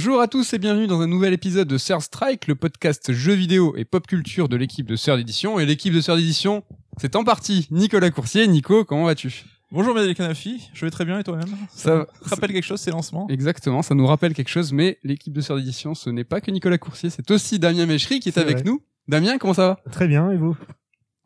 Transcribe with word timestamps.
Bonjour 0.00 0.20
à 0.20 0.28
tous 0.28 0.52
et 0.52 0.58
bienvenue 0.58 0.86
dans 0.86 1.00
un 1.00 1.08
nouvel 1.08 1.32
épisode 1.32 1.66
de 1.66 1.76
Sir 1.76 2.00
Strike, 2.00 2.46
le 2.46 2.54
podcast 2.54 3.12
jeux 3.12 3.32
vidéo 3.32 3.74
et 3.76 3.84
pop 3.84 4.06
culture 4.06 4.48
de 4.48 4.54
l'équipe 4.54 4.86
de 4.86 4.94
Sœur 4.94 5.16
d'édition. 5.16 5.58
Et 5.58 5.66
l'équipe 5.66 5.92
de 5.92 6.00
Sœur 6.00 6.14
d'édition, 6.14 6.62
c'est 6.98 7.16
en 7.16 7.24
partie 7.24 7.66
Nicolas 7.72 8.12
Coursier. 8.12 8.46
Nico, 8.46 8.84
comment 8.84 9.06
vas-tu? 9.06 9.42
Bonjour 9.72 9.96
Médéric 9.96 10.18
Canafi, 10.18 10.70
je 10.72 10.84
vais 10.84 10.92
très 10.92 11.04
bien 11.04 11.18
et 11.18 11.24
toi-même? 11.24 11.48
Ça 11.74 12.06
rappelle 12.22 12.52
quelque 12.52 12.62
chose 12.62 12.80
ces 12.80 12.92
lancements? 12.92 13.26
Exactement, 13.28 13.82
ça 13.82 13.96
nous 13.96 14.06
rappelle 14.06 14.34
quelque 14.34 14.50
chose, 14.50 14.72
mais 14.72 15.00
l'équipe 15.02 15.32
de 15.32 15.40
Sœur 15.40 15.56
d'édition, 15.56 15.96
ce 15.96 16.10
n'est 16.10 16.22
pas 16.22 16.40
que 16.40 16.52
Nicolas 16.52 16.78
Coursier, 16.78 17.10
c'est 17.10 17.28
aussi 17.32 17.58
Damien 17.58 17.86
Méchery 17.86 18.20
qui 18.20 18.28
est, 18.28 18.38
avec 18.38 18.58
vrai. 18.58 18.64
nous. 18.66 18.80
Damien, 19.08 19.36
comment 19.38 19.54
ça 19.54 19.66
va? 19.66 19.90
Très 19.90 20.06
bien, 20.06 20.30
et 20.30 20.36
vous? 20.36 20.56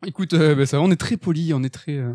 Écoute, 0.07 0.33
euh, 0.33 0.55
bah, 0.55 0.65
ça 0.65 0.77
va, 0.77 0.83
on 0.83 0.89
est 0.89 0.95
très 0.95 1.17
poli, 1.17 1.53
on 1.53 1.61
est 1.63 1.69
très... 1.69 1.97
euh, 1.97 2.11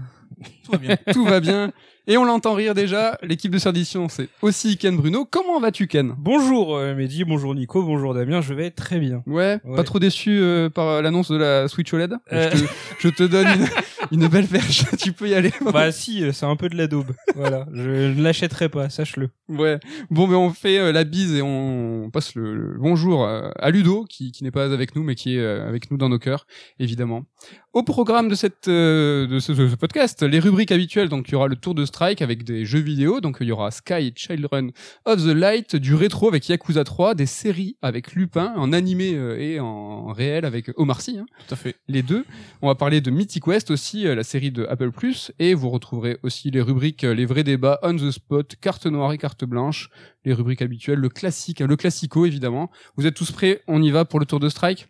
Tout 0.64 0.72
va 0.72 0.78
bien. 0.78 0.96
tout 1.12 1.24
va 1.24 1.38
bien. 1.38 1.72
Et 2.10 2.16
on 2.16 2.24
l'entend 2.24 2.54
rire 2.54 2.72
déjà, 2.74 3.18
l'équipe 3.22 3.52
de 3.52 3.58
Sœur 3.58 3.74
d'édition, 3.74 4.08
c'est 4.08 4.30
aussi 4.40 4.78
Ken 4.78 4.96
Bruno. 4.96 5.26
Comment 5.30 5.60
vas-tu 5.60 5.86
Ken? 5.88 6.14
Bonjour 6.16 6.74
euh, 6.74 6.94
Mehdi, 6.94 7.24
bonjour 7.24 7.54
Nico, 7.54 7.82
bonjour 7.82 8.14
Damien, 8.14 8.40
je 8.40 8.54
vais 8.54 8.70
très 8.70 8.98
bien. 8.98 9.22
Ouais, 9.26 9.60
Ouais. 9.62 9.76
pas 9.76 9.84
trop 9.84 9.98
déçu 9.98 10.38
euh, 10.40 10.70
par 10.70 11.02
l'annonce 11.02 11.30
de 11.30 11.36
la 11.36 11.68
Switch 11.68 11.92
OLED 11.92 12.14
Euh. 12.32 12.50
je, 12.54 12.64
te, 12.64 12.70
je 13.00 13.08
te 13.10 13.22
donne 13.24 13.46
une, 13.46 13.66
une 14.22 14.28
belle 14.28 14.46
perche, 14.46 14.84
tu 14.98 15.12
peux 15.12 15.28
y 15.28 15.34
aller. 15.34 15.52
bah 15.70 15.92
si, 15.92 16.24
c'est 16.32 16.46
un 16.46 16.56
peu 16.56 16.70
de 16.70 16.78
la 16.78 16.86
daube. 16.86 17.12
voilà, 17.36 17.66
je 17.74 17.90
ne 18.14 18.22
l'achèterai 18.22 18.70
pas, 18.70 18.88
sache-le. 18.88 19.28
Ouais. 19.50 19.78
Bon, 20.08 20.26
mais 20.28 20.36
on 20.36 20.48
fait 20.48 20.90
la 20.90 21.04
bise 21.04 21.34
et 21.34 21.42
on 21.42 22.08
passe 22.10 22.34
le, 22.36 22.54
le 22.54 22.78
bonjour 22.78 23.26
à 23.28 23.70
Ludo, 23.70 24.06
qui, 24.08 24.32
qui 24.32 24.44
n'est 24.44 24.50
pas 24.50 24.64
avec 24.72 24.96
nous, 24.96 25.02
mais 25.02 25.14
qui 25.14 25.36
est 25.36 25.44
avec 25.46 25.90
nous 25.90 25.98
dans 25.98 26.08
nos 26.08 26.18
cœurs, 26.18 26.46
évidemment. 26.78 27.24
Au 27.74 27.82
programme 27.82 28.28
de 28.30 28.34
cette 28.34 28.66
de 28.66 29.38
ce, 29.40 29.54
ce 29.54 29.76
podcast, 29.76 30.22
les 30.22 30.38
rubriques 30.38 30.72
habituelles. 30.72 31.10
Donc, 31.10 31.28
il 31.28 31.32
y 31.32 31.34
aura 31.34 31.46
le 31.48 31.54
tour 31.56 31.74
de 31.74 31.84
strike 31.98 32.22
avec 32.22 32.44
des 32.44 32.64
jeux 32.64 32.78
vidéo. 32.78 33.20
Donc, 33.20 33.38
il 33.40 33.48
y 33.48 33.52
aura 33.52 33.72
Sky 33.72 34.12
Children 34.14 34.70
of 35.04 35.20
the 35.20 35.34
Light, 35.34 35.74
du 35.74 35.96
rétro 35.96 36.28
avec 36.28 36.48
Yakuza 36.48 36.84
3, 36.84 37.16
des 37.16 37.26
séries 37.26 37.76
avec 37.82 38.12
Lupin, 38.12 38.54
en 38.56 38.72
animé 38.72 39.14
euh, 39.14 39.36
et 39.36 39.58
en 39.58 40.12
réel 40.12 40.44
avec 40.44 40.70
Omar 40.76 41.00
Sy. 41.00 41.18
hein 41.18 41.26
Tout 41.48 41.54
à 41.54 41.56
fait. 41.56 41.74
les 41.88 42.02
deux. 42.02 42.24
On 42.62 42.68
va 42.68 42.76
parler 42.76 43.00
de 43.00 43.10
Mythic 43.10 43.42
Quest 43.42 43.72
aussi, 43.72 44.06
euh, 44.06 44.14
la 44.14 44.22
série 44.22 44.52
de 44.52 44.64
Apple 44.66 44.92
et 45.40 45.54
vous 45.54 45.70
retrouverez 45.70 46.18
aussi 46.22 46.52
les 46.52 46.60
rubriques 46.60 47.02
euh, 47.02 47.14
les 47.14 47.26
vrais 47.26 47.42
débats, 47.42 47.80
on 47.82 47.96
the 47.96 48.12
spot, 48.12 48.54
carte 48.60 48.86
noire 48.86 49.12
et 49.12 49.18
carte 49.18 49.44
blanche, 49.44 49.90
les 50.24 50.32
rubriques 50.32 50.62
habituelles, 50.62 51.00
le 51.00 51.08
classique, 51.08 51.60
hein, 51.60 51.66
le 51.66 51.74
classico 51.74 52.26
évidemment. 52.26 52.70
Vous 52.96 53.06
êtes 53.08 53.14
tous 53.14 53.32
prêts? 53.32 53.62
On 53.66 53.82
y 53.82 53.90
va 53.90 54.04
pour 54.04 54.20
le 54.20 54.26
tour 54.26 54.38
de 54.38 54.48
strike? 54.48 54.86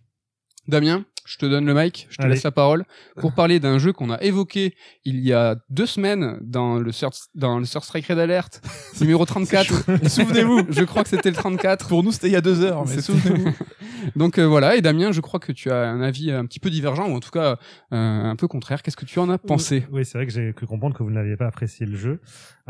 Damien, 0.67 1.07
je 1.29 1.37
te 1.37 1.47
donne 1.47 1.67
le 1.67 1.75
mic, 1.75 2.07
je 2.11 2.17
te 2.17 2.23
Allez. 2.23 2.35
laisse 2.35 2.43
la 2.43 2.51
parole 2.51 2.85
pour 3.21 3.35
parler 3.35 3.61
d'un 3.61 3.79
jeu 3.79 3.93
qu'on 3.93 4.11
a 4.11 4.21
évoqué 4.23 4.75
il 5.05 5.21
y 5.21 5.33
a 5.33 5.57
deux 5.69 5.87
semaines 5.87 6.39
dans 6.41 6.79
le 6.79 6.91
Sur, 6.91 7.11
dans 7.35 7.59
le 7.59 7.67
Sur 7.67 7.85
Strike 7.85 8.07
Red 8.07 8.19
Alert 8.19 8.63
numéro 9.01 9.25
34. 9.25 9.85
Souvenez-vous, 10.09 10.63
je 10.71 10.85
crois 10.85 11.03
que 11.03 11.11
c'était 11.11 11.31
le 11.31 11.37
34. 11.37 11.89
Pour 11.89 12.03
nous, 12.03 12.13
c'était 12.13 12.29
il 12.29 12.33
y 12.33 12.37
a 12.37 12.41
deux 12.41 12.65
heures, 12.65 12.87
mais 12.87 13.01
souvenez-vous. 13.01 13.53
Donc 14.17 14.39
euh, 14.39 14.45
voilà, 14.45 14.77
et 14.77 14.81
Damien, 14.81 15.13
je 15.13 15.21
crois 15.21 15.39
que 15.41 15.53
tu 15.53 15.71
as 15.71 15.89
un 15.89 16.01
avis 16.01 16.31
un 16.31 16.47
petit 16.47 16.61
peu 16.61 16.71
divergent, 16.71 17.09
ou 17.09 17.15
en 17.15 17.21
tout 17.21 17.31
cas 17.31 17.59
euh, 17.93 18.25
un 18.25 18.37
peu 18.37 18.49
contraire. 18.49 18.83
Qu'est-ce 18.83 18.97
que 18.97 19.05
tu 19.05 19.19
en 19.19 19.29
as 19.29 19.39
pensé? 19.39 19.87
Oui, 19.93 20.05
c'est 20.05 20.17
vrai 20.17 20.27
que 20.27 20.33
j'ai 20.33 20.53
cru 20.55 20.67
comprendre 20.67 20.97
que 20.97 21.03
vous 21.03 21.11
n'aviez 21.11 21.37
pas 21.37 21.47
apprécié 21.47 21.85
le 21.85 21.97
jeu. 21.97 22.21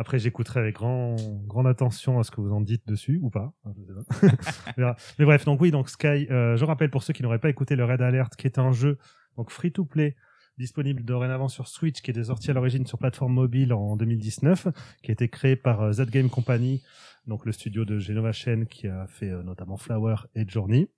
Après, 0.01 0.21
j'écouterai 0.21 0.61
avec 0.61 0.77
grand, 0.77 1.17
grande 1.49 1.67
attention 1.67 2.21
à 2.21 2.23
ce 2.23 2.31
que 2.31 2.41
vous 2.41 2.53
en 2.53 2.61
dites 2.61 2.87
dessus, 2.87 3.19
ou 3.21 3.31
pas. 3.31 3.53
hein. 4.79 4.95
Mais 5.19 5.25
bref, 5.25 5.45
donc 5.45 5.61
oui, 5.61 5.73
donc 5.73 5.89
Sky, 5.89 6.29
euh, 6.31 6.57
je 6.57 6.65
rappelle 6.65 6.89
pour 6.89 7.03
ceux 7.03 7.13
qui 7.13 7.25
n'auraient 7.25 7.41
pas 7.41 7.51
écouté 7.51 7.75
le 7.75 7.85
Red 7.85 8.01
Alert, 8.01 8.37
qui 8.37 8.47
est 8.47 8.61
un 8.61 8.71
jeu 8.71 8.97
donc 9.37 9.51
free 9.51 9.73
to 9.73 9.85
play 9.85 10.15
disponible 10.57 11.03
dorénavant 11.03 11.49
sur 11.49 11.67
Switch, 11.67 12.01
qui 12.01 12.13
était 12.13 12.23
sorti 12.23 12.49
à 12.49 12.55
l'origine 12.55 12.87
sur 12.87 12.97
plateforme 12.97 13.33
mobile 13.35 13.73
en 13.73 13.97
2019, 13.97 14.69
qui 15.03 15.11
a 15.11 15.15
été 15.15 15.29
créé 15.29 15.57
par 15.57 15.83
euh, 15.83 15.91
Z 15.93 16.07
Game 16.11 16.31
Company, 16.31 16.81
donc 17.27 17.45
le 17.45 17.51
studio 17.51 17.85
de 17.85 17.99
Genova 17.99 18.31
Chen 18.31 18.67
qui 18.67 18.87
a 18.87 19.09
fait 19.09 19.31
euh, 19.31 19.43
notamment 19.43 19.77
Flower 19.77 20.15
et 20.37 20.49
Journey. 20.49 20.89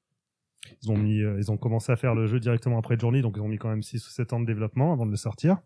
Ils 0.82 0.90
ont 0.90 0.98
mis, 0.98 1.20
ils 1.38 1.50
ont 1.50 1.56
commencé 1.56 1.90
à 1.90 1.96
faire 1.96 2.14
le 2.14 2.26
jeu 2.26 2.38
directement 2.38 2.78
après 2.78 2.98
Journey, 2.98 3.22
donc 3.22 3.32
ils 3.38 3.40
ont 3.40 3.48
mis 3.48 3.56
quand 3.56 3.70
même 3.70 3.82
6 3.82 4.06
ou 4.06 4.10
7 4.10 4.34
ans 4.34 4.40
de 4.40 4.44
développement 4.44 4.92
avant 4.92 5.06
de 5.06 5.10
le 5.10 5.16
sortir. 5.16 5.56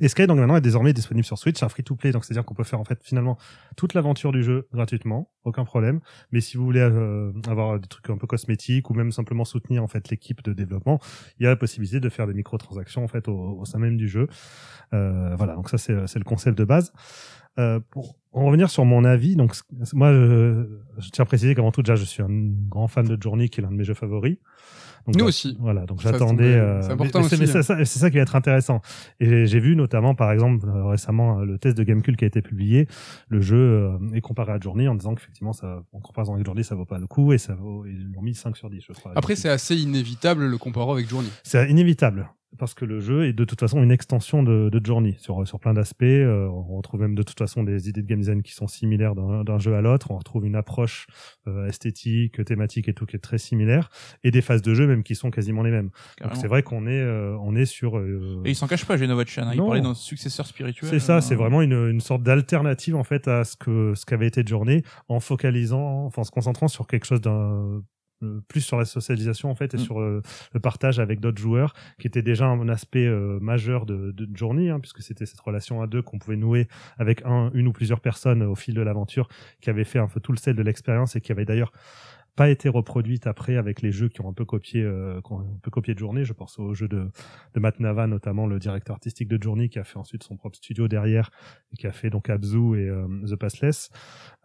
Et 0.00 0.08
Sky 0.08 0.26
donc 0.26 0.38
maintenant 0.38 0.56
est 0.56 0.60
désormais 0.60 0.92
disponible 0.92 1.24
sur 1.24 1.38
Switch, 1.38 1.62
un 1.62 1.68
free 1.68 1.82
to 1.82 1.96
play, 1.96 2.12
donc 2.12 2.24
c'est 2.24 2.32
à 2.32 2.36
dire 2.36 2.44
qu'on 2.44 2.54
peut 2.54 2.64
faire 2.64 2.80
en 2.80 2.84
fait 2.84 2.98
finalement 3.02 3.38
toute 3.76 3.94
l'aventure 3.94 4.32
du 4.32 4.42
jeu 4.42 4.68
gratuitement, 4.72 5.30
aucun 5.44 5.64
problème. 5.64 6.00
Mais 6.32 6.40
si 6.40 6.56
vous 6.56 6.64
voulez 6.64 6.80
euh, 6.80 7.32
avoir 7.48 7.78
des 7.78 7.88
trucs 7.88 8.08
un 8.10 8.16
peu 8.16 8.26
cosmétiques 8.26 8.90
ou 8.90 8.94
même 8.94 9.12
simplement 9.12 9.44
soutenir 9.44 9.82
en 9.82 9.88
fait 9.88 10.10
l'équipe 10.10 10.42
de 10.42 10.52
développement, 10.52 11.00
il 11.38 11.44
y 11.44 11.46
a 11.46 11.50
la 11.50 11.56
possibilité 11.56 12.00
de 12.00 12.08
faire 12.08 12.26
des 12.26 12.34
microtransactions 12.34 13.04
en 13.04 13.08
fait 13.08 13.28
au, 13.28 13.64
sein 13.64 13.78
même 13.78 13.96
du 13.96 14.08
jeu. 14.08 14.28
Euh, 14.94 15.34
voilà, 15.36 15.54
donc 15.54 15.68
ça 15.68 15.78
c'est 15.78 16.06
c'est 16.06 16.18
le 16.18 16.24
concept 16.24 16.56
de 16.58 16.64
base. 16.64 16.92
Euh, 17.58 17.80
pour 17.90 18.16
en 18.32 18.44
revenir 18.44 18.70
sur 18.70 18.84
mon 18.84 19.04
avis, 19.04 19.34
donc 19.34 19.52
moi 19.92 20.12
je, 20.12 20.64
je 20.98 21.10
tiens 21.10 21.24
à 21.24 21.26
préciser 21.26 21.56
qu'avant 21.56 21.72
tout 21.72 21.82
déjà 21.82 21.96
je 21.96 22.04
suis 22.04 22.22
un 22.22 22.28
grand 22.68 22.86
fan 22.86 23.04
de 23.04 23.20
Journey 23.20 23.48
qui 23.48 23.60
est 23.60 23.64
l'un 23.64 23.70
de 23.70 23.76
mes 23.76 23.84
jeux 23.84 23.94
favoris. 23.94 24.38
Donc, 25.08 25.16
Nous 25.22 25.26
aussi. 25.26 25.56
Voilà, 25.58 25.86
donc 25.86 26.00
j'attendais. 26.00 26.44
c'est- 26.52 26.58
euh, 26.58 26.82
c'est 26.82 26.92
important 26.92 27.20
mais 27.20 27.24
aussi, 27.26 27.42
hein. 27.42 27.46
ça- 27.46 27.62
ça- 27.62 27.84
c'est 27.84 27.98
ça 27.98 28.10
qui 28.10 28.16
va 28.16 28.22
être 28.22 28.36
intéressant. 28.36 28.80
Et 29.20 29.46
j'ai 29.46 29.58
vu 29.60 29.74
notamment, 29.74 30.14
par 30.14 30.30
exemple, 30.32 30.66
euh, 30.68 30.84
récemment, 30.86 31.40
euh, 31.40 31.44
le 31.44 31.58
test 31.58 31.76
de 31.78 31.82
Gamecube 31.82 32.16
qui 32.16 32.24
a 32.24 32.26
été 32.28 32.42
publié. 32.42 32.86
Le 33.28 33.40
jeu 33.40 33.56
euh, 33.56 33.98
est 34.14 34.20
comparé 34.20 34.52
à 34.52 34.60
Journey 34.60 34.86
en 34.86 34.94
disant 34.94 35.14
qu'effectivement, 35.14 35.52
ça, 35.52 35.82
en 35.92 36.00
comparaison 36.00 36.34
avec 36.34 36.44
Journey, 36.44 36.62
ça 36.62 36.74
vaut 36.74 36.84
pas 36.84 36.98
le 36.98 37.06
coup 37.06 37.32
et 37.32 37.38
ça 37.38 37.54
vaut, 37.54 37.84
ils 37.86 38.10
l'ont 38.14 38.22
mis 38.22 38.34
5 38.34 38.56
sur 38.56 38.68
10, 38.70 38.82
je 38.86 38.92
crois. 38.92 39.12
Après, 39.16 39.34
c'est 39.34 39.48
assez 39.48 39.76
inévitable 39.76 40.46
le 40.46 40.58
comparant 40.58 40.92
avec 40.92 41.08
Journey. 41.08 41.28
C'est 41.42 41.70
inévitable 41.70 42.28
parce 42.56 42.72
que 42.74 42.84
le 42.84 42.98
jeu 43.00 43.26
est 43.26 43.32
de 43.34 43.44
toute 43.44 43.60
façon 43.60 43.82
une 43.82 43.90
extension 43.90 44.42
de, 44.42 44.70
de 44.70 44.84
Journey 44.84 45.16
sur, 45.18 45.46
sur 45.46 45.60
plein 45.60 45.74
d'aspects. 45.74 46.02
Euh, 46.04 46.46
on 46.48 46.76
retrouve 46.78 47.00
même 47.00 47.14
de 47.14 47.22
toute 47.22 47.38
façon 47.38 47.62
des 47.62 47.88
idées 47.88 48.02
de 48.02 48.06
game 48.06 48.20
design 48.20 48.42
qui 48.42 48.52
sont 48.52 48.66
similaires 48.66 49.14
d'un 49.14 49.58
jeu 49.58 49.74
à 49.74 49.80
l'autre. 49.82 50.10
On 50.10 50.16
retrouve 50.16 50.46
une 50.46 50.56
approche 50.56 51.06
euh, 51.46 51.66
esthétique, 51.68 52.42
thématique 52.44 52.88
et 52.88 52.94
tout 52.94 53.04
qui 53.06 53.16
est 53.16 53.20
très 53.20 53.38
similaire 53.38 53.90
et 54.24 54.30
des 54.30 54.40
phases 54.40 54.62
de 54.62 54.72
jeu 54.74 54.86
même 54.86 55.02
qui 55.02 55.14
sont 55.14 55.30
quasiment 55.30 55.62
les 55.62 55.70
mêmes. 55.70 55.90
Donc 56.22 56.36
c'est 56.36 56.48
vrai 56.48 56.62
qu'on 56.62 56.86
est 56.86 57.00
euh, 57.00 57.36
on 57.42 57.54
est 57.54 57.66
sur 57.66 57.98
euh, 57.98 58.42
Et 58.44 58.50
il 58.50 58.54
s'en 58.56 58.66
cache 58.66 58.86
pas, 58.86 58.96
Genova 58.96 59.24
Chan. 59.26 59.42
hein. 59.42 59.50
Il 59.52 59.58
parlait 59.58 59.80
d'un 59.80 59.94
successeur 59.94 60.46
spirituel. 60.46 60.88
c'est 60.88 61.00
ça, 61.00 61.16
Euh, 61.18 61.20
c'est 61.20 61.34
vraiment 61.34 61.60
une, 61.62 61.88
une 61.88 62.00
sorte 62.00 62.22
d'alternative 62.22 62.96
en 62.96 63.04
fait 63.04 63.28
à 63.28 63.44
ce 63.44 63.56
que 63.56 63.92
ce 63.94 64.06
qu'avait 64.06 64.26
été 64.26 64.42
Journey 64.46 64.82
en 65.08 65.20
focalisant, 65.20 66.06
enfin 66.06 66.22
en 66.22 66.24
se 66.24 66.30
concentrant 66.30 66.68
sur 66.68 66.86
quelque 66.86 67.04
chose 67.04 67.20
d'un 67.20 67.82
plus 68.48 68.60
sur 68.60 68.76
la 68.76 68.84
socialisation 68.84 69.50
en 69.50 69.54
fait 69.54 69.74
et 69.74 69.76
Mm. 69.76 69.80
sur 69.80 70.00
euh, 70.00 70.22
le 70.52 70.60
partage 70.60 70.98
avec 70.98 71.20
d'autres 71.20 71.40
joueurs 71.40 71.72
qui 71.98 72.06
était 72.06 72.22
déjà 72.22 72.46
un 72.46 72.68
aspect 72.68 73.06
euh, 73.06 73.38
majeur 73.40 73.86
de, 73.86 74.10
de 74.10 74.28
Journey 74.36 74.70
hein, 74.70 74.80
puisque 74.80 75.02
c'était 75.02 75.26
cette 75.26 75.40
relation 75.40 75.82
à 75.82 75.86
deux 75.86 76.02
qu'on 76.02 76.18
pouvait 76.18 76.36
nouer 76.36 76.68
avec 76.98 77.22
un 77.24 77.50
une 77.54 77.68
ou 77.68 77.72
plusieurs 77.72 78.00
personnes 78.00 78.42
au 78.42 78.54
fil 78.54 78.74
de 78.74 78.82
l'aventure 78.82 79.28
qui 79.60 79.70
avait 79.70 79.84
fait 79.84 79.98
un 79.98 80.08
peu 80.08 80.20
tout 80.20 80.32
le 80.32 80.38
sel 80.38 80.56
de 80.56 80.62
l'expérience 80.62 81.14
et 81.16 81.20
qui 81.20 81.30
avait 81.32 81.44
d'ailleurs 81.44 81.72
pas 82.36 82.48
été 82.50 82.68
reproduite 82.68 83.26
après 83.26 83.56
avec 83.56 83.82
les 83.82 83.90
jeux 83.90 84.08
qui 84.08 84.20
ont 84.20 84.28
un 84.28 84.32
peu 84.32 84.44
copié 84.44 84.82
euh, 84.82 85.20
qui 85.22 85.32
ont 85.32 85.40
un 85.40 85.58
peu 85.60 85.70
copié 85.72 85.94
de 85.94 85.98
Journey 85.98 86.24
je 86.24 86.32
pense 86.32 86.58
au 86.60 86.72
jeu 86.72 86.86
de 86.86 87.10
de 87.54 87.60
Matt 87.60 87.80
Nava 87.80 88.06
notamment 88.06 88.46
le 88.46 88.58
directeur 88.60 88.94
artistique 88.94 89.26
de 89.28 89.42
Journey 89.42 89.68
qui 89.68 89.78
a 89.80 89.84
fait 89.84 89.98
ensuite 89.98 90.22
son 90.22 90.36
propre 90.36 90.56
studio 90.56 90.86
derrière 90.86 91.30
et 91.72 91.76
qui 91.76 91.86
a 91.88 91.92
fait 91.92 92.10
donc 92.10 92.30
Abzu 92.30 92.78
et 92.78 92.88
euh, 92.88 93.08
The 93.28 93.34
Passless 93.34 93.90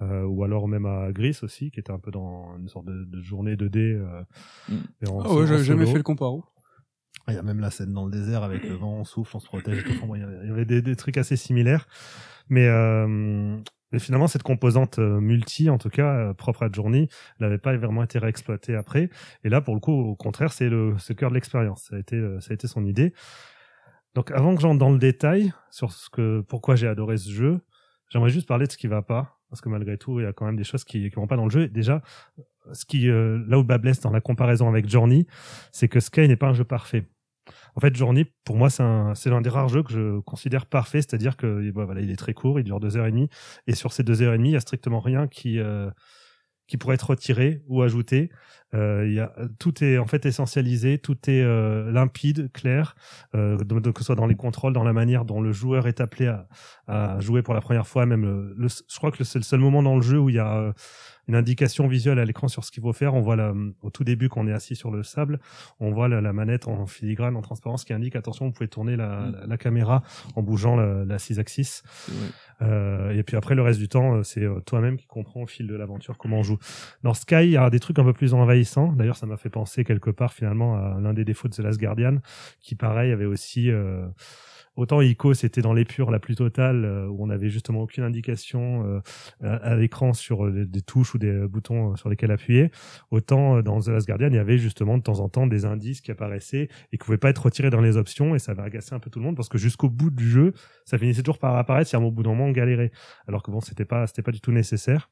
euh, 0.01 0.23
ou 0.23 0.43
alors 0.43 0.67
même 0.67 0.85
à 0.87 1.11
Gris 1.11 1.37
aussi 1.43 1.69
qui 1.69 1.79
était 1.79 1.91
un 1.91 1.99
peu 1.99 2.09
dans 2.09 2.57
une 2.57 2.67
sorte 2.67 2.85
de, 2.85 3.05
de 3.05 3.21
journée 3.21 3.55
2D 3.55 3.77
euh, 3.77 4.23
Mm. 4.69 4.75
mais 5.01 5.09
en- 5.09 5.19
Ah 5.21 5.33
ouais, 5.33 5.45
j'avais 5.47 5.63
jamais 5.63 5.85
fait 5.85 5.97
le 5.97 6.03
comparo. 6.03 6.43
Ah, 7.27 7.31
Il 7.33 7.35
y 7.35 7.37
a 7.37 7.43
même 7.43 7.59
la 7.59 7.69
scène 7.69 7.93
dans 7.93 8.05
le 8.05 8.11
désert 8.11 8.43
avec 8.43 8.63
le 8.63 8.73
vent, 8.75 8.93
on 8.99 9.03
souffle, 9.03 9.35
on 9.37 9.39
se 9.39 9.45
protège 9.45 9.79
et 9.79 9.83
tout. 9.83 9.91
Enfin, 9.97 10.07
bon, 10.07 10.15
il 10.15 10.21
y 10.21 10.23
avait- 10.23 10.39
il 10.43 10.47
y 10.49 10.51
avait 10.51 10.65
des, 10.65 10.81
des 10.81 10.95
trucs 10.95 11.17
assez 11.17 11.35
similaires. 11.35 11.87
Mais, 12.49 12.67
euh, 12.67 13.57
mais 13.93 13.99
finalement, 13.99 14.27
cette 14.27 14.43
composante 14.43 14.99
euh, 14.99 15.21
multi, 15.21 15.69
en 15.69 15.77
tout 15.77 15.89
cas, 15.89 16.15
euh, 16.15 16.33
propre 16.33 16.63
à 16.63 16.69
Journey, 16.71 17.07
n'avait 17.39 17.59
pas 17.59 17.77
vraiment 17.77 18.03
été 18.03 18.19
réexploitée 18.19 18.75
après. 18.75 19.09
Et 19.43 19.49
là, 19.49 19.61
pour 19.61 19.75
le 19.75 19.79
coup, 19.79 19.93
au 19.93 20.15
contraire, 20.15 20.51
c'est 20.51 20.67
le, 20.67 20.91
le 20.93 21.15
cœur 21.15 21.29
de 21.29 21.35
l'expérience. 21.35 21.83
Ça 21.89 21.95
a 21.95 21.99
été, 21.99 22.15
euh, 22.15 22.39
ça 22.39 22.51
a 22.51 22.53
été 22.55 22.67
son 22.67 22.83
idée. 22.85 23.13
Donc, 24.15 24.31
avant 24.31 24.55
que 24.55 24.61
j'entre 24.61 24.79
dans 24.79 24.91
le 24.91 24.99
détail 24.99 25.53
sur 25.69 25.91
ce 25.91 26.09
que, 26.09 26.41
pourquoi 26.41 26.75
j'ai 26.75 26.87
adoré 26.87 27.17
ce 27.17 27.29
jeu, 27.29 27.61
j'aimerais 28.09 28.29
juste 28.31 28.47
parler 28.47 28.65
de 28.65 28.71
ce 28.71 28.77
qui 28.77 28.87
va 28.87 29.03
pas. 29.03 29.39
Parce 29.49 29.61
que 29.61 29.69
malgré 29.69 29.99
tout, 29.99 30.19
il 30.19 30.23
y 30.23 30.25
a 30.25 30.33
quand 30.33 30.47
même 30.47 30.55
des 30.55 30.63
choses 30.63 30.83
qui, 30.83 31.09
qui 31.11 31.15
vont 31.15 31.27
pas 31.27 31.35
dans 31.35 31.45
le 31.45 31.51
jeu. 31.51 31.67
Déjà, 31.67 32.01
ce 32.71 32.85
qui, 32.85 33.09
euh, 33.09 33.43
là 33.47 33.59
où 33.59 33.63
bas 33.63 33.77
dans 33.77 34.09
la 34.09 34.21
comparaison 34.21 34.67
avec 34.67 34.89
Journey, 34.89 35.27
c'est 35.71 35.87
que 35.87 35.99
Sky 35.99 36.27
n'est 36.27 36.35
pas 36.35 36.47
un 36.47 36.53
jeu 36.53 36.63
parfait. 36.63 37.07
En 37.75 37.81
fait, 37.81 37.95
Journey, 37.95 38.25
pour 38.43 38.55
moi, 38.55 38.69
c'est 38.69 38.83
un, 38.83 39.15
c'est 39.15 39.29
l'un 39.29 39.41
des 39.41 39.49
rares 39.49 39.69
jeux 39.69 39.83
que 39.83 39.91
je 39.91 40.19
considère 40.21 40.65
parfait, 40.65 41.01
c'est-à-dire 41.01 41.37
que 41.37 41.71
bah, 41.71 41.85
voilà, 41.85 42.01
il 42.01 42.11
est 42.11 42.15
très 42.15 42.33
court, 42.33 42.59
il 42.59 42.63
dure 42.63 42.79
deux 42.79 42.97
heures 42.97 43.07
et 43.07 43.11
demie, 43.11 43.29
et 43.67 43.75
sur 43.75 43.93
ces 43.93 44.03
deux 44.03 44.21
heures 44.21 44.33
et 44.33 44.37
demie, 44.37 44.49
il 44.49 44.53
y 44.53 44.57
a 44.57 44.59
strictement 44.59 44.99
rien 44.99 45.27
qui 45.27 45.59
euh, 45.59 45.89
qui 46.67 46.77
pourrait 46.77 46.95
être 46.95 47.09
retiré 47.09 47.61
ou 47.67 47.81
ajouté. 47.81 48.29
Euh, 48.73 49.07
y 49.07 49.19
a, 49.19 49.31
tout 49.59 49.83
est 49.83 49.97
en 49.97 50.07
fait 50.07 50.25
essentialisé, 50.25 50.97
tout 50.97 51.17
est 51.29 51.41
euh, 51.43 51.91
limpide, 51.91 52.51
clair, 52.53 52.95
euh, 53.35 53.57
que 53.57 53.99
ce 53.99 54.05
soit 54.05 54.15
dans 54.15 54.25
les 54.27 54.35
contrôles, 54.35 54.73
dans 54.73 54.83
la 54.83 54.93
manière 54.93 55.25
dont 55.25 55.41
le 55.41 55.51
joueur 55.51 55.87
est 55.87 56.01
appelé 56.01 56.27
à, 56.27 56.47
à 56.87 57.19
jouer 57.19 57.41
pour 57.43 57.53
la 57.53 57.61
première 57.61 57.87
fois. 57.87 58.05
Même, 58.05 58.23
le, 58.23 58.53
le- 58.57 58.67
je 58.69 58.97
crois 58.97 59.11
que 59.11 59.23
c'est 59.23 59.39
le 59.39 59.43
seul 59.43 59.59
moment 59.59 59.83
dans 59.83 59.95
le 59.95 60.01
jeu 60.01 60.19
où 60.19 60.29
il 60.29 60.35
y 60.35 60.39
a 60.39 60.57
euh, 60.57 60.73
une 61.29 61.35
indication 61.35 61.87
visuelle 61.87 62.19
à 62.19 62.25
l'écran 62.25 62.49
sur 62.49 62.65
ce 62.65 62.71
qu'il 62.71 62.83
faut 62.83 62.91
faire. 62.91 63.13
On 63.13 63.21
voit 63.21 63.35
la, 63.37 63.53
au 63.81 63.89
tout 63.89 64.03
début 64.03 64.27
quand 64.27 64.41
on 64.41 64.47
est 64.47 64.51
assis 64.53 64.75
sur 64.75 64.91
le 64.91 65.03
sable, 65.03 65.39
on 65.79 65.91
voit 65.91 66.09
la, 66.09 66.19
la 66.19 66.33
manette 66.33 66.67
en 66.67 66.85
filigrane, 66.85 67.35
en 67.37 67.41
transparence, 67.41 67.85
qui 67.85 67.93
indique 67.93 68.15
attention, 68.15 68.45
vous 68.47 68.51
pouvez 68.51 68.67
tourner 68.67 68.95
la, 68.97 69.03
Mm. 69.03 69.31
la, 69.41 69.47
la 69.47 69.57
caméra 69.57 70.03
en 70.35 70.41
bougeant 70.41 70.75
la, 70.75 71.05
la 71.05 71.19
six 71.19 71.39
axis. 71.39 71.83
C'est 71.85 72.11
vrai. 72.11 72.27
Euh, 72.61 73.11
et 73.17 73.23
puis 73.23 73.35
après, 73.37 73.55
le 73.55 73.61
reste 73.61 73.79
du 73.79 73.87
temps, 73.89 74.15
euh, 74.15 74.23
c'est 74.23 74.43
euh, 74.43 74.59
toi-même 74.61 74.97
qui 74.97 75.05
comprends 75.05 75.41
au 75.41 75.47
fil 75.47 75.67
de 75.67 75.75
l'aventure 75.75 76.17
comment 76.17 76.39
on 76.39 76.43
joue. 76.43 76.57
Dans 77.03 77.13
Sky, 77.13 77.43
il 77.43 77.51
y 77.51 77.57
a 77.57 77.69
des 77.69 77.79
trucs 77.79 77.99
un 77.99 78.03
peu 78.03 78.13
plus 78.13 78.33
envahissants. 78.33 78.62
D'ailleurs, 78.95 79.17
ça 79.17 79.25
m'a 79.25 79.37
fait 79.37 79.49
penser 79.49 79.83
quelque 79.83 80.09
part 80.09 80.33
finalement 80.33 80.75
à 80.75 80.99
l'un 80.99 81.13
des 81.13 81.25
défauts 81.25 81.47
de 81.47 81.53
The 81.53 81.59
Last 81.59 81.79
Guardian, 81.79 82.17
qui 82.59 82.75
pareil 82.75 83.11
avait 83.11 83.25
aussi... 83.25 83.69
euh, 83.71 84.05
Autant 84.75 85.01
Ico, 85.01 85.35
c'était 85.35 85.61
dans 85.61 85.73
l'épure 85.73 86.09
la 86.09 86.19
plus 86.19 86.35
totale, 86.35 86.83
euh, 86.83 87.07
où 87.07 87.23
on 87.23 87.27
n'avait 87.27 87.49
justement 87.49 87.81
aucune 87.81 88.03
indication 88.03 89.01
euh, 89.43 89.59
à, 89.61 89.75
l'écran 89.75 90.13
sur 90.13 90.45
euh, 90.45 90.65
des, 90.65 90.81
touches 90.81 91.13
ou 91.13 91.19
des 91.19 91.47
boutons 91.47 91.91
euh, 91.91 91.95
sur 91.95 92.09
lesquels 92.09 92.31
appuyer. 92.31 92.71
Autant 93.11 93.61
dans 93.61 93.79
The 93.79 93.89
Last 93.89 94.07
Guardian, 94.07 94.29
il 94.29 94.35
y 94.35 94.39
avait 94.39 94.57
justement 94.57 94.97
de 94.97 95.03
temps 95.03 95.19
en 95.19 95.29
temps 95.29 95.45
des 95.45 95.65
indices 95.65 96.01
qui 96.01 96.09
apparaissaient 96.09 96.69
et 96.91 96.97
qui 96.97 97.05
pouvaient 97.05 97.19
pas 97.19 97.29
être 97.29 97.43
retirés 97.43 97.69
dans 97.69 97.81
les 97.81 97.97
options, 97.97 98.33
et 98.33 98.39
ça 98.39 98.53
avait 98.53 98.63
agacé 98.63 98.95
un 98.95 98.99
peu 98.99 99.11
tout 99.11 99.19
le 99.19 99.25
monde 99.25 99.35
parce 99.35 99.49
que 99.49 99.59
jusqu'au 99.59 99.89
bout 99.89 100.09
du 100.09 100.27
jeu, 100.27 100.53
ça 100.85 100.97
finissait 100.97 101.21
toujours 101.21 101.39
par 101.39 101.55
apparaître, 101.55 101.89
si 101.89 101.95
à 101.95 101.99
un 101.99 102.01
bout 102.09 102.23
d'un 102.23 102.31
moment 102.31 102.45
on 102.45 102.51
galérait. 102.51 102.91
Alors 103.27 103.43
que 103.43 103.51
bon, 103.51 103.61
c'était 103.61 103.85
pas, 103.85 104.07
c'était 104.07 104.23
pas 104.23 104.31
du 104.31 104.41
tout 104.41 104.51
nécessaire. 104.51 105.11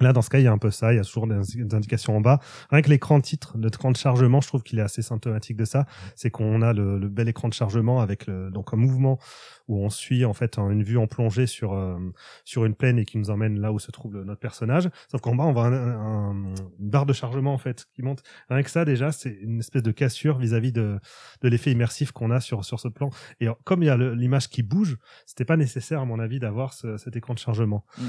Là, 0.00 0.12
dans 0.12 0.20
ce 0.22 0.28
cas, 0.28 0.38
il 0.38 0.44
y 0.44 0.46
a 0.46 0.52
un 0.52 0.58
peu 0.58 0.70
ça. 0.70 0.92
Il 0.92 0.96
y 0.96 0.98
a 0.98 1.04
toujours 1.04 1.26
des, 1.26 1.36
indications 1.74 2.16
en 2.16 2.20
bas. 2.20 2.38
Rien 2.70 2.82
que 2.82 2.90
l'écran 2.90 3.20
titre, 3.20 3.56
l'écran 3.58 3.90
de 3.90 3.96
chargement, 3.96 4.40
je 4.42 4.48
trouve 4.48 4.62
qu'il 4.62 4.78
est 4.78 4.82
assez 4.82 5.00
symptomatique 5.02 5.56
de 5.56 5.64
ça. 5.64 5.86
C'est 6.14 6.30
qu'on 6.30 6.60
a 6.62 6.72
le, 6.72 6.98
le 6.98 7.08
bel 7.08 7.28
écran 7.28 7.48
de 7.48 7.54
chargement 7.54 8.00
avec 8.00 8.26
le, 8.26 8.50
donc 8.50 8.74
un 8.74 8.76
mouvement 8.76 9.18
où 9.68 9.84
on 9.84 9.90
suit 9.90 10.24
en 10.24 10.32
fait 10.34 10.58
un- 10.58 10.70
une 10.70 10.82
vue 10.84 10.98
en 10.98 11.06
plongée 11.06 11.46
sur 11.46 11.72
euh, 11.72 11.96
sur 12.44 12.64
une 12.66 12.74
plaine 12.74 12.98
et 12.98 13.04
qui 13.04 13.18
nous 13.18 13.30
emmène 13.30 13.58
là 13.58 13.72
où 13.72 13.78
se 13.78 13.90
trouve 13.90 14.14
le- 14.14 14.24
notre 14.24 14.40
personnage. 14.40 14.88
Sauf 15.10 15.20
qu'en 15.22 15.34
bas, 15.34 15.44
on 15.44 15.52
voit 15.52 15.66
un- 15.66 15.72
un- 15.72 16.54
une 16.78 16.90
barre 16.90 17.06
de 17.06 17.12
chargement 17.12 17.52
en 17.54 17.58
fait 17.58 17.86
qui 17.94 18.02
monte. 18.02 18.22
Rien 18.50 18.62
que 18.62 18.70
ça, 18.70 18.84
déjà, 18.84 19.10
c'est 19.12 19.30
une 19.40 19.58
espèce 19.60 19.82
de 19.82 19.90
cassure 19.92 20.38
vis-à-vis 20.38 20.72
de 20.72 20.98
de 21.42 21.48
l'effet 21.48 21.72
immersif 21.72 22.12
qu'on 22.12 22.30
a 22.30 22.40
sur 22.40 22.64
sur 22.64 22.78
ce 22.80 22.88
plan. 22.88 23.10
Et 23.40 23.46
alors, 23.46 23.58
comme 23.64 23.82
il 23.82 23.86
y 23.86 23.90
a 23.90 23.96
l'image 23.96 24.48
qui 24.50 24.62
bouge, 24.62 24.98
c'était 25.24 25.44
pas 25.46 25.56
nécessaire 25.56 26.00
à 26.00 26.04
mon 26.04 26.20
avis 26.20 26.38
d'avoir 26.38 26.72
ce- 26.74 26.96
cet 26.98 27.16
écran 27.16 27.34
de 27.34 27.38
chargement. 27.38 27.84
Mm. 27.98 28.02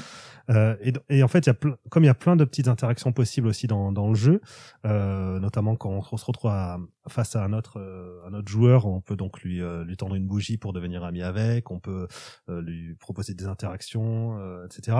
Euh, 0.51 0.75
et, 0.81 0.93
et 1.09 1.23
en 1.23 1.27
fait, 1.27 1.39
il 1.39 1.47
y 1.47 1.49
a 1.49 1.53
plein, 1.53 1.76
comme 1.89 2.03
il 2.03 2.07
y 2.07 2.09
a 2.09 2.13
plein 2.15 2.35
de 2.35 2.45
petites 2.45 2.67
interactions 2.67 3.11
possibles 3.13 3.47
aussi 3.47 3.67
dans, 3.67 3.91
dans 3.91 4.07
le 4.09 4.15
jeu, 4.15 4.41
euh, 4.85 5.39
notamment 5.39 5.75
quand 5.75 5.89
on, 6.11 6.17
se 6.17 6.25
retrouve 6.25 6.51
à- 6.51 6.77
face 7.07 7.35
à 7.35 7.43
un 7.43 7.53
autre, 7.53 7.79
euh, 7.79 8.21
un 8.27 8.33
autre 8.33 8.49
joueur, 8.49 8.85
on 8.85 9.01
peut 9.01 9.15
donc 9.15 9.41
lui, 9.41 9.61
euh, 9.61 9.83
lui 9.83 9.97
tendre 9.97 10.15
une 10.15 10.27
bougie 10.27 10.57
pour 10.57 10.73
devenir 10.73 11.03
ami 11.03 11.21
avec, 11.21 11.71
on 11.71 11.79
peut 11.79 12.07
euh, 12.49 12.61
lui 12.61 12.95
proposer 12.95 13.33
des 13.33 13.45
interactions, 13.45 14.37
etc. 14.65 14.97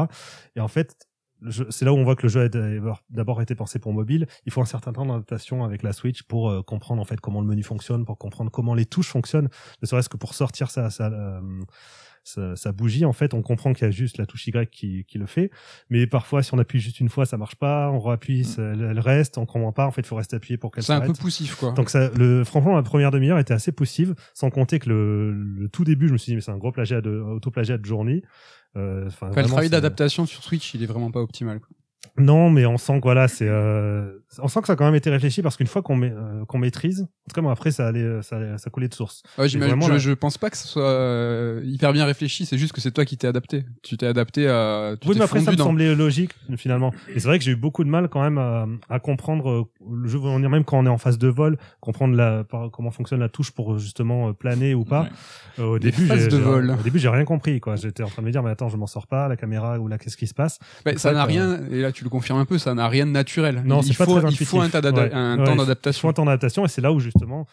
Et 0.56 0.60
en 0.60 0.68
fait, 0.68 1.08
c'est 1.70 1.86
là 1.86 1.94
où 1.94 1.98
on 1.98 2.04
voit 2.04 2.16
que 2.16 2.24
le 2.24 2.30
jeu 2.30 2.42
a 2.42 2.50
d'abord- 3.10 3.42
été 3.42 3.54
pensé 3.54 3.78
pour 3.78 3.94
mobile. 3.94 4.26
Il 4.46 4.52
faut 4.52 4.62
un 4.62 4.66
certain 4.66 4.92
temps 4.92 5.06
d'adaptation 5.06 5.64
avec 5.64 5.84
la 5.84 5.94
Switch 5.94 6.24
pour 6.24 6.66
comprendre 6.66 7.00
en 7.02 7.06
fait 7.06 7.20
comment 7.22 7.42
le 7.42 7.48
menu 7.48 7.62
fonctionne, 7.62 8.06
pour 8.06 8.18
comprendre 8.18 8.50
comment 8.50 8.74
les 8.74 8.86
touches 8.88 9.10
fonctionnent, 9.10 9.50
ne 9.82 9.88
serait-ce 9.88 10.10
que 10.10 10.18
pour 10.18 10.34
sortir 10.34 10.72
sa, 10.72 10.90
sa, 10.90 11.08
euh, 11.08 11.42
sa, 12.28 12.56
sa 12.56 12.72
bougie. 12.72 13.06
En 13.06 13.14
fait, 13.14 13.34
on 13.34 13.42
comprend 13.42 13.74
qu'il 13.74 13.86
y 13.86 13.88
a 13.88 13.92
juste 13.92 14.18
la 14.18 14.26
touche 14.26 14.48
Y 14.48 14.70
qui, 14.70 15.06
qui 15.06 15.18
le 15.18 15.26
fait, 15.26 15.50
mais 15.90 16.06
parfois 16.08 16.44
si 16.44 16.54
on 16.54 16.58
appuie 16.60 16.80
juste 16.80 17.00
une 17.00 17.10
fois, 17.10 17.26
ça 17.26 17.38
marche 17.38 17.56
pas. 17.56 17.90
On 17.92 18.00
rappuie, 18.00 18.44
ça- 18.44 18.62
elle, 18.62 19.00
reste, 19.00 19.38
on 19.38 19.46
comprend 19.46 19.72
pas. 19.72 19.86
En 19.88 19.92
fait, 19.92 20.02
il 20.02 20.08
faut 20.08 20.16
rester 20.16 20.36
appuyé 20.36 20.58
pour 20.58 20.72
qu'elle 20.72 20.84
C'est 20.84 20.94
un 20.94 20.98
s'arrête. 21.00 21.12
peu 21.14 21.18
poussif, 21.22 21.56
quoi. 21.56 21.72
Donc 21.72 21.90
ça, 21.90 22.10
le, 22.18 22.44
franchement, 22.44 22.76
la 22.76 22.84
première 22.84 23.12
demi-heure 23.12 23.40
était 23.40 23.54
assez 23.54 23.72
poussive, 23.72 24.14
sans 24.34 24.50
compter 24.50 24.80
que 24.80 24.90
le, 24.90 25.32
le 25.34 25.70
tout 25.70 25.84
début, 25.84 26.08
je 26.08 26.14
me 26.14 26.18
suis 26.18 26.32
dit, 26.32 26.36
mais 26.36 26.42
c'est 26.42 26.52
un 26.52 26.58
gros 26.58 26.72
plagiat 26.72 27.02
de, 27.02 27.12
auto-plagiat 27.20 27.78
de 27.78 27.86
Journey. 27.86 28.22
Euh, 28.76 29.08
enfin, 29.08 29.32
le 29.36 29.44
travail 29.44 29.70
d'adaptation 29.70 30.26
sur 30.26 30.44
Switch, 30.44 30.74
il 30.74 30.84
est 30.84 30.88
vraiment 30.88 31.10
pas 31.12 31.22
optimal. 31.22 31.60
quoi. 31.60 31.70
Non, 32.18 32.50
mais 32.50 32.66
on 32.66 32.78
sent 32.78 32.98
que 33.00 33.04
voilà, 33.04 33.28
c'est, 33.28 33.48
euh, 33.48 34.12
on 34.40 34.48
sent 34.48 34.62
que 34.62 34.68
ça 34.68 34.74
a 34.74 34.76
quand 34.76 34.86
même 34.86 34.96
été 34.96 35.10
réfléchi 35.10 35.42
parce 35.42 35.58
qu'une 35.58 35.68
fois 35.68 35.82
qu'on 35.82 35.96
met, 35.96 36.12
euh, 36.12 36.46
qu'on 36.46 36.58
maîtrise, 36.58 37.02
en 37.02 37.34
tout 37.34 37.42
cas, 37.42 37.52
après, 37.52 37.72
ça 37.72 37.88
allait, 37.88 38.22
ça, 38.22 38.38
allait- 38.38 38.58
ça 38.58 38.70
coulait 38.70 38.88
de 38.88 38.94
source. 38.94 39.24
Ouais, 39.38 39.48
j'imagine- 39.50 39.82
je, 39.82 39.92
là- 39.92 39.98
je 39.98 40.12
pense 40.12 40.38
pas 40.38 40.50
que 40.50 40.58
ce 40.58 40.68
soit 40.68 40.84
euh, 40.90 41.62
hyper 41.66 41.94
bien 41.94 42.06
réfléchi, 42.06 42.46
c'est 42.46 42.58
juste 42.58 42.74
que 42.74 42.82
c'est 42.82 42.92
toi 42.92 43.06
qui 43.06 43.18
t'es 43.18 43.28
adapté. 43.28 43.66
Tu 43.84 43.98
t'es 43.98 44.06
adapté 44.08 44.48
à. 44.48 44.96
Tu 45.00 45.08
Oui, 45.08 45.16
mais 45.18 45.24
après, 45.24 45.40
ça 45.42 45.52
me 45.52 45.58
semblait 45.58 45.96
logique, 45.96 46.32
finalement. 46.58 46.94
Et 47.14 47.20
c'est 47.20 47.28
vrai 47.28 47.38
que 47.40 47.44
j'ai 47.46 47.52
eu 47.52 47.56
beaucoup 47.56 47.84
de 47.84 47.90
mal 47.90 48.10
quand 48.10 48.22
même 48.22 48.38
à, 48.38 48.66
à 48.90 49.00
comprendre 49.00 49.50
euh, 49.50 49.64
le 49.96 50.08
jeu, 50.08 50.20
on 50.20 50.40
dire 50.40 50.50
même 50.50 50.64
quand 50.64 50.78
on 50.80 50.86
est 50.86 50.90
en 50.90 50.98
phase 50.98 51.18
de 51.18 51.28
vol, 51.28 51.58
comprendre 51.82 52.16
la, 52.16 52.44
par- 52.44 52.72
comment 52.72 52.92
fonctionne 52.92 53.20
la 53.20 53.30
touche 53.30 53.52
pour 53.52 53.74
euh, 53.74 53.78
justement 53.78 54.30
euh, 54.30 54.34
planer 54.34 54.74
ou 54.76 54.84
pas. 54.86 55.04
Ouais. 55.04 55.10
Euh, 55.60 55.64
au 55.66 55.80
Des 55.80 55.92
début, 55.92 56.08
j'ai- 56.08 56.26
de 56.28 56.30
j'ai- 56.32 56.38
vol. 56.38 56.72
Au 56.80 56.84
début, 56.84 57.00
j'ai 57.00 57.10
rien 57.10 57.26
compris, 57.26 57.60
quoi. 57.60 57.76
J'étais 57.76 58.04
en 58.04 58.08
train 58.08 58.22
de 58.22 58.28
me 58.28 58.32
dire, 58.32 58.44
mais 58.44 58.52
attends, 58.52 58.70
je 58.70 58.78
m'en 58.78 58.88
sors 58.88 59.08
pas, 59.08 59.28
la 59.28 59.36
caméra 59.36 59.80
ou 59.80 59.88
là, 59.88 59.98
qu'est-ce 59.98 60.18
qui 60.18 60.28
se 60.28 60.34
passe? 60.34 60.60
Bah, 60.86 60.92
ça 60.98 61.12
n'a 61.14 61.26
rien, 61.26 61.60
et 61.72 61.82
là 61.82 61.92
tu 61.98 62.04
le 62.04 62.10
confirmes 62.10 62.40
un 62.40 62.46
peu, 62.46 62.58
ça 62.58 62.74
n'a 62.74 62.88
rien 62.88 63.06
de 63.06 63.12
naturel. 63.12 63.64
Non, 63.66 63.82
c'est 63.82 63.98
pas 63.98 64.06
faut, 64.06 64.20
très 64.20 64.30
il 64.32 64.38
faut 64.46 64.60
un, 64.62 64.70
Ouais. 64.70 65.14
un 65.14 65.38
Ouais, 65.40 65.46
temps 65.46 65.56
d'adaptation. 65.56 66.10
un 66.10 66.14
temps 66.14 66.26
d'adaptation 66.26 66.66
et 66.66 66.68
c'est 66.68 66.82
là 66.82 66.92
où 66.94 67.00
justement, 67.00 67.46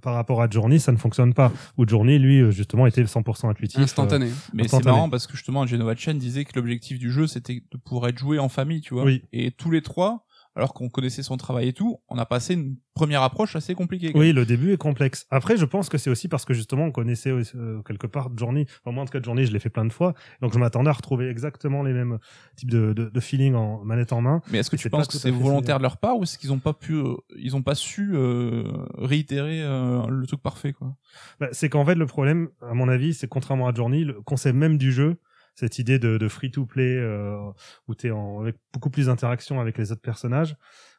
par 0.00 0.14
rapport 0.14 0.40
à 0.40 0.48
Journey, 0.48 0.78
ça 0.78 0.92
ne 0.92 0.96
fonctionne 0.96 1.34
pas. 1.34 1.50
Où 1.76 1.86
Journey, 1.86 2.18
lui, 2.18 2.40
euh, 2.40 2.50
justement, 2.50 2.86
était 2.86 3.02
100% 3.02 3.48
intuitif. 3.50 3.78
euh, 3.78 3.82
Instantané. 3.82 4.30
Mais 4.54 4.68
c'est 4.68 4.84
marrant 4.84 5.10
parce 5.10 5.26
que 5.26 5.34
justement, 5.36 5.66
Genova 5.66 5.94
Chen 5.96 6.18
disait 6.18 6.44
que 6.44 6.52
l'objectif 6.56 6.98
du 6.98 7.10
jeu 7.10 7.26
c'était 7.26 7.62
de 7.70 7.76
pouvoir 7.78 8.08
être 8.08 8.18
joué 8.18 8.38
en 8.38 8.48
famille, 8.48 8.80
tu 8.80 8.94
vois. 8.94 9.04
Oui. 9.04 9.22
Et 9.32 9.50
tous 9.50 9.70
les 9.70 9.82
trois, 9.82 10.24
alors 10.54 10.74
qu'on 10.74 10.88
connaissait 10.88 11.22
son 11.22 11.36
travail 11.36 11.68
et 11.68 11.72
tout, 11.72 11.98
on 12.08 12.18
a 12.18 12.26
passé 12.26 12.54
une 12.54 12.76
première 12.94 13.22
approche 13.22 13.56
assez 13.56 13.74
compliquée. 13.74 14.12
Oui, 14.14 14.32
le 14.32 14.44
début 14.44 14.72
est 14.72 14.76
complexe. 14.76 15.26
Après, 15.30 15.56
je 15.56 15.64
pense 15.64 15.88
que 15.88 15.96
c'est 15.96 16.10
aussi 16.10 16.28
parce 16.28 16.44
que 16.44 16.52
justement, 16.52 16.84
on 16.84 16.92
connaissait 16.92 17.30
euh, 17.30 17.82
quelque 17.82 18.06
part 18.06 18.30
Journey. 18.36 18.66
Enfin, 18.84 18.92
moi, 18.92 19.02
en 19.02 19.06
tout 19.06 19.12
cas, 19.12 19.22
Journey, 19.22 19.46
je 19.46 19.52
l'ai 19.52 19.58
fait 19.58 19.70
plein 19.70 19.86
de 19.86 19.92
fois. 19.92 20.14
Donc, 20.42 20.52
je 20.52 20.58
m'attendais 20.58 20.90
à 20.90 20.92
retrouver 20.92 21.28
exactement 21.28 21.82
les 21.82 21.92
mêmes 21.92 22.18
types 22.56 22.70
de, 22.70 22.92
de, 22.92 23.08
de 23.08 23.20
feeling 23.20 23.54
en 23.54 23.82
manette 23.84 24.12
en 24.12 24.20
main. 24.20 24.42
Mais 24.50 24.58
est-ce 24.58 24.70
que 24.70 24.76
tu 24.76 24.90
penses 24.90 25.08
que 25.08 25.16
c'est 25.16 25.30
volontaire 25.30 25.78
de 25.78 25.82
leur 25.82 25.96
part 25.96 26.18
ou 26.18 26.24
est-ce 26.24 26.36
qu'ils 26.36 26.52
ont 26.52 26.58
pas 26.58 26.74
pu, 26.74 26.94
euh, 26.94 27.14
ils 27.36 27.56
ont 27.56 27.62
pas 27.62 27.74
su 27.74 28.12
euh, 28.14 28.64
réitérer 28.98 29.62
euh, 29.62 30.06
le 30.06 30.26
truc 30.26 30.42
parfait 30.42 30.72
quoi? 30.72 30.94
Bah, 31.40 31.48
c'est 31.52 31.68
qu'en 31.68 31.84
fait, 31.84 31.94
le 31.94 32.06
problème, 32.06 32.48
à 32.60 32.74
mon 32.74 32.88
avis, 32.88 33.14
c'est 33.14 33.28
contrairement 33.28 33.68
à 33.68 33.74
Journey, 33.74 34.04
le 34.04 34.20
concept 34.20 34.56
même 34.56 34.76
du 34.76 34.92
jeu, 34.92 35.16
cette 35.54 35.78
idée 35.78 35.98
de, 35.98 36.18
de 36.18 36.28
free-to-play 36.28 36.96
euh, 36.98 37.50
où 37.88 37.94
tu 37.94 38.08
es 38.08 38.10
en, 38.10 38.40
avec 38.40 38.56
beaucoup 38.72 38.90
plus 38.90 39.06
d'interaction 39.06 39.60
avec 39.60 39.78
les 39.78 39.92
autres 39.92 40.00
personnages, 40.00 40.56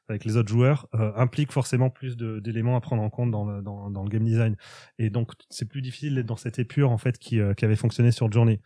avec 0.09 0.25
les 0.25 0.38
autres 0.38 0.50
joueurs, 0.50 0.88
euh, 0.95 1.11
implique 1.15 1.51
forcément 1.51 1.89
plus 1.89 2.17
d'éléments 2.17 2.75
à 2.75 2.81
prendre 2.81 3.01
en 3.01 3.09
compte 3.09 3.31
dans 3.31 3.45
le, 3.45 3.61
dans 3.61 4.03
le 4.03 4.09
game 4.09 4.23
design. 4.23 4.55
Et 5.00 5.10
donc, 5.10 5.31
c'est 5.50 5.67
plus 5.67 5.81
difficile 5.81 6.15
d'être 6.15 6.25
dans 6.25 6.36
cette 6.36 6.60
épure 6.60 6.91
en 6.91 6.98
fait 6.98 7.17
qui, 7.17 7.39
euh, 7.39 7.53
qui 7.53 7.65
avait 7.65 7.75
fonctionné 7.75 8.12
sur 8.12 8.31
Journey. 8.31 8.60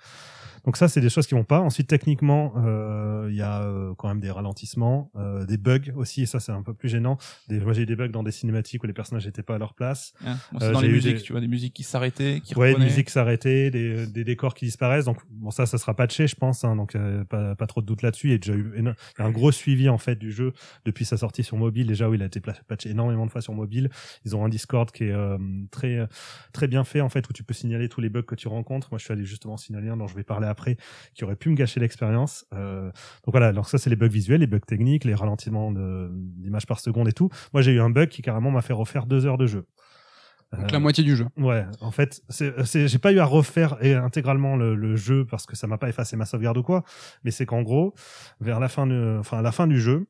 Donc 0.68 0.76
ça, 0.78 0.88
c'est 0.90 1.00
des 1.02 1.10
choses 1.10 1.26
qui 1.28 1.34
vont 1.34 1.46
pas. 1.46 1.62
Ensuite, 1.62 1.88
techniquement, 1.88 2.54
euh, 2.58 3.28
il 3.32 3.36
y 3.38 3.42
a 3.42 3.64
euh, 3.64 3.94
quand 3.98 4.10
même 4.10 4.20
des 4.20 4.30
ralentissements, 4.30 5.10
euh, 5.16 5.46
des 5.46 5.58
bugs 5.58 5.94
aussi, 5.96 6.24
et 6.24 6.26
ça, 6.26 6.40
c'est 6.42 6.52
un 6.52 6.62
peu 6.62 6.74
plus 6.74 6.90
gênant. 6.90 7.18
Des, 7.48 7.60
moi, 7.62 7.72
j'ai 7.72 7.84
eu 7.84 7.86
des 7.86 7.96
bugs 7.96 8.10
dans 8.10 8.22
des 8.22 8.32
cinématiques 8.32 8.84
où 8.84 8.88
les 8.88 8.92
personnages 8.94 9.26
n'étaient 9.26 9.44
pas 9.44 9.56
à 9.56 9.58
leur 9.60 9.74
place. 9.74 10.14
Hein 10.26 10.36
Bon, 10.52 10.60
Euh, 10.62 10.74
dans 10.74 10.82
les 10.82 10.90
musiques, 10.90 11.16
des- 11.16 11.22
tu 11.22 11.32
vois, 11.32 11.40
des 11.40 11.48
musiques 11.48 11.74
qui 11.74 11.84
s'arrêtaient, 11.84 12.42
qui 12.44 12.54
Ouais, 12.56 12.74
des 12.76 12.84
musiques 12.84 13.10
s'arrêter, 13.10 13.72
des, 13.72 14.08
des 14.08 14.24
décors 14.26 14.54
qui 14.56 14.66
disparaissent. 14.66 15.06
Donc 15.06 15.20
bon, 15.30 15.52
ça, 15.52 15.66
ça 15.66 15.78
sera 15.78 15.94
patché, 15.96 16.28
je 16.28 16.36
pense. 16.36 16.66
Hein, 16.66 16.76
donc 16.76 16.96
euh, 16.96 17.24
pas, 17.24 17.56
pas 17.56 17.66
trop 17.66 17.80
de 17.80 17.86
doute 17.86 18.02
là-dessus. 18.02 18.28
Il 18.28 18.32
y 18.32 18.36
a 18.36 18.38
déjà 18.38 18.54
eu 18.54 18.74
éno- 18.78 18.94
il 19.18 19.22
y 19.22 19.24
a 19.24 19.26
un 19.26 19.32
gros 19.32 19.54
suivi 19.54 19.88
en 19.88 19.98
fait 19.98 20.18
du 20.18 20.34
jeu 20.34 20.52
depuis 20.84 21.06
sa 21.06 21.16
sortie 21.16 21.44
sur 21.46 21.56
mobile. 21.56 21.88
Déjà 21.88 22.10
où 22.10 22.14
il 22.14 22.22
a 22.22 22.26
été 22.26 22.42
patché 22.68 22.90
énormément 22.90 23.26
de 23.26 23.32
fois 23.32 23.40
sur 23.40 23.54
mobile. 23.54 23.90
Ils 24.26 24.36
ont 24.36 24.44
un 24.44 24.50
Discord 24.50 24.92
qui 24.92 25.06
est 25.06 25.12
euh, 25.14 25.38
très 25.72 26.06
très 26.52 26.68
bien 26.68 26.84
fait 26.84 27.00
en 27.00 27.08
fait 27.08 27.30
où 27.30 27.32
tu 27.32 27.46
peux 27.46 27.54
signaler 27.54 27.88
tous 27.88 28.02
les 28.02 28.10
bugs 28.10 28.24
que 28.24 28.36
tu 28.36 28.50
rencontres. 28.50 28.90
Moi, 28.92 29.00
je 29.00 29.06
suis 29.06 29.14
allé 29.14 29.24
justement 29.24 29.56
signaler 29.56 29.88
un 29.88 29.96
dont 29.96 30.08
je 30.08 30.16
vais 30.16 30.24
parler 30.24 30.48
après 30.48 30.57
qui 31.14 31.24
aurait 31.24 31.36
pu 31.36 31.50
me 31.50 31.56
gâcher 31.56 31.80
l'expérience. 31.80 32.46
Euh, 32.54 32.86
donc 32.86 33.34
voilà. 33.34 33.48
Alors 33.48 33.68
ça, 33.68 33.78
c'est 33.78 33.90
les 33.90 33.96
bugs 33.96 34.08
visuels, 34.08 34.42
les 34.42 34.48
bugs 34.48 34.60
techniques, 34.60 35.06
les 35.06 35.16
ralentissements 35.16 35.72
d'images 35.72 36.66
par 36.66 36.80
seconde 36.80 37.08
et 37.08 37.14
tout. 37.14 37.30
Moi, 37.54 37.62
j'ai 37.62 37.72
eu 37.72 37.80
un 37.80 37.90
bug 37.90 38.10
qui 38.10 38.22
carrément 38.22 38.52
m'a 38.52 38.62
fait 38.62 38.74
refaire 38.74 39.06
deux 39.06 39.26
heures 39.26 39.38
de 39.38 39.48
jeu. 39.48 39.66
Donc 40.54 40.64
Euh, 40.64 40.68
la 40.72 40.80
moitié 40.80 41.04
du 41.04 41.16
jeu. 41.16 41.28
Ouais, 41.36 41.66
en 41.82 41.92
fait, 41.92 42.22
j'ai 42.30 43.00
pas 43.00 43.12
eu 43.12 43.20
à 43.20 43.26
refaire 43.26 43.78
intégralement 43.82 44.56
le, 44.56 44.76
le 44.76 44.96
jeu 44.96 45.26
parce 45.26 45.46
que 45.46 45.58
ça 45.58 45.68
m'a 45.68 45.78
pas 45.78 45.90
effacé 45.90 46.16
ma 46.16 46.26
sauvegarde 46.26 46.58
ou 46.58 46.64
quoi, 46.64 46.84
mais 47.24 47.32
c'est 47.32 47.46
qu'en 47.46 47.64
gros, 47.64 47.94
vers 48.40 48.60
la 48.60 48.70
fin, 48.70 48.88
de, 48.88 49.18
enfin 49.20 49.40
à 49.40 49.42
la 49.42 49.52
fin 49.52 49.68
du 49.68 49.80
jeu, 49.80 50.08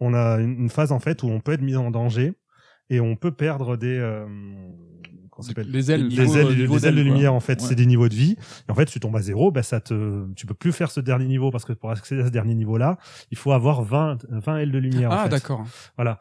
on 0.00 0.12
a 0.14 0.40
une 0.40 0.70
phase 0.70 0.90
en 0.92 0.98
fait 0.98 1.22
où 1.22 1.28
on 1.28 1.40
peut 1.40 1.52
être 1.52 1.60
mis 1.60 1.76
en 1.76 1.90
danger 1.90 2.32
et 2.90 3.00
on 3.00 3.16
peut 3.16 3.30
perdre 3.32 3.76
des, 3.76 3.96
euh, 3.98 4.26
s'appelle 5.40 5.70
Les 5.70 5.90
ailes. 5.90 6.08
Niveaux, 6.08 6.36
ailes, 6.36 6.56
niveaux 6.56 6.78
ailes 6.80 6.94
de 6.94 7.00
lumière 7.00 7.32
en 7.32 7.40
fait, 7.40 7.60
Ouais. 7.62 7.68
c'est 7.68 7.74
des 7.74 7.86
niveaux 7.86 8.08
de 8.10 8.14
vie. 8.14 8.36
Et 8.68 8.72
en 8.72 8.74
fait, 8.74 8.84
tu 8.86 9.00
tombes 9.00 9.16
à 9.16 9.22
zéro, 9.22 9.50
bah 9.50 9.62
ça 9.62 9.80
te, 9.80 10.26
tu 10.34 10.44
peux 10.46 10.52
plus 10.54 10.72
faire 10.72 10.90
ce 10.90 11.00
dernier 11.00 11.24
niveau 11.26 11.50
parce 11.50 11.64
que 11.64 11.72
pour 11.72 11.90
accéder 11.90 12.20
à 12.22 12.26
ce 12.26 12.30
dernier 12.30 12.54
niveau-là, 12.54 12.98
il 13.30 13.38
faut 13.38 13.52
avoir 13.52 13.82
20, 13.82 14.26
20 14.28 14.58
ailes 14.58 14.72
de 14.72 14.78
lumière. 14.78 15.10
en 15.10 15.14
Ah 15.14 15.22
fait. 15.24 15.28
d'accord. 15.30 15.64
Voilà. 15.96 16.18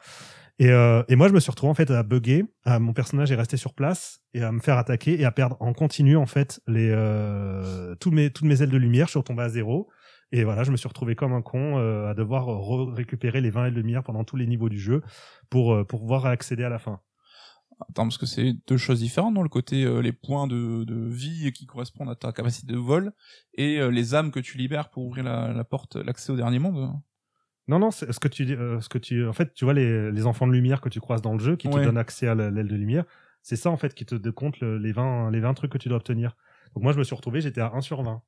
Et, 0.61 0.69
euh, 0.71 1.03
et 1.07 1.15
moi, 1.15 1.27
je 1.29 1.33
me 1.33 1.39
suis 1.39 1.49
retrouvé 1.51 1.71
en 1.71 1.73
fait 1.73 1.89
à 1.89 2.03
bugger. 2.03 2.43
À, 2.65 2.79
mon 2.79 2.91
personnage 2.93 3.31
est 3.31 3.35
resté 3.35 3.55
sur 3.57 3.73
place 3.73 4.19
et 4.33 4.41
à 4.41 4.51
me 4.51 4.59
faire 4.59 4.77
attaquer 4.77 5.19
et 5.19 5.23
à 5.25 5.31
perdre 5.31 5.55
en 5.61 5.71
continu 5.73 6.17
en 6.17 6.25
fait 6.25 6.59
les 6.67 6.89
euh, 6.91 7.95
tous 7.95 8.11
mes 8.11 8.29
toutes 8.29 8.45
mes 8.47 8.61
ailes 8.61 8.69
de 8.69 8.77
lumière. 8.77 9.07
Je 9.07 9.11
suis 9.11 9.19
retombé 9.19 9.43
à 9.43 9.49
zéro. 9.49 9.89
Et 10.31 10.43
voilà, 10.43 10.63
je 10.63 10.71
me 10.71 10.77
suis 10.77 10.87
retrouvé 10.87 11.15
comme 11.15 11.33
un 11.33 11.41
con 11.41 11.77
euh, 11.79 12.07
à 12.09 12.13
devoir 12.13 12.45
re- 12.47 12.93
récupérer 12.93 13.41
les 13.41 13.49
20 13.49 13.65
ailes 13.67 13.73
de 13.73 13.81
lumière 13.81 14.03
pendant 14.03 14.23
tous 14.23 14.35
les 14.35 14.45
niveaux 14.45 14.69
du 14.69 14.79
jeu 14.79 15.01
pour, 15.49 15.73
euh, 15.73 15.83
pour 15.85 16.01
pouvoir 16.01 16.25
accéder 16.27 16.63
à 16.63 16.69
la 16.69 16.77
fin. 16.79 16.99
Attends, 17.89 18.03
parce 18.03 18.17
que 18.17 18.25
c'est 18.25 18.53
deux 18.67 18.77
choses 18.77 18.99
différentes, 18.99 19.33
dans 19.33 19.41
le 19.41 19.49
côté 19.49 19.85
euh, 19.85 20.01
les 20.01 20.11
points 20.11 20.47
de, 20.47 20.83
de 20.83 21.07
vie 21.07 21.51
qui 21.53 21.65
correspondent 21.65 22.09
à 22.09 22.15
ta 22.15 22.31
capacité 22.33 22.71
de 22.73 22.77
vol 22.77 23.13
et 23.55 23.79
euh, 23.79 23.89
les 23.89 24.13
âmes 24.15 24.31
que 24.31 24.39
tu 24.39 24.57
libères 24.57 24.89
pour 24.89 25.05
ouvrir 25.05 25.23
la, 25.23 25.53
la 25.53 25.63
porte, 25.63 25.95
l'accès 25.95 26.31
au 26.31 26.35
dernier 26.35 26.59
monde. 26.59 26.91
Non, 27.67 27.79
non, 27.79 27.91
c'est 27.91 28.11
ce 28.11 28.19
que 28.19 28.27
tu, 28.27 28.43
euh, 28.51 28.81
ce 28.81 28.89
que 28.89 28.97
tu, 28.97 29.25
en 29.27 29.33
fait, 29.33 29.53
tu 29.53 29.63
vois 29.63 29.73
les, 29.73 30.11
les 30.11 30.25
enfants 30.25 30.45
de 30.47 30.51
lumière 30.51 30.81
que 30.81 30.89
tu 30.89 30.99
croises 30.99 31.21
dans 31.21 31.33
le 31.33 31.39
jeu, 31.39 31.55
qui 31.55 31.67
te 31.69 31.75
donnent 31.85 31.97
accès 31.97 32.27
à 32.27 32.35
la- 32.35 32.51
l'aile 32.51 32.67
de 32.67 32.75
lumière. 32.75 33.05
C'est 33.43 33.55
ça, 33.55 33.69
en 33.69 33.77
fait, 33.77 33.93
qui 33.93 34.05
te 34.05 34.15
décompte 34.15 34.59
le- 34.59 34.77
les 34.77 34.91
20, 34.91 35.31
les 35.31 35.39
20 35.39 35.53
trucs 35.53 35.71
que 35.71 35.77
tu 35.77 35.87
dois 35.87 35.97
obtenir. 35.97 36.35
Donc 36.73 36.83
moi, 36.83 36.91
je 36.93 36.97
me 36.99 37.03
suis 37.03 37.15
retrouvé, 37.15 37.39
j'étais 37.41 37.61
à 37.61 37.71
1 37.73 37.81
sur 37.81 38.03
20. 38.03 38.21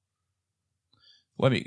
Ouais, 1.41 1.49
mais 1.49 1.59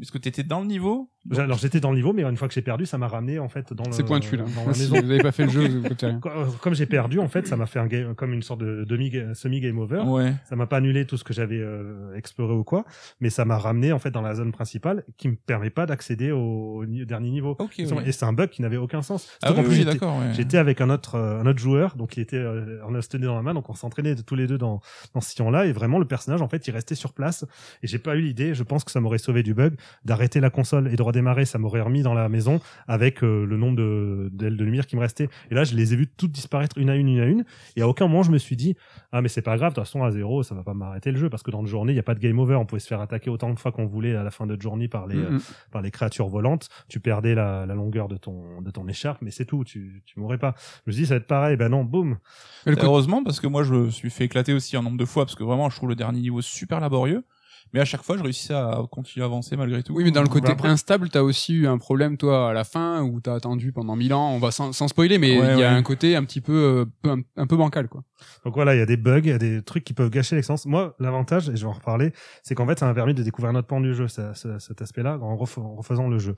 est-ce 0.00 0.12
que 0.12 0.18
t'étais 0.18 0.42
dans 0.42 0.60
le 0.60 0.66
niveau? 0.66 1.10
Alors 1.38 1.56
j'étais 1.58 1.78
dans 1.78 1.90
le 1.90 1.96
niveau, 1.96 2.12
mais 2.12 2.22
une 2.24 2.36
fois 2.36 2.48
que 2.48 2.54
j'ai 2.54 2.62
perdu, 2.62 2.84
ça 2.84 2.98
m'a 2.98 3.06
ramené, 3.06 3.38
en 3.38 3.48
fait, 3.48 3.72
dans 3.72 3.84
le, 3.84 3.92
C'est 3.92 4.02
pointu 4.02 4.36
là. 4.36 4.44
dans 4.56 4.66
la 4.66 4.74
Si 4.74 4.90
maison. 4.90 5.00
vous 5.06 5.10
avez 5.12 5.22
pas 5.22 5.30
fait 5.32 5.44
le 5.44 5.50
jeu, 5.50 5.68
vous 5.68 6.58
Comme 6.60 6.74
j'ai 6.74 6.86
perdu, 6.86 7.20
en 7.20 7.28
fait, 7.28 7.46
ça 7.46 7.56
m'a 7.56 7.66
fait 7.66 7.78
un 7.78 7.86
game, 7.86 8.14
comme 8.14 8.32
une 8.32 8.42
sorte 8.42 8.60
de 8.60 8.84
demi 8.84 9.12
semi 9.34 9.60
game 9.60 9.78
over. 9.78 10.00
Ouais. 10.00 10.34
Ça 10.48 10.56
m'a 10.56 10.66
pas 10.66 10.78
annulé 10.78 11.06
tout 11.06 11.16
ce 11.16 11.24
que 11.24 11.32
j'avais 11.32 11.58
euh, 11.60 12.14
exploré 12.16 12.52
ou 12.54 12.64
quoi, 12.64 12.84
mais 13.20 13.30
ça 13.30 13.44
m'a 13.44 13.56
ramené 13.58 13.92
en 13.92 13.98
fait 13.98 14.10
dans 14.10 14.20
la 14.22 14.34
zone 14.34 14.52
principale, 14.52 15.04
qui 15.16 15.28
me 15.28 15.36
permet 15.36 15.70
pas 15.70 15.86
d'accéder 15.86 16.32
au, 16.32 16.84
ni- 16.86 17.06
dernier 17.06 17.30
niveau. 17.30 17.56
Ok. 17.58 17.78
Et 17.78 18.12
c'est 18.12 18.24
un 18.24 18.32
bug 18.32 18.50
qui 18.50 18.62
n'avait 18.62 18.76
aucun 18.76 19.02
sens. 19.02 19.28
Ah 19.42 19.52
oui, 19.52 19.62
oui, 19.68 19.74
j'étais- 19.76 19.92
d'accord. 19.92 20.18
Ouais. 20.18 20.32
J'étais 20.34 20.58
avec 20.58 20.80
un 20.80 20.90
autre, 20.90 21.14
euh, 21.14 21.40
un 21.40 21.46
autre 21.46 21.60
joueur, 21.60 21.94
donc 21.96 22.16
il 22.16 22.20
était, 22.20 22.36
euh, 22.36 22.80
on 22.88 22.94
a 22.94 23.02
se 23.02 23.08
tenait 23.08 23.26
dans 23.26 23.36
la 23.36 23.42
main, 23.42 23.54
donc 23.54 23.68
on 23.70 23.74
s'entraînait 23.74 24.16
tous 24.16 24.34
les 24.34 24.46
deux 24.46 24.58
dans, 24.58 24.80
dans 25.14 25.20
ce 25.20 25.30
sillon-là, 25.30 25.66
et 25.66 25.72
vraiment 25.72 25.98
le 26.00 26.04
personnage, 26.04 26.42
en 26.42 26.48
fait, 26.48 26.66
il 26.66 26.72
restait 26.72 26.94
sur 26.96 27.12
place, 27.12 27.44
et 27.82 27.86
j'ai 27.86 27.98
pas 27.98 28.16
eu 28.16 28.20
l'idée, 28.20 28.54
je 28.54 28.62
pense 28.64 28.82
que 28.84 28.90
ça 28.90 29.00
m'aurait 29.00 29.18
sauvé 29.22 29.42
du 29.42 29.54
bug, 29.54 29.74
d'arrêter 30.04 30.40
la 30.40 30.50
console 30.50 30.92
et 30.92 30.96
de 30.96 31.02
redémarrer, 31.02 31.46
ça 31.46 31.58
m'aurait 31.58 31.80
remis 31.80 32.02
dans 32.02 32.14
la 32.14 32.28
maison 32.28 32.60
avec 32.86 33.24
euh, 33.24 33.46
le 33.46 33.56
nombre 33.56 33.76
de, 33.76 34.28
d'ailes 34.32 34.58
de 34.58 34.64
lumière 34.64 34.86
qui 34.86 34.96
me 34.96 35.00
restait. 35.00 35.28
Et 35.50 35.54
là, 35.54 35.64
je 35.64 35.74
les 35.74 35.94
ai 35.94 35.96
vues 35.96 36.08
toutes 36.08 36.32
disparaître 36.32 36.76
une 36.76 36.90
à 36.90 36.96
une, 36.96 37.08
une 37.08 37.20
à 37.20 37.26
une, 37.26 37.44
et 37.76 37.82
à 37.82 37.88
aucun 37.88 38.06
moment 38.06 38.22
je 38.22 38.30
me 38.30 38.38
suis 38.38 38.56
dit, 38.56 38.76
ah 39.12 39.22
mais 39.22 39.28
c'est 39.28 39.42
pas 39.42 39.56
grave, 39.56 39.70
de 39.72 39.76
toute 39.76 39.84
façon 39.84 40.04
à 40.04 40.10
zéro, 40.10 40.42
ça 40.42 40.54
va 40.54 40.62
pas 40.62 40.74
m'arrêter 40.74 41.10
le 41.10 41.16
jeu, 41.16 41.30
parce 41.30 41.42
que 41.42 41.50
dans 41.50 41.62
le 41.62 41.68
journée, 41.68 41.94
il 41.94 41.96
y 41.96 42.00
a 42.00 42.02
pas 42.02 42.14
de 42.14 42.20
game 42.20 42.38
over, 42.38 42.56
on 42.56 42.66
pouvait 42.66 42.80
se 42.80 42.88
faire 42.88 43.00
attaquer 43.00 43.30
autant 43.30 43.50
de 43.50 43.58
fois 43.58 43.72
qu'on 43.72 43.86
voulait 43.86 44.14
à 44.14 44.22
la 44.22 44.30
fin 44.30 44.46
de 44.46 44.60
journée 44.60 44.88
par 44.88 45.06
les, 45.06 45.22
Mm, 45.22 45.36
mm. 45.36 45.40
par 45.70 45.82
les 45.82 45.90
créatures 45.90 46.28
volantes, 46.28 46.68
tu 46.88 47.00
perdais 47.00 47.34
la, 47.34 47.66
la 47.66 47.74
longueur 47.74 48.08
de 48.08 48.16
ton, 48.16 48.60
de 48.60 48.70
ton 48.70 48.86
écharpe, 48.88 49.22
mais 49.22 49.30
c'est 49.30 49.44
tout, 49.44 49.64
tu, 49.64 50.02
tu 50.04 50.20
mourrais 50.20 50.38
pas. 50.38 50.54
Je 50.84 50.90
me 50.90 50.92
suis 50.92 51.02
dit, 51.02 51.08
ça 51.08 51.14
va 51.14 51.18
être 51.18 51.26
pareil, 51.26 51.56
ben 51.56 51.68
non, 51.68 51.84
boum. 51.84 52.18
Heureusement, 52.66 53.22
parce 53.24 53.40
que 53.40 53.46
moi, 53.46 53.62
je 53.62 53.74
me 53.74 53.90
suis 53.90 54.10
fait 54.10 54.24
éclater 54.24 54.52
aussi 54.52 54.76
un 54.76 54.82
nombre 54.82 54.98
de 54.98 55.04
fois, 55.04 55.24
parce 55.24 55.34
que 55.34 55.44
vraiment, 55.44 55.70
je 55.70 55.76
trouve 55.76 55.88
le 55.88 55.94
dernier 55.94 56.20
niveau 56.20 56.40
super 56.40 56.80
laborieux. 56.80 57.24
Mais 57.72 57.80
à 57.80 57.84
chaque 57.84 58.02
fois, 58.02 58.16
je 58.18 58.22
réussis 58.22 58.52
à 58.52 58.82
continuer 58.90 59.22
à 59.24 59.26
avancer 59.26 59.56
malgré 59.56 59.82
tout. 59.82 59.94
Oui, 59.94 60.04
mais 60.04 60.10
dans 60.10 60.22
le 60.22 60.28
côté 60.28 60.50
après- 60.52 60.68
instable, 60.68 61.08
t'as 61.08 61.22
aussi 61.22 61.54
eu 61.54 61.66
un 61.66 61.78
problème, 61.78 62.16
toi, 62.18 62.50
à 62.50 62.52
la 62.52 62.64
fin, 62.64 63.02
où 63.02 63.20
t'as 63.20 63.34
attendu 63.34 63.72
pendant 63.72 63.96
mille 63.96 64.12
ans. 64.12 64.30
On 64.34 64.38
va 64.38 64.50
sans, 64.50 64.72
sans 64.72 64.88
spoiler, 64.88 65.18
mais 65.18 65.34
il 65.34 65.40
Ouais, 65.40 65.58
y 65.58 65.62
a 65.64 65.72
un 65.74 65.82
côté 65.82 66.14
un 66.14 66.24
petit 66.24 66.40
peu, 66.42 66.86
euh, 67.06 67.10
un, 67.10 67.20
un 67.36 67.46
peu 67.46 67.56
bancal, 67.56 67.88
quoi. 67.88 68.04
Donc 68.44 68.54
voilà, 68.54 68.74
il 68.74 68.78
y 68.78 68.82
a 68.82 68.86
des 68.86 68.96
bugs, 68.96 69.20
il 69.24 69.28
y 69.30 69.32
a 69.32 69.38
des 69.38 69.62
trucs 69.62 69.84
qui 69.84 69.94
peuvent 69.94 70.10
gâcher 70.10 70.36
l'expérience. 70.36 70.66
Moi, 70.66 70.94
l'avantage, 71.00 71.48
et 71.48 71.56
je 71.56 71.62
vais 71.62 71.68
en 71.70 71.72
reparler, 71.72 72.12
c'est 72.42 72.54
qu'en 72.54 72.66
fait, 72.66 72.78
ça 72.78 72.86
m'a 72.86 72.94
permis 72.94 73.14
de 73.14 73.22
découvrir 73.22 73.52
un 73.54 73.58
autre 73.58 73.66
pan 73.68 73.80
du 73.80 73.94
jeu, 73.94 74.06
ça- 74.06 74.34
ça- 74.34 74.60
cet 74.60 74.82
aspect-là, 74.82 75.18
en, 75.20 75.34
ref- 75.36 75.58
en 75.58 75.74
refaisant 75.76 76.08
le 76.08 76.18
jeu. 76.18 76.34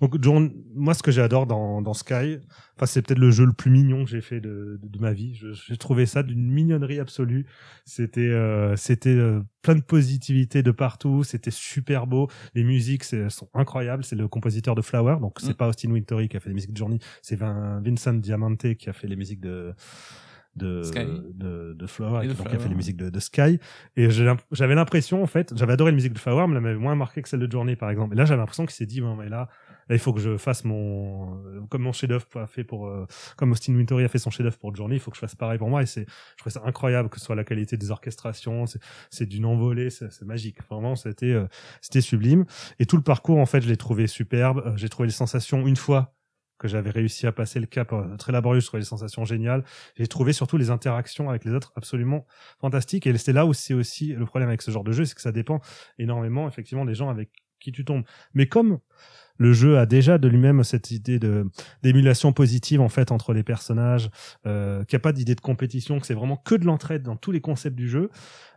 Donc, 0.00 0.22
Journe- 0.22 0.52
moi, 0.74 0.92
ce 0.92 1.02
que 1.02 1.10
j'adore 1.10 1.46
dans, 1.46 1.80
dans 1.80 1.94
Sky, 1.94 2.38
enfin, 2.76 2.84
c'est 2.84 3.00
peut-être 3.00 3.18
le 3.18 3.30
jeu 3.30 3.46
le 3.46 3.54
plus 3.54 3.70
mignon 3.70 4.04
que 4.04 4.10
j'ai 4.10 4.20
fait 4.20 4.40
de, 4.40 4.78
de, 4.82 4.88
de 4.88 4.98
ma 5.00 5.12
vie. 5.14 5.40
J'ai 5.66 5.76
trouvé 5.78 6.04
ça 6.04 6.22
d'une 6.22 6.50
mignonnerie 6.52 7.00
absolue. 7.00 7.46
C'était, 7.86 8.20
euh, 8.20 8.76
c'était 8.76 9.08
euh, 9.08 9.40
plein 9.62 9.74
de 9.74 9.80
positivité 9.80 10.62
de 10.66 10.70
partout. 10.72 11.24
C'était 11.24 11.50
super 11.50 12.06
beau. 12.06 12.28
Les 12.54 12.64
musiques 12.64 13.04
sont 13.04 13.48
incroyables. 13.54 14.04
C'est 14.04 14.16
le 14.16 14.28
compositeur 14.28 14.74
de 14.74 14.82
Flower, 14.82 15.16
donc 15.20 15.38
c'est 15.40 15.50
Mm. 15.50 15.54
pas 15.54 15.68
Austin 15.68 15.90
Wintory 15.92 16.28
qui 16.28 16.36
a 16.36 16.40
fait 16.40 16.48
les 16.50 16.54
musiques 16.54 16.72
de 16.72 16.76
Journey, 16.76 16.98
c'est 17.22 17.36
Vin- 17.36 17.80
Vincent 17.84 18.12
Diamante 18.14 18.74
qui 18.74 18.88
a 18.90 18.92
fait 18.92 19.06
les 19.08 19.16
musiques 19.16 19.40
de 19.40 19.74
de 20.56 20.82
Sky. 20.84 21.00
de, 21.34 21.74
de 21.74 21.86
Flower, 21.86 22.24
Et 22.24 22.28
de 22.28 22.32
qui 22.32 22.38
donc 22.42 22.46
a 22.54 22.58
fait 22.58 22.70
les 22.70 22.74
musiques 22.74 22.96
de, 22.96 23.10
de 23.10 23.20
Sky. 23.20 23.58
Et 23.96 24.08
j'avais 24.08 24.74
l'impression, 24.74 25.22
en 25.22 25.26
fait, 25.26 25.52
j'avais 25.54 25.74
adoré 25.74 25.90
la 25.90 25.94
musique 25.96 26.14
de 26.14 26.18
Flower, 26.18 26.46
mais 26.48 26.54
elle 26.56 26.62
m'avait 26.62 26.78
moins 26.78 26.94
marqué 26.94 27.20
que 27.20 27.28
celle 27.28 27.40
de 27.40 27.50
Journey, 27.50 27.76
par 27.76 27.90
exemple. 27.90 28.14
Et 28.14 28.16
là, 28.16 28.24
j'avais 28.24 28.40
l'impression 28.40 28.64
qu'il 28.64 28.74
s'est 28.74 28.86
dit, 28.86 29.02
bon, 29.02 29.16
mais 29.16 29.28
là, 29.28 29.48
là, 29.88 29.94
il 29.94 29.98
faut 29.98 30.12
que 30.12 30.20
je 30.20 30.36
fasse 30.36 30.64
mon, 30.64 31.38
euh, 31.46 31.60
comme 31.68 31.82
mon 31.82 31.92
chef-d'œuvre 31.92 32.26
a 32.34 32.46
fait 32.46 32.64
pour, 32.64 32.86
euh, 32.86 33.06
comme 33.36 33.52
Austin 33.52 33.74
Wintory 33.74 34.04
a 34.04 34.08
fait 34.08 34.18
son 34.18 34.30
chef-d'œuvre 34.30 34.58
pour 34.58 34.74
Journey, 34.74 34.96
il 34.96 35.00
faut 35.00 35.10
que 35.10 35.16
je 35.16 35.20
fasse 35.20 35.34
pareil 35.34 35.58
pour 35.58 35.68
moi. 35.68 35.82
Et 35.82 35.86
c'est, 35.86 36.06
je 36.08 36.36
trouvais 36.38 36.52
ça 36.52 36.62
incroyable 36.64 37.08
que 37.08 37.18
ce 37.18 37.26
soit 37.26 37.36
la 37.36 37.44
qualité 37.44 37.76
des 37.76 37.90
orchestrations, 37.90 38.66
c'est, 38.66 38.80
c'est 39.10 39.26
d'une 39.26 39.44
envolée, 39.44 39.90
c'est, 39.90 40.22
magique. 40.22 40.58
Vraiment, 40.68 40.96
c'était, 40.96 41.32
euh, 41.32 41.46
c'était 41.80 42.00
sublime. 42.00 42.44
Et 42.78 42.86
tout 42.86 42.96
le 42.96 43.02
parcours, 43.02 43.38
en 43.38 43.46
fait, 43.46 43.60
je 43.60 43.68
l'ai 43.68 43.76
trouvé 43.76 44.06
superbe. 44.06 44.74
J'ai 44.76 44.88
trouvé 44.88 45.06
les 45.06 45.12
sensations 45.12 45.66
une 45.66 45.76
fois 45.76 46.12
que 46.58 46.68
j'avais 46.68 46.90
réussi 46.90 47.26
à 47.26 47.32
passer 47.32 47.60
le 47.60 47.66
cap 47.66 47.94
très 48.16 48.32
laborieux, 48.32 48.60
je 48.60 48.66
trouvais 48.66 48.80
les 48.80 48.86
sensations 48.86 49.26
géniales. 49.26 49.62
J'ai 49.94 50.06
trouvé 50.06 50.32
surtout 50.32 50.56
les 50.56 50.70
interactions 50.70 51.28
avec 51.28 51.44
les 51.44 51.52
autres 51.52 51.70
absolument 51.76 52.26
fantastiques. 52.60 53.06
Et 53.06 53.16
c'est 53.18 53.34
là 53.34 53.44
où 53.44 53.52
c'est 53.52 53.74
aussi 53.74 54.14
le 54.14 54.24
problème 54.24 54.48
avec 54.48 54.62
ce 54.62 54.70
genre 54.70 54.82
de 54.82 54.92
jeu, 54.92 55.04
c'est 55.04 55.14
que 55.14 55.20
ça 55.20 55.32
dépend 55.32 55.60
énormément 55.98 56.48
effectivement 56.48 56.86
des 56.86 56.94
gens 56.94 57.10
avec 57.10 57.30
qui 57.60 57.72
tu 57.72 57.84
tombes. 57.84 58.04
Mais 58.32 58.46
comme 58.46 58.78
le 59.38 59.52
jeu 59.52 59.78
a 59.78 59.86
déjà 59.86 60.18
de 60.18 60.28
lui-même 60.28 60.62
cette 60.64 60.90
idée 60.90 61.18
de 61.18 61.46
d'émulation 61.82 62.32
positive 62.32 62.80
en 62.80 62.88
fait 62.88 63.12
entre 63.12 63.32
les 63.32 63.42
personnages, 63.42 64.10
euh, 64.46 64.84
qu'il 64.84 64.96
n'y 64.96 65.00
a 65.00 65.02
pas 65.02 65.12
d'idée 65.12 65.34
de 65.34 65.40
compétition, 65.40 66.00
que 66.00 66.06
c'est 66.06 66.14
vraiment 66.14 66.36
que 66.36 66.54
de 66.54 66.64
l'entraide 66.64 67.02
dans 67.02 67.16
tous 67.16 67.32
les 67.32 67.40
concepts 67.40 67.76
du 67.76 67.88
jeu. 67.88 68.10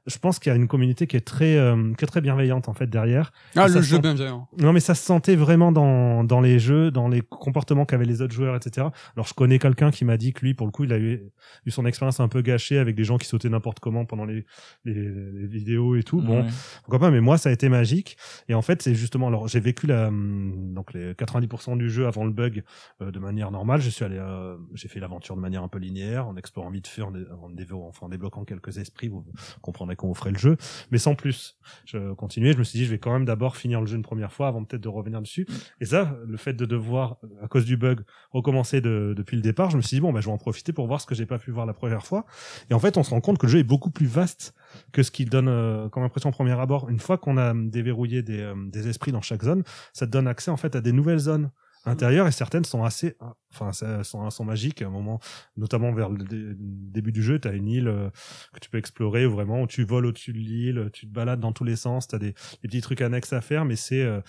Je 0.10 0.18
pense 0.18 0.39
qu'il 0.39 0.50
y 0.50 0.54
a 0.54 0.56
une 0.58 0.68
communauté 0.68 1.08
qui 1.08 1.16
est 1.16 1.22
très 1.22 1.56
euh, 1.56 1.94
qui 1.98 2.04
est 2.04 2.08
très 2.08 2.22
bienveillante 2.22 2.68
en 2.68 2.74
fait 2.74 2.88
derrière. 2.88 3.32
Ah, 3.56 3.68
Et 3.68 3.72
le 3.74 3.82
jeu 3.82 3.96
sent- 3.98 4.01
bien 4.01 4.16
bien. 4.16 4.48
Non, 4.58 4.74
mais 4.74 4.80
ça 4.80 4.96
se 4.96 5.04
sentait 5.06 5.36
vraiment 5.36 5.72
dans, 5.72 6.24
dans 6.24 6.42
les 6.42 6.60
jeux, 6.60 6.92
dans 6.92 7.08
les 7.08 7.22
comportements 7.22 7.86
qu'avaient 7.86 8.06
les 8.06 8.22
autres 8.22 8.34
joueurs, 8.34 8.56
etc. 8.56 8.88
Alors, 9.16 9.28
je 9.28 9.34
connais 9.34 9.60
quelqu'un 9.60 9.92
qui 9.92 10.06
m'a 10.06 10.18
dit 10.18 10.34
que 10.34 10.42
lui, 10.42 10.54
pour 10.54 10.66
le 10.68 10.72
coup, 10.72 10.84
il 10.84 10.92
a 10.94 10.98
eu, 10.98 11.22
eu 11.66 11.72
son 11.72 11.86
expérience 11.86 12.20
un 12.20 12.28
peu 12.28 12.42
gâchée 12.42 12.78
avec 12.80 12.96
des 12.96 13.04
gens 13.04 13.18
qui 13.18 13.28
sautaient 13.28 13.50
n'importe 13.50 13.80
comment 13.80 14.06
pendant 14.06 14.25
les, 14.25 14.46
les, 14.86 14.94
les 14.94 15.48
vidéos 15.48 15.96
et 15.96 16.04
tout. 16.04 16.22
Bon, 16.22 16.42
Ouais. 16.42 16.48
pourquoi 16.84 17.00
pas, 17.00 17.12
mais 17.12 17.22
moi, 17.22 17.38
ça 17.38 17.50
a 17.50 17.51
été 17.51 17.70
magique. 17.70 18.18
Et 18.48 18.54
en 18.54 18.62
fait, 18.62 18.82
c'est 18.82 18.96
justement, 18.96 19.28
alors, 19.28 19.48
j'ai 19.48 19.60
vécu 19.60 19.86
la, 19.88 20.08
hum, 20.08 20.74
donc 20.74 20.94
les 20.94 21.13
90% 21.13 21.78
du 21.78 21.89
jeu 21.89 22.08
avant 22.08 22.25
le 22.25 22.32
bug 22.32 22.63
euh, 23.01 23.12
de 23.12 23.20
manière 23.20 23.51
normale. 23.51 23.82
Je 23.82 23.89
suis 23.89 24.06
allé, 24.06 24.18
euh, 24.18 24.58
j'ai 24.74 24.88
fait 24.88 25.00
l'aventure 25.00 25.36
de 25.36 25.42
manière 25.42 25.63
un 25.63 25.68
peu 25.68 25.80
linéaire, 25.80 26.28
en 26.28 26.36
explorant 26.36 26.70
vite 26.72 26.88
fait, 26.88 27.01
en, 27.04 27.12
dé- 27.12 27.25
en, 27.32 27.92
en 28.01 28.10
débloquant 28.10 28.44
quelques 28.46 28.78
esprits. 28.78 29.08
Vous 29.10 29.25
comprendrez 29.62 29.96
vous 30.08 30.13
ferez 30.13 30.32
le 30.32 30.38
jeu 30.38 30.58
mais 30.91 30.98
sans 30.98 31.15
plus. 31.15 31.58
Je 31.86 32.13
continuais, 32.13 32.53
je 32.53 32.58
me 32.58 32.63
suis 32.63 32.79
dit, 32.79 32.86
je 32.86 32.91
vais 32.91 33.00
quand 33.00 33.12
même 33.13 33.25
d'abord 33.25 33.56
finir 33.58 33.79
le 33.82 33.88
jeu 33.88 33.96
une 33.96 34.01
première 34.03 34.32
fois 34.32 34.48
avant 34.48 34.63
peut-être 34.63 34.82
de 34.82 34.88
revenir 34.89 35.22
dessus. 35.22 35.46
Et 35.82 35.86
ça, 35.86 36.15
le 36.25 36.38
fait 36.38 36.53
de 36.53 36.65
devoir, 36.65 37.18
à 37.44 37.48
cause 37.48 37.65
du 37.65 37.77
bug, 37.77 38.01
recommencer 38.32 38.82
de- 38.82 39.13
depuis 39.15 39.36
le 39.36 39.41
départ, 39.41 39.70
je 39.70 39.77
me 39.77 39.82
suis 39.82 39.98
dit, 39.98 40.01
bon, 40.01 40.12
bah, 40.12 40.20
je 40.22 40.25
vais 40.27 40.32
en 40.32 40.38
profiter 40.38 40.74
pour 40.74 40.88
voir 40.88 41.00
ce 41.01 41.06
que 41.06 41.15
j'ai 41.15 41.25
pas 41.25 41.38
pu 41.38 41.51
voir 41.51 41.65
la 41.65 41.74
première 41.74 42.03
fois. 42.06 42.25
Et 42.70 42.74
en 42.74 42.79
fait, 42.79 42.98
on 42.98 43.03
se 43.03 43.12
rend 43.12 43.22
compte 43.22 43.38
que 43.38 43.46
le 43.46 43.51
jeu 43.51 43.60
est 43.60 43.63
beaucoup 43.63 43.91
plus 43.91 44.08
vaste 44.08 44.53
que 44.91 45.03
ce 45.03 45.12
qu'il 45.12 45.29
donne 45.29 45.48
euh, 45.48 45.89
comme 45.89 46.03
impression 46.03 46.29
au 46.29 46.34
premier 46.34 46.60
abord. 46.60 46.89
Une 46.89 47.00
fois 47.00 47.18
qu'on 47.18 47.38
a 47.38 47.53
déverrouillé 47.53 48.24
des, 48.24 48.41
euh, 48.41 48.56
des 48.70 48.88
esprits 48.88 49.12
dans 49.12 49.22
chaque 49.22 49.44
zone, 49.44 49.63
ça 49.94 50.06
donne 50.06 50.27
accès 50.27 50.51
en 50.51 50.58
fait 50.58 50.75
à 50.75 50.82
des 50.82 50.91
nouvelles 50.91 51.20
zones 51.20 51.51
intérieures 51.86 52.27
et 52.27 52.31
certaines 52.31 52.65
sont 52.65 52.83
assez 52.83 53.15
enfin 53.51 53.71
sont, 54.03 54.29
sont 54.29 54.45
magiques 54.45 54.81
à 54.81 54.88
un 54.88 54.89
moment 54.89 55.19
notamment 55.57 55.91
vers 55.93 56.09
le 56.09 56.24
dé- 56.24 56.53
début 56.57 57.12
du 57.12 57.24
jeu 57.24 57.39
tu 57.39 57.48
as 57.48 57.53
une 57.53 57.67
île 57.67 57.88
euh, 57.88 58.09
que 58.53 58.59
tu 58.59 58.69
peux 58.69 58.77
explorer 58.77 59.25
vraiment 59.25 59.62
où 59.62 59.67
tu 59.67 59.83
voles 59.83 60.05
au-dessus 60.05 60.33
de 60.33 60.39
l'île 60.39 60.89
tu 60.93 61.07
te 61.07 61.12
balades 61.13 61.39
dans 61.39 61.53
tous 61.53 61.63
les 61.63 61.75
sens 61.75 62.07
tu 62.07 62.15
as 62.15 62.19
des, 62.19 62.33
des 62.62 62.67
petits 62.67 62.81
trucs 62.81 63.01
annexes 63.01 63.33
à 63.33 63.41
faire 63.41 63.65
mais 63.65 63.75
c'est 63.75 64.03
euh, 64.03 64.21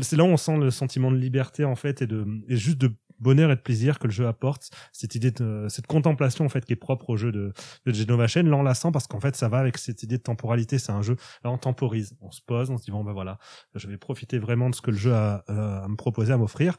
c'est 0.00 0.16
là 0.16 0.24
où 0.24 0.28
on 0.28 0.36
sent 0.36 0.56
le 0.58 0.70
sentiment 0.70 1.10
de 1.10 1.16
liberté 1.16 1.64
en 1.64 1.76
fait 1.76 2.02
et 2.02 2.06
de 2.06 2.26
et 2.48 2.56
juste 2.56 2.78
de 2.78 2.92
bonheur 3.18 3.50
et 3.50 3.56
de 3.56 3.60
plaisir 3.60 3.98
que 3.98 4.06
le 4.06 4.12
jeu 4.12 4.26
apporte. 4.26 4.70
Cette 4.92 5.14
idée 5.14 5.30
de 5.30 5.66
cette 5.68 5.86
contemplation 5.86 6.44
en 6.44 6.48
fait 6.48 6.64
qui 6.64 6.72
est 6.72 6.76
propre 6.76 7.10
au 7.10 7.16
jeu 7.16 7.32
de, 7.32 7.52
de 7.86 7.92
Genova 7.92 8.26
Chain 8.26 8.42
l'enlaçant 8.44 8.92
parce 8.92 9.06
qu'en 9.06 9.20
fait 9.20 9.36
ça 9.36 9.48
va 9.48 9.58
avec 9.58 9.78
cette 9.78 10.02
idée 10.02 10.18
de 10.18 10.22
temporalité. 10.22 10.78
C'est 10.78 10.92
un 10.92 11.02
jeu 11.02 11.16
là 11.44 11.50
on 11.50 11.58
temporise. 11.58 12.16
On 12.20 12.30
se 12.30 12.40
pose 12.42 12.70
on 12.70 12.78
se 12.78 12.84
dit 12.84 12.90
bon 12.90 13.04
ben 13.04 13.12
voilà 13.12 13.38
je 13.74 13.86
vais 13.88 13.96
profiter 13.96 14.38
vraiment 14.38 14.70
de 14.70 14.74
ce 14.74 14.80
que 14.80 14.90
le 14.90 14.96
jeu 14.96 15.14
a 15.14 15.44
euh, 15.50 15.84
à 15.84 15.88
me 15.88 15.96
proposer 15.96 16.32
à 16.32 16.36
m'offrir. 16.36 16.76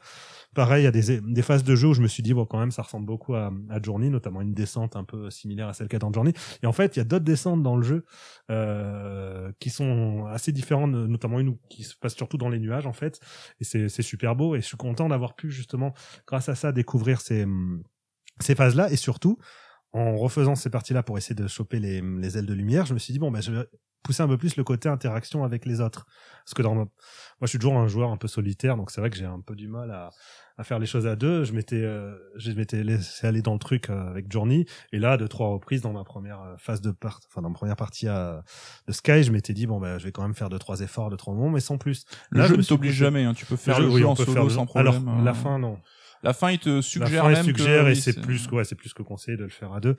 Pareil 0.54 0.82
il 0.82 0.84
y 0.84 0.88
a 0.88 0.92
des, 0.92 1.20
des 1.20 1.42
phases 1.42 1.64
de 1.64 1.74
jeu 1.74 1.88
où 1.88 1.94
je 1.94 2.02
me 2.02 2.08
suis 2.08 2.22
dit 2.22 2.34
bon 2.34 2.46
quand 2.46 2.58
même 2.58 2.70
ça 2.70 2.82
ressemble 2.82 3.06
beaucoup 3.06 3.34
à, 3.34 3.52
à 3.70 3.82
Journey 3.82 4.10
notamment 4.10 4.40
une 4.40 4.54
descente 4.54 4.96
un 4.96 5.04
peu 5.04 5.30
similaire 5.30 5.68
à 5.68 5.72
celle 5.72 5.88
qu'il 5.88 5.96
y 5.96 5.96
a 5.96 6.00
dans 6.00 6.12
Journey. 6.12 6.32
Et 6.62 6.66
en 6.66 6.72
fait 6.72 6.96
il 6.96 7.00
y 7.00 7.02
a 7.02 7.04
d'autres 7.04 7.24
descentes 7.24 7.62
dans 7.62 7.76
le 7.76 7.82
jeu 7.82 8.04
euh, 8.50 9.50
qui 9.60 9.70
sont 9.70 10.26
assez 10.26 10.52
différentes 10.52 10.90
notamment 10.92 11.40
une 11.40 11.56
qui 11.68 11.82
se 11.82 11.96
passe 11.96 12.14
surtout 12.14 12.38
dans 12.38 12.48
les 12.48 12.58
nuages 12.58 12.86
en 12.86 12.92
fait. 12.92 13.20
Et 13.60 13.64
c'est 13.64 13.88
c'est 13.88 14.02
super 14.02 14.36
beau. 14.36 14.54
Et 14.54 14.60
je 14.60 14.66
suis 14.66 14.76
content 14.76 15.08
d'avoir 15.08 15.34
pu 15.34 15.50
justement 15.50 15.92
grâce 16.28 16.48
à 16.48 16.54
ça 16.54 16.70
découvrir 16.70 17.20
ces 17.20 17.44
ces 18.38 18.54
phases 18.54 18.76
là 18.76 18.88
et 18.92 18.96
surtout 18.96 19.36
en 19.92 20.14
refaisant 20.16 20.54
ces 20.54 20.70
parties 20.70 20.92
là 20.94 21.02
pour 21.02 21.18
essayer 21.18 21.34
de 21.34 21.48
choper 21.48 21.80
les, 21.80 22.00
les 22.02 22.38
ailes 22.38 22.46
de 22.46 22.54
lumière 22.54 22.86
je 22.86 22.94
me 22.94 23.00
suis 23.00 23.12
dit 23.12 23.18
bon 23.18 23.32
ben 23.32 23.40
je 23.42 23.50
vais 23.50 23.66
pousser 24.04 24.22
un 24.22 24.28
peu 24.28 24.38
plus 24.38 24.56
le 24.56 24.62
côté 24.62 24.88
interaction 24.88 25.42
avec 25.42 25.66
les 25.66 25.80
autres. 25.80 26.06
Parce 26.44 26.54
que 26.54 26.62
dans 26.62 26.72
ma- 26.72 26.82
moi, 26.82 26.90
je 27.42 27.48
suis 27.48 27.58
toujours 27.58 27.76
un 27.76 27.88
joueur 27.88 28.10
un 28.10 28.16
peu 28.16 28.28
solitaire, 28.28 28.76
donc 28.76 28.92
c'est 28.92 29.00
vrai 29.00 29.10
que 29.10 29.16
j'ai 29.16 29.24
un 29.24 29.40
peu 29.40 29.56
du 29.56 29.66
mal 29.66 29.90
à, 29.90 30.10
à 30.56 30.62
faire 30.62 30.78
les 30.78 30.86
choses 30.86 31.06
à 31.08 31.16
deux. 31.16 31.42
Je 31.42 31.52
m'étais, 31.52 31.82
euh, 31.82 32.14
je 32.36 32.52
m'étais 32.52 32.84
laissé 32.84 33.26
aller 33.26 33.42
dans 33.42 33.54
le 33.54 33.58
truc 33.58 33.90
euh, 33.90 34.08
avec 34.08 34.30
Journey, 34.30 34.66
et 34.92 35.00
là, 35.00 35.16
deux 35.16 35.26
trois 35.26 35.48
reprises 35.48 35.82
dans 35.82 35.92
ma 35.92 36.04
première 36.04 36.40
euh, 36.40 36.54
phase 36.58 36.80
de 36.80 36.92
part, 36.92 37.18
enfin 37.26 37.42
dans 37.42 37.48
ma 37.50 37.56
première 37.56 37.74
partie 37.76 38.06
à, 38.06 38.44
de 38.86 38.92
Sky, 38.92 39.24
je 39.24 39.32
m'étais 39.32 39.52
dit 39.52 39.66
bon 39.66 39.80
ben, 39.80 39.98
je 39.98 40.04
vais 40.04 40.12
quand 40.12 40.22
même 40.22 40.34
faire 40.34 40.48
deux 40.48 40.60
trois 40.60 40.80
efforts, 40.80 41.10
deux 41.10 41.16
trois 41.16 41.34
moments, 41.34 41.50
mais 41.50 41.60
sans 41.60 41.76
plus. 41.76 42.04
Le 42.30 42.38
Là, 42.38 42.44
je 42.44 42.50
jeu 42.50 42.54
me 42.56 42.62
ne 42.62 42.66
t'oblige 42.66 42.94
jamais, 42.94 43.24
hein. 43.24 43.34
tu 43.34 43.46
peux 43.46 43.56
faire 43.56 43.80
Le 43.80 43.88
jeu, 43.90 43.94
oui, 43.96 44.04
en 44.04 44.14
solo 44.14 44.32
faire 44.32 44.50
sans 44.52 44.64
problème. 44.64 45.08
Alors 45.08 45.24
la 45.24 45.30
hein. 45.32 45.34
fin 45.34 45.58
non. 45.58 45.76
La 46.22 46.32
fin, 46.32 46.50
il 46.50 46.58
te 46.58 46.80
suggère 46.80 47.28
la 47.28 47.36
fin, 47.36 47.42
même 47.42 47.54
il 47.54 47.56
suggère 47.56 47.84
que 47.84 47.88
et 47.88 47.92
oui, 47.92 47.96
c'est 47.96 48.20
plus 48.20 48.46
ouais, 48.48 48.64
c'est 48.64 48.74
plus 48.74 48.92
que 48.92 49.02
conseillé 49.02 49.36
de 49.36 49.44
le 49.44 49.50
faire 49.50 49.72
à 49.72 49.80
deux. 49.80 49.96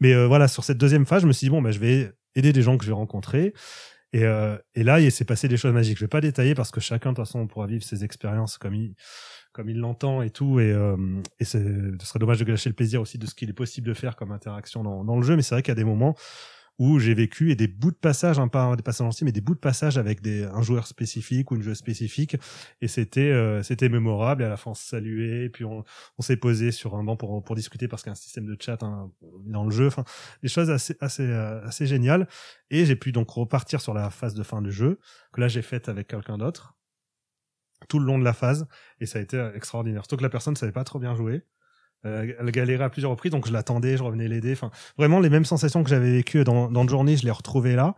Mais 0.00 0.12
euh, 0.12 0.26
voilà, 0.26 0.48
sur 0.48 0.64
cette 0.64 0.78
deuxième 0.78 1.06
phase, 1.06 1.22
je 1.22 1.26
me 1.26 1.32
suis 1.32 1.46
dit 1.46 1.50
bon 1.50 1.62
ben 1.62 1.70
je 1.70 1.78
vais 1.78 2.12
aider 2.34 2.52
des 2.52 2.62
gens 2.62 2.76
que 2.76 2.84
je 2.84 2.90
vais 2.90 2.94
rencontrer. 2.96 3.52
Et, 4.12 4.24
euh, 4.24 4.56
et 4.74 4.82
là, 4.82 4.98
il 5.00 5.12
s'est 5.12 5.24
passé 5.24 5.46
des 5.46 5.56
choses 5.56 5.72
magiques. 5.72 5.98
Je 5.98 6.04
vais 6.04 6.08
pas 6.08 6.20
détailler 6.20 6.54
parce 6.54 6.72
que 6.72 6.80
chacun 6.80 7.10
de 7.12 7.16
toute 7.16 7.26
façon 7.26 7.46
pourra 7.46 7.66
vivre 7.66 7.84
ses 7.84 8.02
expériences 8.02 8.58
comme 8.58 8.74
il 8.74 8.94
comme 9.52 9.68
il 9.68 9.78
l'entend 9.78 10.22
et 10.22 10.30
tout. 10.30 10.60
Et, 10.60 10.72
euh, 10.72 10.96
et 11.38 11.44
c'est, 11.44 11.62
ce 11.62 12.06
serait 12.06 12.18
dommage 12.18 12.38
de 12.38 12.44
gâcher 12.44 12.70
le 12.70 12.74
plaisir 12.74 13.00
aussi 13.00 13.18
de 13.18 13.26
ce 13.26 13.34
qu'il 13.34 13.50
est 13.50 13.54
possible 13.54 13.86
de 13.86 13.94
faire 13.94 14.16
comme 14.16 14.32
interaction 14.32 14.82
dans, 14.82 15.04
dans 15.04 15.16
le 15.16 15.22
jeu. 15.22 15.36
Mais 15.36 15.42
c'est 15.42 15.54
vrai 15.54 15.62
qu'il 15.62 15.70
y 15.70 15.72
a 15.72 15.76
des 15.76 15.84
moments 15.84 16.16
où 16.80 16.98
j'ai 16.98 17.12
vécu 17.12 17.50
et 17.50 17.56
des 17.56 17.68
bouts 17.68 17.90
de 17.90 17.96
passage, 17.96 18.38
hein, 18.38 18.48
pas 18.48 18.74
des 18.74 18.82
passages 18.82 19.06
entiers, 19.06 19.26
mais 19.26 19.32
des 19.32 19.42
bouts 19.42 19.54
de 19.54 19.60
passage 19.60 19.98
avec 19.98 20.22
des, 20.22 20.44
un 20.44 20.62
joueur 20.62 20.86
spécifique 20.86 21.50
ou 21.50 21.56
une 21.56 21.62
joueuse 21.62 21.76
spécifique. 21.76 22.38
Et 22.80 22.88
c'était, 22.88 23.20
euh, 23.20 23.62
c'était 23.62 23.90
mémorable. 23.90 24.42
Et 24.42 24.46
à 24.46 24.48
la 24.48 24.56
fin, 24.56 24.70
on 24.70 24.74
se 24.74 24.88
saluait, 24.88 25.50
puis 25.50 25.66
on, 25.66 25.84
s'est 26.20 26.38
posé 26.38 26.72
sur 26.72 26.96
un 26.96 27.04
banc 27.04 27.16
pour, 27.16 27.44
pour 27.44 27.54
discuter 27.54 27.86
parce 27.86 28.02
qu'il 28.02 28.08
y 28.08 28.12
a 28.12 28.12
un 28.12 28.14
système 28.14 28.46
de 28.46 28.56
chat 28.58 28.82
hein, 28.82 29.12
dans 29.44 29.64
le 29.64 29.70
jeu. 29.70 29.88
Enfin, 29.88 30.04
des 30.42 30.48
choses 30.48 30.70
assez, 30.70 30.96
assez, 31.00 31.22
euh, 31.22 31.62
assez 31.66 31.86
géniales. 31.86 32.26
Et 32.70 32.86
j'ai 32.86 32.96
pu 32.96 33.12
donc 33.12 33.28
repartir 33.28 33.82
sur 33.82 33.92
la 33.92 34.08
phase 34.08 34.32
de 34.32 34.42
fin 34.42 34.62
du 34.62 34.72
jeu, 34.72 35.00
que 35.34 35.42
là 35.42 35.48
j'ai 35.48 35.62
faite 35.62 35.90
avec 35.90 36.08
quelqu'un 36.08 36.38
d'autre, 36.38 36.78
tout 37.90 37.98
le 37.98 38.06
long 38.06 38.18
de 38.18 38.24
la 38.24 38.32
phase. 38.32 38.66
Et 39.00 39.06
ça 39.06 39.18
a 39.18 39.22
été 39.22 39.36
euh, 39.36 39.52
extraordinaire. 39.54 40.04
Surtout 40.04 40.16
que 40.16 40.22
la 40.22 40.30
personne 40.30 40.54
ne 40.54 40.58
savait 40.58 40.72
pas 40.72 40.84
trop 40.84 40.98
bien 40.98 41.14
jouer. 41.14 41.44
Euh, 42.06 42.32
elle 42.38 42.50
galérait 42.50 42.84
à 42.84 42.90
plusieurs 42.90 43.10
reprises, 43.10 43.32
donc 43.32 43.46
je 43.46 43.52
l'attendais, 43.52 43.96
je 43.96 44.02
revenais 44.02 44.28
l'aider. 44.28 44.52
Enfin, 44.52 44.70
vraiment 44.96 45.20
les 45.20 45.30
mêmes 45.30 45.44
sensations 45.44 45.82
que 45.82 45.90
j'avais 45.90 46.12
vécues 46.12 46.44
dans, 46.44 46.70
dans 46.70 46.82
le 46.82 46.88
journée, 46.88 47.16
je 47.16 47.24
les 47.24 47.30
retrouvais 47.30 47.76
là. 47.76 47.94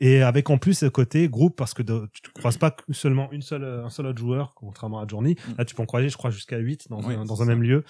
Et 0.00 0.22
avec 0.22 0.50
en 0.50 0.58
plus 0.58 0.74
ce 0.74 0.86
côté 0.86 1.28
groupe, 1.28 1.56
parce 1.56 1.72
que 1.72 1.82
de- 1.82 2.08
tu 2.12 2.20
ne 2.28 2.38
croises 2.38 2.58
pas 2.58 2.76
seulement 2.90 3.30
une 3.32 3.40
seule, 3.42 3.64
un 3.64 3.88
seul 3.88 4.06
autre 4.06 4.18
joueur, 4.18 4.52
contrairement 4.54 5.00
à 5.00 5.06
Journey. 5.08 5.36
Mm. 5.48 5.52
Là, 5.58 5.64
tu 5.64 5.74
peux 5.74 5.82
en 5.82 5.86
croiser, 5.86 6.08
je 6.10 6.16
crois, 6.16 6.30
jusqu'à 6.30 6.58
8 6.58 6.88
dans, 6.90 7.02
Oui, 7.02 7.14
un, 7.14 7.24
dans 7.24 7.40
un 7.42 7.44
ça. 7.46 7.50
même 7.50 7.62
lieu. 7.62 7.82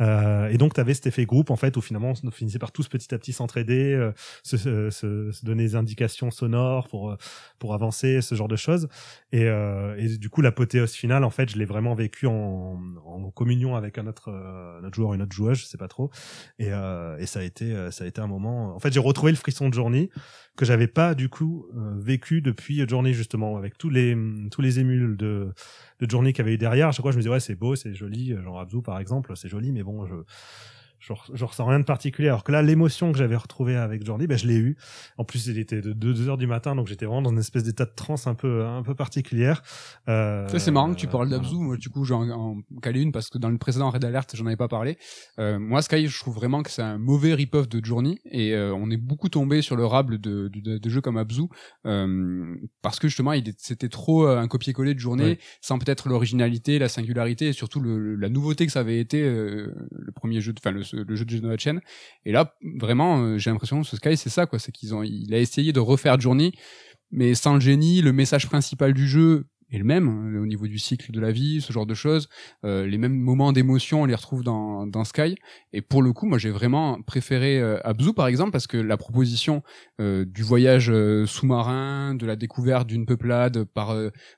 Euh, 0.00 0.48
et 0.48 0.58
donc, 0.58 0.74
tu 0.74 0.80
avais 0.80 0.94
cet 0.94 1.06
effet 1.06 1.24
groupe, 1.24 1.50
en 1.50 1.56
fait, 1.56 1.76
où 1.76 1.80
finalement, 1.80 2.12
on 2.24 2.30
finissait 2.30 2.58
par 2.58 2.72
tous 2.72 2.88
petit 2.88 3.14
à 3.14 3.18
petit 3.18 3.32
s'entraider, 3.32 3.92
euh, 3.94 4.12
se, 4.42 4.56
se, 4.56 4.90
se- 4.90 5.44
donner 5.44 5.62
des 5.64 5.76
indications 5.76 6.30
sonores 6.30 6.88
pour, 6.88 7.10
euh, 7.12 7.16
pour 7.58 7.74
avancer, 7.74 8.20
ce 8.22 8.34
genre 8.34 8.48
de 8.48 8.56
choses. 8.56 8.88
Et, 9.32 9.44
euh, 9.44 9.94
et 9.98 10.18
du 10.18 10.28
coup, 10.30 10.40
l'apothéose 10.42 10.92
finale, 10.92 11.22
en 11.24 11.30
fait, 11.30 11.48
je 11.50 11.58
l'ai 11.58 11.64
vraiment 11.64 11.94
vécu 11.94 12.26
en, 12.26 12.80
en 13.06 13.30
communion 13.30 13.76
avec 13.76 13.98
un 13.98 14.06
autre, 14.06 14.30
euh, 14.30 14.80
un 14.80 14.84
autre 14.84 14.96
joueur, 14.96 15.14
une 15.14 15.22
autre 15.22 15.34
joueuse, 15.34 15.58
je 15.58 15.64
sais 15.66 15.78
pas 15.78 15.88
trop. 15.88 16.10
Et, 16.58 16.68
euh, 16.72 17.16
et 17.18 17.26
ça 17.26 17.40
a 17.40 17.42
été, 17.42 17.72
euh, 17.72 17.90
ça 17.90 18.04
a 18.04 18.06
été 18.06 18.20
un 18.20 18.26
moment. 18.26 18.74
En 18.74 18.78
fait, 18.80 18.92
j'ai 18.92 19.00
retrouvé 19.00 19.32
le 19.32 19.38
frisson 19.38 19.68
de 19.68 19.74
Journey 19.74 20.10
que 20.56 20.64
j'avais 20.66 20.86
pas 20.86 21.14
du 21.14 21.28
coup 21.30 21.51
euh, 21.76 21.94
vécu 21.98 22.40
depuis 22.40 22.86
Journey 22.88 23.12
justement, 23.14 23.56
avec 23.56 23.78
tous 23.78 23.90
les 23.90 24.16
tous 24.50 24.60
les 24.60 24.80
émules 24.80 25.16
de 25.16 25.52
de 26.00 26.10
Journey 26.10 26.32
qu'il 26.32 26.44
y 26.44 26.46
avait 26.46 26.54
eu 26.54 26.58
derrière. 26.58 26.88
À 26.88 26.92
chaque 26.92 27.02
fois, 27.02 27.12
je 27.12 27.16
me 27.16 27.22
disais 27.22 27.32
ouais, 27.32 27.40
c'est 27.40 27.54
beau, 27.54 27.76
c'est 27.76 27.94
joli. 27.94 28.34
Genre 28.42 28.60
Abzu 28.60 28.82
par 28.82 28.98
exemple, 28.98 29.36
c'est 29.36 29.48
joli, 29.48 29.72
mais 29.72 29.82
bon, 29.82 30.06
je 30.06 30.14
je, 31.02 31.12
je 31.34 31.44
ressens 31.44 31.66
rien 31.66 31.80
de 31.80 31.84
particulier. 31.84 32.28
Alors 32.28 32.44
que 32.44 32.52
là, 32.52 32.62
l'émotion 32.62 33.10
que 33.12 33.18
j'avais 33.18 33.36
retrouvée 33.36 33.76
avec 33.76 34.06
Journey, 34.06 34.26
ben, 34.26 34.38
je 34.38 34.46
l'ai 34.46 34.56
eu. 34.56 34.76
En 35.18 35.24
plus, 35.24 35.46
il 35.48 35.58
était 35.58 35.80
de 35.80 35.92
2 35.92 36.28
heures 36.28 36.38
du 36.38 36.46
matin, 36.46 36.76
donc 36.76 36.86
j'étais 36.86 37.06
vraiment 37.06 37.22
dans 37.22 37.30
une 37.32 37.38
espèce 37.38 37.64
d'état 37.64 37.84
de 37.84 37.92
transe 37.94 38.26
un 38.26 38.34
peu, 38.34 38.64
un 38.64 38.82
peu 38.82 38.94
particulière. 38.94 39.62
Euh, 40.08 40.46
Ça, 40.48 40.58
c'est 40.58 40.70
marrant 40.70 40.90
que 40.92 40.98
tu 40.98 41.08
parles 41.08 41.28
d'Abzu. 41.28 41.56
Moi, 41.56 41.76
du 41.76 41.88
coup, 41.88 42.04
j'en 42.04 42.28
en 42.30 42.60
calé 42.80 43.00
une 43.02 43.10
parce 43.12 43.28
que 43.30 43.38
dans 43.38 43.48
le 43.50 43.58
précédent 43.58 43.90
Red 43.90 44.04
Alert, 44.04 44.34
j'en 44.36 44.46
avais 44.46 44.56
pas 44.56 44.68
parlé. 44.68 44.96
Euh, 45.38 45.58
moi, 45.58 45.82
Sky, 45.82 46.06
je 46.06 46.18
trouve 46.20 46.34
vraiment 46.34 46.62
que 46.62 46.70
c'est 46.70 46.82
un 46.82 46.98
mauvais 46.98 47.34
rip-off 47.34 47.68
de 47.68 47.84
Journey 47.84 48.20
et 48.24 48.54
euh, 48.54 48.72
on 48.74 48.90
est 48.90 48.96
beaucoup 48.96 49.28
tombé 49.28 49.60
sur 49.62 49.74
le 49.76 49.84
rable 49.84 50.18
de, 50.20 50.48
de, 50.54 50.78
de 50.78 50.88
jeux 50.88 51.00
comme 51.00 51.16
Abzu 51.16 51.42
euh, 51.86 52.54
parce 52.80 52.98
que 52.98 53.08
justement, 53.08 53.32
il 53.32 53.42
c'était 53.58 53.88
trop 53.88 54.26
euh, 54.26 54.38
un 54.38 54.48
copier-coller 54.48 54.94
de 54.94 54.98
Journée 55.00 55.22
Ouais. 55.22 55.38
sans 55.60 55.78
peut-être 55.78 56.08
l'originalité, 56.08 56.78
la 56.78 56.88
singularité 56.88 57.48
et 57.48 57.52
surtout 57.52 57.80
le, 57.80 58.14
la 58.16 58.28
nouveauté 58.28 58.66
que 58.66 58.72
ça 58.72 58.80
avait 58.80 58.98
été 58.98 59.22
euh, 59.22 59.72
le 59.90 60.12
premier 60.12 60.40
jeu, 60.40 60.52
de- 60.52 60.58
enfin 60.58 60.70
le, 60.70 60.82
le 60.92 61.16
jeu 61.16 61.24
de 61.24 61.30
Genova 61.30 61.56
Chain. 61.56 61.78
Et 62.24 62.32
là, 62.32 62.54
vraiment, 62.76 63.22
euh, 63.22 63.38
j'ai 63.38 63.50
l'impression 63.50 63.82
que 63.82 63.86
ce 63.86 63.96
Sky, 63.96 64.16
c'est 64.16 64.30
ça, 64.30 64.46
quoi. 64.46 64.58
C'est 64.58 64.72
qu'ils 64.72 64.94
ont, 64.94 65.02
il 65.02 65.32
a 65.34 65.38
essayé 65.38 65.72
de 65.72 65.80
refaire 65.80 66.20
Journey, 66.20 66.52
mais 67.10 67.34
sans 67.34 67.54
le 67.54 67.60
génie. 67.60 68.02
Le 68.02 68.12
message 68.12 68.46
principal 68.46 68.92
du 68.94 69.06
jeu 69.06 69.46
est 69.72 69.78
le 69.78 69.84
même 69.84 70.08
hein, 70.08 70.40
au 70.40 70.46
niveau 70.46 70.66
du 70.66 70.78
cycle 70.78 71.12
de 71.12 71.20
la 71.20 71.32
vie, 71.32 71.60
ce 71.60 71.72
genre 71.72 71.86
de 71.86 71.94
choses. 71.94 72.28
Euh, 72.64 72.86
les 72.86 72.98
mêmes 72.98 73.16
moments 73.16 73.52
d'émotion, 73.52 74.02
on 74.02 74.04
les 74.04 74.14
retrouve 74.14 74.44
dans, 74.44 74.86
dans 74.86 75.04
Sky. 75.04 75.36
Et 75.72 75.82
pour 75.82 76.02
le 76.02 76.12
coup, 76.12 76.26
moi, 76.26 76.38
j'ai 76.38 76.50
vraiment 76.50 77.00
préféré 77.02 77.58
euh, 77.58 77.80
Abzu, 77.84 78.12
par 78.12 78.26
exemple, 78.26 78.50
parce 78.50 78.66
que 78.66 78.76
la 78.76 78.96
proposition 78.96 79.62
euh, 80.00 80.24
du 80.24 80.42
voyage 80.42 80.92
sous-marin, 81.26 82.14
de 82.14 82.26
la 82.26 82.36
découverte 82.36 82.86
d'une 82.86 83.06
peuplade 83.06 83.64
par 83.64 83.96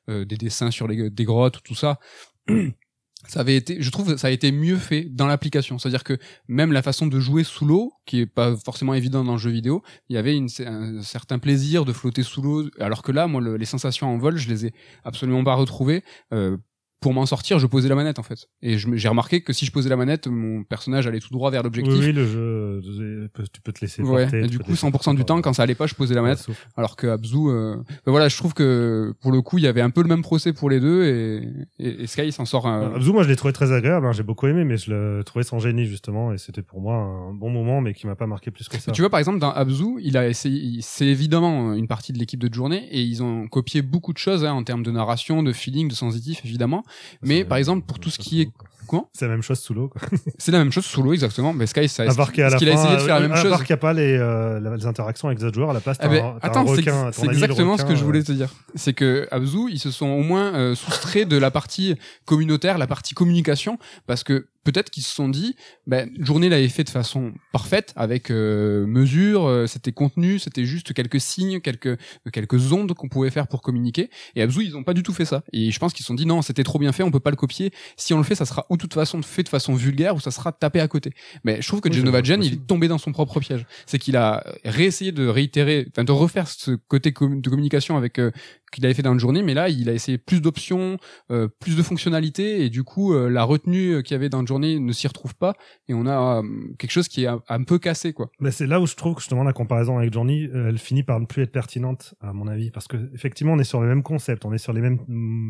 des 0.08 0.36
dessins 0.36 0.70
sur 0.70 0.88
des 0.88 1.24
grottes, 1.24 1.62
tout 1.64 1.74
ça. 1.74 1.98
Ça 3.26 3.40
avait 3.40 3.56
été, 3.56 3.80
je 3.80 3.90
trouve, 3.90 4.16
ça 4.16 4.26
a 4.28 4.30
été 4.30 4.52
mieux 4.52 4.76
fait 4.76 5.04
dans 5.04 5.26
l'application. 5.26 5.78
C'est-à-dire 5.78 6.04
que 6.04 6.18
même 6.48 6.72
la 6.72 6.82
façon 6.82 7.06
de 7.06 7.18
jouer 7.20 7.42
sous 7.44 7.64
l'eau, 7.64 7.92
qui 8.04 8.20
est 8.20 8.26
pas 8.26 8.54
forcément 8.56 8.94
évident 8.94 9.24
dans 9.24 9.32
le 9.32 9.38
jeu 9.38 9.50
vidéo, 9.50 9.82
il 10.08 10.14
y 10.14 10.18
avait 10.18 10.36
un 10.38 11.00
certain 11.02 11.38
plaisir 11.38 11.84
de 11.84 11.92
flotter 11.92 12.22
sous 12.22 12.42
l'eau. 12.42 12.68
Alors 12.78 13.02
que 13.02 13.12
là, 13.12 13.26
moi, 13.26 13.40
le- 13.40 13.56
les 13.56 13.64
sensations 13.64 14.08
en 14.08 14.18
vol, 14.18 14.36
je 14.36 14.48
les 14.48 14.66
ai 14.66 14.74
absolument 15.04 15.42
pas 15.42 15.54
retrouvées. 15.54 16.02
Euh, 16.32 16.56
pour 17.04 17.12
m'en 17.12 17.26
sortir, 17.26 17.58
je 17.58 17.66
posais 17.66 17.90
la 17.90 17.94
manette 17.96 18.18
en 18.18 18.22
fait. 18.22 18.48
Et 18.62 18.78
j'ai 18.78 19.08
remarqué 19.08 19.42
que 19.42 19.52
si 19.52 19.66
je 19.66 19.70
posais 19.72 19.90
la 19.90 19.96
manette, 19.96 20.26
mon 20.26 20.64
personnage 20.64 21.06
allait 21.06 21.20
tout 21.20 21.28
droit 21.34 21.50
vers 21.50 21.62
l'objectif. 21.62 21.92
Oui, 21.92 22.06
oui, 22.06 22.12
le 22.14 22.24
jeu, 22.26 22.40
euh, 22.40 23.28
tu 23.52 23.60
peux 23.60 23.72
te 23.72 23.82
laisser 23.82 24.00
Ouais, 24.00 24.22
porter. 24.22 24.40
et 24.44 24.46
du 24.46 24.58
coup, 24.58 24.70
laisser 24.70 24.86
100% 24.86 25.14
du 25.14 25.26
temps, 25.26 25.42
quand 25.42 25.52
ça 25.52 25.64
allait 25.64 25.74
pas, 25.74 25.86
je 25.86 25.94
posais 25.94 26.14
la 26.14 26.22
manette. 26.22 26.46
Alors 26.78 26.96
que 26.96 27.06
Abzu, 27.06 27.36
euh... 27.48 27.76
ben 28.06 28.10
voilà, 28.10 28.28
je 28.30 28.36
trouve 28.38 28.54
que 28.54 29.14
pour 29.20 29.32
le 29.32 29.42
coup, 29.42 29.58
il 29.58 29.64
y 29.64 29.66
avait 29.66 29.82
un 29.82 29.90
peu 29.90 30.00
le 30.00 30.08
même 30.08 30.22
procès 30.22 30.54
pour 30.54 30.70
les 30.70 30.80
deux 30.80 31.04
et, 31.04 31.42
et, 31.78 32.04
et 32.04 32.06
Sky 32.06 32.32
s'en 32.32 32.46
sort 32.46 32.66
un. 32.66 32.94
Abzu, 32.94 33.12
moi, 33.12 33.22
je 33.22 33.28
l'ai 33.28 33.36
trouvé 33.36 33.52
très 33.52 33.70
agréable. 33.72 34.06
hein, 34.06 34.12
J'ai 34.12 34.22
beaucoup 34.22 34.46
aimé, 34.46 34.64
mais 34.64 34.78
je 34.78 34.90
le 34.90 35.22
trouvais 35.24 35.44
sans 35.44 35.58
génie 35.58 35.84
justement, 35.84 36.32
et 36.32 36.38
c'était 36.38 36.62
pour 36.62 36.80
moi 36.80 36.94
un 36.96 37.34
bon 37.34 37.50
moment, 37.50 37.82
mais 37.82 37.92
qui 37.92 38.06
m'a 38.06 38.16
pas 38.16 38.26
marqué 38.26 38.50
plus 38.50 38.66
que 38.66 38.78
ça. 38.78 38.92
Tu 38.92 39.02
vois, 39.02 39.10
par 39.10 39.18
exemple, 39.20 39.40
dans 39.40 39.50
Abzu, 39.52 39.98
il 40.00 40.16
a 40.16 40.26
essayé, 40.26 40.78
c'est 40.80 41.06
évidemment 41.06 41.74
une 41.74 41.86
partie 41.86 42.14
de 42.14 42.18
l'équipe 42.18 42.40
de 42.40 42.52
journée 42.54 42.88
et 42.90 43.02
ils 43.02 43.22
ont 43.22 43.46
copié 43.46 43.82
beaucoup 43.82 44.14
de 44.14 44.18
choses 44.18 44.42
hein, 44.46 44.52
en 44.54 44.64
termes 44.64 44.82
de 44.82 44.90
narration, 44.90 45.42
de 45.42 45.52
feeling, 45.52 45.88
de 45.88 45.94
sensitif, 45.94 46.40
évidemment. 46.46 46.82
Mais 47.22 47.38
C'est 47.38 47.44
par 47.44 47.58
exemple, 47.58 47.86
pour 47.86 47.96
la 47.98 48.02
tout 48.02 48.08
même 48.08 48.12
ce 48.12 48.16
chose 48.16 48.26
qui 48.26 48.40
est 48.42 48.44
sous 48.44 48.50
l'eau, 48.50 48.52
quoi. 48.58 48.68
Quoi 48.86 49.08
C'est 49.14 49.24
la 49.26 49.30
même 49.32 49.42
chose 49.42 49.58
sous 49.58 49.74
l'eau. 49.74 49.88
quoi. 49.88 50.00
C'est 50.38 50.52
la 50.52 50.58
même 50.58 50.72
chose 50.72 50.84
sous 50.84 51.02
l'eau, 51.02 51.12
exactement. 51.14 51.52
Mais 51.54 51.66
Sky, 51.66 51.88
ça, 51.88 52.02
À 52.02 52.14
part 52.14 52.32
qu'il 52.32 52.44
a 52.44 52.50
fin, 52.50 52.56
essayé 52.56 52.72
de 52.96 53.00
faire 53.00 53.06
la 53.06 53.16
euh, 53.16 53.20
même 53.22 53.32
à 53.32 53.36
chose 53.36 53.50
part 53.50 53.64
qu'il 53.64 53.72
n'y 53.74 53.78
a 53.78 53.82
pas 53.82 53.92
les, 53.94 54.16
euh, 54.18 54.76
les 54.76 54.86
interactions 54.86 55.28
avec 55.28 55.38
les 55.38 55.46
autres 55.46 55.54
joueurs, 55.54 55.70
à 55.70 55.72
la 55.72 55.80
place, 55.80 55.96
Ah 56.00 56.08
ben, 56.08 56.22
un 56.22 56.38
attends, 56.42 56.66
c'est 56.66 56.76
requin, 56.76 57.10
exactement 57.30 57.78
ce 57.78 57.84
que 57.84 57.94
je 57.94 58.02
euh, 58.02 58.04
voulais 58.04 58.22
te 58.22 58.32
dire. 58.32 58.50
C'est 58.74 58.92
que 58.92 59.26
Abzu, 59.30 59.70
ils 59.70 59.78
se 59.78 59.90
sont 59.90 60.06
au 60.08 60.22
moins 60.22 60.54
euh, 60.54 60.74
soustraits 60.74 61.26
de 61.26 61.38
la 61.38 61.50
partie 61.50 61.96
communautaire, 62.26 62.76
la 62.78 62.86
partie 62.86 63.14
communication, 63.14 63.78
parce 64.06 64.22
que 64.22 64.46
peut-être 64.64 64.90
qu'ils 64.90 65.02
se 65.02 65.14
sont 65.14 65.28
dit, 65.28 65.54
ben, 65.86 66.10
journée 66.18 66.48
l'avait 66.48 66.68
fait 66.68 66.84
de 66.84 66.90
façon 66.90 67.32
parfaite, 67.52 67.92
avec 67.96 68.30
euh, 68.30 68.86
mesure, 68.86 69.46
euh, 69.46 69.66
c'était 69.66 69.92
contenu, 69.92 70.38
c'était 70.38 70.64
juste 70.64 70.92
quelques 70.94 71.20
signes, 71.20 71.60
quelques 71.60 71.98
quelques 72.32 72.72
ondes 72.72 72.92
qu'on 72.94 73.08
pouvait 73.08 73.30
faire 73.30 73.46
pour 73.46 73.62
communiquer. 73.62 74.10
Et 74.34 74.42
Abzu, 74.42 74.64
ils 74.64 74.76
ont 74.76 74.82
pas 74.82 74.94
du 74.94 75.02
tout 75.02 75.12
fait 75.12 75.24
ça. 75.24 75.42
Et 75.52 75.70
je 75.70 75.78
pense 75.78 75.92
qu'ils 75.92 76.02
se 76.02 76.08
sont 76.08 76.14
dit 76.14 76.26
non, 76.26 76.42
c'était 76.42 76.64
trop 76.64 76.78
bien 76.78 76.92
fait, 76.92 77.02
on 77.02 77.10
peut 77.10 77.20
pas 77.20 77.30
le 77.30 77.36
copier. 77.36 77.72
Si 77.96 78.14
on 78.14 78.18
le 78.18 78.24
fait, 78.24 78.34
ça 78.34 78.46
sera 78.46 78.66
ou 78.70 78.76
de 78.76 78.80
toute 78.82 78.94
façon 78.94 79.20
fait 79.22 79.42
de 79.42 79.48
façon 79.48 79.74
vulgaire 79.74 80.16
ou 80.16 80.20
ça 80.20 80.30
sera 80.30 80.52
tapé 80.52 80.80
à 80.80 80.88
côté. 80.88 81.12
Mais 81.44 81.60
je 81.62 81.68
trouve 81.68 81.80
que 81.80 81.88
Oui, 81.88 81.96
Genova 81.96 82.22
Gen, 82.22 82.42
il 82.42 82.54
est 82.54 82.66
tombé 82.66 82.88
dans 82.88 82.98
son 82.98 83.12
propre 83.12 83.40
piège. 83.40 83.66
C'est 83.86 83.98
qu'il 83.98 84.16
a 84.16 84.42
réessayé 84.64 85.12
de 85.12 85.26
réitérer, 85.26 85.86
enfin 85.90 86.04
de 86.04 86.12
refaire 86.12 86.48
ce 86.48 86.72
côté 86.88 87.12
com- 87.12 87.40
de 87.40 87.48
communication 87.50 87.96
avec 87.96 88.18
euh, 88.18 88.30
qu'il 88.74 88.84
avait 88.84 88.94
fait 88.94 89.02
dans 89.02 89.12
le 89.12 89.18
journée, 89.18 89.42
mais 89.42 89.54
là 89.54 89.68
il 89.68 89.88
a 89.88 89.92
essayé 89.92 90.18
plus 90.18 90.40
d'options, 90.40 90.98
euh, 91.30 91.48
plus 91.48 91.76
de 91.76 91.82
fonctionnalités 91.82 92.64
et 92.64 92.70
du 92.70 92.84
coup 92.84 93.14
euh, 93.14 93.28
la 93.28 93.44
retenue 93.44 94.02
qu'il 94.02 94.14
y 94.14 94.16
avait 94.16 94.28
dans 94.28 94.40
le 94.40 94.46
journée 94.46 94.78
ne 94.78 94.92
s'y 94.92 95.06
retrouve 95.06 95.34
pas 95.34 95.54
et 95.88 95.94
on 95.94 96.06
a 96.06 96.40
euh, 96.40 96.42
quelque 96.78 96.90
chose 96.90 97.08
qui 97.08 97.24
est 97.24 97.28
un, 97.28 97.62
peu 97.64 97.78
cassé 97.78 98.12
quoi. 98.12 98.30
Mais 98.40 98.50
c'est 98.50 98.66
là 98.66 98.80
où 98.80 98.86
je 98.86 98.94
trouve 98.94 99.14
que 99.14 99.20
justement 99.20 99.44
la 99.44 99.52
comparaison 99.52 99.98
avec 99.98 100.12
Journey, 100.12 100.48
euh, 100.54 100.68
elle 100.68 100.78
finit 100.78 101.02
par 101.02 101.20
ne 101.20 101.26
plus 101.26 101.42
être 101.42 101.52
pertinente 101.52 102.14
à 102.20 102.32
mon 102.32 102.46
avis, 102.46 102.70
parce 102.70 102.88
que 102.88 102.96
effectivement 103.14 103.52
on 103.52 103.58
est 103.58 103.64
sur 103.64 103.80
le 103.80 103.88
même 103.88 104.02
concept, 104.02 104.44
on 104.44 104.52
est 104.52 104.58
sur 104.58 104.72
les 104.72 104.80
mêmes 104.80 104.98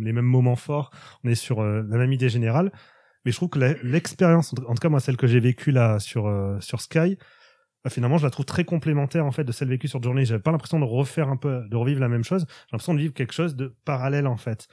les 0.03 0.13
mêmes 0.13 0.25
moments 0.25 0.57
forts, 0.57 0.91
on 1.25 1.29
est 1.29 1.35
sur 1.35 1.61
euh, 1.61 1.83
la 1.89 1.99
même 1.99 2.13
idée 2.13 2.29
générale, 2.29 2.73
mais 3.25 3.33
je 3.33 3.37
trouve 3.37 3.51
que 3.51 3.59
l'expérience, 3.83 4.55
en 4.67 4.75
tout 4.75 4.81
cas 4.81 4.89
moi 4.89 5.01
celle 5.01 5.17
que 5.17 5.27
j'ai 5.27 5.41
vécue 5.41 5.71
là 5.71 5.99
sur 5.99 6.27
euh, 6.27 6.59
sur 6.61 6.81
Sky, 6.81 7.19
bah, 7.85 7.91
finalement 7.91 8.19
je 8.19 8.25
la 8.25 8.31
trouve 8.31 8.47
très 8.47 8.65
complémentaire 8.65 9.27
en 9.27 9.33
fait 9.33 9.45
de 9.45 9.53
celle 9.53 9.69
vécue 9.69 9.89
sur 9.89 10.03
Journey. 10.03 10.25
J'avais 10.25 10.43
pas 10.43 10.51
l'impression 10.53 10.81
de 10.81 10.85
refaire 10.85 11.29
un 11.29 11.37
peu, 11.37 11.63
de 11.69 11.77
revivre 11.77 12.01
la 12.01 12.09
même 12.09 12.25
chose. 12.25 12.47
J'ai 12.49 12.57
l'impression 12.73 12.95
de 12.95 12.99
vivre 13.01 13.15
quelque 13.15 13.33
chose 13.35 13.55
de 13.57 13.75
parallèle 13.85 14.27
en 14.27 14.37
fait. 14.37 14.67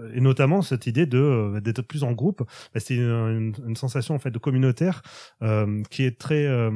Euh, 0.00 0.12
Et 0.14 0.20
notamment 0.20 0.62
cette 0.62 0.86
idée 0.86 1.06
de 1.06 1.18
euh, 1.18 1.60
d'être 1.60 1.82
plus 1.82 2.04
en 2.04 2.12
groupe, 2.12 2.42
bah, 2.74 2.80
c'est 2.80 2.94
une, 2.96 3.02
une- 3.02 3.54
une 3.68 3.76
sensation 3.76 4.14
en 4.14 4.18
fait 4.18 4.30
de 4.30 4.38
communautaire 4.38 5.02
euh, 5.42 5.82
qui 5.90 6.04
est 6.04 6.18
très 6.20 6.46
euh, 6.46 6.70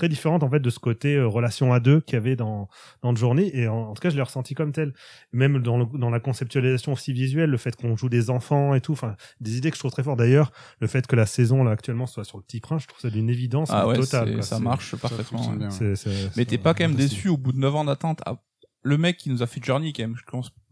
très 0.00 0.08
différente 0.08 0.42
en 0.42 0.50
fait 0.50 0.60
de 0.60 0.70
ce 0.70 0.78
côté 0.78 1.14
euh, 1.14 1.26
relation 1.28 1.72
à 1.72 1.78
deux 1.80 2.00
qu'il 2.00 2.14
y 2.14 2.16
avait 2.16 2.36
dans 2.36 2.68
dans 3.02 3.14
Journey 3.14 3.50
et 3.54 3.68
en, 3.68 3.76
en 3.90 3.94
tout 3.94 4.00
cas 4.02 4.10
je 4.10 4.16
l'ai 4.16 4.22
ressenti 4.22 4.54
comme 4.54 4.72
tel 4.72 4.92
même 5.32 5.60
dans 5.62 5.78
le- 5.78 5.98
dans 5.98 6.10
la 6.10 6.20
conceptualisation 6.20 6.92
aussi 6.92 7.12
visuelle 7.12 7.50
le 7.50 7.56
fait 7.58 7.76
qu'on 7.76 7.96
joue 7.96 8.08
des 8.08 8.30
enfants 8.30 8.74
et 8.74 8.80
tout 8.80 8.92
enfin 8.92 9.16
des 9.40 9.56
idées 9.56 9.70
que 9.70 9.76
je 9.76 9.80
trouve 9.80 9.92
très 9.92 10.02
fortes 10.02 10.18
d'ailleurs 10.18 10.50
le 10.80 10.86
fait 10.86 11.06
que 11.06 11.14
la 11.16 11.26
saison 11.26 11.62
là 11.64 11.70
actuellement 11.70 12.06
soit 12.06 12.24
sur 12.24 12.38
le 12.38 12.42
petit 12.44 12.60
prince 12.60 12.82
je 12.82 12.88
trouve 12.88 13.00
ça 13.00 13.10
d'une 13.10 13.30
évidence 13.30 13.68
Ah 13.72 13.86
ouais, 13.86 13.94
totale 13.96 14.32
quoi. 14.34 14.42
ça 14.42 14.58
marche 14.58 14.96
parfaitement. 14.96 15.52
bien. 15.52 15.70
c'est- 15.70 15.94
c'est- 15.96 16.30
Mais 16.36 16.44
t'es 16.44 16.58
pas 16.58 16.74
quand 16.74 16.84
même 16.84 16.96
déçu 16.96 17.28
au 17.28 17.36
bout 17.36 17.52
de 17.52 17.58
9 17.58 17.74
ans 17.76 17.84
d'attente. 17.84 18.20
Ah, 18.26 18.36
Le 18.82 18.96
mec 18.96 19.18
qui 19.18 19.28
nous 19.30 19.42
a 19.42 19.46
fait 19.46 19.62
Journey, 19.62 19.92
quand 19.92 20.02
même, 20.02 20.16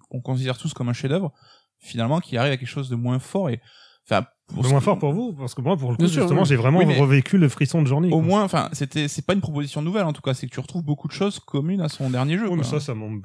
qu'on 0.09 0.21
considère 0.23 0.57
tous 0.57 0.73
comme 0.73 0.89
un 0.89 0.95
chef-d'œuvre, 0.95 1.33
finalement, 1.79 2.21
qui 2.21 2.37
arrive 2.39 2.53
à 2.53 2.57
quelque 2.57 2.69
chose 2.69 2.89
de 2.89 2.97
moins 2.97 3.19
fort 3.19 3.51
et, 3.51 3.61
enfin, 4.09 4.27
Le 4.57 4.69
moins 4.69 4.81
fort 4.81 4.99
pour 4.99 5.13
vous 5.13 5.33
parce 5.35 5.55
que 5.55 5.61
moi 5.61 5.77
pour 5.77 5.91
le 5.91 5.97
coup 5.97 6.07
sûr, 6.09 6.23
justement 6.23 6.43
oui. 6.43 6.47
j'ai 6.49 6.57
vraiment 6.57 6.79
Oui, 6.79 6.99
revécu 6.99 7.37
le 7.39 7.49
frisson 7.49 7.83
de 7.83 7.87
journée 7.87 8.11
Au 8.13 8.21
moins, 8.21 8.43
enfin, 8.45 8.69
c'était, 8.73 9.07
c'est 9.09 9.25
pas 9.25 9.35
une 9.35 9.41
proposition 9.41 9.83
nouvelle, 9.83 10.05
en 10.05 10.13
tout 10.13 10.23
cas, 10.23 10.35
c'est 10.35 10.47
que 10.47 10.53
tu 10.53 10.61
retrouves 10.61 10.83
beaucoup 10.85 11.07
de 11.09 11.13
choses 11.13 11.39
communes 11.39 11.81
à 11.83 11.89
son 11.89 12.09
dernier 12.11 12.39
jeu. 12.39 12.49
Oui, 12.49 12.57
mais 12.57 12.65
ça, 12.65 12.81
ça 12.81 12.95
m'en- 12.95 13.19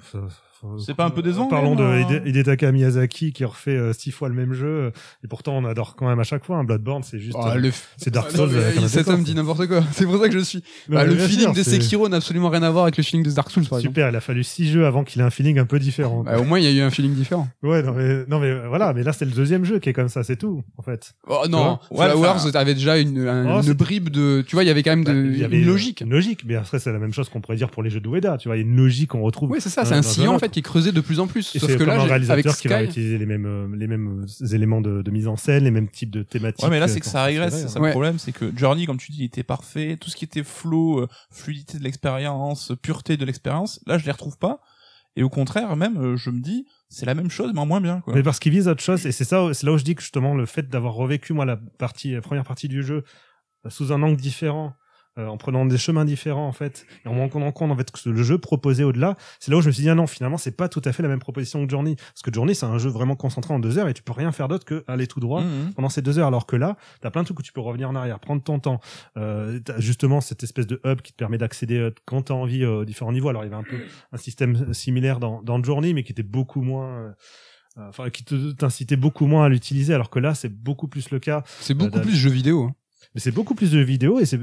C'est 0.79 0.93
pas 0.93 1.03
un 1.05 1.09
peu 1.09 1.21
décevant, 1.21 1.47
Parlons 1.49 1.75
de 1.75 1.83
hein 1.83 1.99
Hide- 2.09 2.21
Hidetaka 2.25 2.71
Miyazaki 2.71 3.33
qui 3.33 3.43
refait 3.43 3.75
euh, 3.75 3.91
six 3.91 4.11
fois 4.11 4.29
le 4.29 4.33
même 4.35 4.53
jeu. 4.53 4.93
Et 5.21 5.27
pourtant, 5.27 5.57
on 5.57 5.65
adore 5.65 5.97
quand 5.97 6.07
même 6.07 6.19
à 6.21 6.23
chaque 6.23 6.45
fois. 6.45 6.55
Un 6.57 6.63
Bloodborne, 6.63 7.03
c'est 7.03 7.19
juste. 7.19 7.35
Ah, 7.37 7.53
euh, 7.57 7.71
c'est 7.97 8.11
Dark 8.11 8.29
Ah, 8.33 8.37
Souls. 8.37 8.51
un 8.81 8.87
cet 8.87 9.09
homme 9.09 9.23
dit 9.23 9.35
n'importe 9.35 9.67
quoi. 9.67 9.83
C'est 9.91 10.05
pour 10.05 10.17
ça 10.21 10.29
que 10.29 10.33
je 10.33 10.39
suis. 10.43 10.59
Bah, 10.87 11.03
mais 11.03 11.15
le 11.15 11.17
feeling 11.17 11.39
sûr, 11.47 11.53
de 11.53 11.63
Sekiro 11.63 12.07
n'a 12.07 12.15
absolument 12.17 12.47
rien 12.49 12.63
à 12.63 12.69
voir 12.71 12.83
avec 12.85 12.95
le 12.95 13.03
feeling 13.03 13.25
de 13.25 13.31
Dark 13.31 13.51
Souls, 13.51 13.65
par 13.67 13.79
exemple. 13.79 13.93
Super, 13.95 14.09
il 14.09 14.15
a 14.15 14.21
fallu 14.21 14.41
six 14.45 14.69
jeux 14.71 14.85
avant 14.85 15.03
qu'il 15.03 15.19
ait 15.19 15.25
un 15.25 15.29
feeling 15.29 15.59
un 15.59 15.65
peu 15.65 15.79
différent. 15.79 16.23
Bah, 16.23 16.39
au 16.39 16.45
moins, 16.45 16.59
il 16.59 16.63
y 16.63 16.67
a 16.67 16.71
eu 16.71 16.79
un 16.81 16.89
feeling 16.91 17.13
différent. 17.13 17.49
Ouais, 17.61 17.83
non 17.83 17.91
mais, 17.93 18.23
non 18.29 18.39
mais 18.39 18.47
euh, 18.51 18.67
voilà, 18.69 18.93
mais 18.93 19.03
là 19.03 19.11
c'est 19.11 19.25
le 19.25 19.31
deuxième 19.31 19.65
jeu 19.65 19.79
qui 19.79 19.89
est 19.89 19.93
comme 19.93 20.07
ça, 20.07 20.23
c'est 20.23 20.37
tout, 20.37 20.63
en 20.77 20.81
fait. 20.81 21.12
Oh 21.25 21.45
non, 21.49 21.79
Ouais, 21.89 22.09
Flowers 22.09 22.27
enfin- 22.35 22.51
avait 22.59 22.73
déjà 22.73 22.97
une, 22.97 23.25
un- 23.25 23.59
Oh, 23.59 23.61
une 23.61 23.71
bribe 23.71 24.09
de, 24.09 24.43
tu 24.45 24.57
vois, 24.57 24.65
il 24.65 24.67
y 24.67 24.69
avait 24.69 24.83
quand 24.83 24.91
même 24.91 25.05
de, 25.05 25.13
Bah, 25.13 25.19
il 25.33 25.37
y 25.39 25.43
avait 25.45 25.59
une 25.61 25.65
logique. 25.67 26.01
Une 26.01 26.09
logique, 26.09 26.43
mais 26.45 26.55
après 26.55 26.79
c'est 26.79 26.91
la 26.91 26.99
même 26.99 27.13
chose 27.13 27.29
qu'on 27.29 27.39
pourrait 27.39 27.55
dire 27.55 27.69
pour 27.69 27.81
les 27.81 27.89
jeux 27.89 28.01
d'Ueda, 28.01 28.37
tu 28.37 28.49
vois, 28.49 28.57
il 28.57 28.59
y 28.59 28.63
a 28.63 28.67
une 28.67 28.75
logique 28.75 29.11
qu'on 29.11 29.21
retrouve. 29.21 29.49
Oui, 29.51 29.61
c'est 29.61 29.69
ça, 29.69 29.85
c'est 29.85 29.93
un 29.95 30.01
sillon 30.01 30.35
en 30.35 30.39
fait 30.39 30.49
qui 30.49 30.59
est 30.59 30.63
creusé 30.63 30.91
de 30.91 30.99
plus 30.99 31.21
en 31.21 31.27
plus. 31.27 31.55
Et 31.55 31.59
Sauf 31.59 31.71
que 31.71 31.77
comme 31.77 31.87
là, 31.87 31.93
un 31.93 31.95
j'ai- 32.07 32.11
avec 32.11 32.25
réalisateur 32.27 32.57
qui 32.57 32.67
va 32.67 32.79
Sky, 32.79 32.85
utiliser 32.89 33.17
les 33.17 33.25
mêmes, 33.25 33.45
euh, 33.45 33.67
les 33.73 33.87
mêmes 33.87 34.25
éléments 34.51 34.81
de, 34.81 35.01
de 35.01 35.11
mise 35.11 35.29
en 35.29 35.37
scène, 35.37 35.63
les 35.63 35.71
mêmes 35.71 35.87
types 35.87 36.11
de 36.11 36.23
thématiques. 36.23 36.61
Ouais, 36.65 36.69
mais 36.69 36.79
là, 36.79 36.85
euh, 36.85 36.89
c'est 36.89 36.99
que 36.99 37.05
ça 37.05 37.23
régresse, 37.23 37.53
c'est 37.57 37.69
ça 37.69 37.79
Ouais. 37.79 37.87
le 37.87 37.91
problème, 37.93 38.19
c'est 38.19 38.33
que 38.33 38.51
Journey, 38.57 38.85
comme 38.85 38.97
tu 38.97 39.13
dis, 39.13 39.19
il 39.21 39.25
était 39.25 39.43
parfait, 39.43 39.95
tout 39.97 40.09
ce 40.09 40.17
qui 40.17 40.25
était 40.25 40.43
flow, 40.43 40.99
euh, 40.99 41.07
fluidité 41.31 41.77
de 41.77 41.83
l'expérience, 41.85 42.73
pureté 42.81 43.15
de 43.15 43.23
l'expérience, 43.23 43.79
là, 43.87 43.97
je 43.97 44.03
les 44.05 44.11
retrouve 44.11 44.37
pas. 44.37 44.59
Et 45.15 45.23
au 45.23 45.29
contraire, 45.29 45.75
même, 45.75 45.97
euh, 45.97 46.17
je 46.17 46.29
me 46.29 46.39
dis, 46.39 46.65
c'est 46.89 47.05
la 47.05 47.13
même 47.13 47.29
chose, 47.29 47.51
mais 47.53 47.59
en 47.59 47.65
moins 47.65 47.81
bien, 47.81 48.01
quoi. 48.01 48.13
Mais 48.15 48.23
parce 48.23 48.39
qu'il 48.39 48.51
vise 48.51 48.67
autre 48.67 48.81
chose, 48.81 49.05
et 49.05 49.11
c'est 49.11 49.25
ça, 49.25 49.53
c'est 49.53 49.65
là 49.65 49.73
où 49.73 49.77
je 49.77 49.83
dis 49.83 49.93
que 49.95 50.01
justement 50.01 50.33
le 50.33 50.45
fait 50.45 50.67
d'avoir 50.69 50.93
revécu 50.95 51.33
moi 51.33 51.45
la 51.45 51.57
partie, 51.57 52.13
la 52.13 52.21
première 52.21 52.43
partie 52.43 52.67
du 52.67 52.81
jeu 52.81 53.03
euh, 53.65 53.69
sous 53.69 53.91
un 53.91 54.01
angle 54.01 54.17
différent, 54.17 54.75
euh, 55.17 55.27
en 55.27 55.37
prenant 55.37 55.65
des 55.65 55.77
chemins 55.77 56.05
différents 56.05 56.47
en 56.47 56.51
fait, 56.51 56.85
et 57.05 57.07
en 57.07 57.13
me 57.13 57.25
rendant 57.27 57.51
compte 57.51 57.71
en 57.71 57.75
fait 57.77 57.91
que 57.91 58.09
le 58.09 58.23
jeu 58.23 58.37
proposait 58.37 58.83
au-delà, 58.83 59.15
c'est 59.39 59.51
là 59.51 59.57
où 59.57 59.61
je 59.61 59.67
me 59.67 59.71
suis 59.71 59.83
dit 59.83 59.89
ah 59.89 59.95
non 59.95 60.07
finalement 60.07 60.37
c'est 60.37 60.55
pas 60.57 60.69
tout 60.69 60.81
à 60.85 60.91
fait 60.91 61.03
la 61.03 61.09
même 61.09 61.19
proposition 61.19 61.63
que 61.65 61.69
Journey, 61.69 61.95
parce 61.95 62.21
que 62.23 62.33
Journey 62.33 62.55
c'est 62.55 62.65
un 62.65 62.77
jeu 62.77 62.89
vraiment 62.89 63.15
concentré 63.15 63.53
en 63.53 63.59
deux 63.59 63.77
heures 63.77 63.87
et 63.87 63.93
tu 63.93 64.01
peux 64.03 64.13
rien 64.13 64.31
faire 64.31 64.47
d'autre 64.47 64.65
que 64.65 64.83
aller 64.87 65.07
tout 65.07 65.19
droit 65.19 65.41
Mhm. 65.43 65.73
pendant 65.75 65.89
ces 65.89 66.01
deux 66.01 66.17
heures, 66.19 66.27
alors 66.27 66.45
que 66.47 66.55
là, 66.55 66.77
t'as 67.01 67.11
plein 67.11 67.21
de 67.21 67.25
trucs 67.25 67.39
où 67.39 67.43
tu 67.43 67.51
peux 67.53 67.61
revenir 67.61 67.89
en 67.89 67.95
arrière, 67.95 68.19
prendre 68.19 68.41
ton 68.43 68.59
temps. 68.59 68.79
Euh, 69.17 69.59
justement 69.77 70.21
cette 70.21 70.43
espèce 70.43 70.67
de 70.67 70.79
hub 70.85 71.01
qui 71.01 71.11
te 71.11 71.17
permet 71.17 71.37
d'accéder 71.37 71.77
euh, 71.77 71.91
quand 72.05 72.23
t'as 72.23 72.33
envie 72.33 72.63
euh, 72.63 72.79
aux 72.81 72.85
différents 72.85 73.11
niveaux. 73.11 73.29
Alors 73.29 73.43
il 73.43 73.49
y 73.49 73.53
avait 73.53 73.59
un 73.59 73.63
peu 73.69 73.77
un 74.11 74.17
système 74.17 74.73
similaire 74.73 75.19
dans, 75.19 75.41
dans 75.41 75.61
Journey, 75.63 75.93
mais 75.93 76.03
qui 76.03 76.11
était 76.11 76.23
beaucoup 76.23 76.61
moins, 76.61 76.87
euh, 76.87 77.09
euh, 77.77 77.89
enfin 77.89 78.09
qui 78.09 78.23
t'incitait 78.57 78.95
beaucoup 78.95 79.25
moins 79.25 79.45
à 79.45 79.49
l'utiliser, 79.49 79.93
alors 79.93 80.09
que 80.09 80.19
là 80.19 80.33
c'est 80.35 80.49
beaucoup 80.49 80.87
plus 80.87 81.09
le 81.11 81.19
cas. 81.19 81.43
c'est 81.59 81.73
beaucoup 81.73 81.97
Bah, 81.97 82.01
plus 82.01 82.15
jeu 82.15 82.29
vidéo. 82.29 82.71
Mais 83.15 83.21
c'est 83.21 83.31
beaucoup 83.31 83.55
plus 83.55 83.71
de 83.71 83.79
vidéos 83.79 84.19
et 84.19 84.25
c'est 84.25 84.39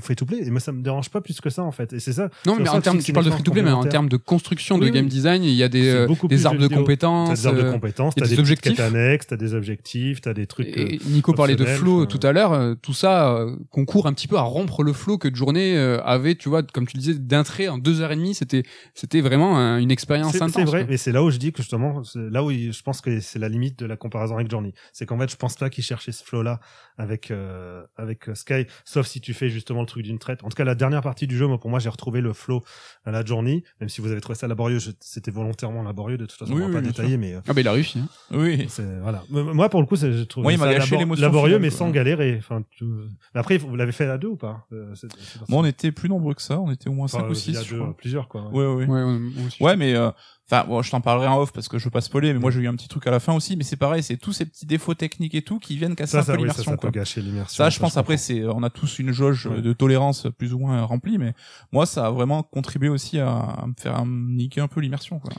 free 0.00 0.16
to 0.16 0.24
play. 0.24 0.38
Et 0.46 0.50
moi 0.50 0.60
ça 0.60 0.72
me 0.72 0.82
dérange 0.82 1.10
pas 1.10 1.20
plus 1.20 1.40
que 1.40 1.50
ça 1.50 1.62
en 1.62 1.72
fait. 1.72 1.92
Et 1.92 2.00
c'est 2.00 2.12
ça. 2.12 2.30
Non, 2.46 2.56
mais 2.58 2.68
en 2.68 2.80
termes, 2.80 2.98
tu 2.98 3.12
parles 3.12 3.26
de 3.26 3.30
free 3.30 3.42
to 3.42 3.52
play, 3.52 3.62
mais 3.62 3.70
en 3.70 3.84
termes 3.84 4.08
de 4.08 4.16
construction 4.16 4.78
de 4.78 4.84
Oui, 4.84 4.90
game 4.90 5.06
design, 5.06 5.42
il 5.44 5.54
y 5.54 5.62
a 5.62 5.68
des, 5.68 5.88
euh, 5.88 6.06
des 6.28 6.46
arbres 6.46 6.58
de 6.58 6.64
vidéo. 6.64 6.76
T'as 6.76 6.82
compétences. 6.82 7.40
des 7.40 7.46
arbres 7.46 7.58
de 7.62 7.64
euh, 7.66 7.72
compétences, 7.72 8.14
t'as 8.14 8.24
des 8.26 8.34
des, 8.34 8.40
objectifs. 8.40 8.80
annexes, 8.80 9.26
t'as 9.26 9.36
des 9.36 9.54
objectifs, 9.54 10.20
t'as 10.20 10.34
des 10.34 10.46
trucs. 10.46 10.68
Et 10.68 11.00
Nico 11.06 11.32
parlait 11.32 11.56
de 11.56 11.64
flow 11.64 12.06
tout 12.06 12.20
à 12.26 12.32
l'heure, 12.32 12.52
euh, 12.52 12.74
tout 12.80 12.92
ça 12.94 13.44
concourt 13.70 14.06
un 14.06 14.12
petit 14.12 14.28
peu 14.28 14.36
à 14.36 14.42
rompre 14.42 14.82
le 14.82 14.92
flow 14.92 15.18
que 15.18 15.28
de 15.28 15.36
journée 15.36 15.76
avait, 16.04 16.34
tu 16.34 16.48
vois, 16.48 16.62
comme 16.62 16.86
tu 16.86 16.96
disais, 16.96 17.14
d'un 17.14 17.42
trait 17.42 17.68
en 17.68 17.78
deux 17.78 18.00
heures 18.00 18.12
et 18.12 18.16
demie, 18.16 18.34
c'était 18.34 18.62
c'était 18.94 19.20
vraiment 19.20 19.58
un- 19.58 19.78
une 19.78 19.90
expérience 19.90 20.34
intense. 20.36 20.52
c'est 20.54 20.64
vrai, 20.64 20.80
quoi. 20.82 20.90
mais 20.90 20.96
c'est 20.96 21.12
là 21.12 21.22
où 21.22 21.30
je 21.30 21.38
dis 21.38 21.52
que 21.52 21.62
justement, 21.62 22.02
là 22.14 22.42
où 22.44 22.50
je 22.50 22.82
pense 22.82 23.00
que 23.00 23.20
c'est 23.20 23.38
la 23.38 23.48
limite 23.48 23.78
de 23.78 23.86
la 23.86 23.96
comparaison 23.96 24.36
avec 24.36 24.50
Journey. 24.50 24.72
C'est 24.92 25.06
qu'en 25.06 25.18
fait, 25.18 25.30
je 25.30 25.36
pense 25.36 25.56
pas 25.56 25.70
qu'il 25.70 25.84
cherchait 25.84 26.12
ce 26.12 26.24
flow-là 26.24 26.60
avec 27.00 27.30
euh, 27.30 27.82
avec 27.96 28.28
euh, 28.28 28.34
Sky, 28.34 28.66
sauf 28.84 29.06
si 29.06 29.20
tu 29.22 29.32
fais 29.32 29.48
justement 29.48 29.80
le 29.80 29.86
truc 29.86 30.02
d'une 30.04 30.18
traite. 30.18 30.44
En 30.44 30.48
tout 30.50 30.54
cas, 30.56 30.64
la 30.64 30.74
dernière 30.74 31.00
partie 31.00 31.26
du 31.26 31.36
jeu, 31.36 31.46
moi, 31.46 31.58
pour 31.58 31.70
moi, 31.70 31.78
j'ai 31.78 31.88
retrouvé 31.88 32.20
le 32.20 32.32
flow 32.34 32.62
à 33.04 33.10
la 33.10 33.24
Journey, 33.24 33.64
même 33.80 33.88
si 33.88 34.00
vous 34.02 34.10
avez 34.12 34.20
trouvé 34.20 34.36
ça 34.38 34.46
laborieux, 34.48 34.78
je- 34.78 34.90
c'était 35.00 35.30
volontairement 35.30 35.82
laborieux. 35.82 36.18
De 36.18 36.26
toute 36.26 36.38
façon, 36.38 36.52
Oui, 36.52 36.58
on 36.62 36.68
va 36.68 36.74
oui, 36.78 36.82
pas 36.82 36.86
détailler, 36.88 37.16
mais 37.16 37.34
euh, 37.34 37.40
Ah 37.48 37.54
bah 37.54 37.62
il 37.62 37.68
a 37.68 37.72
réussi. 37.72 37.98
Hein. 38.00 38.08
Oui. 38.32 38.66
c'est 38.68 39.00
voilà. 39.00 39.22
Moi, 39.30 39.68
pour 39.70 39.80
le 39.80 39.86
coup, 39.86 39.96
je 39.96 40.22
trouve 40.24 40.42
Moi, 40.44 40.52
il 40.52 40.58
m'a 40.58 40.66
ça 40.66 40.72
gâché 40.74 40.90
labor- 40.90 40.98
l'émotion 41.00 41.22
laborieux, 41.22 41.48
finale, 41.56 41.62
mais 41.62 41.70
sans 41.70 41.90
galérer. 41.90 42.36
Enfin, 42.38 42.62
tu- 42.70 42.84
mais 42.84 43.40
après, 43.40 43.56
vous 43.56 43.74
l'avez 43.76 43.92
fait 43.92 44.06
à 44.06 44.18
deux 44.18 44.28
ou 44.28 44.36
pas 44.36 44.66
euh, 44.72 44.94
c'est- 44.94 45.08
c'est- 45.18 45.38
Bon, 45.48 45.60
on 45.60 45.64
était 45.64 45.92
plus 45.92 46.08
nombreux 46.10 46.34
que 46.34 46.42
ça, 46.42 46.60
on 46.60 46.70
était 46.70 46.88
au 46.88 46.92
moins 46.92 47.06
Enfin, 47.06 47.20
5 47.20 47.28
ou 47.28 47.32
il 47.32 47.36
y 47.36 47.40
6, 47.40 47.56
a 47.56 47.62
je 47.62 47.76
deux, 47.76 47.92
plusieurs 47.96 48.28
quoi. 48.28 48.48
Ouais, 48.50 48.66
ouais. 48.66 48.86
Ouais, 48.86 49.02
ouais, 49.04 49.18
moi. 49.18 49.48
Ouais, 49.60 49.76
mais 49.76 49.94
euh, 49.94 50.10
enfin, 50.50 50.66
bon, 50.66 50.82
je 50.82 50.90
t'en 50.90 51.00
parlerai 51.00 51.28
en 51.28 51.38
off 51.40 51.52
parce 51.52 51.68
que 51.68 51.78
je 51.78 51.84
veux 51.84 51.90
pas 51.90 52.00
spoiler, 52.00 52.32
mais 52.32 52.38
moi 52.40 52.50
j'ai 52.50 52.60
eu 52.60 52.68
un 52.68 52.74
petit 52.74 52.88
truc 52.88 53.06
à 53.06 53.10
la 53.10 53.20
fin 53.20 53.32
aussi, 53.34 53.56
mais 53.56 53.64
c'est 53.64 53.76
pareil, 53.76 54.02
c'est 54.02 54.16
tous 54.16 54.32
ces 54.32 54.46
petits 54.46 54.66
défauts 54.66 54.94
techniques 54.94 55.34
et 55.34 55.42
tout 55.42 55.58
qui 55.58 55.76
viennent 55.76 55.94
casser 55.94 56.12
Ça, 56.12 56.18
un 56.18 56.22
ça, 56.22 56.32
peu 56.34 56.38
oui, 56.42 56.48
ça, 56.48 56.52
l'immersion. 56.54 56.70
ça 56.72 56.76
quoi. 56.76 56.90
peut 56.90 56.98
gâcher 56.98 57.20
l'immersion. 57.22 57.56
Ça, 57.56 57.70
je 57.70 57.78
pense 57.78 57.96
après, 57.96 58.16
c'est, 58.16 58.44
on 58.44 58.62
a 58.62 58.70
tous 58.70 58.98
une 58.98 59.12
jauge 59.12 59.46
Ouais. 59.46 59.60
de 59.62 59.72
tolérance 59.72 60.26
plus 60.38 60.52
ou 60.54 60.58
moins 60.58 60.82
remplie, 60.82 61.18
mais 61.18 61.34
moi, 61.72 61.86
ça 61.86 62.06
a 62.06 62.10
vraiment 62.10 62.42
contribué 62.42 62.88
aussi 62.88 63.18
à, 63.18 63.64
me 63.66 63.74
faire 63.80 64.04
niquer 64.06 64.60
un 64.60 64.68
peu 64.68 64.80
l'immersion. 64.80 65.18
Quoi. 65.18 65.32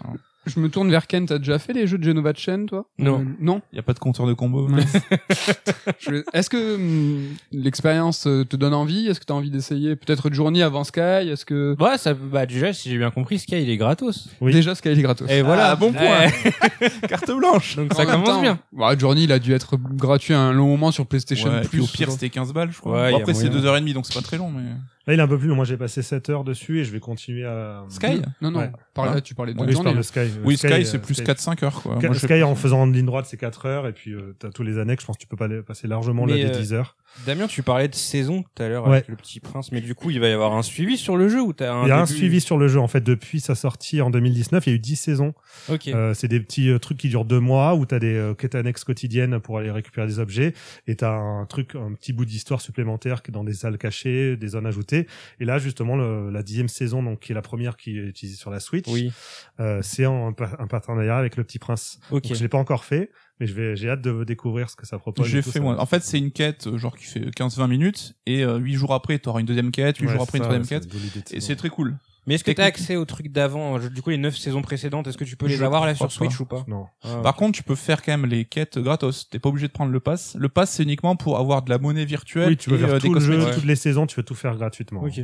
Je 0.47 0.59
me 0.59 0.69
tourne 0.69 0.89
vers 0.89 1.05
Ken, 1.05 1.25
t'as 1.27 1.37
déjà 1.37 1.59
fait 1.59 1.71
les 1.73 1.85
jeux 1.85 1.99
de 1.99 2.03
Genova 2.03 2.33
Chen, 2.33 2.65
toi? 2.65 2.85
Non. 2.97 3.19
Euh, 3.19 3.23
non? 3.39 3.61
Il 3.71 3.75
y 3.75 3.79
a 3.79 3.83
pas 3.83 3.93
de 3.93 3.99
compteur 3.99 4.25
de 4.25 4.33
combo. 4.33 4.67
Je- 5.99 6.23
Est-ce 6.33 6.49
que 6.49 6.75
hum, 6.75 7.25
l'expérience 7.51 8.25
euh, 8.27 8.43
te 8.43 8.55
donne 8.55 8.73
envie? 8.73 9.07
Est-ce 9.07 9.19
que 9.19 9.25
t'as 9.25 9.33
envie 9.35 9.51
d'essayer 9.51 9.95
peut-être 9.95 10.31
Journey 10.33 10.61
avant 10.63 10.83
Sky? 10.83 10.99
Est-ce 11.29 11.45
que 11.45 11.75
Ouais, 11.79 11.97
ça, 11.97 12.13
bah, 12.13 12.45
déjà, 12.45 12.73
si 12.73 12.89
j'ai 12.89 12.97
bien 12.97 13.11
compris, 13.11 13.39
Sky, 13.39 13.61
il 13.61 13.69
est 13.69 13.77
gratos. 13.77 14.29
Oui. 14.41 14.51
déjà 14.51 14.73
Sky 14.75 14.89
il 14.93 14.99
est 14.99 15.03
gratos 15.03 15.29
Et 15.29 15.41
voilà. 15.43 15.71
Ah, 15.71 15.75
bon 15.75 15.93
point. 15.93 16.27
Carte 17.07 17.31
blanche. 17.31 17.75
donc 17.75 17.93
En 17.93 17.95
ça 17.97 18.05
commence 18.05 18.27
temps, 18.27 18.41
bien. 18.41 18.59
bah, 18.73 18.97
Journey 18.97 19.23
il 19.25 19.31
a 19.31 19.39
dû 19.39 19.53
être 19.53 19.77
gratuit 19.77 20.33
un 20.33 20.51
long 20.51 20.67
moment 20.67 20.91
sur 20.91 21.05
PlayStation 21.05 21.49
Ouais, 21.51 21.57
et 21.57 21.61
puis 21.61 21.69
Plus. 21.79 21.81
au 21.81 21.87
pire, 21.87 22.11
c'était 22.11 22.29
15 22.29 22.51
balles, 22.53 22.71
je 22.71 22.79
crois. 22.79 22.99
Ouais, 23.03 23.11
Bon, 23.11 23.17
après, 23.19 23.33
c'est 23.35 23.49
moyen. 23.49 23.79
2h30, 23.79 23.93
donc 23.93 24.05
c'est 24.07 24.15
pas 24.15 24.21
très 24.21 24.37
long, 24.37 24.49
mais. 24.49 24.63
Là, 25.07 25.13
il 25.15 25.19
est 25.19 25.23
un 25.23 25.27
peu 25.27 25.37
plus 25.39 25.47
long. 25.47 25.55
Moi, 25.55 25.65
j'ai 25.65 25.77
passé 25.77 26.01
7 26.03 26.29
heures 26.29 26.43
dessus 26.43 26.79
et 26.79 26.83
je 26.83 26.91
vais 26.91 26.99
continuer 26.99 27.43
à. 27.45 27.83
Sky? 27.89 28.21
Non 28.41 28.51
non, 28.51 28.59
Ouais. 28.59 28.71
par 28.93 29.05
là 29.05 29.13
Hein 29.13 29.21
tu 29.21 29.33
parlais 29.33 29.53
de 29.53 29.59
Oui, 29.59 29.71
je 29.71 29.77
parle 29.81 29.97
de 29.97 30.01
Sky. 30.03 30.19
Euh, 30.19 30.27
Oui, 30.43 30.57
Sky, 30.57 30.67
euh, 30.67 30.83
c'est 30.83 30.99
plus 30.99 31.21
4-5 31.21 31.63
heures, 31.63 31.81
quoi. 31.81 31.95
Sky, 31.97 32.05
Moi, 32.05 32.15
je- 32.15 32.19
Sky, 32.19 32.43
en 32.43 32.53
faisant 32.55 32.81
en 32.81 32.85
ligne 32.85 33.05
droite, 33.07 33.25
c'est 33.27 33.37
4 33.37 33.65
heures 33.65 33.87
et 33.87 33.93
puis 33.93 34.13
euh, 34.13 34.35
t'as 34.37 34.49
tous 34.51 34.61
les 34.63 34.77
annexes. 34.77 35.03
Je 35.03 35.07
pense 35.07 35.17
que 35.17 35.21
tu 35.21 35.27
peux 35.27 35.37
pas 35.37 35.49
passer 35.65 35.87
largement 35.87 36.25
là 36.27 36.35
des 36.35 36.45
euh, 36.45 36.49
10 36.51 36.73
heures. 36.73 36.97
Damien, 37.25 37.47
tu 37.47 37.61
parlais 37.61 37.87
de 37.87 37.95
saison 37.95 38.43
tout 38.43 38.63
à 38.63 38.67
l'heure 38.67 38.83
Ouais. 38.87 38.97
avec 38.97 39.07
le 39.07 39.15
petit 39.15 39.39
prince, 39.39 39.71
mais 39.71 39.81
du 39.81 39.93
coup, 39.95 40.09
il 40.09 40.19
va 40.19 40.27
y 40.29 40.31
avoir 40.31 40.53
un 40.53 40.63
suivi 40.63 40.97
sur 40.97 41.17
le 41.17 41.29
jeu 41.29 41.41
ou 41.41 41.53
t'as 41.53 41.71
un 41.73 41.83
Il 41.85 41.89
y 41.89 41.91
a 41.91 41.99
un 41.99 42.05
suivi 42.05 42.41
sur 42.41 42.57
le 42.57 42.67
jeu 42.67 42.79
en 42.79 42.87
fait 42.87 43.01
depuis 43.01 43.39
sa 43.39 43.53
sortie 43.53 44.01
en 44.01 44.09
2019. 44.09 44.65
Il 44.65 44.69
y 44.69 44.73
a 44.73 44.75
eu 44.75 44.79
10 44.79 44.95
saisons. 44.95 45.33
Ok. 45.69 45.87
Euh, 45.89 46.13
c'est 46.13 46.27
des 46.27 46.39
petits 46.39 46.69
euh, 46.69 46.79
trucs 46.79 46.97
qui 46.97 47.09
durent 47.09 47.25
deux 47.25 47.39
mois 47.39 47.75
où 47.75 47.85
t'as 47.85 47.99
des 47.99 48.15
euh, 48.15 48.33
quêtes 48.33 48.55
annexes 48.55 48.83
quotidiennes 48.83 49.39
pour 49.39 49.57
aller 49.57 49.69
récupérer 49.71 50.07
des 50.07 50.19
objets 50.19 50.53
et 50.87 50.95
t'as 50.95 51.11
un 51.11 51.45
truc, 51.45 51.75
un 51.75 51.93
petit 51.93 52.13
bout 52.13 52.25
d'histoire 52.25 52.61
supplémentaire 52.61 53.21
qui 53.21 53.31
est 53.31 53.33
dans 53.33 53.43
des 53.43 53.53
salles 53.53 53.77
cachées, 53.77 54.35
des 54.37 54.47
zones 54.47 54.65
ajoutées. 54.65 55.07
Et 55.39 55.45
là, 55.45 55.57
justement, 55.59 55.95
le- 55.95 56.31
la 56.31 56.41
dixième 56.43 56.69
saison, 56.69 57.03
donc 57.03 57.19
qui 57.19 57.33
est 57.33 57.35
la 57.35 57.41
première 57.41 57.77
qui 57.77 57.91
est 57.97 58.01
utilisée 58.03 58.37
sur 58.37 58.49
la 58.49 58.59
Switch, 58.59 58.87
Oui. 58.87 59.11
euh, 59.59 59.79
c'est 59.83 60.05
un, 60.05 60.31
pa- 60.33 60.55
un 60.59 60.67
partenariat 60.67 61.17
avec 61.17 61.35
le 61.35 61.43
Petit 61.43 61.59
Prince. 61.59 61.99
Ok. 62.09 62.23
Donc, 62.23 62.35
je 62.35 62.41
l'ai 62.41 62.49
pas 62.49 62.57
encore 62.57 62.83
fait, 62.85 63.11
mais 63.41 63.47
je 63.47 63.53
vais, 63.53 63.75
j'ai 63.75 63.89
hâte 63.89 64.01
de 64.01 64.23
découvrir 64.23 64.69
ce 64.69 64.75
que 64.77 64.85
ça 64.87 64.97
propose. 64.99 65.25
J'ai 65.27 65.41
fait 65.41 65.51
ça- 65.51 65.59
moi. 65.59 65.81
En 65.81 65.85
fait, 65.85 66.03
c'est 66.03 66.17
une 66.19 66.31
quête 66.31 66.67
euh, 66.67 66.77
genre 66.77 66.95
qui 66.95 67.05
fait 67.05 67.29
15-20 67.35 67.67
minutes 67.67 68.13
et 68.27 68.43
euh, 68.43 68.57
8 68.57 68.75
jours 68.75 68.93
après, 68.93 69.17
t'auras 69.19 69.39
une 69.39 69.45
deuxième 69.47 69.71
quête, 69.71 69.97
8 69.97 70.05
Ouais, 70.05 70.13
jours 70.13 70.21
après 70.21 70.37
une 70.37 70.43
troisième 70.43 70.67
quête. 70.67 70.87
Et 71.33 71.41
c'est 71.41 71.55
très 71.55 71.69
cool. 71.69 71.97
Mais 72.27 72.35
est-ce 72.35 72.43
que 72.43 72.51
t'as 72.51 72.65
Technique. 72.65 72.81
accès 72.83 72.95
aux 72.97 73.05
trucs 73.05 73.29
d'avant 73.31 73.79
je- 73.79 73.87
Du 73.87 74.03
coup, 74.03 74.11
les 74.11 74.17
neuf 74.19 74.37
saisons 74.37 74.61
précédentes, 74.61 75.07
est-ce 75.07 75.17
que 75.17 75.23
tu 75.23 75.35
peux 75.35 75.47
les 75.47 75.63
avoir 75.63 75.87
là 75.87 75.95
sur 75.95 76.05
pas. 76.05 76.11
Switch 76.11 76.39
ou 76.39 76.45
pas? 76.45 76.63
Non. 76.67 76.85
Ah, 77.03 77.19
Par 77.23 77.35
contre, 77.35 77.57
tu 77.57 77.63
peux 77.63 77.73
faire 77.73 78.03
quand 78.03 78.11
même 78.15 78.27
les 78.27 78.45
quêtes 78.45 78.77
gratos. 78.77 79.27
T'es 79.27 79.39
pas 79.39 79.49
obligé 79.49 79.67
de 79.67 79.71
prendre 79.73 79.91
le 79.91 79.99
pass. 79.99 80.35
Le 80.37 80.47
pass, 80.47 80.69
c'est 80.69 80.83
uniquement 80.83 81.15
pour 81.15 81.39
avoir 81.39 81.63
de 81.63 81.71
la 81.71 81.79
monnaie 81.79 82.05
virtuelle 82.05 82.49
Oui, 82.49 82.57
tu 82.57 82.69
peux 82.69 82.75
et 82.75 82.77
faire 82.77 82.89
euh, 82.89 82.99
des 82.99 83.07
tout 83.07 83.13
le 83.15 83.19
jeu, 83.21 83.51
toutes 83.55 83.65
les 83.65 83.75
saisons, 83.75 84.05
tu 84.05 84.15
peux 84.17 84.23
tout 84.23 84.35
faire 84.35 84.55
gratuitement. 84.55 85.01
Ok. 85.01 85.19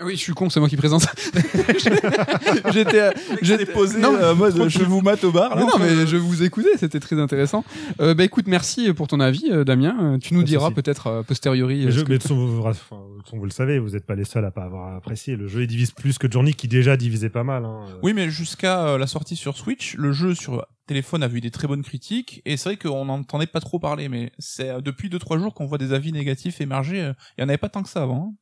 Ah 0.00 0.04
Oui, 0.04 0.14
je 0.16 0.20
suis 0.20 0.32
con, 0.32 0.50
c'est 0.50 0.58
moi 0.58 0.68
qui 0.68 0.76
présente. 0.76 1.06
J'étais 2.72 3.00
euh, 3.00 3.10
J'étais 3.42 3.66
posé 3.66 4.00
Non, 4.00 4.14
euh, 4.14 4.34
tranquille. 4.34 4.68
je 4.70 4.82
vous 4.84 5.00
mate 5.02 5.22
au 5.24 5.30
bar. 5.30 5.54
Mais 5.54 5.62
Là, 5.62 5.66
non, 5.68 5.78
mais 5.78 6.06
je 6.06 6.16
vous 6.16 6.42
écoutais, 6.42 6.76
c'était 6.76 6.98
très 7.00 7.18
intéressant. 7.20 7.64
Euh, 8.00 8.12
bah 8.14 8.24
écoute, 8.24 8.46
merci 8.48 8.92
pour 8.92 9.06
ton 9.06 9.20
avis, 9.20 9.50
euh, 9.50 9.62
Damien. 9.64 9.96
Euh, 10.14 10.18
Tu 10.18 10.34
nous 10.34 10.40
Pas 10.40 10.46
diras 10.46 10.70
peut-être 10.72 11.06
euh, 11.06 11.22
posteriori. 11.22 11.90
jeu, 11.92 12.02
que- 12.02 12.08
mais 12.08 12.14
de 12.18 12.22
toute 12.22 12.22
façon, 12.22 12.34
vous, 12.34 12.60
enfin, 12.66 12.96
de 13.32 13.38
vous 13.38 13.44
le 13.44 13.50
savez, 13.50 13.78
vous 13.78 13.90
n'êtes 13.90 14.06
pas 14.06 14.14
les 14.16 14.24
seuls 14.24 14.44
à 14.44 14.50
pas 14.50 14.64
avoir 14.64 14.96
apprécié. 14.96 15.36
Le 15.36 15.46
jeu 15.46 15.62
il 15.62 15.66
divise 15.68 15.92
plus 15.92 16.18
que 16.18 16.30
Journey 16.30 16.54
qui 16.54 16.66
déjà 16.66 16.96
divisait 16.96 17.30
pas 17.30 17.44
mal. 17.44 17.64
Hein. 17.64 17.86
Oui, 18.02 18.12
mais 18.14 18.30
jusqu'à 18.30 18.86
euh, 18.86 18.98
la 18.98 19.06
sortie 19.06 19.36
sur 19.36 19.56
Switch, 19.56 19.94
le 19.96 20.12
jeu 20.12 20.34
sur 20.34 20.66
téléphone 20.86 21.22
a 21.22 21.28
vu 21.28 21.40
des 21.40 21.50
très 21.50 21.66
bonnes 21.66 21.82
critiques 21.82 22.42
et 22.44 22.56
c'est 22.56 22.70
vrai 22.70 22.76
qu'on 22.76 23.04
n'entendait 23.06 23.46
pas 23.46 23.60
trop 23.60 23.78
parler. 23.78 24.08
Mais 24.08 24.32
c'est 24.38 24.70
euh, 24.70 24.80
depuis 24.80 25.08
2-3 25.08 25.38
jours 25.38 25.54
qu'on 25.54 25.66
voit 25.66 25.78
des 25.78 25.92
avis 25.92 26.12
négatifs 26.12 26.60
émerger. 26.60 27.00
euh, 27.00 27.12
Il 27.38 27.42
y 27.42 27.44
en 27.44 27.48
avait 27.48 27.58
pas 27.58 27.68
tant 27.68 27.82
que 27.82 27.88
ça 27.88 28.02
avant. 28.02 28.34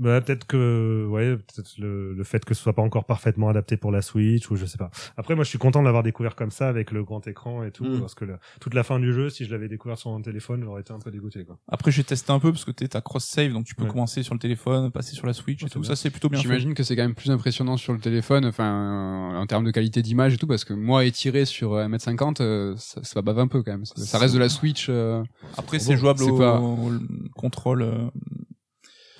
Bah, 0.00 0.20
peut-être 0.22 0.46
que, 0.46 1.06
ouais, 1.08 1.36
peut-être 1.36 1.74
le, 1.78 2.14
le 2.14 2.24
fait 2.24 2.42
que 2.44 2.54
ce 2.54 2.62
soit 2.62 2.72
pas 2.72 2.80
encore 2.82 3.04
parfaitement 3.04 3.50
adapté 3.50 3.76
pour 3.76 3.92
la 3.92 4.00
Switch 4.00 4.50
ou 4.50 4.56
je 4.56 4.64
sais 4.64 4.78
pas. 4.78 4.90
Après, 5.18 5.34
moi, 5.34 5.44
je 5.44 5.50
suis 5.50 5.58
content 5.58 5.80
de 5.80 5.84
l'avoir 5.84 6.02
découvert 6.02 6.34
comme 6.36 6.50
ça 6.50 6.68
avec 6.70 6.90
le 6.90 7.04
grand 7.04 7.26
écran 7.28 7.62
et 7.64 7.70
tout, 7.70 7.84
Mm. 7.84 8.00
parce 8.00 8.14
que 8.14 8.24
la- 8.24 8.38
toute 8.60 8.72
la 8.72 8.82
fin 8.82 8.98
du 8.98 9.12
jeu, 9.12 9.28
si 9.28 9.44
je 9.44 9.50
l'avais 9.50 9.68
découvert 9.68 9.98
sur 9.98 10.10
mon 10.10 10.22
téléphone, 10.22 10.62
j'aurais 10.64 10.80
été 10.80 10.92
un 10.94 10.98
peu 10.98 11.10
dégoûté, 11.10 11.44
quoi. 11.44 11.58
Après, 11.68 11.90
j'ai 11.90 12.02
testé 12.02 12.32
un 12.32 12.38
peu 12.40 12.50
parce 12.50 12.64
que 12.64 12.70
t'es 12.70 12.88
ta 12.88 13.02
cross 13.02 13.24
save, 13.26 13.52
donc 13.52 13.66
tu 13.66 13.74
peux 13.74 13.84
Ouais. 13.84 13.90
commencer 13.90 14.22
sur 14.22 14.32
le 14.34 14.40
téléphone, 14.40 14.90
passer 14.90 15.14
sur 15.14 15.26
la 15.26 15.34
Switch 15.34 15.62
Ouais, 15.62 15.68
et 15.68 15.70
tout. 15.70 15.80
bien. 15.80 15.88
Ça, 15.90 15.96
c'est 15.96 16.08
plutôt 16.10 16.30
bien. 16.30 16.40
J'imagine 16.40 16.72
que 16.72 16.82
c'est 16.82 16.96
quand 16.96 17.02
même 17.02 17.14
plus 17.14 17.30
impressionnant 17.30 17.76
sur 17.76 17.92
le 17.92 18.00
téléphone, 18.00 18.46
enfin, 18.46 19.34
en 19.38 19.46
termes 19.46 19.64
de 19.66 19.70
qualité 19.70 20.00
d'image 20.00 20.32
et 20.32 20.38
tout, 20.38 20.46
parce 20.46 20.64
que 20.64 20.72
moi, 20.72 21.04
étiré 21.04 21.44
sur 21.44 21.74
1m50, 21.76 22.40
euh, 22.40 22.74
ça, 22.78 23.02
ça 23.04 23.20
bave 23.20 23.38
un 23.38 23.48
peu 23.48 23.62
quand 23.62 23.72
même. 23.72 23.84
Ça, 23.84 23.96
ça 23.96 24.18
reste 24.18 24.32
de 24.32 24.38
la 24.40 24.48
Switch, 24.48 24.86
euh, 24.88 25.22
Après, 25.58 25.78
c'est 25.78 25.98
jouable 25.98 26.22
au, 26.22 26.38
pas- 26.38 26.58
au 26.58 26.90
contrôle 27.34 27.82
euh, 27.82 28.08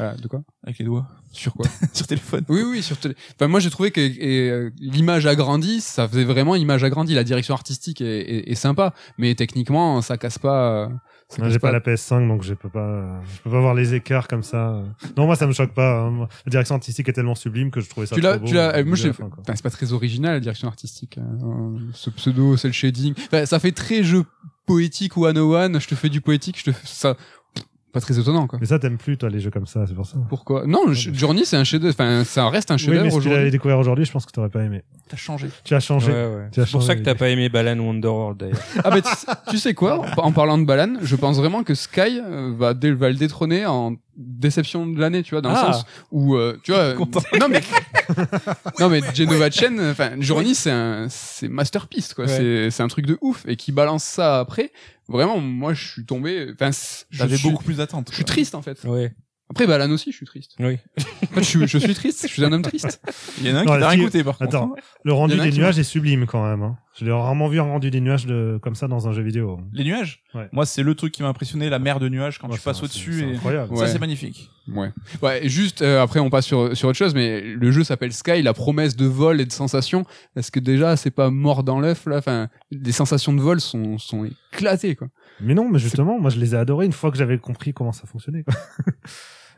voilà, 0.01 0.17
de 0.17 0.27
quoi? 0.29 0.43
avec 0.65 0.79
les 0.79 0.85
doigts 0.85 1.07
Sur 1.33 1.55
quoi? 1.55 1.67
sur 1.93 2.07
téléphone. 2.07 2.45
Oui, 2.49 2.63
oui, 2.67 2.83
sur 2.83 2.97
télé. 2.99 3.15
Enfin, 3.35 3.49
moi, 3.49 3.61
j'ai 3.61 3.71
trouvé 3.71 3.91
que 3.91 4.01
euh, 4.01 4.71
l'image 4.79 5.27
agrandie, 5.27 5.81
ça 5.81 6.09
faisait 6.09 6.25
vraiment 6.25 6.55
image 6.57 6.85
agrandie. 6.85 7.15
La 7.15 7.25
direction 7.25 7.55
artistique 7.55 8.01
est, 8.01 8.21
est, 8.21 8.51
est 8.51 8.55
sympa, 8.55 8.95
mais 9.19 9.35
techniquement, 9.35 10.01
ça 10.03 10.17
casse 10.17 10.39
pas. 10.39 10.85
euh, 10.85 10.89
ça 11.29 11.37
Moi, 11.39 11.47
casse 11.47 11.53
j'ai 11.53 11.59
pas 11.59 11.71
la 11.73 11.81
PS5, 11.81 12.27
donc 12.29 12.43
je 12.43 12.55
peux 12.55 12.69
pas, 12.69 13.23
je 13.35 13.41
peux 13.43 13.51
pas 13.51 13.61
voir 13.61 13.75
les 13.75 13.95
écarts 13.95 14.27
comme 14.29 14.43
ça. 14.43 14.83
Non, 15.17 15.27
moi, 15.27 15.37
ça 15.37 15.47
me 15.47 15.53
choque 15.53 15.73
pas. 15.75 16.01
hein. 16.01 16.27
La 16.47 16.51
direction 16.51 16.75
artistique 16.75 17.09
est 17.09 17.13
tellement 17.13 17.35
sublime 17.37 17.71
que 17.71 17.81
je 17.81 17.89
trouvais 17.89 18.07
ça 18.07 18.17
Tu 18.17 18.21
trop 18.33 18.41
beau. 18.41 18.47
tu 18.47 18.55
l'as. 18.55 18.77
euh, 18.77 18.85
Moi, 18.85 18.97
fin. 18.97 19.29
Enfin, 19.41 19.53
c'est 19.55 19.63
pas 19.63 19.71
très 19.71 19.93
original 19.93 20.33
la 20.35 20.41
direction 20.41 20.67
artistique. 20.69 21.19
hein. 21.19 21.75
Ce 21.93 22.11
pseudo, 22.11 22.57
c'est 22.57 22.69
le 22.69 22.73
shading. 22.75 23.15
Enfin, 23.27 23.47
ça 23.47 23.59
fait 23.61 23.73
très 23.73 24.03
jeu 24.03 24.25
poétique 24.67 25.17
ou 25.17 25.27
one 25.27 25.81
Je 25.81 25.89
te 25.89 25.95
fais 25.95 26.09
du 26.09 26.21
poétique, 26.21 26.59
je 26.59 26.65
te 26.65 26.73
fais 26.73 26.87
ça. 26.87 27.17
Pas 27.93 28.01
très 28.01 28.19
étonnant, 28.21 28.47
quoi. 28.47 28.59
Mais 28.61 28.67
ça, 28.67 28.79
t'aimes 28.79 28.99
plus, 28.99 29.17
toi, 29.17 29.29
les 29.29 29.41
jeux 29.41 29.51
comme 29.51 29.67
ça, 29.67 29.85
c'est 29.87 29.95
pour 29.95 30.07
ça. 30.07 30.17
Pourquoi? 30.29 30.65
Non, 30.67 30.93
je- 30.93 31.13
Journey, 31.13 31.45
c'est 31.45 31.57
un 31.57 31.65
chef-d'œuvre. 31.65 31.93
Enfin, 31.99 32.23
ça 32.25 32.49
reste 32.49 32.71
un 32.71 32.77
Oui, 32.77 32.83
mais 32.87 32.95
chef-d'œuvre 32.95 33.11
si 33.11 33.19
tu 33.19 33.25
l'avais 33.25 33.35
aujourd'hui. 33.35 33.51
découvert 33.51 33.79
aujourd'hui, 33.81 34.05
je 34.05 34.13
pense 34.13 34.27
que 34.27 34.31
t'aurais 34.31 34.49
pas 34.49 34.63
aimé. 34.63 34.83
T'as 35.09 35.17
changé. 35.17 35.49
Tu 35.65 35.75
as 35.75 35.81
changé. 35.81 36.13
Ouais, 36.13 36.27
ouais. 36.27 36.49
Tu 36.53 36.61
as 36.61 36.67
C'est 36.67 36.71
pour 36.73 36.83
ça 36.85 36.95
que 36.95 37.01
t'as 37.01 37.17
pas 37.17 37.29
aimé 37.31 37.49
Balan 37.49 37.79
Wonderworld 37.81 38.39
d'ailleurs. 38.39 38.59
Ah 38.85 38.91
bah 38.91 39.01
tu, 39.01 39.11
sais- 39.13 39.27
tu 39.51 39.59
sais 39.59 39.75
quoi? 39.75 40.05
En, 40.19 40.31
parlant 40.31 40.57
de 40.59 40.65
Balan, 40.65 40.99
je 41.03 41.17
pense 41.17 41.37
vraiment 41.39 41.65
que 41.65 41.75
Sky 41.75 42.21
euh, 42.25 42.53
va, 42.57 42.75
dé- 42.75 42.93
va 42.93 43.09
le 43.09 43.17
détrôner 43.17 43.67
en 43.67 43.95
déception 44.21 44.87
de 44.87 45.01
l'année, 45.01 45.23
tu 45.23 45.35
vois, 45.35 45.41
dans 45.41 45.51
Ah. 45.51 45.67
le 45.69 45.73
sens 45.73 45.85
où 46.13 46.37
euh, 46.37 46.59
tu 46.63 46.73
vois. 46.73 46.95
non 46.95 47.49
mais 47.49 47.61
non 48.81 48.89
mais 48.89 49.01
Genova 49.15 49.51
Chen, 49.51 49.81
enfin 49.91 50.13
Journey 50.21 50.55
c'est 50.55 50.71
un 50.71 51.07
c'est 51.09 51.49
masterpiece 51.49 52.15
quoi, 52.15 52.27
Ouais. 52.27 52.37
c'est 52.37 52.71
c'est 52.71 52.83
un 52.83 52.89
truc 52.89 53.07
de 53.07 53.19
ouf 53.21 53.45
et 53.49 53.57
qui 53.57 53.73
balance 53.73 54.05
ça 54.05 54.41
après. 54.41 54.73
Vraiment, 55.09 55.39
moi 55.41 55.75
je 55.75 55.89
suis 55.89 56.05
tombé. 56.05 56.53
Enfin, 56.55 56.71
J'avais 57.11 57.37
suis, 57.37 57.51
beaucoup 57.51 57.65
plus 57.65 57.79
d'attentes. 57.79 58.09
je 58.11 58.17
suis 58.17 58.25
triste 58.25 58.55
en 58.55 58.63
fait. 58.63 58.85
Ouais. 58.85 59.13
Après 59.51 59.67
Balan 59.67 59.91
aussi, 59.91 60.13
je 60.13 60.17
suis 60.17 60.27
triste. 60.27 60.53
Oui. 60.61 60.79
En 60.97 61.27
fait, 61.35 61.41
je, 61.41 61.41
suis, 61.43 61.67
je 61.67 61.79
suis 61.79 61.95
triste. 61.95 62.23
Je 62.29 62.33
suis 62.33 62.45
un 62.45 62.53
homme 62.53 62.63
triste. 62.63 63.03
Il 63.41 63.49
y 63.49 63.53
en 63.53 63.57
a 63.57 63.59
un 63.61 63.65
Non, 63.65 63.75
qui 63.75 63.81
t'a 63.81 63.89
rien 63.89 64.05
goûté 64.05 64.23
par 64.23 64.39
contre. 64.39 64.57
Attends. 64.57 64.75
Le 65.05 65.13
rendu 65.13 65.35
Il 65.35 65.37
y 65.39 65.41
en 65.41 65.43
a 65.43 65.47
des 65.47 65.53
qui 65.53 65.59
nuages 65.59 65.79
est 65.79 65.83
sublime 65.85 66.27
quand 66.27 66.49
même. 66.49 66.63
Hein. 66.63 66.79
Je 66.97 67.05
l'ai 67.05 67.11
rarement 67.13 67.49
vu 67.49 67.59
un 67.59 67.65
rendu 67.65 67.91
des 67.91 68.01
nuages 68.01 68.27
de... 68.27 68.59
comme 68.63 68.75
ça 68.75 68.87
dans 68.87 69.09
un 69.09 69.13
jeu 69.13 69.23
vidéo. 69.23 69.61
Les 69.73 69.83
nuages. 69.85 70.23
Ouais. 70.35 70.49
Moi, 70.53 70.67
c'est 70.67 70.83
le 70.83 70.95
truc 70.95 71.13
qui 71.13 71.23
m'a 71.23 71.29
impressionné, 71.29 71.69
la 71.69 71.79
mer 71.81 71.99
de 71.99 72.09
nuages 72.09 72.39
quand 72.39 72.49
Ouais, 72.49 72.57
tu 72.57 72.61
passes 72.63 72.79
c'est- 72.79 72.85
au-dessus 72.85 73.21
c'est 73.21 73.29
et 73.29 73.35
incroyable. 73.35 73.73
Ouais. 73.73 73.79
ça 73.79 73.89
c'est 73.89 73.99
magnifique. 73.99 74.51
Ouais. 74.69 74.93
Ouais, 75.21 75.49
juste 75.49 75.83
euh, 75.83 76.01
après 76.01 76.21
on 76.21 76.31
passe 76.31 76.47
sur 76.47 76.77
sur 76.77 76.89
autre 76.89 76.99
chose 76.99 77.15
mais 77.15 77.41
le 77.41 77.73
jeu 77.73 77.83
s'appelle 77.83 78.13
Sky, 78.13 78.41
la 78.43 78.55
promesse 78.55 78.95
de 78.95 79.07
vol 79.07 79.41
et 79.41 79.47
de 79.47 79.53
sensation. 79.53 80.05
Est-ce 80.37 80.53
que 80.53 80.61
déjà 80.61 80.97
c'est 80.97 81.11
pas 81.11 81.29
mort 81.31 81.65
dans 81.65 81.81
l'œuf 81.81 82.07
là? 82.07 82.19
Enfin, 82.19 82.49
les 82.71 82.93
sensations 82.93 83.33
de 83.33 83.41
vol 83.41 83.61
sont 83.61 83.99
sont 83.99 84.29
éclatées 84.53 84.95
quoi. 84.95 85.09
Mais 85.41 85.55
non, 85.55 85.69
mais 85.69 85.79
justement, 85.81 86.21
moi 86.21 86.31
je 86.31 86.39
les 86.39 86.55
ai 86.55 86.59
adorés 86.59 86.87
une 86.87 86.93
fois 86.93 87.11
que 87.11 87.17
j'avais 87.19 87.39
compris 87.39 87.73
comment 87.73 87.93
ça 87.93 88.07
fonctionnait. 88.07 88.45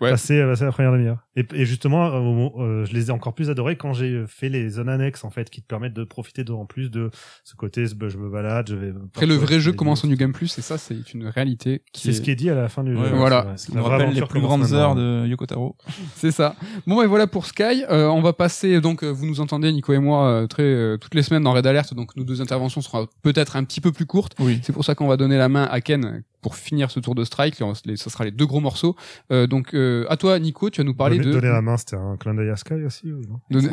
Ouais. 0.02 0.10
Passer, 0.10 0.38
euh, 0.40 0.50
passer 0.50 0.64
la 0.64 0.72
première 0.72 0.92
demi-heure. 0.92 1.18
Et, 1.36 1.46
et 1.54 1.64
justement, 1.64 2.06
euh, 2.06 2.48
euh, 2.58 2.84
je 2.84 2.92
les 2.92 3.06
ai 3.06 3.10
encore 3.10 3.34
plus 3.34 3.48
adorés 3.50 3.76
quand 3.76 3.92
j'ai 3.92 4.24
fait 4.26 4.48
les 4.48 4.68
zones 4.68 4.88
annexes 4.88 5.24
en 5.24 5.30
fait, 5.30 5.48
qui 5.48 5.62
te 5.62 5.66
permettent 5.66 5.94
de 5.94 6.04
profiter 6.04 6.44
d'autant 6.44 6.66
plus 6.66 6.90
de 6.90 7.10
ce 7.44 7.54
côté. 7.54 7.86
Je 7.86 7.94
me 8.18 8.28
balade, 8.28 8.66
je 8.68 8.74
vais. 8.74 8.92
Après 9.14 9.26
le 9.26 9.34
vrai 9.34 9.60
jeu 9.60 9.72
commence 9.72 10.04
au. 10.04 10.08
New 10.08 10.16
Game 10.16 10.32
Plus 10.32 10.58
et 10.58 10.62
ça 10.62 10.76
c'est 10.76 11.14
une 11.14 11.26
réalité 11.28 11.82
qui 11.92 12.02
C'est 12.02 12.10
est... 12.10 12.12
ce 12.14 12.20
qui 12.20 12.30
est 12.30 12.34
dit 12.34 12.50
à 12.50 12.54
la 12.54 12.68
fin 12.68 12.82
du 12.84 12.94
Ouais, 12.96 13.08
jeu. 13.08 13.14
voilà. 13.16 13.56
Ce 13.56 13.66
qui 13.66 13.76
nous 13.76 13.82
rappelle 13.84 14.12
les 14.12 14.22
plus 14.22 14.40
grandes 14.40 14.72
heures 14.72 14.94
de 14.94 15.24
Yoko 15.26 15.46
Taro. 15.46 15.76
C'est 16.16 16.32
ça. 16.32 16.54
Bon 16.86 17.00
et 17.02 17.06
voilà 17.06 17.26
pour 17.26 17.46
Sky. 17.46 17.84
Euh, 17.88 18.08
on 18.08 18.20
va 18.20 18.32
passer 18.32 18.80
donc 18.80 19.04
euh, 19.04 19.10
vous 19.10 19.26
nous 19.26 19.40
entendez 19.40 19.72
Nico 19.72 19.92
et 19.92 19.98
moi 19.98 20.26
euh, 20.28 20.46
très 20.46 20.64
euh, 20.64 20.96
toutes 20.98 21.14
les 21.14 21.22
semaines 21.22 21.44
dans 21.44 21.52
Red 21.52 21.66
Alert 21.66 21.94
donc 21.94 22.16
nos 22.16 22.24
deux 22.24 22.42
interventions 22.42 22.80
seront 22.80 23.06
peut-être 23.22 23.54
un 23.56 23.64
petit 23.64 23.80
peu 23.80 23.92
plus 23.92 24.06
courtes. 24.06 24.34
Oui. 24.40 24.58
C'est 24.64 24.72
pour 24.72 24.84
ça 24.84 24.94
qu'on 24.94 25.06
va 25.06 25.16
donner 25.16 25.38
la 25.38 25.48
main 25.48 25.64
à 25.70 25.80
Ken 25.80 26.22
pour 26.42 26.56
finir 26.56 26.90
ce 26.90 27.00
tour 27.00 27.14
de 27.14 27.24
strike. 27.24 27.62
Les- 27.86 27.96
Ce 27.96 28.10
sera 28.10 28.24
les 28.24 28.30
deux 28.32 28.46
gros 28.46 28.60
morceaux. 28.60 28.94
Euh, 29.30 29.46
donc 29.46 29.72
euh, 29.74 30.04
à 30.10 30.16
toi 30.18 30.38
Nico, 30.38 30.68
tu 30.68 30.80
vas 30.80 30.84
nous 30.84 30.94
parler 30.94 31.16
donner, 31.18 31.30
de 31.30 31.40
donner 31.40 31.52
la 31.52 31.62
main, 31.62 31.76
c'était 31.78 31.96
un 31.96 32.16
clin 32.18 32.34
d'œil 32.34 32.50
à 32.50 32.56
Sky 32.56 32.74
aussi, 32.84 33.10
ou 33.10 33.20
non? 33.22 33.40
Donner-. 33.50 33.68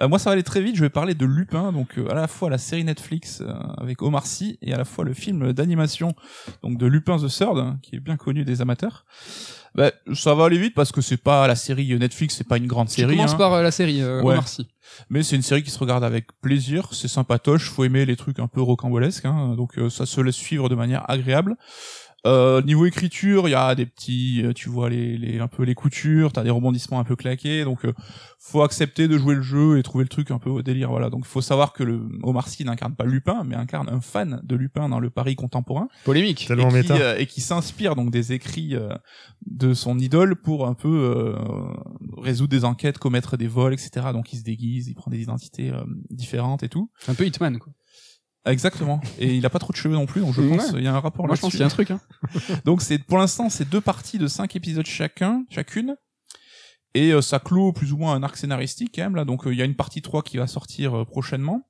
Euh, 0.00 0.08
moi, 0.08 0.18
ça 0.18 0.30
va 0.30 0.34
aller 0.34 0.42
très 0.42 0.60
vite. 0.60 0.76
Je 0.76 0.80
vais 0.80 0.90
parler 0.90 1.14
de 1.14 1.26
Lupin, 1.26 1.72
donc 1.72 1.98
euh, 1.98 2.10
à 2.10 2.14
la 2.14 2.28
fois 2.28 2.50
la 2.50 2.58
série 2.58 2.84
Netflix 2.84 3.40
euh, 3.40 3.52
avec 3.78 4.02
Omar 4.02 4.26
Sy 4.26 4.58
et 4.62 4.72
à 4.72 4.78
la 4.78 4.84
fois 4.84 5.04
le 5.04 5.14
film 5.14 5.52
d'animation 5.52 6.14
donc 6.62 6.78
de 6.78 6.86
Lupin 6.86 7.18
the 7.18 7.28
Third, 7.28 7.58
hein, 7.58 7.78
qui 7.82 7.96
est 7.96 8.00
bien 8.00 8.16
connu 8.16 8.44
des 8.44 8.60
amateurs. 8.60 9.04
Bah, 9.74 9.92
ça 10.14 10.34
va 10.34 10.46
aller 10.46 10.58
vite 10.58 10.74
parce 10.74 10.92
que 10.92 11.00
c'est 11.00 11.18
pas 11.18 11.46
la 11.46 11.54
série 11.54 11.96
Netflix, 11.98 12.34
c'est 12.36 12.48
pas 12.48 12.56
une 12.56 12.66
grande 12.66 12.88
série, 12.88 13.16
commences 13.16 13.34
hein, 13.34 13.38
par 13.38 13.52
euh, 13.52 13.62
la 13.62 13.70
série 13.70 14.02
euh, 14.02 14.22
Ouais. 14.22 14.32
Omar 14.32 14.48
Sy. 14.48 14.66
mais 15.10 15.22
c'est 15.22 15.36
une 15.36 15.42
série 15.42 15.62
qui 15.62 15.70
se 15.70 15.78
regarde 15.78 16.04
avec 16.04 16.26
plaisir. 16.40 16.88
C'est 16.92 17.08
sympatoche, 17.08 17.70
faut 17.70 17.84
aimer 17.84 18.04
les 18.04 18.16
trucs 18.16 18.38
un 18.38 18.48
peu 18.48 18.60
rocambolesques, 18.60 19.26
hein, 19.26 19.54
donc 19.56 19.78
euh, 19.78 19.90
ça 19.90 20.06
se 20.06 20.20
laisse 20.20 20.34
suivre 20.34 20.68
de 20.68 20.74
manière 20.74 21.08
agréable. 21.08 21.56
Euh, 22.26 22.60
niveau 22.62 22.84
écriture, 22.84 23.48
il 23.48 23.52
y 23.52 23.54
a 23.54 23.74
des 23.76 23.86
petits, 23.86 24.42
euh, 24.44 24.52
tu 24.52 24.68
vois 24.68 24.90
les, 24.90 25.16
les 25.16 25.38
un 25.38 25.46
peu 25.46 25.62
les 25.62 25.74
coutures, 25.76 26.32
t'as 26.32 26.42
des 26.42 26.50
rebondissements 26.50 26.98
un 26.98 27.04
peu 27.04 27.14
claqués, 27.14 27.62
donc 27.64 27.84
euh, 27.84 27.92
faut 28.40 28.62
accepter 28.62 29.06
de 29.06 29.16
jouer 29.16 29.36
le 29.36 29.42
jeu 29.42 29.78
et 29.78 29.82
trouver 29.84 30.02
le 30.04 30.08
truc 30.08 30.32
un 30.32 30.38
peu 30.40 30.50
au 30.50 30.60
délire, 30.60 30.90
voilà. 30.90 31.10
Donc 31.10 31.20
il 31.24 31.28
faut 31.28 31.40
savoir 31.40 31.72
que 31.72 31.84
le 31.84 32.00
Omar 32.24 32.48
Sy 32.48 32.64
n'incarne 32.64 32.96
pas 32.96 33.04
Lupin, 33.04 33.44
mais 33.44 33.54
incarne 33.54 33.88
un 33.88 34.00
fan 34.00 34.40
de 34.42 34.56
Lupin 34.56 34.88
dans 34.88 34.98
le 34.98 35.10
Paris 35.10 35.36
contemporain 35.36 35.88
Polémique. 36.04 36.46
Tellement 36.48 36.68
et 36.70 36.82
qui, 36.82 36.90
méta. 36.92 36.96
euh, 36.96 37.16
et 37.18 37.26
qui 37.26 37.40
s'inspire 37.40 37.94
donc 37.94 38.10
des 38.10 38.32
écrits 38.32 38.74
euh, 38.74 38.94
de 39.46 39.72
son 39.72 39.96
idole 39.98 40.34
pour 40.34 40.66
un 40.66 40.74
peu 40.74 40.88
euh, 40.88 41.36
résoudre 42.20 42.50
des 42.50 42.64
enquêtes, 42.64 42.98
commettre 42.98 43.36
des 43.36 43.46
vols, 43.46 43.72
etc. 43.74 44.08
Donc 44.12 44.32
il 44.32 44.38
se 44.38 44.44
déguise, 44.44 44.88
il 44.88 44.94
prend 44.94 45.10
des 45.10 45.20
identités 45.20 45.70
euh, 45.70 45.84
différentes 46.10 46.64
et 46.64 46.68
tout. 46.68 46.90
C'est 46.98 47.12
un 47.12 47.14
peu 47.14 47.26
Hitman 47.26 47.58
quoi. 47.58 47.72
Exactement. 48.48 49.00
Et 49.18 49.34
il 49.34 49.44
a 49.46 49.50
pas 49.50 49.58
trop 49.58 49.72
de 49.72 49.76
cheveux 49.76 49.94
non 49.94 50.06
plus, 50.06 50.20
donc 50.20 50.34
je 50.34 50.40
pense 50.40 50.72
il 50.74 50.82
y 50.82 50.86
a 50.86 50.94
un 50.94 51.00
rapport 51.00 51.26
Moi 51.26 51.36
je 51.36 51.40
pense 51.40 51.50
qu'il 51.50 51.60
y 51.60 51.62
a 51.62 51.66
un 51.66 51.70
truc. 51.70 51.90
Hein. 51.90 52.00
Donc 52.64 52.82
c'est 52.82 52.98
pour 52.98 53.18
l'instant 53.18 53.50
c'est 53.50 53.68
deux 53.68 53.80
parties 53.80 54.18
de 54.18 54.26
cinq 54.26 54.56
épisodes 54.56 54.86
chacun, 54.86 55.44
chacune. 55.50 55.96
Et 56.94 57.12
euh, 57.12 57.20
ça 57.20 57.38
clôt 57.38 57.72
plus 57.72 57.92
ou 57.92 57.98
moins 57.98 58.14
un 58.14 58.22
arc 58.22 58.36
scénaristique 58.36 58.92
quand 58.94 59.02
même 59.02 59.16
là. 59.16 59.24
Donc 59.24 59.46
euh, 59.46 59.52
il 59.52 59.58
y 59.58 59.62
a 59.62 59.64
une 59.64 59.76
partie 59.76 60.02
3 60.02 60.22
qui 60.22 60.38
va 60.38 60.46
sortir 60.46 60.96
euh, 60.96 61.04
prochainement. 61.04 61.68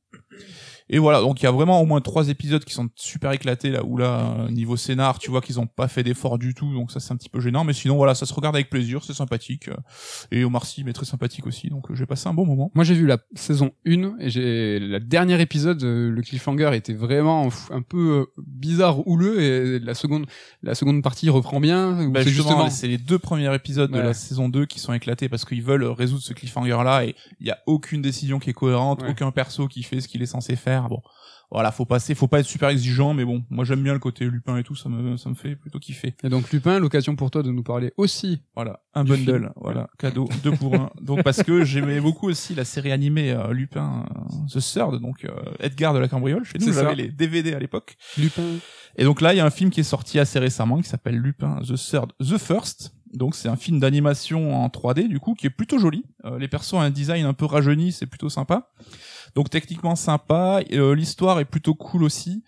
Et 0.91 0.99
voilà, 0.99 1.21
donc 1.21 1.41
il 1.41 1.45
y 1.45 1.47
a 1.47 1.51
vraiment 1.51 1.81
au 1.83 1.87
moins 1.87 2.01
trois 2.01 2.29
épisodes 2.29 2.65
qui 2.65 2.73
sont 2.73 2.89
super 2.95 3.33
éclatés 3.33 3.71
là 3.71 3.85
où 3.85 3.99
là 3.99 4.37
euh, 4.41 4.51
niveau 4.51 4.77
scénar, 4.77 5.19
tu 5.19 5.31
vois 5.31 5.41
qu'ils 5.43 5.61
ont 5.61 5.67
pas 5.67 5.87
fait 5.89 6.03
d'effort 6.03 6.39
du 6.39 6.55
tout, 6.55 6.73
donc 6.73 6.91
ça 6.91 6.99
c'est 7.01 7.13
un 7.13 7.17
petit 7.17 7.29
peu 7.29 7.41
gênant 7.41 7.63
mais 7.65 7.75
sinon 7.75 7.97
voilà, 7.97 8.15
ça 8.15 8.25
se 8.25 8.33
regarde 8.33 8.57
avec 8.57 8.71
plaisir, 8.71 9.05
c'est 9.05 9.13
sympathique 9.13 9.69
euh, 9.69 9.75
et 10.31 10.45
Omar 10.45 10.65
Sy 10.65 10.85
mais 10.85 10.93
très 10.95 11.05
sympathique 11.05 11.47
aussi. 11.47 11.69
Donc 11.69 11.91
euh, 11.91 11.95
j'ai 11.95 12.07
passé 12.07 12.29
un 12.29 12.35
bon 12.35 12.47
moment. 12.47 12.71
Moi 12.75 12.85
j'ai 12.85 12.95
vu 12.95 13.07
la 13.07 13.19
saison 13.35 13.73
1 13.87 14.15
et 14.21 14.31
j'ai 14.31 14.79
la 14.81 14.99
dernière 15.01 15.41
épisode 15.41 15.83
le 15.83 16.23
cliffhanger 16.23 16.71
était 16.75 16.95
vraiment 16.95 17.49
un 17.71 17.83
peu 17.83 18.27
bizarre 18.39 19.07
houleux 19.07 19.41
et 19.41 19.79
la 19.81 19.95
seconde 19.95 20.27
la 20.63 20.75
seconde 20.75 21.03
partie 21.03 21.29
reprend 21.29 21.61
bien 21.61 22.09
Bah, 22.09 22.21
c'est 22.23 22.31
justement, 22.31 22.71
c'est 22.71 22.89
les 22.89 22.99
deux 22.99 23.19
premiers 23.19 23.55
épisodes 23.55 23.91
de 23.91 23.99
la 23.99 24.15
saison 24.15 24.49
2 24.49 24.65
qui 24.67 24.79
sont 24.81 24.93
éclatés 24.93 25.29
parce 25.29 25.45
qu'ils 25.45 25.63
veulent 25.63 25.85
résoudre 25.85 26.23
ce 26.23 26.33
cliffhanger 26.33 26.79
là 26.85 27.05
et 27.05 27.15
il 27.41 27.47
y 27.47 27.51
a 27.51 27.59
aucune 27.67 28.01
décision 28.03 28.39
qui 28.39 28.51
est 28.51 28.55
cohérente, 28.55 29.03
Ouais. 29.03 29.11
aucun 29.11 29.31
perso 29.31 29.69
qui 29.69 29.83
fait 29.83 30.01
ce 30.01 30.09
qu'il 30.09 30.23
est 30.23 30.27
censé 30.27 30.57
faire. 30.57 30.78
Bon, 30.89 31.01
voilà, 31.51 31.73
faut 31.73 31.87
passer, 31.87 32.15
faut 32.15 32.29
pas 32.29 32.41
être 32.41 32.47
super 32.47 32.69
exigeant, 32.69 33.15
mais 33.15 33.25
bon, 33.25 33.43
moi 33.49 33.65
j'aime 33.65 33.83
bien 33.83 33.95
le 33.95 33.99
côté 33.99 34.27
Lupin 34.27 34.59
et 34.59 34.63
tout, 34.63 34.75
ça 34.75 34.91
me 34.91 35.17
ça 35.17 35.31
me 35.31 35.35
fait 35.35 35.57
plutôt 35.57 35.79
kiffer. 35.79 36.15
et 36.23 36.29
donc 36.29 36.53
Lupin 36.53 36.79
l'occasion 36.79 37.17
pour 37.17 37.31
toi 37.31 37.43
de 37.43 37.51
nous 37.51 37.63
parler 37.63 37.93
aussi 37.97 38.43
Voilà, 38.55 38.81
un 38.93 39.05
bundle, 39.05 39.25
film. 39.25 39.53
voilà, 39.57 39.89
cadeau, 39.99 40.29
deux 40.43 40.53
pour 40.53 40.75
un. 40.75 40.91
Donc 41.01 41.23
parce 41.23 41.43
que 41.43 41.65
j'aimais 41.65 42.01
beaucoup 42.01 42.29
aussi 42.29 42.55
la 42.55 42.65
série 42.67 42.93
animée 42.93 43.31
euh, 43.33 43.53
Lupin 43.55 44.05
euh, 44.11 44.61
The 44.61 44.61
Third, 44.61 45.01
donc 45.01 45.25
euh, 45.25 45.31
Edgar 45.61 45.95
de 45.95 45.99
la 45.99 46.09
Cambriole. 46.09 46.45
Chez 46.45 46.59
nous, 46.59 46.71
j'avais 46.73 46.95
les 46.95 47.09
DVD 47.09 47.55
à 47.55 47.59
l'époque. 47.59 47.97
Lupin 48.19 48.43
Et 48.97 49.05
donc 49.05 49.23
là, 49.23 49.33
il 49.33 49.39
y 49.39 49.41
a 49.41 49.47
un 49.47 49.51
film 49.51 49.71
qui 49.71 49.81
est 49.81 49.85
sorti 49.85 50.19
assez 50.19 50.39
récemment 50.39 50.81
qui 50.83 50.89
s'appelle 50.89 51.17
Lupin 51.17 51.61
The 51.63 51.77
Third, 51.77 52.13
The 52.21 52.37
First. 52.37 52.93
Donc 53.15 53.35
c'est 53.35 53.49
un 53.49 53.57
film 53.57 53.81
d'animation 53.81 54.55
en 54.65 54.69
3D 54.69 55.09
du 55.09 55.21
coup 55.21 55.35
qui 55.35 55.47
est 55.47 55.51
plutôt 55.51 55.79
joli. 55.79 56.05
Euh, 56.25 56.39
les 56.39 56.49
persos 56.49 56.75
ont 56.75 56.81
un 56.81 56.91
design 56.91 57.25
un 57.25 57.35
peu 57.35 57.45
rajeuni, 57.45 57.93
c'est 57.93 58.07
plutôt 58.07 58.29
sympa. 58.29 58.71
Donc 59.35 59.51
techniquement 59.51 59.97
sympa. 59.97 60.61
Euh, 60.73 60.95
L'histoire 60.95 61.41
est 61.41 61.45
plutôt 61.45 61.75
cool 61.75 62.03
aussi. 62.03 62.45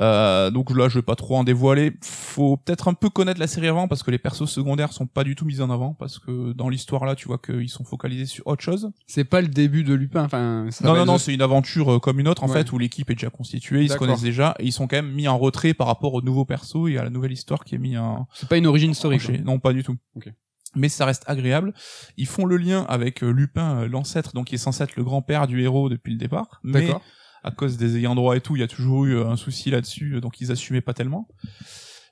Euh, 0.00 0.50
donc 0.50 0.70
là, 0.76 0.88
je 0.88 0.98
vais 0.98 1.02
pas 1.02 1.14
trop 1.16 1.36
en 1.36 1.44
dévoiler. 1.44 1.92
Faut 2.02 2.56
peut-être 2.58 2.88
un 2.88 2.94
peu 2.94 3.08
connaître 3.08 3.40
la 3.40 3.46
série 3.46 3.68
avant 3.68 3.88
parce 3.88 4.02
que 4.02 4.10
les 4.10 4.18
persos 4.18 4.44
secondaires 4.50 4.92
sont 4.92 5.06
pas 5.06 5.24
du 5.24 5.34
tout 5.34 5.44
mis 5.46 5.60
en 5.60 5.70
avant 5.70 5.94
parce 5.94 6.18
que 6.18 6.52
dans 6.52 6.68
l'histoire 6.68 7.04
là, 7.06 7.14
tu 7.14 7.28
vois 7.28 7.38
qu'ils 7.38 7.70
sont 7.70 7.84
focalisés 7.84 8.26
sur 8.26 8.46
autre 8.46 8.62
chose. 8.62 8.90
c'est 9.06 9.24
pas 9.24 9.40
le 9.40 9.48
début 9.48 9.84
de 9.84 9.94
Lupin 9.94 10.24
enfin 10.24 10.66
ça 10.70 10.84
Non, 10.86 10.94
non, 10.96 11.06
non, 11.06 11.18
c'est 11.18 11.32
une 11.32 11.42
aventure 11.42 11.94
euh, 11.94 11.98
comme 11.98 12.20
une 12.20 12.28
autre 12.28 12.44
en 12.44 12.48
Ouais. 12.48 12.62
fait 12.62 12.72
où 12.72 12.78
l'équipe 12.78 13.10
est 13.10 13.14
déjà 13.14 13.30
constituée, 13.30 13.82
ils 13.84 13.90
se 13.90 13.96
connaissent 13.96 14.20
déjà 14.22 14.54
et 14.58 14.64
ils 14.66 14.72
sont 14.72 14.86
quand 14.86 14.96
même 14.96 15.12
mis 15.12 15.28
en 15.28 15.38
retrait 15.38 15.72
par 15.74 15.86
rapport 15.86 16.12
aux 16.14 16.22
nouveaux 16.22 16.44
persos 16.44 16.88
et 16.90 16.98
à 16.98 17.02
la 17.04 17.10
nouvelle 17.10 17.32
histoire 17.32 17.64
qui 17.64 17.74
est 17.74 17.78
mis 17.78 17.96
en 17.96 18.28
c'est 18.34 18.48
pas 18.48 18.56
une 18.58 18.66
origin 18.66 18.92
story. 18.94 19.18
Non, 19.44 19.58
pas 19.58 19.72
du 19.72 19.82
tout. 19.82 19.96
Ok. 20.14 20.28
mais 20.74 20.88
ça 20.90 21.06
reste 21.06 21.24
agréable. 21.26 21.72
Ils 22.18 22.26
font 22.26 22.44
le 22.44 22.56
lien 22.58 22.84
avec 22.88 23.22
euh, 23.24 23.30
Lupin, 23.30 23.86
l'ancêtre, 23.86 24.32
donc 24.34 24.48
qui 24.48 24.56
est 24.56 24.58
censé 24.58 24.82
être 24.84 24.94
le 24.96 25.04
grand-père 25.04 25.46
du 25.46 25.62
héros 25.62 25.88
depuis 25.88 26.12
le 26.12 26.18
départ. 26.18 26.60
Mais 26.62 26.82
D'accord. 26.86 27.00
À 27.46 27.50
cause 27.52 27.76
des 27.78 27.96
ayants 27.96 28.14
droit 28.14 28.36
et 28.36 28.40
tout, 28.40 28.56
il 28.56 28.60
y 28.60 28.62
a 28.64 28.68
toujours 28.68 29.04
eu 29.06 29.16
euh, 29.16 29.28
un 29.28 29.36
souci 29.36 29.70
là-dessus, 29.70 30.16
euh, 30.16 30.20
donc 30.20 30.40
ils 30.40 30.50
assumaient 30.52 30.80
pas 30.82 30.92
tellement. 30.94 31.28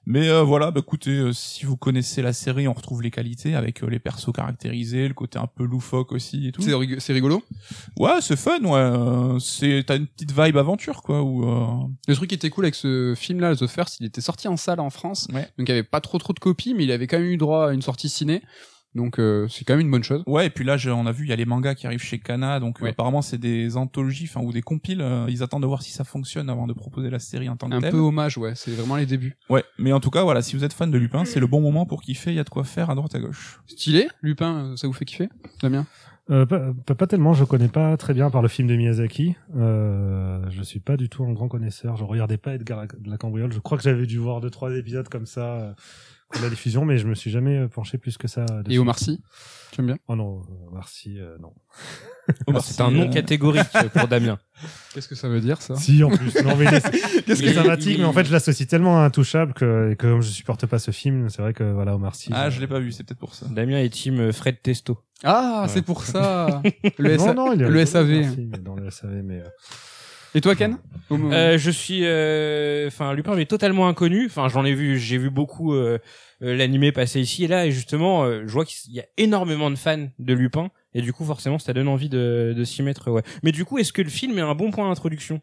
Mais 0.07 0.29
euh, 0.29 0.43
voilà, 0.43 0.71
bah 0.71 0.81
écoutez, 0.81 1.13
euh, 1.13 1.33
si 1.33 1.65
vous 1.65 1.79
connaissez 1.79 2.21
la 2.21 2.35
série, 2.35 2.69
on 2.69 2.75
retrouve 2.75 3.01
les 3.01 3.11
qualités 3.11 3.55
avec 3.55 3.83
euh, 3.83 3.87
les 3.89 3.99
persos 3.99 4.33
caractérisés, 4.35 5.09
le 5.09 5.15
côté 5.15 5.39
un 5.39 5.47
peu 5.47 5.65
loufoque 5.65 6.13
aussi 6.13 6.49
et 6.49 6.53
tout. 6.53 6.61
C'est 6.61 6.75
rig- 6.75 6.99
c'est 7.01 7.15
rigolo. 7.15 7.43
Ouais, 7.99 8.21
c'est 8.21 8.37
fun, 8.37 8.61
ouais. 8.65 8.73
euh, 8.75 9.39
C'est 9.39 9.83
t'as 9.87 9.97
une 9.97 10.07
petite 10.07 10.39
vibe 10.39 10.59
aventure 10.59 11.03
quoi. 11.03 11.23
Où 11.23 11.49
euh, 11.49 11.67
Le 12.07 12.15
truc 12.15 12.29
qui 12.29 12.35
était 12.35 12.51
cool 12.51 12.67
avec 12.67 12.75
ce 12.75 13.15
film-là, 13.17 13.57
The 13.57 13.67
First, 13.67 13.97
il 14.01 14.07
était 14.07 14.21
sorti 14.21 14.47
en 14.47 14.59
salle 14.59 14.79
en 14.81 14.91
France. 14.91 15.27
Ouais. 15.33 15.49
Donc 15.59 15.67
il 15.67 15.69
y 15.69 15.73
avait 15.73 15.83
pas 15.83 16.03
trop 16.03 16.19
trop 16.19 16.35
de 16.35 16.39
copies, 16.39 16.75
mais 16.75 16.85
il 16.85 16.93
avait 16.93 17.07
quand 17.07 17.19
même 17.19 17.31
eu 17.31 17.39
droit 17.39 17.71
à 17.71 17.73
une 17.73 17.81
sortie 17.83 18.11
ciné. 18.11 18.43
Donc 18.95 19.19
euh, 19.19 19.49
c'est 19.49 19.65
quand 19.65 19.73
même 19.75 19.81
une 19.87 19.91
bonne 19.91 20.05
chose. 20.05 20.23
Ouais, 20.27 20.47
et 20.47 20.51
puis 20.51 20.65
là, 20.65 20.77
je- 20.77 20.91
on 20.91 21.05
a 21.07 21.13
vu, 21.13 21.25
il 21.25 21.31
y 21.31 21.33
a 21.33 21.37
les 21.37 21.45
mangas 21.47 21.75
qui 21.75 21.87
arrivent 21.87 22.03
chez 22.03 22.19
Kana, 22.21 22.61
donc 22.61 22.81
euh, 22.83 22.87
apparemment 22.89 23.23
c'est 23.23 23.39
des 23.39 23.77
anthologies, 23.77 24.27
enfin 24.29 24.41
ou 24.47 24.53
des 24.53 24.63
compiles. 24.63 25.01
euh, 25.01 25.27
ils 25.29 25.43
attendent 25.43 25.63
de 25.63 25.67
voir 25.67 25.83
si 25.83 25.91
ça 25.91 26.05
fonctionne 26.05 26.49
avant 26.49 26.67
de 26.69 26.73
proposer 26.75 27.11
la 27.11 27.19
série 27.19 27.49
en 27.49 27.57
tant 27.57 27.69
que 27.69 27.75
Un 27.75 27.81
peu 27.91 27.99
hommage, 27.99 28.39
ouais. 28.39 28.53
C'est 28.55 28.71
vraiment 28.71 28.97
les 28.97 29.07
débuts. 29.07 29.37
Ouais, 29.51 29.65
mais 29.79 29.93
en 29.93 30.01
tout 30.01 30.11
cas, 30.11 30.23
voilà, 30.23 30.43
si 30.43 30.55
vous 30.57 30.65
êtes 30.65 30.73
fan 30.73 30.91
de 30.91 30.99
Lupin, 30.99 31.25
c'est 31.25 31.41
le 31.41 31.47
bon 31.49 31.61
moment 31.61 31.87
pour 31.87 32.03
kiffer. 32.03 32.31
Il 32.31 32.37
y 32.37 32.41
a 32.41 32.45
de 32.45 32.51
quoi 32.51 32.63
faire 32.65 32.89
à 32.91 32.95
droite 32.95 33.15
à 33.15 33.19
gauche. 33.19 33.61
Stylé, 33.67 34.09
Lupin, 34.23 34.73
euh, 34.73 34.77
ça 34.77 34.87
vous 34.87 34.93
fait 34.93 35.05
kiffer 35.05 35.29
Damien? 35.61 35.87
Euh, 36.31 36.47
pas, 36.47 36.73
pas- 36.87 36.95
pas 36.95 37.07
tellement, 37.07 37.35
je 37.35 37.45
connais 37.45 37.69
pas 37.69 37.97
très 37.99 38.15
bien 38.15 38.31
par 38.31 38.41
le 38.41 38.49
film 38.49 38.67
de 38.67 38.77
Miyazaki. 38.77 39.35
Euh, 39.57 40.41
je 40.51 40.63
suis 40.63 40.81
pas 40.81 40.97
du 40.97 41.09
tout 41.11 41.23
un 41.25 41.33
grand 41.33 41.49
connaisseur. 41.49 41.97
Je 41.97 42.05
regardais 42.05 42.39
pas 42.39 42.55
Edgar 42.55 42.87
de 42.87 43.11
la 43.11 43.19
cambriole. 43.19 43.53
Je 43.53 43.59
crois 43.59 43.77
que 43.77 43.85
j'avais 43.85 44.07
dû 44.07 44.17
voir 44.19 44.41
deux 44.41 44.49
trois 44.51 44.75
épisodes 44.75 45.07
comme 45.09 45.27
ça 45.27 45.43
euh, 45.61 45.73
la 46.43 46.51
diffusion, 46.51 46.85
mais 46.85 46.99
je 46.99 47.07
me 47.07 47.15
suis 47.15 47.31
jamais 47.31 47.59
euh, 47.59 47.69
penché 47.69 47.99
plus 47.99 48.17
que 48.19 48.29
ça. 48.29 48.45
Dessus. 48.45 48.75
Et 48.77 48.79
Omar 48.79 48.99
Sy 48.99 49.21
Tu 49.73 49.81
aimes 49.81 49.87
bien? 49.87 49.97
Oh 50.09 50.17
non, 50.17 50.41
euh, 50.41 50.71
merci, 50.73 51.19
euh, 51.19 51.37
non. 51.41 51.53
C'est 52.63 52.81
un 52.81 52.91
nom 52.91 53.11
catégorique 53.11 53.63
pour 53.93 54.09
Damien. 54.09 54.39
Qu'est-ce 54.95 55.09
que 55.09 55.15
ça 55.15 55.29
veut 55.29 55.41
dire 55.43 55.61
ça? 55.61 55.77
Si 55.77 56.03
en 56.03 56.09
plus, 56.11 56.35
non 56.43 56.57
mais 56.57 56.81
c'est 56.81 56.91
Qu'est-ce 57.27 57.43
c'est 57.43 57.53
sympathique, 57.53 57.99
mais 57.99 58.05
en 58.05 58.15
fait 58.15 58.25
je 58.25 58.33
l'associe 58.33 58.67
tellement 58.67 58.99
à 59.03 59.05
intouchable 59.05 59.53
que, 59.53 59.91
et 59.93 59.97
que 59.97 60.07
comme 60.07 60.23
je 60.23 60.31
supporte 60.31 60.65
pas 60.65 60.79
ce 60.79 60.91
film, 60.91 61.29
c'est 61.29 61.43
vrai 61.43 61.53
que 61.53 61.65
voilà 61.65 61.95
Omar 61.95 62.15
Sy. 62.15 62.31
Ah, 62.33 62.49
je- 62.49 62.57
je 62.57 62.61
l'ai 62.61 62.67
pas 62.67 62.79
vu, 62.79 62.93
c'est 62.93 63.05
peut-être 63.05 63.19
pour 63.19 63.35
ça. 63.35 63.47
Damien 63.51 63.79
est 63.79 63.91
team 63.91 64.21
euh, 64.21 64.33
Fred 64.33 64.63
Testo. 64.63 64.99
Ah, 65.23 65.63
Ouais. 65.65 65.69
c'est 65.69 65.83
pour 65.83 66.05
ça 66.05 66.63
le, 66.99 67.19
SA 67.19 67.35
non 67.35 67.47
non, 67.49 67.53
il 67.53 67.59
le 67.61 67.85
SAV. 67.85 68.11
Omar 68.11 68.33
Sy, 68.33 68.47
dans 68.63 68.75
le 68.77 68.91
SAV, 68.91 69.13
mais 69.23 69.41
euh, 69.41 69.49
Et 70.35 70.41
toi 70.41 70.55
Ken 70.57 70.79
Euh, 71.11 71.59
je 71.59 71.71
suis, 71.71 72.01
euh, 72.05 72.89
enfin, 72.89 73.13
Lupin 73.13 73.35
m'est 73.37 73.47
totalement 73.47 73.87
inconnu. 73.89 74.27
Enfin, 74.27 74.49
j'en 74.49 74.65
ai 74.65 74.75
vu, 74.75 74.99
j'ai 74.99 75.19
vu 75.19 75.31
beaucoup 75.31 75.75
euh, 75.75 75.99
euh, 76.43 76.57
l'animé 76.57 76.91
passer 76.93 77.21
ici 77.21 77.45
et 77.45 77.47
là, 77.49 77.67
et 77.67 77.71
justement, 77.73 78.25
euh, 78.25 78.43
je 78.47 78.53
vois 78.53 78.65
qu'il 78.65 78.93
y 78.93 79.01
a 79.01 79.05
énormément 79.17 79.71
de 79.71 79.77
fans 79.77 80.09
de 80.19 80.35
Lupin, 80.35 80.71
et 80.93 81.03
du 81.03 81.13
coup, 81.13 81.25
forcément, 81.25 81.59
ça 81.59 81.73
donne 81.73 81.89
envie 81.89 82.09
de, 82.09 82.55
de 82.57 82.65
s'y 82.65 82.83
mettre. 82.83 83.11
Ouais. 83.11 83.23
Mais 83.43 83.53
du 83.53 83.65
coup, 83.65 83.79
est-ce 83.79 83.93
que 83.93 84.03
le 84.03 84.09
film 84.11 84.37
est 84.39 84.43
un 84.43 84.55
bon 84.55 84.71
point 84.73 84.89
d'introduction? 84.89 85.41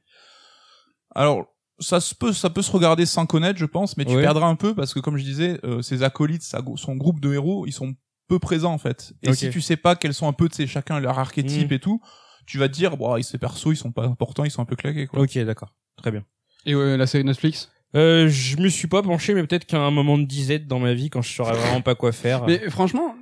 Alors, 1.15 1.45
ça 1.79 1.99
se 1.99 2.13
peut, 2.15 2.33
ça 2.33 2.49
peut 2.49 2.61
se 2.61 2.71
regarder 2.71 3.05
sans 3.05 3.25
connaître, 3.25 3.59
je 3.59 3.65
pense, 3.65 3.97
mais 3.97 4.05
tu 4.05 4.15
Ouais. 4.15 4.21
perdras 4.21 4.47
un 4.47 4.55
peu 4.55 4.75
parce 4.75 4.93
que, 4.93 4.99
comme 4.99 5.17
je 5.17 5.23
disais, 5.23 5.59
euh, 5.63 5.81
ses 5.81 6.03
acolytes, 6.03 6.43
sa- 6.43 6.61
son 6.75 6.95
groupe 6.95 7.19
de 7.19 7.33
héros, 7.33 7.65
ils 7.67 7.71
sont 7.73 7.93
peu 8.27 8.39
présents 8.39 8.73
en 8.73 8.77
fait. 8.77 9.13
Et 9.23 9.33
si 9.33 9.49
tu 9.49 9.59
sais 9.61 9.75
pas 9.77 9.95
quels 9.95 10.13
sont 10.13 10.27
un 10.27 10.33
peu, 10.33 10.47
tu 10.47 10.55
sais, 10.55 10.67
chacun 10.67 10.99
leur 10.99 11.19
archétype 11.19 11.71
Mm. 11.71 11.73
et 11.73 11.79
tout, 11.79 12.01
tu 12.51 12.57
vas 12.57 12.67
te 12.67 12.73
dire, 12.73 12.97
bon, 12.97 13.21
ces 13.23 13.37
persos, 13.37 13.67
ils 13.71 13.75
sont 13.77 13.91
pas 13.91 14.05
importants, 14.05 14.43
ils 14.43 14.51
sont 14.51 14.61
un 14.61 14.65
peu 14.65 14.75
claqués, 14.75 15.07
quoi. 15.07 15.21
Ok, 15.21 15.37
d'accord, 15.39 15.73
très 15.97 16.11
bien. 16.11 16.23
Et 16.65 16.73
euh, 16.73 16.97
la 16.97 17.07
série 17.07 17.23
Netflix 17.23 17.69
Euh, 17.95 18.27
je 18.29 18.55
me 18.57 18.69
suis 18.69 18.87
pas 18.87 19.01
penché, 19.01 19.33
mais 19.33 19.45
peut-être 19.45 19.65
qu'à 19.65 19.79
un 19.79 19.91
moment 19.91 20.17
de 20.17 20.23
disette 20.25 20.65
dans 20.67 20.79
ma 20.79 20.93
vie, 20.93 21.09
quand 21.09 21.21
je 21.21 21.33
saurais 21.33 21.53
vraiment 21.57 21.81
pas 21.81 21.93
quoi 21.95 22.11
faire. 22.13 22.45
Mais 22.45 22.69
franchement, 22.69 23.15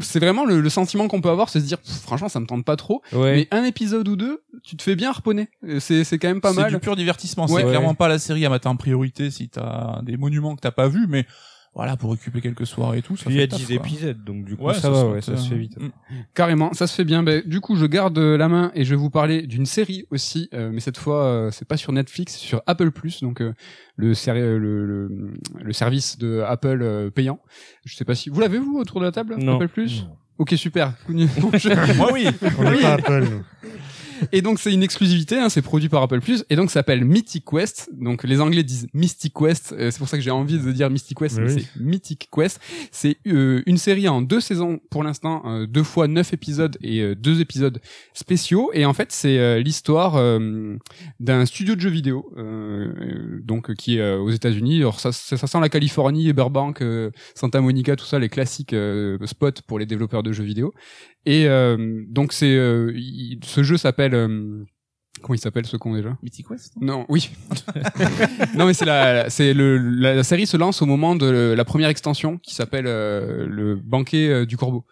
c'est 0.00 0.18
vraiment 0.18 0.44
le, 0.44 0.60
le 0.60 0.70
sentiment 0.70 1.06
qu'on 1.08 1.20
peut 1.20 1.28
avoir, 1.30 1.48
c'est 1.48 1.60
se 1.60 1.66
dire, 1.66 1.78
pff, 1.78 2.00
franchement, 2.02 2.28
ça 2.28 2.40
me 2.40 2.46
tente 2.46 2.64
pas 2.64 2.76
trop. 2.76 3.02
ouais. 3.12 3.34
Mais 3.36 3.48
un 3.56 3.64
épisode 3.64 4.08
ou 4.08 4.16
deux, 4.16 4.42
tu 4.64 4.76
te 4.76 4.82
fais 4.82 4.96
bien 4.96 5.10
harponner. 5.10 5.48
Euh, 5.64 5.78
C'est 5.80 6.02
c'est 6.04 6.18
quand 6.18 6.28
même 6.28 6.40
pas 6.40 6.52
C'est 6.52 6.60
mal. 6.62 6.72
du 6.72 6.78
pur 6.78 6.96
divertissement. 6.96 7.44
Ouais. 7.44 7.48
c'est 7.60 7.64
Ouais. 7.66 7.70
clairement 7.70 7.94
pas 7.94 8.08
la 8.08 8.18
série 8.18 8.44
à 8.46 8.50
mettre 8.50 8.68
en 8.68 8.76
priorité 8.76 9.30
si 9.30 9.48
t'as 9.48 10.02
des 10.02 10.16
monuments 10.16 10.56
que 10.56 10.60
t'as 10.60 10.70
pas 10.72 10.88
vus, 10.88 11.06
mais 11.08 11.26
voilà, 11.74 11.96
pour 11.96 12.10
occuper 12.10 12.40
quelques 12.40 12.66
soirées 12.66 12.98
et 12.98 13.02
tout, 13.02 13.16
ça 13.16 13.24
il 13.28 13.32
y 13.32 13.36
fait 13.36 13.42
a 13.42 13.46
le 13.46 13.50
taf, 13.50 13.60
10 13.60 13.66
quoi. 13.66 13.74
épisodes, 13.76 14.24
donc 14.24 14.44
du 14.44 14.56
coup, 14.56 14.64
Ouais, 14.64 14.74
ça, 14.74 14.80
ça 14.82 14.90
va, 14.90 15.00
se 15.02 15.06
ouais, 15.06 15.20
fait, 15.22 15.30
ça 15.30 15.36
se 15.36 15.48
fait 15.48 15.56
vite. 15.56 15.78
mm. 15.78 15.88
Carrément, 16.34 16.72
ça 16.72 16.86
se 16.88 16.94
fait 16.94 17.04
bien. 17.04 17.22
Ben, 17.22 17.42
du 17.46 17.60
coup, 17.60 17.76
je 17.76 17.86
garde 17.86 18.18
euh, 18.18 18.36
la 18.36 18.48
main 18.48 18.72
et 18.74 18.84
je 18.84 18.90
vais 18.90 18.96
vous 18.96 19.08
parler 19.10 19.46
d'une 19.46 19.66
série 19.66 20.04
aussi, 20.10 20.48
euh, 20.52 20.70
mais 20.72 20.80
cette 20.80 20.98
fois, 20.98 21.24
euh, 21.24 21.50
c'est 21.52 21.66
pas 21.68 21.76
sur 21.76 21.92
Netflix, 21.92 22.32
c'est 22.34 22.46
sur 22.46 22.60
Apple 22.66 22.90
Plus, 22.90 23.20
donc 23.22 23.40
euh, 23.40 23.52
le, 23.96 24.12
euh, 24.28 24.58
le, 24.58 24.86
le, 24.86 25.30
le 25.62 25.72
service 25.72 26.18
de 26.18 26.40
Apple 26.46 26.80
euh, 26.82 27.10
payant. 27.10 27.38
Je 27.84 27.94
sais 27.94 28.04
pas 28.04 28.14
si 28.16 28.30
vous 28.30 28.40
l'avez 28.40 28.58
vous 28.58 28.76
autour 28.78 28.98
de 29.00 29.04
la 29.06 29.12
table, 29.12 29.36
Non. 29.38 29.56
Apple 29.56 29.68
Plus? 29.68 30.02
non. 30.02 30.16
Ok, 30.38 30.54
super. 30.56 30.94
Moi, 31.08 32.10
oui. 32.14 32.26
on 32.58 32.64
n'est 32.64 32.80
pas 32.80 32.94
Apple. 32.94 33.26
Et 34.32 34.42
donc 34.42 34.58
c'est 34.58 34.72
une 34.72 34.82
exclusivité, 34.82 35.38
hein, 35.38 35.48
c'est 35.48 35.62
produit 35.62 35.88
par 35.88 36.02
Apple 36.02 36.20
Plus, 36.20 36.44
et 36.50 36.56
donc 36.56 36.70
ça 36.70 36.80
s'appelle 36.80 37.04
Mythic 37.04 37.44
Quest. 37.44 37.90
Donc 37.92 38.24
les 38.24 38.40
Anglais 38.40 38.62
disent 38.62 38.86
Mystic 38.94 39.34
Quest, 39.34 39.72
euh, 39.72 39.90
c'est 39.90 39.98
pour 39.98 40.08
ça 40.08 40.16
que 40.16 40.22
j'ai 40.22 40.30
envie 40.30 40.58
de 40.58 40.72
dire 40.72 40.90
Mystic 40.90 41.18
Quest, 41.18 41.38
Mais 41.38 41.44
mais 41.44 41.54
oui. 41.54 41.66
c'est 41.74 41.80
Mythic 41.80 42.28
Quest. 42.30 42.60
C'est 42.90 43.16
euh, 43.26 43.62
une 43.66 43.78
série 43.78 44.08
en 44.08 44.22
deux 44.22 44.40
saisons 44.40 44.80
pour 44.90 45.02
l'instant, 45.02 45.42
euh, 45.46 45.66
deux 45.66 45.82
fois 45.82 46.08
neuf 46.08 46.32
épisodes 46.32 46.76
et 46.82 47.00
euh, 47.00 47.14
deux 47.14 47.40
épisodes 47.40 47.80
spéciaux. 48.14 48.70
Et 48.74 48.84
en 48.84 48.92
fait 48.92 49.12
c'est 49.12 49.38
euh, 49.38 49.58
l'histoire 49.60 50.16
euh, 50.16 50.76
d'un 51.18 51.46
studio 51.46 51.74
de 51.74 51.80
jeux 51.80 51.90
vidéo, 51.90 52.32
donc 53.42 53.74
qui 53.74 53.98
est 53.98 54.14
aux 54.14 54.30
États-Unis. 54.30 54.78
Alors 54.78 55.00
ça, 55.00 55.12
ça, 55.12 55.36
ça 55.36 55.46
sent 55.46 55.60
la 55.60 55.68
Californie, 55.68 56.32
Burbank, 56.32 56.82
Santa 57.34 57.60
Monica, 57.60 57.96
tout 57.96 58.04
ça, 58.04 58.18
les 58.18 58.28
classiques 58.28 58.72
euh, 58.72 59.18
spots 59.26 59.62
pour 59.66 59.78
les 59.78 59.86
développeurs 59.86 60.22
de 60.22 60.32
jeux 60.32 60.44
vidéo. 60.44 60.72
Et 61.26 61.46
euh, 61.46 62.02
donc 62.08 62.32
c'est 62.32 62.54
euh, 62.56 62.92
ce 63.44 63.62
jeu 63.62 63.76
s'appelle 63.76 64.14
euh, 64.14 64.64
comment 65.22 65.34
il 65.34 65.38
s'appelle 65.38 65.66
ce 65.66 65.76
con 65.76 65.94
déjà? 65.94 66.16
Mythic 66.22 66.48
Quest. 66.48 66.72
Non, 66.80 67.04
oui. 67.08 67.30
non 68.56 68.66
mais 68.66 68.72
c'est 68.74 68.84
la 68.86 69.28
c'est 69.30 69.52
le 69.52 69.76
la, 69.78 70.14
la 70.14 70.22
série 70.24 70.46
se 70.46 70.56
lance 70.56 70.80
au 70.82 70.86
moment 70.86 71.16
de 71.16 71.54
la 71.56 71.64
première 71.64 71.88
extension 71.88 72.38
qui 72.38 72.54
s'appelle 72.54 72.86
euh, 72.86 73.46
le 73.48 73.76
banquet 73.76 74.28
euh, 74.28 74.46
du 74.46 74.56
corbeau. 74.56 74.84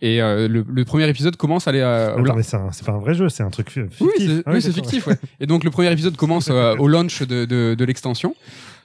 Et 0.00 0.20
euh, 0.20 0.48
le, 0.48 0.64
le 0.68 0.84
premier 0.84 1.08
épisode 1.08 1.36
commence 1.36 1.66
à 1.66 1.70
aller 1.70 1.80
à, 1.80 2.14
au 2.16 2.20
Attends, 2.24 2.34
mais 2.36 2.42
c'est 2.42 2.56
un- 2.56 2.70
c'est 2.72 2.84
pas 2.84 2.92
un 2.92 2.98
vrai 2.98 3.14
jeu, 3.14 3.28
c'est 3.28 3.42
un 3.42 3.50
truc 3.50 3.70
fictif. 3.70 4.00
oui, 4.00 4.10
c'est 4.18 4.42
Ah 4.44 4.52
oui, 4.52 4.60
c'est 4.60 4.68
d'accord. 4.68 4.84
fictif, 4.90 5.06
ouais. 5.06 5.16
Et 5.40 5.46
donc 5.46 5.64
le 5.64 5.70
premier 5.70 5.90
épisode 5.90 6.16
commence 6.16 6.48
euh, 6.50 6.76
au 6.76 6.88
launch 6.88 7.22
de, 7.22 7.44
de, 7.46 7.74
de 7.74 7.84
l'extension. 7.84 8.34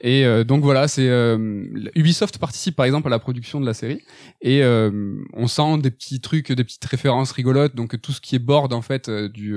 Et 0.00 0.24
euh, 0.24 0.44
donc 0.44 0.62
voilà, 0.62 0.88
c'est 0.88 1.08
euh, 1.08 1.64
Ubisoft 1.94 2.38
participe 2.38 2.74
par 2.74 2.86
exemple 2.86 3.08
à 3.08 3.10
la 3.10 3.18
production 3.18 3.60
de 3.60 3.66
la 3.66 3.74
série 3.74 4.00
et 4.40 4.62
euh, 4.62 5.16
on 5.34 5.46
sent 5.46 5.78
des 5.82 5.90
petits 5.90 6.20
trucs, 6.20 6.50
des 6.50 6.64
petites 6.64 6.84
références 6.84 7.32
rigolotes. 7.32 7.74
Donc 7.74 8.00
tout 8.00 8.12
ce 8.12 8.20
qui 8.20 8.34
est 8.36 8.38
board 8.38 8.72
en 8.72 8.82
fait 8.82 9.10
du 9.10 9.54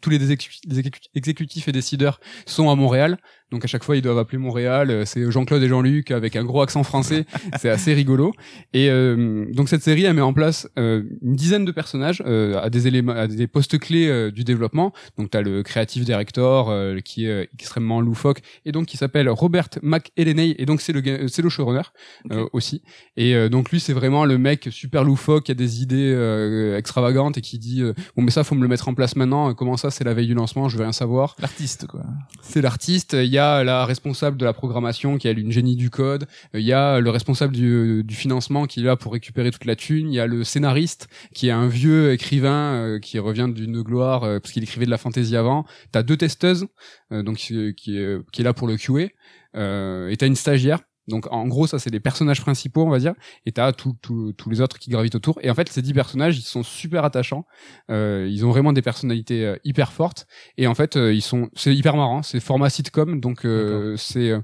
tous 0.00 0.10
les 0.10 0.18
exécu- 0.18 0.60
les 0.66 0.80
exécu- 0.80 1.08
exécutifs 1.14 1.68
et 1.68 1.72
décideurs 1.72 2.20
sont 2.46 2.70
à 2.70 2.74
Montréal. 2.74 3.18
Donc 3.50 3.64
à 3.64 3.68
chaque 3.68 3.84
fois 3.84 3.96
ils 3.96 4.02
doivent 4.02 4.18
appeler 4.18 4.38
Montréal. 4.38 4.90
Euh, 4.90 5.04
C'est 5.04 5.30
Jean-Claude 5.30 5.62
et 5.62 5.68
Jean-Luc 5.68 6.10
avec 6.10 6.36
un 6.36 6.44
gros 6.44 6.60
accent 6.62 6.82
français. 6.82 7.24
c'est 7.58 7.70
assez 7.70 7.94
rigolo. 7.94 8.32
Et 8.72 8.90
euh, 8.90 9.46
donc 9.52 9.68
cette 9.68 9.82
série 9.82 10.04
elle 10.04 10.14
met 10.14 10.20
en 10.20 10.32
place 10.32 10.68
euh, 10.78 11.02
une 11.22 11.34
dizaine 11.36 11.64
de 11.64 11.72
personnages 11.72 12.22
euh, 12.26 12.60
à 12.60 12.70
des 12.70 12.86
éléments, 12.86 13.12
à 13.12 13.26
des 13.26 13.46
postes 13.46 13.78
clés 13.78 14.08
euh, 14.08 14.30
du 14.30 14.44
développement. 14.44 14.92
Donc 15.16 15.30
t'as 15.30 15.40
le 15.40 15.62
creative 15.62 16.04
director 16.04 16.70
euh, 16.70 16.98
qui 17.00 17.26
est 17.26 17.48
extrêmement 17.54 18.00
loufoque 18.00 18.40
et 18.64 18.72
donc 18.72 18.86
qui 18.86 18.96
s'appelle 18.96 19.28
Robert 19.28 19.68
McElhenney 19.82 20.54
et 20.58 20.66
donc 20.66 20.80
c'est 20.80 20.92
le 20.92 21.28
c'est 21.28 21.42
le 21.42 21.48
showrunner 21.48 21.82
euh, 22.30 22.46
aussi. 22.52 22.82
Et 23.16 23.34
euh, 23.34 23.48
donc 23.48 23.70
lui 23.70 23.80
c'est 23.80 23.92
vraiment 23.92 24.24
le 24.24 24.38
mec 24.38 24.68
super 24.70 25.04
loufoque 25.04 25.44
qui 25.44 25.52
a 25.52 25.54
des 25.54 25.82
idées 25.82 26.12
euh, 26.14 26.76
extravagantes 26.76 27.38
et 27.38 27.40
qui 27.40 27.58
dit 27.58 27.82
euh, 27.82 27.94
bon 28.16 28.22
mais 28.22 28.30
ça 28.30 28.44
faut 28.44 28.54
me 28.54 28.62
le 28.62 28.68
mettre 28.68 28.88
en 28.88 28.94
place 28.94 29.16
maintenant. 29.16 29.54
Comment 29.54 29.76
ça 29.76 29.90
c'est 29.90 30.04
la 30.04 30.14
veille 30.14 30.26
du 30.26 30.34
lancement 30.34 30.68
je 30.68 30.76
veux 30.76 30.82
rien 30.82 30.92
savoir. 30.92 31.36
L'artiste, 31.40 31.86
quoi. 31.86 32.02
C'est 32.42 32.60
l'artiste. 32.60 33.14
Il 33.14 33.28
y 33.38 33.40
a 33.40 33.64
la 33.64 33.84
responsable 33.84 34.36
de 34.36 34.44
la 34.44 34.52
programmation 34.52 35.16
qui 35.18 35.28
est 35.28 35.32
une 35.32 35.52
génie 35.52 35.76
du 35.76 35.90
code. 35.90 36.26
Il 36.54 36.60
y 36.60 36.72
a 36.72 37.00
le 37.00 37.10
responsable 37.10 37.54
du, 37.54 38.04
financement 38.10 38.66
qui 38.66 38.80
est 38.80 38.82
là 38.82 38.96
pour 38.96 39.12
récupérer 39.12 39.50
toute 39.50 39.64
la 39.64 39.76
thune. 39.76 40.12
Il 40.12 40.14
y 40.14 40.20
a 40.20 40.26
le 40.26 40.44
scénariste 40.44 41.08
qui 41.34 41.48
est 41.48 41.52
un 41.52 41.68
vieux 41.68 42.12
écrivain 42.12 42.74
euh, 42.74 42.98
qui 42.98 43.18
revient 43.18 43.48
d'une 43.54 43.82
gloire 43.82 44.24
euh, 44.24 44.40
parce 44.40 44.52
qu'il 44.52 44.62
écrivait 44.62 44.86
de 44.86 44.90
la 44.90 44.98
fantaisie 44.98 45.36
avant. 45.36 45.64
T'as 45.92 46.02
deux 46.02 46.16
testeuses 46.16 46.66
euh, 47.12 47.22
donc 47.22 47.38
euh, 47.52 47.72
qui 47.72 47.96
est 47.98 48.42
là 48.42 48.52
pour 48.52 48.68
le 48.68 48.76
QA. 48.76 49.08
Euh, 49.54 50.08
et 50.08 50.16
t'as 50.16 50.26
une 50.26 50.36
stagiaire. 50.36 50.80
Donc 51.08 51.26
en 51.32 51.46
gros 51.46 51.66
ça 51.66 51.78
c'est 51.78 51.90
les 51.90 52.00
personnages 52.00 52.40
principaux 52.40 52.84
on 52.84 52.90
va 52.90 52.98
dire 52.98 53.14
et 53.46 53.52
t'as 53.52 53.72
tous 53.72 53.96
tous 54.00 54.32
tous 54.34 54.50
les 54.50 54.60
autres 54.60 54.78
qui 54.78 54.90
gravitent 54.90 55.14
autour 55.14 55.38
et 55.42 55.50
en 55.50 55.54
fait 55.54 55.68
ces 55.68 55.82
dix 55.82 55.94
personnages 55.94 56.38
ils 56.38 56.42
sont 56.42 56.62
super 56.62 57.04
attachants 57.04 57.46
euh, 57.90 58.28
ils 58.30 58.44
ont 58.44 58.50
vraiment 58.50 58.72
des 58.72 58.82
personnalités 58.82 59.44
euh, 59.44 59.56
hyper 59.64 59.92
fortes 59.92 60.26
et 60.58 60.66
en 60.66 60.74
fait 60.74 60.96
euh, 60.96 61.12
ils 61.12 61.22
sont 61.22 61.48
c'est 61.54 61.74
hyper 61.74 61.96
marrant 61.96 62.22
c'est 62.22 62.40
format 62.40 62.70
sitcom 62.70 63.20
donc 63.20 63.44
euh, 63.44 63.96
c'est 63.96 64.30
euh, 64.30 64.40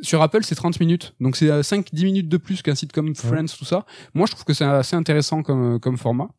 sur 0.00 0.22
Apple, 0.22 0.42
c'est 0.42 0.54
30 0.54 0.80
minutes. 0.80 1.14
Donc 1.20 1.36
c'est 1.36 1.48
5-10 1.48 2.04
minutes 2.04 2.28
de 2.28 2.36
plus 2.38 2.62
qu'un 2.62 2.74
sitcom 2.74 3.14
Friends, 3.14 3.46
tout 3.56 3.66
ça. 3.66 3.84
Moi, 4.14 4.26
je 4.26 4.32
trouve 4.32 4.44
que 4.44 4.54
c'est 4.54 4.64
assez 4.64 4.96
intéressant 4.96 5.42
comme, 5.42 5.78
comme 5.80 5.98
format. 5.98 6.30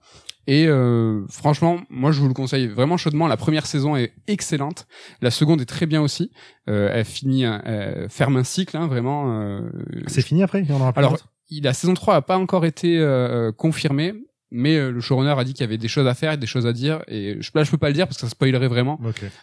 Et 0.47 0.67
euh, 0.67 1.25
franchement, 1.29 1.79
moi, 1.89 2.11
je 2.11 2.19
vous 2.19 2.27
le 2.27 2.33
conseille 2.33 2.67
vraiment 2.67 2.97
chaudement. 2.97 3.27
La 3.27 3.37
première 3.37 3.65
saison 3.65 3.95
est 3.95 4.13
excellente. 4.27 4.87
La 5.21 5.31
seconde 5.31 5.61
est 5.61 5.65
très 5.65 5.85
bien 5.85 6.01
aussi. 6.01 6.31
Euh, 6.69 6.89
elle 6.93 7.05
finit, 7.05 7.45
un- 7.45 7.61
elle 7.65 8.07
ferme 8.09 8.35
un 8.37 8.43
cycle, 8.43 8.75
hein, 8.75 8.87
vraiment. 8.87 9.39
euh, 9.41 9.61
C'est 10.07 10.21
fini 10.21 10.43
après 10.43 10.61
Il 10.61 10.69
y 10.69 10.73
en 10.73 10.81
aura 10.81 10.91
plus 10.93 10.99
alors, 10.99 11.17
la 11.49 11.73
saison 11.73 11.93
3 11.93 12.15
a 12.15 12.21
pas 12.21 12.37
encore 12.37 12.65
été 12.65 12.97
euh, 12.97 13.51
confirmée, 13.51 14.13
mais 14.51 14.75
euh, 14.75 14.91
le 14.91 14.99
showrunner 15.01 15.33
a 15.37 15.43
dit 15.43 15.53
qu'il 15.53 15.61
y 15.61 15.67
avait 15.67 15.77
des 15.77 15.87
choses 15.87 16.07
à 16.07 16.13
faire 16.13 16.33
et 16.33 16.37
des 16.37 16.45
choses 16.47 16.65
à 16.67 16.73
dire. 16.73 17.03
Et 17.07 17.37
je, 17.41 17.51
là, 17.55 17.63
je 17.63 17.71
peux 17.71 17.77
pas 17.77 17.87
le 17.87 17.93
dire 17.93 18.05
parce 18.07 18.17
que 18.17 18.21
ça 18.21 18.29
spoilerait 18.29 18.67
vraiment. 18.67 18.99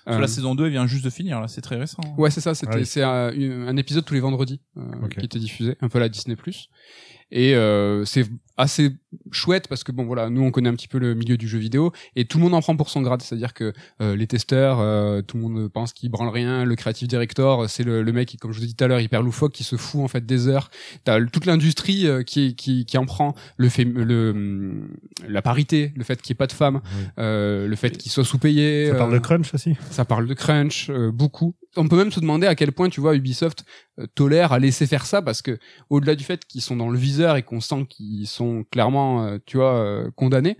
Euh, 0.08 0.18
La 0.18 0.26
saison 0.28 0.54
2 0.54 0.66
elle 0.66 0.70
vient 0.72 0.86
juste 0.86 1.04
de 1.04 1.10
finir, 1.10 1.40
là, 1.40 1.48
c'est 1.48 1.60
très 1.62 1.76
récent. 1.76 2.02
Ouais, 2.18 2.30
c'est 2.30 2.40
ça. 2.40 2.54
C'était 2.54 2.72
Ah 2.74 2.78
oui. 2.78 2.86
c'est 2.86 3.02
un, 3.02 3.76
épisode 3.76 4.04
tous 4.04 4.14
les 4.14 4.20
vendredis 4.20 4.60
euh, 4.76 4.82
qui 5.18 5.24
était 5.24 5.38
diffusé, 5.38 5.76
un 5.80 5.88
peu 5.88 5.98
à 5.98 6.02
la 6.02 6.08
Disney+. 6.08 6.36
Et 7.32 7.54
euh, 7.54 8.04
c'est 8.04 8.26
assez 8.60 8.90
chouette 9.32 9.66
parce 9.68 9.82
que 9.84 9.92
bon 9.92 10.04
voilà, 10.04 10.30
nous 10.30 10.42
on 10.42 10.50
connaît 10.50 10.68
un 10.68 10.74
petit 10.74 10.88
peu 10.88 10.98
le 10.98 11.14
milieu 11.14 11.36
du 11.36 11.48
jeu 11.48 11.58
vidéo 11.58 11.92
et 12.16 12.24
tout 12.24 12.38
le 12.38 12.44
monde 12.44 12.54
en 12.54 12.60
prend 12.60 12.76
pour 12.76 12.90
son 12.90 13.02
grade, 13.02 13.22
c'est-à-dire 13.22 13.54
que 13.54 13.72
euh, 14.00 14.14
les 14.16 14.26
testeurs, 14.26 14.78
euh, 14.80 15.22
tout 15.22 15.36
le 15.36 15.42
monde 15.42 15.68
pense 15.68 15.92
qu'ils 15.92 16.10
branlent 16.10 16.28
rien, 16.32 16.64
le 16.64 16.76
creative 16.76 17.08
director, 17.08 17.68
c'est 17.68 17.82
le, 17.82 18.02
le 18.02 18.12
mec 18.12 18.28
qui, 18.28 18.36
comme 18.36 18.52
je 18.52 18.58
vous 18.58 18.64
ai 18.64 18.68
dit 18.68 18.74
tout 18.76 18.84
à 18.84 18.88
l'heure, 18.88 19.00
hyper 19.00 19.22
loufoque, 19.22 19.52
qui 19.52 19.64
se 19.64 19.76
fout 19.76 20.00
en 20.02 20.08
fait 20.08 20.24
des 20.26 20.48
heures. 20.48 20.70
T'as 21.04 21.20
toute 21.24 21.46
l'industrie 21.46 22.06
euh, 22.06 22.22
qui, 22.22 22.54
qui 22.54 22.84
qui 22.84 22.98
en 22.98 23.06
prend, 23.06 23.34
le 23.56 23.68
fait 23.68 23.84
le 23.84 24.30
hum, 24.30 24.88
la 25.28 25.42
parité, 25.42 25.92
le 25.96 26.04
fait 26.04 26.20
qu'il 26.22 26.32
n'y 26.32 26.36
ait 26.36 26.38
pas 26.38 26.46
de 26.46 26.52
femmes, 26.52 26.80
Oui. 26.84 27.04
euh, 27.18 27.66
le 27.66 27.76
fait 27.76 27.96
qu'ils 27.96 28.12
soient 28.12 28.24
sous-payés. 28.24 28.88
Ça 28.88 28.94
parle 28.94 29.10
euh, 29.12 29.18
de 29.18 29.22
crunch 29.22 29.54
aussi. 29.54 29.76
ça 29.90 30.04
parle 30.04 30.26
de 30.26 30.34
crunch 30.34 30.88
euh, 30.90 31.10
beaucoup. 31.10 31.54
On 31.76 31.86
peut 31.86 31.96
même 31.96 32.10
se 32.10 32.18
demander 32.18 32.48
à 32.48 32.56
quel 32.56 32.72
point 32.72 32.88
tu 32.88 33.00
vois 33.00 33.14
Ubisoft 33.14 33.64
euh, 34.00 34.06
tolère 34.16 34.52
à 34.52 34.58
laisser 34.58 34.88
faire 34.88 35.06
ça 35.06 35.22
parce 35.22 35.40
que 35.40 35.56
au-delà 35.88 36.16
du 36.16 36.24
fait 36.24 36.44
qu'ils 36.44 36.62
sont 36.62 36.74
dans 36.74 36.90
le 36.90 36.98
viseur 36.98 37.36
et 37.36 37.42
qu'on 37.44 37.60
sent 37.60 37.86
qu'ils 37.88 38.26
sont 38.26 38.49
clairement 38.70 39.24
euh, 39.24 39.38
tu 39.46 39.56
vois 39.58 39.74
euh, 39.74 40.10
condamnés, 40.16 40.56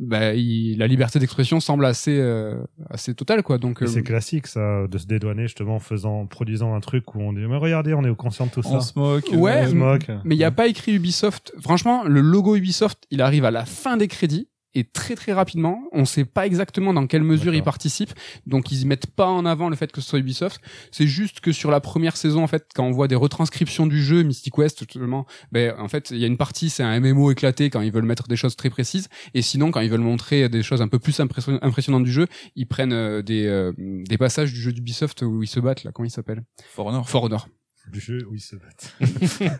bah, 0.00 0.34
il- 0.34 0.76
la 0.78 0.86
liberté 0.88 1.18
d'expression 1.20 1.60
semble 1.60 1.84
assez 1.86 2.18
euh, 2.18 2.56
assez 2.90 3.14
totale 3.14 3.42
quoi. 3.42 3.58
Donc 3.58 3.82
euh, 3.82 3.86
C'est 3.86 4.02
classique 4.02 4.46
ça, 4.48 4.86
de 4.88 4.98
se 4.98 5.06
dédouaner 5.06 5.42
justement 5.44 5.76
en 5.76 5.80
faisant, 5.80 6.26
produisant 6.26 6.74
un 6.74 6.80
truc 6.80 7.14
où 7.14 7.20
on 7.20 7.32
dit 7.32 7.46
mais 7.48 7.56
regardez, 7.56 7.94
on 7.94 8.02
est 8.04 8.08
au 8.10 8.16
conscient 8.16 8.46
de 8.46 8.50
tout 8.50 8.62
On 8.64 8.80
ça. 8.80 8.92
se 8.92 8.98
moque. 8.98 9.28
Ouais, 9.32 9.62
on 9.64 9.70
se 9.70 9.74
moque. 9.74 10.08
mais 10.24 10.34
il 10.34 10.38
n'y 10.38 10.44
a 10.44 10.50
pas 10.50 10.66
écrit 10.66 10.94
Ubisoft. 10.94 11.52
Franchement, 11.62 12.04
le 12.04 12.20
logo 12.20 12.56
Ubisoft, 12.56 13.04
il 13.10 13.22
arrive 13.22 13.44
à 13.44 13.50
la 13.52 13.64
fin 13.64 13.96
des 13.96 14.08
crédits 14.08 14.48
et 14.74 14.84
très 14.84 15.14
très 15.14 15.32
rapidement. 15.32 15.82
On 15.92 16.04
sait 16.04 16.24
pas 16.24 16.46
exactement 16.46 16.92
dans 16.92 17.06
quelle 17.06 17.22
mesure 17.22 17.54
ils 17.54 17.62
participent, 17.62 18.12
donc 18.46 18.72
ils 18.72 18.86
mettent 18.86 19.06
pas 19.06 19.26
en 19.26 19.46
avant 19.46 19.68
le 19.68 19.76
fait 19.76 19.92
que 19.92 20.00
ce 20.00 20.08
soit 20.08 20.18
Ubisoft. 20.18 20.60
C'est 20.90 21.06
juste 21.06 21.40
que 21.40 21.52
sur 21.52 21.70
la 21.70 21.80
première 21.80 22.16
saison, 22.16 22.42
en 22.42 22.46
fait, 22.46 22.66
quand 22.74 22.84
on 22.84 22.90
voit 22.90 23.08
des 23.08 23.14
retranscriptions 23.14 23.86
du 23.86 24.02
jeu 24.02 24.22
Mystic 24.22 24.56
West, 24.58 24.80
justement, 24.80 25.26
ben 25.52 25.74
en 25.78 25.88
fait, 25.88 26.10
il 26.10 26.18
y 26.18 26.24
a 26.24 26.26
une 26.26 26.36
partie, 26.36 26.70
c'est 26.70 26.82
un 26.82 26.98
MMO 27.00 27.30
éclaté 27.30 27.70
quand 27.70 27.80
ils 27.80 27.92
veulent 27.92 28.04
mettre 28.04 28.28
des 28.28 28.36
choses 28.36 28.56
très 28.56 28.70
précises, 28.70 29.08
et 29.34 29.42
sinon 29.42 29.70
quand 29.70 29.80
ils 29.80 29.90
veulent 29.90 30.00
montrer 30.00 30.48
des 30.48 30.62
choses 30.62 30.82
un 30.82 30.88
peu 30.88 30.98
plus 30.98 31.20
impression- 31.20 31.58
impressionnantes 31.62 32.04
du 32.04 32.12
jeu, 32.12 32.26
ils 32.56 32.66
prennent 32.66 32.92
euh, 32.92 33.22
des 33.22 33.46
euh, 33.46 33.72
des 33.78 34.18
passages 34.18 34.52
du 34.52 34.60
jeu 34.60 34.72
d'Ubisoft 34.72 35.22
où 35.22 35.42
ils 35.42 35.48
se 35.48 35.60
battent 35.60 35.84
là. 35.84 35.92
Comment 35.92 36.06
il 36.06 36.10
s'appelle? 36.10 36.42
For 36.70 36.86
Honor. 36.86 37.08
For 37.08 37.24
Honor. 37.24 37.48
Du 37.92 38.00
jeu 38.00 38.26
où 38.30 38.34
ils 38.34 38.40
se 38.40 38.56
battent. 38.56 38.94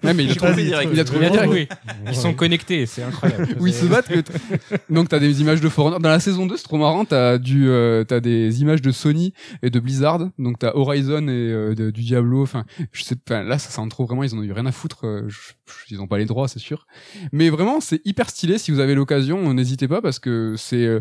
Ouais, 0.02 0.14
mais 0.14 0.24
il 0.24 0.30
a 0.30 0.34
trouvé 0.34 0.64
direct. 0.64 0.90
Il 0.92 0.98
a 0.98 1.04
trouvé 1.04 1.28
direct. 1.30 1.72
Ils 2.08 2.14
sont 2.16 2.32
connectés, 2.34 2.86
c'est 2.86 3.02
incroyable. 3.02 3.48
Oui, 3.60 3.70
ils 3.70 3.74
se 3.74 3.84
battent. 3.84 4.08
que 4.08 4.20
t- 4.20 4.32
Donc 4.90 5.08
t'as 5.10 5.18
des 5.18 5.40
images 5.42 5.60
de 5.60 5.68
For 5.68 5.86
Honor. 5.86 6.00
Dans 6.00 6.08
la 6.08 6.20
saison 6.20 6.46
2, 6.46 6.56
c'est 6.56 6.62
trop 6.64 6.78
marrant. 6.78 7.04
T'as 7.04 7.36
du, 7.38 7.68
euh, 7.68 8.02
t'as 8.04 8.20
des 8.20 8.62
images 8.62 8.80
de 8.82 8.90
Sony 8.92 9.34
et 9.62 9.68
de 9.70 9.78
Blizzard. 9.78 10.30
Donc 10.38 10.58
t'as 10.58 10.72
Horizon 10.74 11.28
et 11.28 11.30
euh, 11.30 11.74
de- 11.74 11.90
du 11.90 12.02
Diablo. 12.02 12.42
Enfin, 12.42 12.64
je 12.92 13.02
sais. 13.04 13.14
Enfin, 13.28 13.42
là, 13.42 13.58
ça 13.58 13.70
sent 13.70 13.88
trop 13.90 14.06
vraiment. 14.06 14.24
Ils 14.24 14.34
en 14.34 14.38
ont 14.38 14.42
eu 14.42 14.52
rien 14.52 14.66
à 14.66 14.72
foutre. 14.72 15.06
euh, 15.06 15.24
je- 15.28 15.52
je- 15.66 15.94
ils 15.94 16.00
ont 16.00 16.06
pas 16.06 16.18
les 16.18 16.24
droits, 16.26 16.48
c'est 16.48 16.58
sûr. 16.58 16.86
Mais 17.30 17.50
vraiment, 17.50 17.80
c'est 17.80 18.00
hyper 18.06 18.30
stylé. 18.30 18.56
Si 18.58 18.70
vous 18.70 18.80
avez 18.80 18.94
l'occasion, 18.94 19.52
n'hésitez 19.52 19.86
pas 19.86 20.00
parce 20.00 20.18
que 20.18 20.54
c'est 20.56 20.84
euh, 20.86 21.00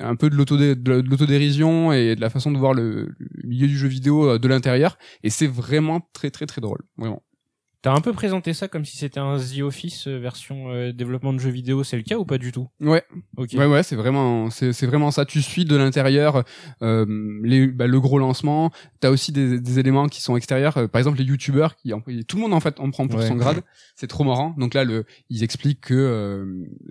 un 0.00 0.16
peu 0.16 0.30
de 0.30 0.36
l'autodé- 0.36 0.74
de 0.76 0.92
l'autodérision 1.08 1.92
et 1.92 2.14
de 2.16 2.20
la 2.20 2.30
façon 2.30 2.50
de 2.50 2.58
voir 2.58 2.74
le, 2.74 3.14
le 3.18 3.48
milieu 3.48 3.66
du 3.66 3.76
jeu 3.76 3.88
vidéo 3.88 4.30
euh, 4.30 4.38
de 4.38 4.48
l'intérieur. 4.48 4.98
Et 5.22 5.30
c'est 5.30 5.46
vraiment 5.46 6.00
très 6.12 6.30
très 6.30 6.46
très 6.46 6.60
drôle. 6.60 6.80
Vraiment. 6.96 7.22
T'as 7.80 7.92
un 7.94 8.00
peu 8.00 8.12
présenté 8.12 8.54
ça 8.54 8.66
comme 8.66 8.84
si 8.84 8.96
c'était 8.96 9.20
un 9.20 9.38
The 9.38 9.60
Office 9.60 10.08
euh, 10.08 10.18
version 10.18 10.70
euh, 10.72 10.92
développement 10.92 11.32
de 11.32 11.38
jeux 11.38 11.50
vidéo, 11.50 11.84
c'est 11.84 11.96
le 11.96 12.02
cas 12.02 12.16
ou 12.16 12.24
pas 12.24 12.36
du 12.36 12.50
tout? 12.50 12.66
Ouais. 12.80 13.04
Ok. 13.36 13.50
Ouais 13.54 13.66
ouais 13.66 13.84
c'est 13.84 13.94
vraiment 13.94 14.50
c'est 14.50 14.72
c'est 14.72 14.86
vraiment 14.86 15.12
ça. 15.12 15.24
Tu 15.24 15.40
suis 15.42 15.64
de 15.64 15.76
l'intérieur 15.76 16.42
euh, 16.82 17.06
les 17.44 17.68
bah, 17.68 17.86
le 17.86 18.00
gros 18.00 18.18
lancement. 18.18 18.72
T'as 18.98 19.10
aussi 19.10 19.30
des, 19.30 19.60
des 19.60 19.78
éléments 19.78 20.08
qui 20.08 20.20
sont 20.20 20.36
extérieurs 20.36 20.76
euh, 20.76 20.88
par 20.88 20.98
exemple 20.98 21.18
les 21.18 21.24
youtubeurs 21.24 21.76
qui 21.76 21.92
tout 22.26 22.36
le 22.36 22.42
monde 22.42 22.52
en 22.52 22.58
fait 22.58 22.80
en 22.80 22.90
prend 22.90 23.06
pour 23.06 23.20
Ouais. 23.20 23.28
son 23.28 23.36
grade. 23.36 23.60
C'est 23.94 24.08
trop 24.08 24.24
marrant. 24.24 24.56
Donc 24.58 24.74
là 24.74 24.82
le 24.82 25.04
ils 25.30 25.44
expliquent 25.44 25.80
que 25.82 26.44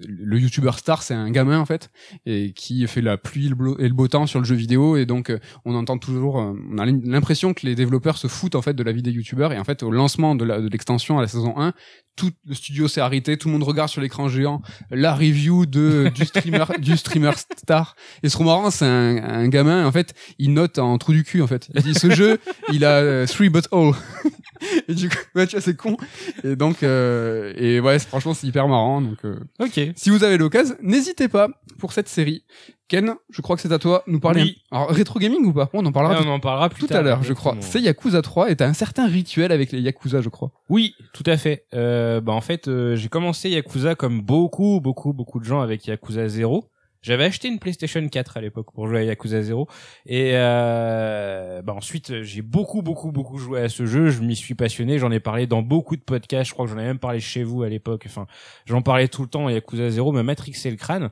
le 0.08 0.40
youtubeur 0.40 0.80
star 0.80 1.04
c'est 1.04 1.14
un 1.14 1.30
gamin 1.32 1.60
en 1.60 1.66
fait 1.66 1.90
et 2.26 2.54
qui 2.54 2.86
fait 2.88 3.02
la 3.02 3.18
pluie 3.18 3.48
et 3.48 3.50
le, 3.50 3.76
et 3.82 3.88
le 3.90 3.94
beau 3.94 4.08
temps 4.08 4.26
sur 4.26 4.40
le 4.40 4.46
jeu 4.46 4.56
vidéo. 4.56 4.96
Et 4.96 5.06
donc 5.06 5.34
on 5.66 5.76
entend 5.76 5.98
toujours 5.98 6.36
on 6.36 6.78
a 6.78 6.86
l'impression 6.86 7.54
que 7.54 7.66
les 7.66 7.76
développeurs 7.76 8.18
se 8.18 8.28
foutent 8.28 8.56
en 8.56 8.62
fait 8.62 8.74
de 8.74 8.84
la 8.84 8.94
vie 8.94 9.02
des 9.04 9.12
youtubeurs. 9.12 9.52
Et 9.52 9.60
en 9.60 9.66
fait 9.66 9.84
au 9.84 9.92
lancement 9.92 10.34
de 10.36 10.46
la- 10.46 10.62
de 10.62 10.77
l'extension 10.78 11.18
à 11.18 11.22
la 11.22 11.28
saison 11.28 11.56
1 11.58 11.74
tout 12.18 12.32
le 12.46 12.56
studio 12.56 12.88
s'est 12.88 13.00
arrêté, 13.00 13.38
tout 13.38 13.48
le 13.48 13.54
monde 13.54 13.64
regarde 13.64 13.90
sur 13.90 14.02
l'écran 14.02 14.28
géant 14.28 14.62
la 14.90 15.14
review 15.14 15.66
de 15.66 16.12
du 16.14 16.26
streamer 16.26 16.66
du 16.80 16.98
streamer 16.98 17.32
star. 17.56 17.96
Et 18.24 18.30
ce 18.30 18.34
trop 18.34 18.44
marrant, 18.44 18.72
c'est 18.72 18.86
un, 18.86 19.24
un 19.24 19.48
gamin 19.48 19.86
en 19.86 19.92
fait, 19.92 20.14
il 20.40 20.54
note 20.54 20.80
en 20.80 20.98
trou 20.98 21.14
du 21.14 21.24
cul 21.24 21.42
en 21.42 21.48
fait. 21.48 21.70
Il 21.76 21.84
dit 21.84 21.94
ce 21.94 22.10
jeu, 22.10 22.40
il 22.74 22.84
a 22.84 22.98
euh, 22.98 23.28
three 23.28 23.50
but 23.50 23.68
all. 23.72 23.92
et 24.88 24.96
du 24.96 25.10
coup, 25.10 25.16
ouais, 25.36 25.46
tu 25.46 25.56
vois, 25.56 25.62
c'est 25.62 25.78
con. 25.78 25.96
Et 26.44 26.56
donc 26.56 26.82
euh, 26.82 27.54
et 27.56 27.80
ouais, 27.80 28.00
franchement, 28.00 28.34
c'est 28.34 28.48
hyper 28.48 28.68
marrant. 28.68 29.00
Donc 29.02 29.20
euh, 29.24 29.40
Ok. 29.60 29.80
si 29.96 30.10
vous 30.10 30.24
avez 30.24 30.40
l'occasion, 30.40 30.76
n'hésitez 30.82 31.28
pas 31.28 31.50
pour 31.78 31.94
cette 31.94 32.10
série. 32.10 32.44
Ken, 32.88 33.16
je 33.30 33.42
crois 33.42 33.58
que 33.58 33.62
c'est 33.62 33.72
à 33.72 33.80
toi 33.80 34.04
de 34.08 34.12
nous 34.14 34.20
parler. 34.20 34.44
Oui. 34.44 34.62
Alors 34.72 34.90
rétro 34.90 35.20
gaming 35.20 35.46
ou 35.46 35.54
pas? 35.54 35.70
On 35.74 35.86
en 35.86 35.92
parlera 35.92 36.16
tout, 36.16 36.28
on 36.28 36.32
en 36.32 36.40
parlera 36.40 36.70
plus 36.70 36.82
tout 36.82 36.88
tard, 36.88 37.00
à 37.00 37.02
l'heure, 37.02 37.24
je 37.24 37.34
crois. 37.34 37.58
C'est 37.60 37.82
Yakuza 37.82 38.22
3 38.22 38.52
et 38.52 38.56
t'as 38.56 38.68
un 38.68 38.74
certain 38.74 39.08
rituel 39.08 39.52
avec 39.52 39.74
les 39.74 39.82
Yakuza, 39.82 40.22
je 40.22 40.30
crois. 40.30 40.52
Oui, 40.70 40.96
tout 41.14 41.24
à 41.26 41.36
fait. 41.36 41.66
Euh, 41.74 42.22
bah 42.22 42.32
en 42.32 42.42
fait, 42.42 42.68
euh, 42.68 42.96
j'ai 42.96 43.10
commencé 43.10 43.50
Yakuza 43.50 43.96
comme 43.96 44.22
beaucoup, 44.22 44.80
beaucoup, 44.80 45.12
beaucoup 45.12 45.40
de 45.40 45.46
gens 45.46 45.60
avec 45.60 45.86
Yakuza 45.86 46.30
0. 46.30 46.70
J'avais 47.02 47.26
acheté 47.26 47.48
une 47.48 47.60
PlayStation 47.60 48.06
4 48.06 48.38
à 48.38 48.42
l'époque 48.42 48.74
pour 48.74 48.88
jouer 48.88 49.00
à 49.00 49.04
Yakuza 49.04 49.42
0 49.42 49.68
et 50.08 50.32
euh, 50.34 51.62
bah 51.62 51.74
ensuite 51.74 52.24
j'ai 52.24 52.42
beaucoup 52.42 52.82
beaucoup 52.82 53.12
beaucoup 53.12 53.38
joué 53.38 53.62
à 53.62 53.70
ce 53.70 53.86
jeu, 53.86 54.10
je 54.10 54.22
m'y 54.22 54.36
suis 54.36 54.56
passionné, 54.56 54.98
j'en 54.98 55.12
ai 55.12 55.20
parlé 55.20 55.48
dans 55.48 55.62
beaucoup 55.62 55.96
de 55.96 56.02
podcasts, 56.02 56.50
je 56.50 56.54
crois 56.54 56.66
que 56.66 56.72
j'en 56.72 56.80
ai 56.80 56.84
même 56.84 57.00
parlé 57.00 57.20
chez 57.20 57.44
vous 57.44 57.62
à 57.62 57.70
l'époque, 57.70 58.04
enfin 58.08 58.26
j'en 58.66 58.82
parlais 58.82 59.08
tout 59.08 59.22
le 59.22 59.30
temps 59.30 59.48
Yakuza 59.48 59.90
0 59.90 60.12
m'a 60.12 60.24
matrixé 60.24 60.72
le 60.72 60.76
crâne 60.76 61.10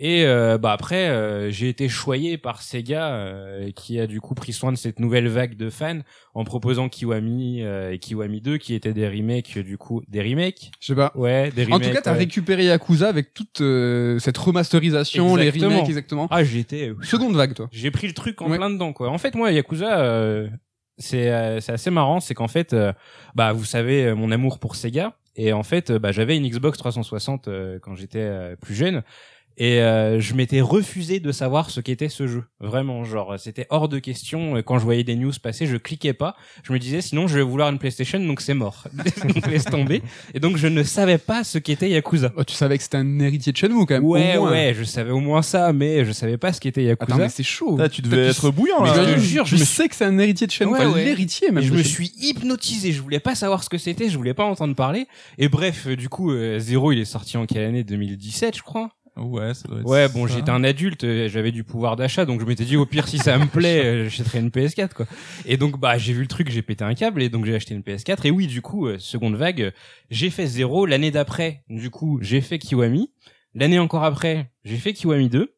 et 0.00 0.24
euh, 0.24 0.58
bah 0.58 0.72
après 0.72 1.08
euh, 1.08 1.50
j'ai 1.50 1.68
été 1.68 1.88
choyé 1.88 2.38
par 2.38 2.62
Sega 2.62 3.08
euh, 3.14 3.70
qui 3.72 3.98
a 4.00 4.06
du 4.06 4.20
coup 4.20 4.34
pris 4.34 4.52
soin 4.52 4.72
de 4.72 4.76
cette 4.76 4.98
nouvelle 5.00 5.28
vague 5.28 5.56
de 5.56 5.70
fans 5.70 6.00
en 6.34 6.44
proposant 6.44 6.88
Kiwami 6.88 7.62
euh, 7.62 7.92
et 7.92 7.98
Kiwami 7.98 8.40
2 8.40 8.58
qui 8.58 8.74
étaient 8.74 8.92
des 8.92 9.08
remakes 9.08 9.58
du 9.58 9.76
coup 9.78 10.02
des 10.08 10.22
remakes 10.22 10.70
Je 10.80 10.86
sais 10.88 10.94
pas. 10.94 11.12
ouais 11.14 11.50
des 11.50 11.62
En 11.64 11.74
remakes 11.74 11.88
tout 11.88 11.94
cas, 11.94 12.00
t'as 12.02 12.12
ouais. 12.12 12.18
récupéré 12.18 12.64
Yakuza 12.66 13.08
avec 13.08 13.34
toute 13.34 13.60
euh, 13.60 14.18
cette 14.18 14.38
remasterisation, 14.38 15.36
les 15.36 15.50
remakes, 15.50 15.88
exactement. 15.88 16.28
ah 16.30 16.44
j'étais 16.44 16.92
Seconde 17.02 17.34
vague, 17.36 17.54
toi. 17.54 17.68
j'ai 17.72 17.90
pris 17.90 18.06
le 18.06 18.14
truc 18.14 18.40
en 18.42 18.50
Ouais. 18.50 18.56
plein 18.56 18.70
dedans 18.70 18.92
quoi 18.92 19.10
en 19.10 19.18
fait 19.18 19.34
moi 19.34 19.50
Yakuza 19.52 20.00
euh, 20.00 20.48
c'est 20.98 21.30
euh, 21.30 21.60
c'est 21.60 21.72
assez 21.72 21.90
marrant 21.90 22.20
c'est 22.20 22.34
qu'en 22.34 22.48
fait 22.48 22.74
bah 23.34 23.52
vous 23.52 23.64
savez 23.64 24.14
mon 24.14 24.30
amour 24.32 24.58
pour 24.58 24.74
Sega 24.76 25.14
et 25.36 25.52
en 25.52 25.62
fait 25.62 25.92
bah 25.92 26.10
j'avais 26.12 26.36
une 26.36 26.48
Xbox 26.48 26.78
360 26.78 27.46
euh, 27.48 27.78
quand 27.80 27.94
j'étais 27.94 28.56
plus 28.60 28.74
jeune 28.74 29.02
et 29.58 29.80
euh, 29.82 30.18
je 30.20 30.32
m'étais 30.34 30.60
refusé 30.60 31.20
de 31.20 31.30
savoir 31.32 31.68
ce 31.70 31.80
qu'était 31.80 32.08
ce 32.08 32.26
jeu 32.26 32.44
vraiment 32.60 33.04
genre 33.04 33.34
c'était 33.38 33.66
hors 33.70 33.88
de 33.88 33.98
question 33.98 34.62
quand 34.62 34.78
je 34.78 34.84
voyais 34.84 35.04
des 35.04 35.16
news 35.16 35.32
passer 35.42 35.66
je 35.66 35.76
cliquais 35.76 36.12
pas 36.14 36.36
je 36.62 36.72
me 36.72 36.78
disais 36.78 37.00
sinon 37.00 37.26
je 37.26 37.36
vais 37.36 37.42
vouloir 37.42 37.68
une 37.68 37.78
PlayStation 37.78 38.18
donc 38.20 38.40
c'est 38.40 38.54
mort 38.54 38.84
donc 39.24 39.46
laisse 39.48 39.64
tomber 39.64 40.00
et 40.34 40.40
donc 40.40 40.56
je 40.56 40.68
ne 40.68 40.82
savais 40.82 41.18
pas 41.18 41.44
ce 41.44 41.58
qu'était 41.58 41.90
Yakuza 41.90 42.32
Oh, 42.36 42.44
tu 42.44 42.54
savais 42.54 42.76
que 42.78 42.84
c'était 42.84 42.98
un 42.98 43.18
héritier 43.18 43.52
de 43.52 43.56
Shenmue, 43.56 43.84
quand 43.86 43.94
même. 43.94 44.04
au 44.04 44.12
ouais 44.12 44.36
moins. 44.38 44.50
ouais 44.52 44.74
je 44.78 44.84
savais 44.84 45.10
au 45.10 45.20
moins 45.20 45.42
ça 45.42 45.72
mais 45.72 46.04
je 46.04 46.12
savais 46.12 46.36
pas 46.38 46.52
ce 46.52 46.60
qu'était 46.60 46.84
Yakuza 46.84 47.14
Attends, 47.14 47.22
mais 47.24 47.28
c'est 47.28 47.42
chaud. 47.42 47.76
Là, 47.76 47.88
tu 47.88 48.00
devais 48.02 48.28
être 48.28 48.50
bouillant, 48.50 48.82
Mais 48.82 48.88
là. 48.94 49.08
je 49.08 49.14
te 49.14 49.18
jure, 49.20 49.44
je 49.44 49.56
je 49.56 49.60
me 49.60 49.64
sais 49.66 49.88
que 49.88 49.94
c'est 49.96 50.04
un 50.04 50.18
héritier 50.18 50.46
de 50.46 50.52
Shenmue. 50.52 50.72
Ouais, 50.72 50.78
Enfin, 50.80 50.92
ouais. 50.92 51.04
l'héritier, 51.04 51.50
même. 51.50 51.62
Et 51.64 51.66
je 51.66 51.72
me 51.74 51.82
suis 51.82 52.12
hypnotisé, 52.20 52.92
je 52.92 53.00
voulais 53.02 53.18
pas 53.20 53.34
savoir 53.34 53.64
ce 53.64 53.68
que 53.68 53.78
c'était, 53.78 54.08
je 54.08 54.16
voulais 54.16 54.34
pas 54.34 54.44
entendre 54.44 54.74
parler. 54.74 55.06
Et 55.38 55.48
bref, 55.48 55.86
euh, 55.88 55.96
du 55.96 56.08
coup, 56.08 56.30
euh, 56.32 56.58
Zero, 56.58 56.92
il 56.92 56.98
est 57.00 57.04
sorti 57.04 57.36
en 57.36 57.46
quelle 57.46 57.64
année? 57.64 57.82
2017, 57.84 58.56
je 58.56 58.62
crois. 58.62 58.90
Ouais, 59.20 59.54
ça 59.54 59.68
doit 59.68 59.80
être 59.80 59.86
Ouais, 59.86 60.08
bon, 60.08 60.26
j'étais 60.26 60.50
un 60.50 60.64
adulte, 60.64 61.04
j'avais 61.28 61.52
du 61.52 61.64
pouvoir 61.64 61.96
d'achat, 61.96 62.24
donc 62.24 62.40
je 62.40 62.46
m'étais 62.46 62.64
dit 62.64 62.76
au 62.76 62.86
pire 62.86 63.08
si 63.08 63.18
ça 63.18 63.38
me 63.38 63.46
plaît, 63.52 63.84
euh, 63.84 64.04
j'achèterai 64.04 64.38
une 64.38 64.50
PS4 64.50 64.92
quoi. 64.94 65.06
Et 65.46 65.56
donc 65.56 65.78
bah 65.78 65.98
j'ai 65.98 66.12
vu 66.12 66.22
le 66.22 66.26
truc, 66.28 66.50
j'ai 66.50 66.62
pété 66.62 66.84
un 66.84 66.94
câble 66.94 67.22
et 67.22 67.28
donc 67.28 67.44
j'ai 67.44 67.54
acheté 67.54 67.74
une 67.74 67.82
PS4 67.82 68.26
et 68.26 68.30
oui, 68.30 68.46
du 68.46 68.62
coup, 68.62 68.86
euh, 68.86 68.98
seconde 68.98 69.36
vague, 69.36 69.72
j'ai 70.10 70.30
fait 70.30 70.46
Zero 70.46 70.86
l'année 70.86 71.10
d'après. 71.10 71.64
Du 71.68 71.90
coup, 71.90 72.18
j'ai 72.22 72.40
fait 72.40 72.58
Kiwami. 72.58 73.12
L'année 73.54 73.78
encore 73.78 74.04
après, 74.04 74.52
j'ai 74.64 74.76
fait 74.76 74.92
Kiwami 74.92 75.28
2 75.28 75.54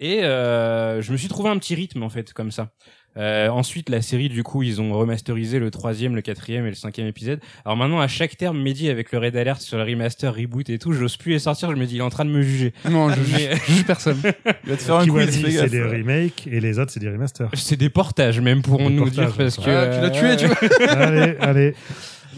et 0.00 0.24
euh, 0.24 1.00
je 1.00 1.12
me 1.12 1.16
suis 1.16 1.28
trouvé 1.28 1.48
un 1.48 1.58
petit 1.58 1.74
rythme 1.74 2.02
en 2.02 2.08
fait 2.08 2.32
comme 2.32 2.50
ça. 2.50 2.72
Euh, 3.16 3.48
ensuite, 3.48 3.88
la 3.90 4.00
série, 4.00 4.28
du 4.28 4.42
coup, 4.42 4.62
ils 4.62 4.80
ont 4.80 4.92
remasterisé 4.94 5.58
le 5.58 5.70
troisième, 5.70 6.14
le 6.16 6.22
quatrième 6.22 6.64
et 6.66 6.70
le 6.70 6.74
cinquième 6.74 7.06
épisode. 7.06 7.40
Alors 7.64 7.76
maintenant, 7.76 8.00
à 8.00 8.08
chaque 8.08 8.36
terme, 8.36 8.60
Mehdi, 8.62 8.88
avec 8.88 9.12
le 9.12 9.18
Red 9.18 9.36
Alert 9.36 9.60
sur 9.60 9.76
le 9.76 9.84
remaster, 9.84 10.34
reboot 10.34 10.68
et 10.70 10.78
tout, 10.78 10.92
j'ose 10.92 11.16
plus 11.16 11.32
les 11.32 11.38
sortir. 11.38 11.70
Je 11.70 11.76
me 11.76 11.84
dis, 11.84 11.96
il 11.96 11.98
est 11.98 12.02
en 12.02 12.08
train 12.10 12.24
de 12.24 12.30
me 12.30 12.42
juger. 12.42 12.72
Non, 12.88 13.10
je 13.10 13.20
Mais- 13.32 13.56
je 13.66 13.72
juge 13.72 13.84
personne. 13.84 14.18
Il 14.64 14.70
va 14.70 14.76
te 14.76 14.82
faire 14.82 14.94
un 14.96 15.06
quiz, 15.06 15.40
c'est 15.42 15.68
des 15.68 15.82
remakes 15.82 16.46
et 16.50 16.60
les 16.60 16.78
autres, 16.78 16.90
c'est 16.92 17.00
des 17.00 17.10
remasters. 17.10 17.50
C'est 17.54 17.76
des 17.76 17.90
portages, 17.90 18.40
même, 18.40 18.58
Des 18.60 18.62
pourrons-nous 18.68 19.04
portages, 19.04 19.26
dire, 19.26 19.36
parce 19.36 19.56
que... 19.56 19.70
Ah, 19.70 19.86
tu 19.94 20.00
l'as 20.00 20.10
tué, 20.10 20.36
tu 20.36 20.46
vois. 20.46 20.92
allez, 20.92 21.34
allez. 21.40 21.74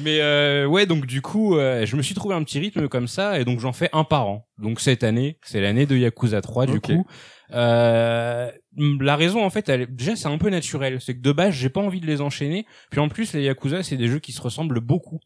Mais 0.01 0.21
euh, 0.21 0.67
ouais, 0.67 0.87
donc 0.87 1.07
du 1.07 1.23
coup, 1.23 1.57
euh, 1.57 1.87
je 1.87 1.97
me 1.97 2.03
suis 2.03 2.15
trouvé 2.15 2.35
un 2.35 2.43
petit 2.43 2.59
rythme 2.59 2.89
comme 2.89 3.09
ça, 3.09 3.39
et 3.39 3.45
donc 3.45 3.61
j'en 3.61 3.73
fais 3.73 3.89
un 3.93 4.05
par 4.05 4.27
an. 4.27 4.47
Donc 4.59 4.81
cette 4.81 5.05
année, 5.05 5.39
c'est 5.43 5.61
l'année 5.61 5.87
de 5.87 5.97
Yakuza 5.97 6.41
3 6.41 6.67
du 6.67 6.81
coup. 6.81 7.07
Euh, 7.53 8.51
la 8.77 9.17
raison 9.17 9.45
en 9.45 9.51
fait, 9.51 9.69
elle, 9.69 9.95
déjà 9.95 10.17
c'est 10.17 10.29
un 10.29 10.39
peu 10.39 10.51
naturel, 10.51 11.01
c'est 11.01 11.15
que 11.15 11.21
de 11.21 11.33
base 11.33 11.55
j'ai 11.55 11.69
pas 11.69 11.81
envie 11.81 12.01
de 12.01 12.07
les 12.07 12.21
enchaîner. 12.21 12.67
Puis 12.91 13.01
en 13.01 13.09
plus 13.09 13.33
les 13.33 13.43
Yakuza 13.43 13.83
c'est 13.83 13.97
des 13.97 14.09
jeux 14.09 14.19
qui 14.19 14.33
se 14.33 14.41
ressemblent 14.43 14.81
beaucoup, 14.81 15.21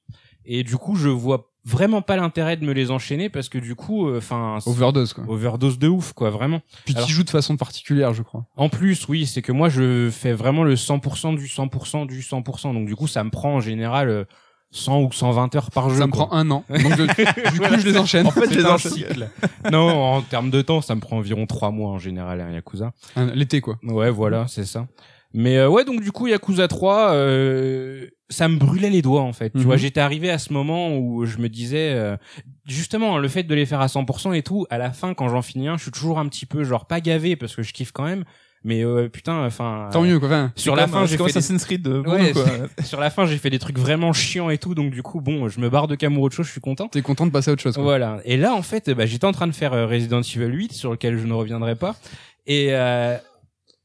et 0.44 0.64
du 0.64 0.76
coup 0.76 0.96
je 0.96 1.08
vois 1.08 1.50
vraiment 1.64 2.00
pas 2.02 2.16
l'intérêt 2.16 2.56
de 2.56 2.64
me 2.64 2.72
les 2.72 2.90
enchaîner 2.90 3.28
parce 3.28 3.48
que 3.48 3.58
du 3.58 3.74
coup, 3.74 4.14
enfin, 4.16 4.58
Overdose, 4.66 5.12
quoi. 5.12 5.24
overdose 5.28 5.78
de 5.78 5.88
ouf 5.88 6.12
quoi, 6.12 6.30
vraiment. 6.30 6.60
Puis 6.84 6.94
Alors- 6.94 7.06
qui 7.06 7.12
joue 7.12 7.24
de 7.24 7.30
façon 7.30 7.56
particulière, 7.56 8.14
je 8.14 8.22
crois. 8.22 8.46
En 8.56 8.68
plus, 8.68 9.06
oui, 9.08 9.26
c'est 9.26 9.42
que 9.42 9.52
moi, 9.52 9.68
je 9.68 10.08
fais 10.10 10.32
vraiment 10.32 10.64
le 10.64 10.76
100% 10.76 11.34
du 11.34 11.46
100% 11.46 12.06
du 12.06 12.22
100%. 12.22 12.72
Donc, 12.72 12.86
du 12.86 12.96
coup, 12.96 13.06
ça 13.06 13.22
me 13.22 13.28
prend 13.30 13.56
en 13.56 13.60
général 13.60 14.08
euh, 14.08 14.24
100 14.70 15.00
ou 15.02 15.12
120 15.12 15.54
heures 15.56 15.70
par 15.70 15.88
jeu. 15.90 15.96
Ça 15.98 16.06
me 16.06 16.12
quoi. 16.12 16.26
prend 16.26 16.36
un 16.36 16.50
an. 16.50 16.64
Donc, 16.70 16.78
je- 16.80 17.52
du 17.52 17.60
coup, 17.60 17.66
je 17.78 17.86
les 17.88 17.96
enchaîne. 17.98 18.26
En 18.26 18.30
fait, 18.30 18.46
C'est 18.46 18.54
je 18.54 18.58
les 18.60 18.64
un 18.66 18.74
enchaîne. 18.74 18.92
cycle. 18.92 19.28
non, 19.72 19.88
en 19.88 20.22
termes 20.22 20.50
de 20.50 20.60
temps, 20.62 20.80
ça 20.80 20.94
me 20.94 21.00
prend 21.00 21.16
environ 21.18 21.46
3 21.46 21.70
mois 21.70 21.90
en 21.90 21.98
général, 21.98 22.40
un 22.40 22.52
Yakuza. 22.52 22.92
L'été, 23.34 23.60
quoi. 23.60 23.78
Ouais, 23.82 24.10
voilà, 24.10 24.46
c'est 24.48 24.64
ça. 24.66 24.86
Mais 25.34 25.58
euh, 25.58 25.68
ouais, 25.68 25.84
donc 25.84 26.00
du 26.00 26.10
coup, 26.10 26.26
Yakuza 26.26 26.68
3, 26.68 27.12
euh, 27.12 28.06
ça 28.30 28.48
me 28.48 28.56
brûlait 28.56 28.88
les 28.88 29.02
doigts 29.02 29.20
en 29.22 29.34
fait. 29.34 29.50
Tu 29.50 29.58
Mhm. 29.58 29.64
vois, 29.64 29.76
j'étais 29.76 30.00
arrivé 30.00 30.30
à 30.30 30.38
ce 30.38 30.54
moment 30.54 30.96
où 30.96 31.26
je 31.26 31.36
me 31.38 31.48
disais, 31.50 31.90
euh, 31.92 32.16
justement, 32.66 33.18
le 33.18 33.28
fait 33.28 33.42
de 33.42 33.54
les 33.54 33.66
faire 33.66 33.80
à 33.82 33.88
100% 33.88 34.32
et 34.32 34.42
tout, 34.42 34.66
à 34.70 34.78
la 34.78 34.90
fin, 34.90 35.12
quand 35.14 35.28
j'en 35.28 35.42
finis 35.42 35.68
un, 35.68 35.76
je 35.76 35.82
suis 35.82 35.90
toujours 35.90 36.18
un 36.18 36.26
petit 36.28 36.46
peu 36.46 36.64
genre 36.64 36.86
pas 36.86 37.00
gavé 37.02 37.36
parce 37.36 37.54
que 37.54 37.62
je 37.62 37.72
kiffe 37.74 37.92
quand 37.92 38.04
même. 38.04 38.24
Mais 38.64 38.84
euh, 38.84 39.08
putain, 39.08 39.44
enfin. 39.46 39.88
Tant 39.92 40.02
mieux, 40.02 40.18
quoi. 40.18 40.28
Enfin, 40.28 40.52
Sur 40.56 40.74
C'est 40.74 40.80
la 40.80 40.84
comme- 40.86 40.92
fin, 40.92 41.06
c'est 41.06 41.12
j'ai 41.12 41.16
comme 41.16 41.26
fait 41.28 41.32
des- 41.32 41.38
Assassin's 41.38 41.64
Creed. 41.64 41.86
Ouais, 41.86 42.32
bon, 42.32 42.42
quoi. 42.42 42.44
sur 42.84 42.98
la 43.00 43.10
fin, 43.10 43.24
j'ai 43.26 43.38
fait 43.38 43.50
des 43.50 43.58
trucs 43.58 43.78
vraiment 43.78 44.12
chiants 44.12 44.50
et 44.50 44.58
tout, 44.58 44.74
donc 44.74 44.90
du 44.90 45.02
coup, 45.02 45.20
bon, 45.20 45.48
je 45.48 45.60
me 45.60 45.70
barre 45.70 45.86
de 45.86 45.94
Kamurocho, 45.94 46.42
je 46.42 46.50
suis 46.50 46.60
content. 46.60 46.88
t'es 46.88 47.00
content 47.02 47.26
de 47.26 47.30
passer 47.30 47.50
à 47.50 47.52
autre 47.54 47.62
chose, 47.62 47.74
quoi. 47.74 47.84
Voilà. 47.84 48.18
Et 48.24 48.36
là, 48.36 48.54
en 48.54 48.62
fait, 48.62 48.90
bah, 48.90 49.06
j'étais 49.06 49.26
en 49.26 49.32
train 49.32 49.46
de 49.46 49.52
faire 49.54 49.72
euh, 49.72 49.86
Resident 49.86 50.20
Evil 50.22 50.46
8, 50.54 50.72
sur 50.72 50.90
lequel 50.90 51.18
je 51.18 51.26
ne 51.26 51.32
reviendrai 51.32 51.76
pas. 51.76 51.94
Et 52.46 52.68
euh, 52.70 53.16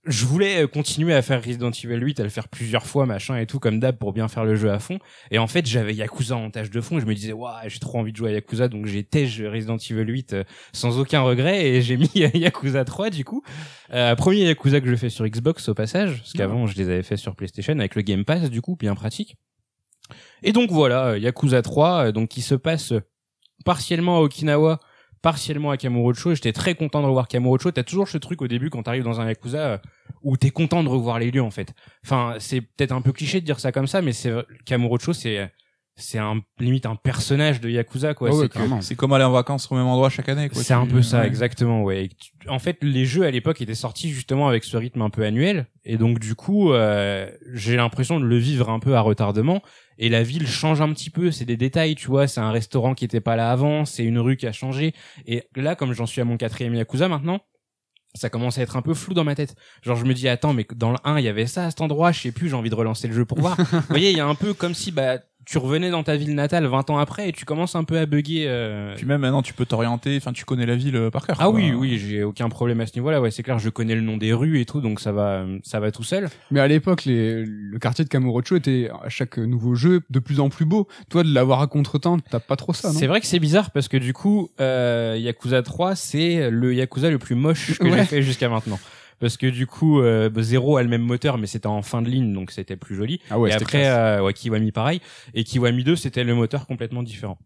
je 0.05 0.25
voulais 0.25 0.63
euh, 0.63 0.67
continuer 0.67 1.13
à 1.13 1.21
faire 1.21 1.43
Resident 1.43 1.71
Evil 1.71 1.99
8, 1.99 2.19
à 2.19 2.23
le 2.23 2.29
faire 2.29 2.47
plusieurs 2.47 2.85
fois, 2.85 3.05
machin 3.05 3.37
et 3.37 3.45
tout, 3.45 3.59
comme 3.59 3.79
d'hab, 3.79 3.97
pour 3.97 4.13
bien 4.13 4.27
faire 4.27 4.43
le 4.43 4.55
jeu 4.55 4.71
à 4.71 4.79
fond. 4.79 4.99
Et 5.31 5.39
en 5.39 5.47
fait, 5.47 5.65
j'avais 5.65 5.93
Yakuza 5.93 6.35
en 6.35 6.49
tâche 6.49 6.69
de 6.69 6.81
fond, 6.81 6.97
et 6.97 7.01
je 7.01 7.05
me 7.05 7.13
disais, 7.13 7.33
waouh, 7.33 7.53
j'ai 7.67 7.79
trop 7.79 7.99
envie 7.99 8.11
de 8.11 8.17
jouer 8.17 8.29
à 8.29 8.33
Yakuza, 8.33 8.67
donc 8.67 8.85
j'ai 8.85 9.03
tège 9.03 9.41
Resident 9.41 9.77
Evil 9.77 10.11
8 10.11 10.33
euh, 10.33 10.43
sans 10.73 10.99
aucun 10.99 11.21
regret, 11.21 11.65
et 11.65 11.81
j'ai 11.81 11.97
mis 11.97 12.11
Yakuza 12.15 12.85
3, 12.85 13.09
du 13.09 13.25
coup. 13.25 13.43
Euh, 13.93 14.15
premier 14.15 14.45
Yakuza 14.45 14.81
que 14.81 14.89
je 14.89 14.95
fais 14.95 15.09
sur 15.09 15.27
Xbox, 15.27 15.69
au 15.69 15.73
passage, 15.73 16.17
parce 16.17 16.33
qu'avant, 16.33 16.67
je 16.67 16.75
les 16.75 16.89
avais 16.89 17.03
fait 17.03 17.17
sur 17.17 17.35
PlayStation, 17.35 17.77
avec 17.77 17.95
le 17.95 18.01
Game 18.01 18.25
Pass, 18.25 18.49
du 18.49 18.61
coup, 18.61 18.75
bien 18.75 18.95
pratique. 18.95 19.35
Et 20.41 20.51
donc 20.51 20.71
voilà, 20.71 21.07
euh, 21.11 21.17
Yakuza 21.17 21.61
3, 21.61 22.07
euh, 22.07 22.11
donc 22.11 22.29
qui 22.29 22.41
se 22.41 22.55
passe 22.55 22.91
euh, 22.91 23.01
partiellement 23.65 24.17
à 24.17 24.21
Okinawa, 24.21 24.79
partiellement 25.23 25.71
à 25.71 25.77
Kamurocho. 25.77 26.31
Et 26.31 26.35
J'étais 26.35 26.53
très 26.53 26.75
content 26.75 27.01
de 27.01 27.07
revoir 27.07 27.27
Kamurocho. 27.27 27.71
T'as 27.71 27.81
toujours 27.83 28.07
ce 28.07 28.19
truc 28.19 28.43
au 28.43 28.47
début 28.47 28.69
quand 28.69 28.83
t'arrives 28.83 29.03
dans 29.03 29.19
un 29.19 29.27
Yakuza 29.27 29.57
euh, 29.57 29.77
où 30.21 30.37
t'es 30.37 30.51
content 30.51 30.83
de 30.83 30.89
revoir 30.89 31.17
les 31.17 31.31
lieux 31.31 31.41
en 31.41 31.49
fait. 31.49 31.73
Enfin, 32.05 32.35
c'est 32.37 32.61
peut-être 32.61 32.91
un 32.91 33.01
peu 33.01 33.11
cliché 33.11 33.41
de 33.41 33.45
dire 33.45 33.59
ça 33.59 33.71
comme 33.71 33.87
ça, 33.87 34.03
mais 34.03 34.13
c'est 34.13 34.31
Kamurocho, 34.65 35.13
c'est 35.13 35.51
c'est 35.95 36.17
un 36.17 36.41
limite 36.59 36.87
un 36.87 36.95
personnage 36.95 37.61
de 37.61 37.69
Yakuza 37.69 38.13
quoi. 38.15 38.31
C'est 38.31 38.47
que- 38.49 38.53
clairement. 38.53 38.81
C'est 38.81 38.95
comme 38.95 39.13
aller 39.13 39.23
en 39.23 39.31
vacances 39.31 39.71
au 39.71 39.75
même 39.75 39.85
endroit 39.85 40.09
chaque 40.09 40.29
année. 40.29 40.49
quoi. 40.49 40.61
c'est 40.61 40.73
un 40.73 40.87
peu 40.87 41.01
ça, 41.01 41.21
ouais. 41.21 41.27
exactement, 41.27 41.83
ouais. 41.83 42.09
En 42.47 42.59
fait, 42.59 42.77
les 42.81 43.05
jeux 43.05 43.25
à 43.25 43.31
l'époque 43.31 43.61
étaient 43.61 43.75
sortis 43.75 44.09
justement 44.09 44.47
avec 44.47 44.63
ce 44.63 44.75
rythme 44.75 45.01
un 45.03 45.09
peu 45.09 45.23
annuel, 45.23 45.67
et 45.85 45.97
donc 45.97 46.19
du 46.19 46.35
coup, 46.35 46.71
euh, 46.71 47.29
j'ai 47.51 47.75
l'impression 47.75 48.19
de 48.19 48.25
le 48.25 48.37
vivre 48.37 48.69
un 48.69 48.79
peu 48.79 48.95
à 48.95 49.01
retardement. 49.01 49.61
Et 49.97 50.09
la 50.09 50.23
ville 50.23 50.47
change 50.47 50.81
un 50.81 50.91
petit 50.91 51.09
peu, 51.09 51.29
c'est 51.31 51.45
des 51.45 51.57
détails, 51.57 51.95
tu 51.95 52.07
vois. 52.07 52.27
C'est 52.27 52.41
un 52.41 52.51
restaurant 52.51 52.95
qui 52.95 53.05
était 53.05 53.21
pas 53.21 53.35
là 53.35 53.51
avant, 53.51 53.85
c'est 53.85 54.03
une 54.03 54.17
rue 54.17 54.37
qui 54.37 54.47
a 54.47 54.51
changé. 54.51 54.93
Et 55.27 55.43
là, 55.55 55.75
comme 55.75 55.93
j'en 55.93 56.05
suis 56.05 56.21
à 56.21 56.25
mon 56.25 56.37
quatrième 56.37 56.73
Yakuza 56.73 57.07
maintenant, 57.07 57.41
ça 58.15 58.29
commence 58.29 58.57
à 58.57 58.61
être 58.61 58.77
un 58.77 58.81
peu 58.81 58.93
flou 58.93 59.13
dans 59.13 59.23
ma 59.23 59.35
tête. 59.35 59.55
Genre 59.81 59.95
je 59.95 60.05
me 60.05 60.13
dis 60.13 60.27
attends 60.27 60.53
mais 60.53 60.65
dans 60.75 60.91
le 60.91 60.97
1 61.03 61.17
il 61.19 61.25
y 61.25 61.27
avait 61.27 61.47
ça 61.47 61.65
à 61.65 61.69
cet 61.69 61.81
endroit, 61.81 62.11
je 62.11 62.19
sais 62.19 62.31
plus, 62.31 62.49
j'ai 62.49 62.55
envie 62.55 62.69
de 62.69 62.75
relancer 62.75 63.07
le 63.07 63.13
jeu 63.13 63.25
pour 63.25 63.39
voir. 63.39 63.57
Vous 63.71 63.81
voyez, 63.89 64.11
il 64.11 64.17
y 64.17 64.21
a 64.21 64.27
un 64.27 64.35
peu 64.35 64.53
comme 64.53 64.73
si 64.73 64.91
bah 64.91 65.17
tu 65.45 65.57
revenais 65.57 65.89
dans 65.89 66.03
ta 66.03 66.15
ville 66.15 66.35
natale 66.35 66.65
20 66.65 66.89
ans 66.89 66.97
après 66.97 67.29
et 67.29 67.31
tu 67.31 67.45
commences 67.45 67.75
un 67.75 67.83
peu 67.83 67.97
à 67.97 68.05
bugger 68.05 68.45
euh, 68.47 68.93
Puis 68.95 69.05
même 69.05 69.21
maintenant, 69.21 69.41
tu 69.41 69.53
peux 69.53 69.65
t'orienter. 69.65 70.15
Enfin, 70.17 70.31
tu 70.33 70.45
connais 70.45 70.65
la 70.65 70.75
ville 70.75 70.95
euh, 70.95 71.09
par 71.09 71.25
cœur. 71.27 71.37
ah 71.39 71.45
quoi. 71.45 71.53
oui, 71.53 71.71
oui, 71.71 71.97
j'ai 71.97 72.23
aucun 72.23 72.49
problème 72.49 72.79
à 72.81 72.85
ce 72.85 72.93
niveau-là. 72.95 73.19
Ouais, 73.21 73.31
c'est 73.31 73.43
clair, 73.43 73.59
je 73.59 73.69
connais 73.69 73.95
le 73.95 74.01
nom 74.01 74.17
des 74.17 74.33
rues 74.33 74.59
et 74.59 74.65
tout, 74.65 74.81
donc 74.81 74.99
ça 74.99 75.11
va, 75.11 75.45
ça 75.63 75.79
va 75.79 75.91
tout 75.91 76.03
seul. 76.03 76.29
Mais 76.51 76.59
à 76.59 76.67
l'époque, 76.67 77.05
les- 77.05 77.43
le 77.45 77.79
quartier 77.79 78.05
de 78.05 78.09
Kamurocho 78.09 78.55
était 78.55 78.89
à 79.03 79.09
chaque 79.09 79.37
nouveau 79.37 79.75
jeu 79.75 80.01
de 80.09 80.19
plus 80.19 80.39
en 80.39 80.49
plus 80.49 80.65
beau. 80.65 80.87
Toi, 81.09 81.23
de 81.23 81.33
l'avoir 81.33 81.61
à 81.61 81.67
contre-temps, 81.67 82.19
t'as 82.19 82.39
pas 82.39 82.55
trop 82.55 82.73
ça, 82.73 82.89
non? 82.89 82.93
C'est 82.97 83.07
vrai 83.07 83.19
que 83.19 83.25
c'est 83.27 83.39
bizarre 83.39 83.71
parce 83.71 83.87
que 83.87 83.97
du 83.97 84.13
coup, 84.13 84.49
euh, 84.61 85.17
Yakuza 85.19 85.61
3, 85.61 85.95
c'est 85.95 86.49
le 86.49 86.73
Yakuza 86.73 87.09
le 87.09 87.19
plus 87.19 87.35
moche 87.35 87.77
que 87.79 87.83
Ouais. 87.83 87.97
j'ai 87.99 88.03
fait 88.05 88.21
jusqu'à 88.21 88.49
maintenant. 88.49 88.79
Parce 89.19 89.37
que 89.37 89.47
du 89.47 89.67
coup, 89.67 90.01
euh, 90.01 90.29
Zero 90.41 90.77
a 90.77 90.83
le 90.83 90.89
même 90.89 91.01
moteur, 91.03 91.37
mais 91.37 91.47
c'était 91.47 91.67
en 91.67 91.81
fin 91.81 92.01
de 92.01 92.09
ligne, 92.09 92.33
donc 92.33 92.51
c'était 92.51 92.75
plus 92.75 92.95
joli. 92.95 93.19
Ah 93.29 93.39
ouais, 93.39 93.51
et 93.51 93.53
après, 93.53 93.87
euh, 93.87 94.21
ouais, 94.23 94.33
Kiwami 94.33 94.71
pareil. 94.71 94.99
Et 95.33 95.43
Kiwami 95.43 95.83
2, 95.83 95.95
c'était 95.95 96.23
le 96.23 96.35
moteur 96.35 96.65
complètement 96.67 97.03
différent. 97.03 97.37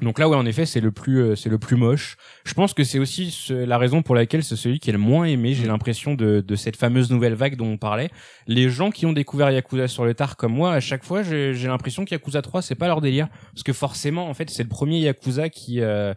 Donc 0.00 0.18
là, 0.18 0.30
ouais, 0.30 0.36
en 0.36 0.46
effet, 0.46 0.64
c'est 0.64 0.80
le 0.80 0.92
plus, 0.92 1.18
euh, 1.20 1.36
c'est 1.36 1.50
le 1.50 1.58
plus 1.58 1.76
moche. 1.76 2.16
Je 2.46 2.54
pense 2.54 2.72
que 2.72 2.84
c'est 2.84 2.98
aussi 2.98 3.30
ce- 3.30 3.52
la 3.52 3.76
raison 3.76 4.00
pour 4.00 4.14
laquelle 4.14 4.42
c'est 4.42 4.56
celui 4.56 4.78
qui 4.78 4.88
est 4.88 4.94
le 4.94 4.98
moins 4.98 5.24
aimé. 5.26 5.50
Mm. 5.50 5.54
J'ai 5.54 5.66
l'impression 5.66 6.14
de, 6.14 6.40
de 6.40 6.56
cette 6.56 6.76
fameuse 6.76 7.10
nouvelle 7.10 7.34
vague 7.34 7.56
dont 7.56 7.66
on 7.66 7.76
parlait. 7.76 8.08
Les 8.46 8.70
gens 8.70 8.90
qui 8.90 9.04
ont 9.04 9.12
découvert 9.12 9.50
Yakuza 9.50 9.88
sur 9.88 10.06
le 10.06 10.14
tard 10.14 10.38
comme 10.38 10.54
moi, 10.54 10.72
à 10.72 10.80
chaque 10.80 11.04
fois, 11.04 11.22
j'ai 11.22 11.52
j'ai 11.52 11.68
l'impression 11.68 12.06
que 12.06 12.12
Yakuza 12.14 12.40
3, 12.40 12.62
c'est 12.62 12.76
pas 12.76 12.86
leur 12.86 13.02
délire. 13.02 13.28
Parce 13.52 13.62
que 13.62 13.74
forcément, 13.74 14.28
en 14.30 14.32
fait, 14.34 14.48
c'est 14.48 14.62
le 14.62 14.70
premier 14.70 15.00
Yakuza 15.00 15.50
qui, 15.50 15.80
euh, 15.82 16.14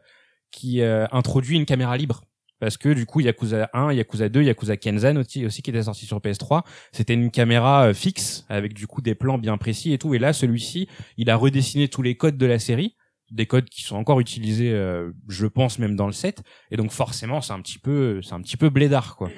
qui 0.52 0.80
euh, 0.82 1.06
introduit 1.12 1.58
une 1.58 1.66
caméra 1.66 1.98
libre. 1.98 2.24
Parce 2.64 2.78
que 2.78 2.94
du 2.94 3.06
coup, 3.06 3.20
Yakuza 3.20 3.70
1, 3.74 3.92
Yakuza 3.92 4.30
2, 4.30 4.42
Yakuza 4.42 4.78
Kenzan 4.78 5.18
aussi, 5.18 5.46
aussi 5.46 5.62
qui 5.62 5.70
était 5.70 5.84
sorti 5.84 6.06
sur 6.06 6.20
PS3, 6.20 6.62
c'était 6.94 7.14
une 7.14 7.30
caméra 7.30 7.88
euh, 7.88 7.94
fixe 7.94 8.46
avec 8.48 8.74
du 8.74 8.88
coup 8.88 9.02
des 9.02 9.16
plans 9.16 9.38
bien 9.38 9.58
précis 9.58 9.92
et 9.92 9.98
tout. 9.98 10.14
Et 10.14 10.18
là, 10.18 10.32
celui-ci, 10.32 10.88
il 11.18 11.30
a 11.30 11.36
redessiné 11.36 11.90
tous 11.90 12.02
les 12.02 12.16
codes 12.16 12.38
de 12.38 12.46
la 12.46 12.60
série, 12.60 12.96
des 13.32 13.48
codes 13.48 13.68
qui 13.68 13.82
sont 13.82 13.98
encore 13.98 14.22
utilisés, 14.22 14.72
euh, 14.72 15.12
je 15.28 15.46
pense 15.46 15.78
même 15.78 15.98
dans 15.98 16.06
le 16.06 16.14
set. 16.14 16.42
Et 16.72 16.78
donc 16.78 16.92
forcément, 16.92 17.42
c'est 17.42 17.52
un 17.52 17.60
petit 17.60 17.80
peu, 17.80 18.22
c'est 18.22 18.34
un 18.34 18.40
petit 18.42 18.56
peu 18.56 18.70
blédard 18.70 19.18
quoi. 19.18 19.30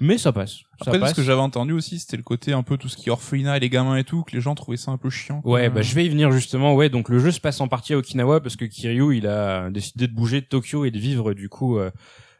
Mais 0.00 0.18
ça 0.18 0.32
passe. 0.32 0.54
Ça 0.82 0.86
Après, 0.88 0.98
passe. 0.98 1.10
ce 1.10 1.14
que 1.14 1.22
j'avais 1.22 1.42
entendu 1.42 1.74
aussi, 1.74 2.00
c'était 2.00 2.16
le 2.16 2.24
côté 2.24 2.52
un 2.52 2.64
peu 2.64 2.76
tout 2.76 2.88
ce 2.88 2.96
qui 2.96 3.08
est 3.08 3.12
orphelinat 3.12 3.58
et 3.58 3.60
les 3.60 3.70
gamins 3.70 3.94
et 3.96 4.02
tout, 4.02 4.24
que 4.24 4.34
les 4.34 4.40
gens 4.40 4.56
trouvaient 4.56 4.76
ça 4.76 4.90
un 4.90 4.98
peu 4.98 5.10
chiant. 5.10 5.42
quoi. 5.42 5.52
Ouais, 5.52 5.70
bah 5.70 5.82
je 5.82 5.94
vais 5.94 6.04
y 6.04 6.08
venir 6.08 6.32
justement. 6.32 6.74
Ouais, 6.74 6.88
donc 6.88 7.08
le 7.08 7.20
jeu 7.20 7.30
se 7.30 7.40
passe 7.40 7.60
en 7.60 7.68
partie 7.68 7.92
à 7.92 7.98
Okinawa 7.98 8.40
parce 8.40 8.56
que 8.56 8.64
Kiryu, 8.64 9.16
il 9.16 9.28
a 9.28 9.70
décidé 9.70 10.08
de 10.08 10.12
bouger 10.12 10.40
de 10.40 10.46
Tokyo 10.46 10.84
et 10.84 10.90
de 10.90 10.98
vivre 10.98 11.34
du 11.34 11.48
coup 11.48 11.78
euh, 11.78 11.92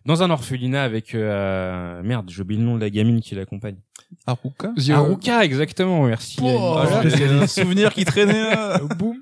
dans 0.07 0.23
un 0.23 0.31
orphelinat 0.31 0.83
avec 0.85 1.15
euh, 1.15 2.03
merde, 2.03 2.31
j'ai 2.31 2.43
oublié 2.43 2.61
le 2.61 2.67
nom 2.67 2.77
de 2.77 2.81
la 2.81 2.91
gamine 2.91 3.21
qui 3.21 3.35
l'accompagne. 3.35 3.77
Haruka 4.27 4.73
The- 4.77 4.91
Haruka, 4.91 5.45
exactement. 5.45 6.05
Merci. 6.05 6.39
Oh, 6.43 6.77
Ah, 6.79 6.87
Voilà. 6.89 7.09
j'ai 7.11 7.25
un 7.27 7.47
souvenir 7.47 7.93
qui 7.93 8.05
traînait 8.05 8.51
là. 8.55 8.79
Boum. 8.99 9.17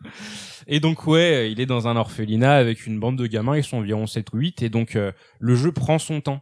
Et 0.66 0.80
donc 0.80 1.06
ouais, 1.06 1.50
il 1.50 1.60
est 1.60 1.66
dans 1.66 1.88
un 1.88 1.96
orphelinat 1.96 2.54
avec 2.54 2.86
une 2.86 3.00
bande 3.00 3.16
de 3.16 3.26
gamins, 3.26 3.56
ils 3.56 3.64
sont 3.64 3.78
environ 3.78 4.06
7 4.06 4.32
ou 4.32 4.38
8 4.38 4.62
et 4.62 4.68
donc 4.68 4.94
euh, 4.96 5.10
le 5.40 5.54
jeu 5.56 5.72
prend 5.72 5.98
son 5.98 6.20
temps. 6.20 6.40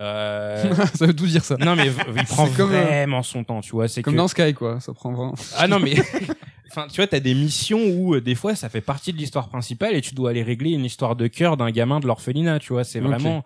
Euh, 0.00 0.72
ça 0.94 1.06
veut 1.06 1.14
tout 1.14 1.26
dire, 1.26 1.44
ça. 1.44 1.56
non 1.58 1.74
mais 1.76 1.86
il 2.16 2.24
prend 2.24 2.46
euh, 2.46 2.64
vraiment 2.64 3.22
son 3.22 3.42
temps, 3.44 3.60
tu 3.60 3.72
vois, 3.72 3.88
c'est 3.88 4.02
Comme 4.02 4.14
que 4.14 4.18
dans 4.18 4.28
Sky, 4.28 4.54
quoi. 4.54 4.80
Ça 4.80 4.92
prend 4.94 5.12
vraiment. 5.12 5.34
Ah 5.56 5.66
non 5.68 5.80
mais 5.80 5.96
enfin 6.70 6.86
tu 6.88 6.96
vois 6.96 7.06
t'as 7.08 7.20
des 7.20 7.34
missions 7.34 7.80
où 7.84 8.14
euh, 8.14 8.20
des 8.20 8.34
fois 8.36 8.54
ça 8.54 8.68
fait 8.68 8.80
partie 8.80 9.12
de 9.12 9.18
l'histoire 9.18 9.48
principale 9.48 9.94
et 9.96 10.00
tu 10.00 10.14
dois 10.14 10.30
aller 10.30 10.42
régler 10.42 10.70
une 10.70 10.84
histoire 10.84 11.16
de 11.16 11.26
cœur 11.26 11.56
d'un 11.56 11.70
gamin 11.70 12.00
de 12.00 12.06
l'orphelinat, 12.06 12.60
tu 12.60 12.72
vois, 12.72 12.84
c'est 12.84 13.00
vraiment 13.00 13.44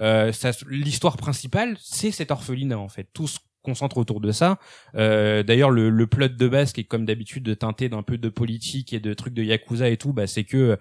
euh, 0.00 0.32
l'histoire 0.68 1.16
principale, 1.16 1.76
c'est 1.80 2.10
cet 2.10 2.30
orphelinat 2.30 2.78
en 2.78 2.88
fait. 2.88 3.08
Tout 3.12 3.28
se 3.28 3.38
concentre 3.62 3.98
autour 3.98 4.20
de 4.20 4.32
ça. 4.32 4.58
Euh, 4.96 5.42
D'ailleurs, 5.42 5.70
le, 5.70 5.90
le 5.90 6.06
plot 6.06 6.28
de 6.28 6.48
base 6.48 6.72
qui 6.72 6.80
est 6.80 6.84
comme 6.84 7.04
d'habitude 7.04 7.44
de 7.44 7.54
teinter 7.54 7.88
d'un 7.88 8.02
peu 8.02 8.18
de 8.18 8.28
politique 8.28 8.92
et 8.92 9.00
de 9.00 9.14
trucs 9.14 9.34
de 9.34 9.42
yakuza 9.42 9.88
et 9.88 9.96
tout, 9.96 10.12
bah 10.12 10.26
c'est 10.26 10.44
que 10.44 10.78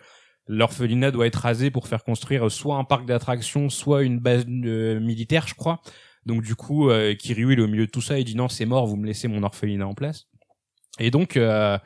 l'orphelinat 0.47 1.11
doit 1.11 1.27
être 1.27 1.35
rasé 1.35 1.71
pour 1.71 1.87
faire 1.87 2.03
construire 2.03 2.51
soit 2.51 2.75
un 2.75 2.83
parc 2.83 3.05
d'attractions, 3.05 3.69
soit 3.69 4.03
une 4.03 4.19
base 4.19 4.45
euh, 4.47 4.99
militaire, 4.99 5.47
je 5.47 5.53
crois. 5.53 5.81
Donc 6.25 6.43
du 6.43 6.55
coup, 6.55 6.89
euh, 6.89 7.15
Kiryu 7.15 7.53
il 7.53 7.59
est 7.59 7.63
au 7.63 7.67
milieu 7.67 7.85
de 7.85 7.91
tout 7.91 8.01
ça, 8.01 8.19
il 8.19 8.25
dit 8.25 8.35
non, 8.35 8.47
c'est 8.49 8.65
mort, 8.65 8.85
vous 8.87 8.97
me 8.97 9.05
laissez 9.05 9.27
mon 9.27 9.43
orphelinat 9.43 9.87
en 9.87 9.93
place. 9.93 10.27
Et 10.99 11.09
donc 11.11 11.37
euh, 11.37 11.77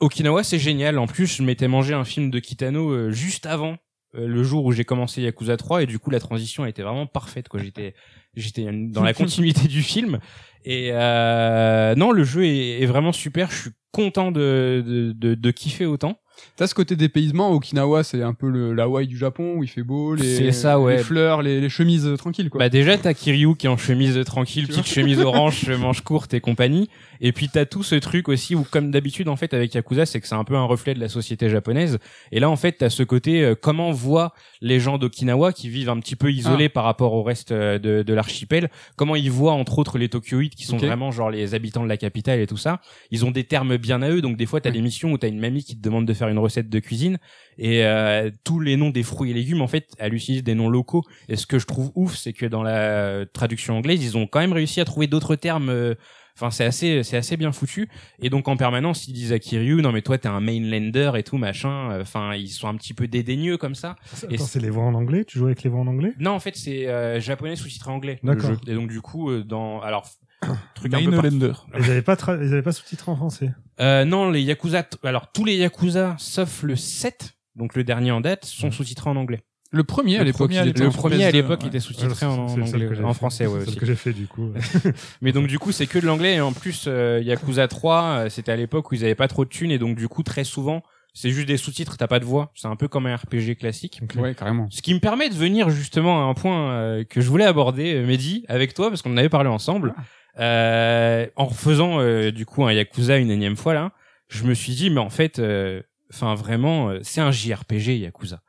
Okinawa, 0.00 0.42
c'est 0.44 0.58
génial. 0.58 0.98
En 0.98 1.06
plus, 1.06 1.26
je 1.26 1.42
m'étais 1.42 1.68
mangé 1.68 1.92
un 1.92 2.04
film 2.04 2.30
de 2.30 2.38
Kitano 2.38 2.90
euh, 2.90 3.10
juste 3.10 3.44
avant 3.44 3.72
euh, 3.72 3.76
le 4.12 4.42
jour 4.42 4.64
où 4.64 4.72
j'ai 4.72 4.84
commencé 4.84 5.22
Yakuza 5.22 5.56
3 5.56 5.82
et 5.82 5.86
du 5.86 5.98
coup 5.98 6.10
la 6.10 6.20
transition 6.20 6.64
a 6.64 6.68
été 6.68 6.82
vraiment 6.82 7.06
parfaite 7.06 7.48
quoi. 7.48 7.60
J'étais 7.62 7.94
j'étais 8.34 8.66
dans 8.72 9.02
la 9.02 9.14
continuité 9.14 9.68
du 9.68 9.82
film 9.82 10.18
et 10.64 10.90
euh, 10.92 11.94
non, 11.94 12.12
le 12.12 12.24
jeu 12.24 12.44
est, 12.44 12.82
est 12.82 12.86
vraiment 12.86 13.12
super. 13.12 13.50
Je 13.50 13.56
suis 13.62 13.70
content 13.92 14.30
de 14.32 14.82
de, 14.86 15.12
de, 15.12 15.34
de 15.34 15.50
kiffer 15.50 15.86
autant. 15.86 16.20
T'as 16.56 16.66
ce 16.66 16.74
côté 16.74 16.96
dépaysement. 16.96 17.50
Okinawa, 17.52 18.02
c'est 18.04 18.22
un 18.22 18.34
peu 18.34 18.48
le 18.48 18.72
la 18.74 18.84
Hawaï 18.84 19.06
du 19.06 19.16
Japon 19.16 19.54
où 19.56 19.64
il 19.64 19.68
fait 19.68 19.82
beau, 19.82 20.14
les, 20.14 20.36
C'est 20.36 20.52
ça, 20.52 20.78
ouais. 20.78 20.98
les 20.98 21.02
fleurs, 21.02 21.42
les, 21.42 21.60
les 21.60 21.68
chemises 21.68 22.08
tranquilles, 22.18 22.50
quoi. 22.50 22.58
Bah 22.58 22.68
déjà 22.68 22.96
t'as 22.98 23.14
Kiryu 23.14 23.54
qui 23.56 23.66
est 23.66 23.70
en 23.70 23.76
chemise 23.76 24.22
tranquille, 24.24 24.66
petite 24.66 24.86
chemise 24.86 25.20
orange, 25.20 25.68
manche 25.70 26.02
courte 26.02 26.34
et 26.34 26.40
compagnie. 26.40 26.88
Et 27.20 27.32
puis 27.32 27.48
t'as 27.48 27.66
tout 27.66 27.82
ce 27.82 27.94
truc 27.96 28.28
aussi 28.28 28.54
où 28.54 28.64
comme 28.70 28.90
d'habitude 28.90 29.28
en 29.28 29.36
fait 29.36 29.52
avec 29.52 29.74
Yakuza 29.74 30.06
c'est 30.06 30.20
que 30.20 30.26
c'est 30.26 30.34
un 30.34 30.44
peu 30.44 30.56
un 30.56 30.64
reflet 30.64 30.94
de 30.94 31.00
la 31.00 31.08
société 31.08 31.50
japonaise. 31.50 31.98
Et 32.32 32.40
là 32.40 32.48
en 32.48 32.56
fait 32.56 32.72
t'as 32.78 32.88
ce 32.88 33.02
côté 33.02 33.42
euh, 33.42 33.54
comment 33.60 33.90
voient 33.90 34.32
les 34.62 34.80
gens 34.80 34.96
d'Okinawa 34.96 35.52
qui 35.52 35.68
vivent 35.68 35.90
un 35.90 36.00
petit 36.00 36.16
peu 36.16 36.32
isolés 36.32 36.66
Ah. 36.66 36.70
par 36.70 36.84
rapport 36.84 37.12
au 37.12 37.22
reste 37.22 37.52
euh, 37.52 37.78
de, 37.78 38.02
de 38.02 38.14
l'archipel. 38.14 38.70
Comment 38.96 39.16
ils 39.16 39.30
voient 39.30 39.52
entre 39.52 39.78
autres 39.78 39.98
les 39.98 40.08
Tokyoïdes 40.08 40.54
qui 40.54 40.64
sont 40.64 40.78
vraiment 40.78 41.10
genre 41.10 41.30
les 41.30 41.54
habitants 41.54 41.82
de 41.84 41.88
la 41.88 41.98
capitale 41.98 42.40
et 42.40 42.46
tout 42.46 42.56
ça. 42.56 42.80
Ils 43.10 43.24
ont 43.26 43.30
des 43.30 43.44
termes 43.44 43.76
bien 43.76 44.00
à 44.00 44.08
eux 44.10 44.22
donc 44.22 44.38
des 44.38 44.46
fois 44.46 44.60
t'as 44.62 44.70
des 44.70 44.80
missions 44.80 45.12
où 45.12 45.18
t'as 45.18 45.28
une 45.28 45.38
mamie 45.40 45.62
qui 45.62 45.76
te 45.76 45.82
demande 45.82 46.06
de 46.06 46.14
faire 46.14 46.28
une 46.30 46.38
recette 46.38 46.68
de 46.68 46.78
cuisine 46.78 47.18
et 47.58 47.84
euh, 47.84 48.30
tous 48.44 48.60
les 48.60 48.76
noms 48.76 48.90
des 48.90 49.02
fruits 49.02 49.30
et 49.30 49.34
légumes 49.34 49.60
en 49.62 49.66
fait 49.68 49.88
elle 49.98 50.14
utilise 50.14 50.42
des 50.42 50.54
noms 50.54 50.68
locaux 50.70 51.02
et 51.28 51.36
ce 51.36 51.46
que 51.46 51.58
je 51.58 51.66
trouve 51.66 51.90
ouf, 51.94 52.16
c'est 52.16 52.32
que 52.32 52.46
dans 52.46 52.62
la 52.62 53.26
traduction 53.32 53.76
anglaise, 53.76 54.02
ils 54.02 54.16
ont 54.16 54.26
quand 54.26 54.40
même 54.40 54.52
réussi 54.52 54.80
à 54.80 54.84
trouver 54.84 55.06
d'autres 55.06 55.36
termes. 55.36 55.68
euh, 55.68 55.94
Enfin, 56.36 56.50
c'est 56.50 56.64
assez, 56.64 57.02
c'est 57.02 57.18
assez 57.18 57.36
bien 57.36 57.52
foutu. 57.52 57.90
Et 58.22 58.30
donc 58.30 58.48
en 58.48 58.56
permanence, 58.56 59.06
ils 59.08 59.12
disent 59.12 59.32
à 59.32 59.38
Kiryu, 59.38 59.82
non 59.82 59.92
mais 59.92 60.00
toi 60.00 60.16
t'es 60.16 60.28
un 60.28 60.40
mainlander 60.40 61.10
et 61.16 61.22
tout 61.22 61.36
machin. 61.36 61.90
Euh, 61.90 62.00
Enfin, 62.02 62.34
ils 62.34 62.48
sont 62.48 62.66
un 62.66 62.76
petit 62.76 62.94
peu 62.94 63.06
dédaigneux 63.08 63.58
comme 63.58 63.74
ça. 63.74 63.96
Et 64.30 64.34
Attends, 64.36 64.44
c'est- 64.46 64.52
c'est 64.52 64.60
les 64.60 64.70
voix 64.70 64.84
en 64.84 64.94
anglais? 64.94 65.24
Tu 65.26 65.38
joues 65.38 65.46
avec 65.46 65.62
les 65.64 65.68
voix 65.68 65.80
en 65.80 65.86
anglais? 65.86 66.12
Non, 66.18 66.30
en 66.30 66.40
fait, 66.40 66.56
c'est 66.56 66.86
euh, 66.86 67.20
japonais 67.20 67.56
sous-titré 67.56 67.90
anglais. 67.90 68.20
D'accord. 68.22 68.52
Et 68.66 68.72
donc 68.74 68.88
du 68.88 69.02
coup, 69.02 69.30
euh, 69.30 69.44
dans 69.44 69.80
alors 69.82 70.06
truc 70.74 70.94
un 70.94 70.98
peu 71.04 71.10
Mainlander. 71.10 71.52
Ils 71.78 71.90
avaient 71.90 72.02
pas, 72.02 72.14
tra- 72.14 72.38
ils 72.42 72.52
avaient 72.52 72.62
pas 72.62 72.72
sous-titré 72.72 73.10
en 73.12 73.16
français. 73.16 73.52
Euh, 73.80 74.04
non, 74.04 74.30
les 74.30 74.42
Yakuza, 74.42 74.82
t- 74.82 74.96
alors 75.04 75.32
tous 75.32 75.44
les 75.44 75.56
Yakuza, 75.56 76.16
sauf 76.18 76.62
le 76.62 76.76
7, 76.76 77.34
donc 77.56 77.74
le 77.74 77.84
dernier 77.84 78.10
en 78.10 78.20
date, 78.20 78.44
sont 78.44 78.70
sous-titrés 78.70 79.10
en 79.10 79.16
anglais. 79.16 79.42
le 79.72 79.84
premier 79.84 80.18
à 80.18 80.24
l'époque. 80.24 80.50
il 80.52 80.68
était. 80.68 80.80
Le 80.82 80.88
en 80.88 80.92
premier 80.92 81.16
français. 81.16 81.26
à 81.26 81.30
PS2, 81.30 81.32
l'époque 81.34 81.64
était 81.64 81.80
sous-titré 81.80 82.26
en, 82.26 82.38
anglais, 82.48 83.02
en 83.04 83.14
français, 83.14 83.46
ouais 83.46 83.60
C'est 83.60 83.66
aussi. 83.66 83.74
ce 83.74 83.80
que 83.80 83.86
j'ai 83.86 83.94
fait 83.96 84.12
du 84.12 84.26
coup. 84.26 84.50
Mais 85.22 85.32
donc 85.32 85.46
du 85.46 85.58
coup 85.58 85.72
c'est 85.72 85.86
que 85.86 85.98
de 85.98 86.06
l'anglais 86.06 86.34
et 86.36 86.40
en 86.40 86.52
plus 86.52 86.84
euh, 86.86 87.20
Yakuza 87.22 87.68
3 87.68 88.02
euh, 88.02 88.28
c'était 88.28 88.52
à 88.52 88.56
l'époque 88.56 88.90
où 88.90 88.94
ils 88.94 89.04
avaient 89.04 89.14
pas 89.14 89.28
trop 89.28 89.44
de 89.44 89.50
thunes 89.50 89.70
et 89.70 89.78
donc 89.78 89.96
du 89.96 90.08
coup 90.08 90.22
très 90.22 90.44
souvent 90.44 90.82
c'est 91.14 91.30
juste 91.30 91.48
des 91.48 91.56
sous-titres 91.56 91.96
t'as 91.96 92.06
pas 92.06 92.18
de 92.20 92.24
voix 92.24 92.52
c'est 92.54 92.68
un 92.68 92.76
peu 92.76 92.86
comme 92.88 93.06
un 93.06 93.16
RPG 93.16 93.56
classique 93.58 94.00
Ouais, 94.16 94.34
carrément. 94.34 94.68
ce 94.70 94.80
qui 94.82 94.94
me 94.94 95.00
permet 95.00 95.28
de 95.28 95.34
venir 95.34 95.68
justement 95.70 96.20
à 96.26 96.30
un 96.30 96.34
point 96.34 96.70
euh, 96.72 97.04
que 97.04 97.20
je 97.20 97.28
voulais 97.28 97.44
aborder 97.44 97.94
euh, 97.94 98.06
Mehdi 98.06 98.44
avec 98.48 98.74
toi 98.74 98.88
parce 98.90 99.02
qu'on 99.02 99.12
en 99.12 99.16
avait 99.16 99.28
parlé 99.28 99.48
ensemble 99.48 99.94
euh, 100.38 101.26
en 101.36 101.46
refaisant 101.46 102.00
euh, 102.00 102.30
du 102.30 102.46
coup 102.46 102.64
un 102.64 102.72
Yakuza 102.72 103.18
une 103.18 103.30
énième 103.30 103.56
fois 103.56 103.74
là 103.74 103.92
je 104.28 104.44
me 104.44 104.54
suis 104.54 104.74
dit 104.74 104.90
mais 104.90 105.00
en 105.00 105.10
fait 105.10 105.38
euh, 105.38 105.82
enfin 106.12 106.34
vraiment 106.34 106.90
euh, 106.90 107.00
c'est 107.02 107.20
un 107.20 107.30
JRPG 107.32 107.98
Yakuza 107.98 108.40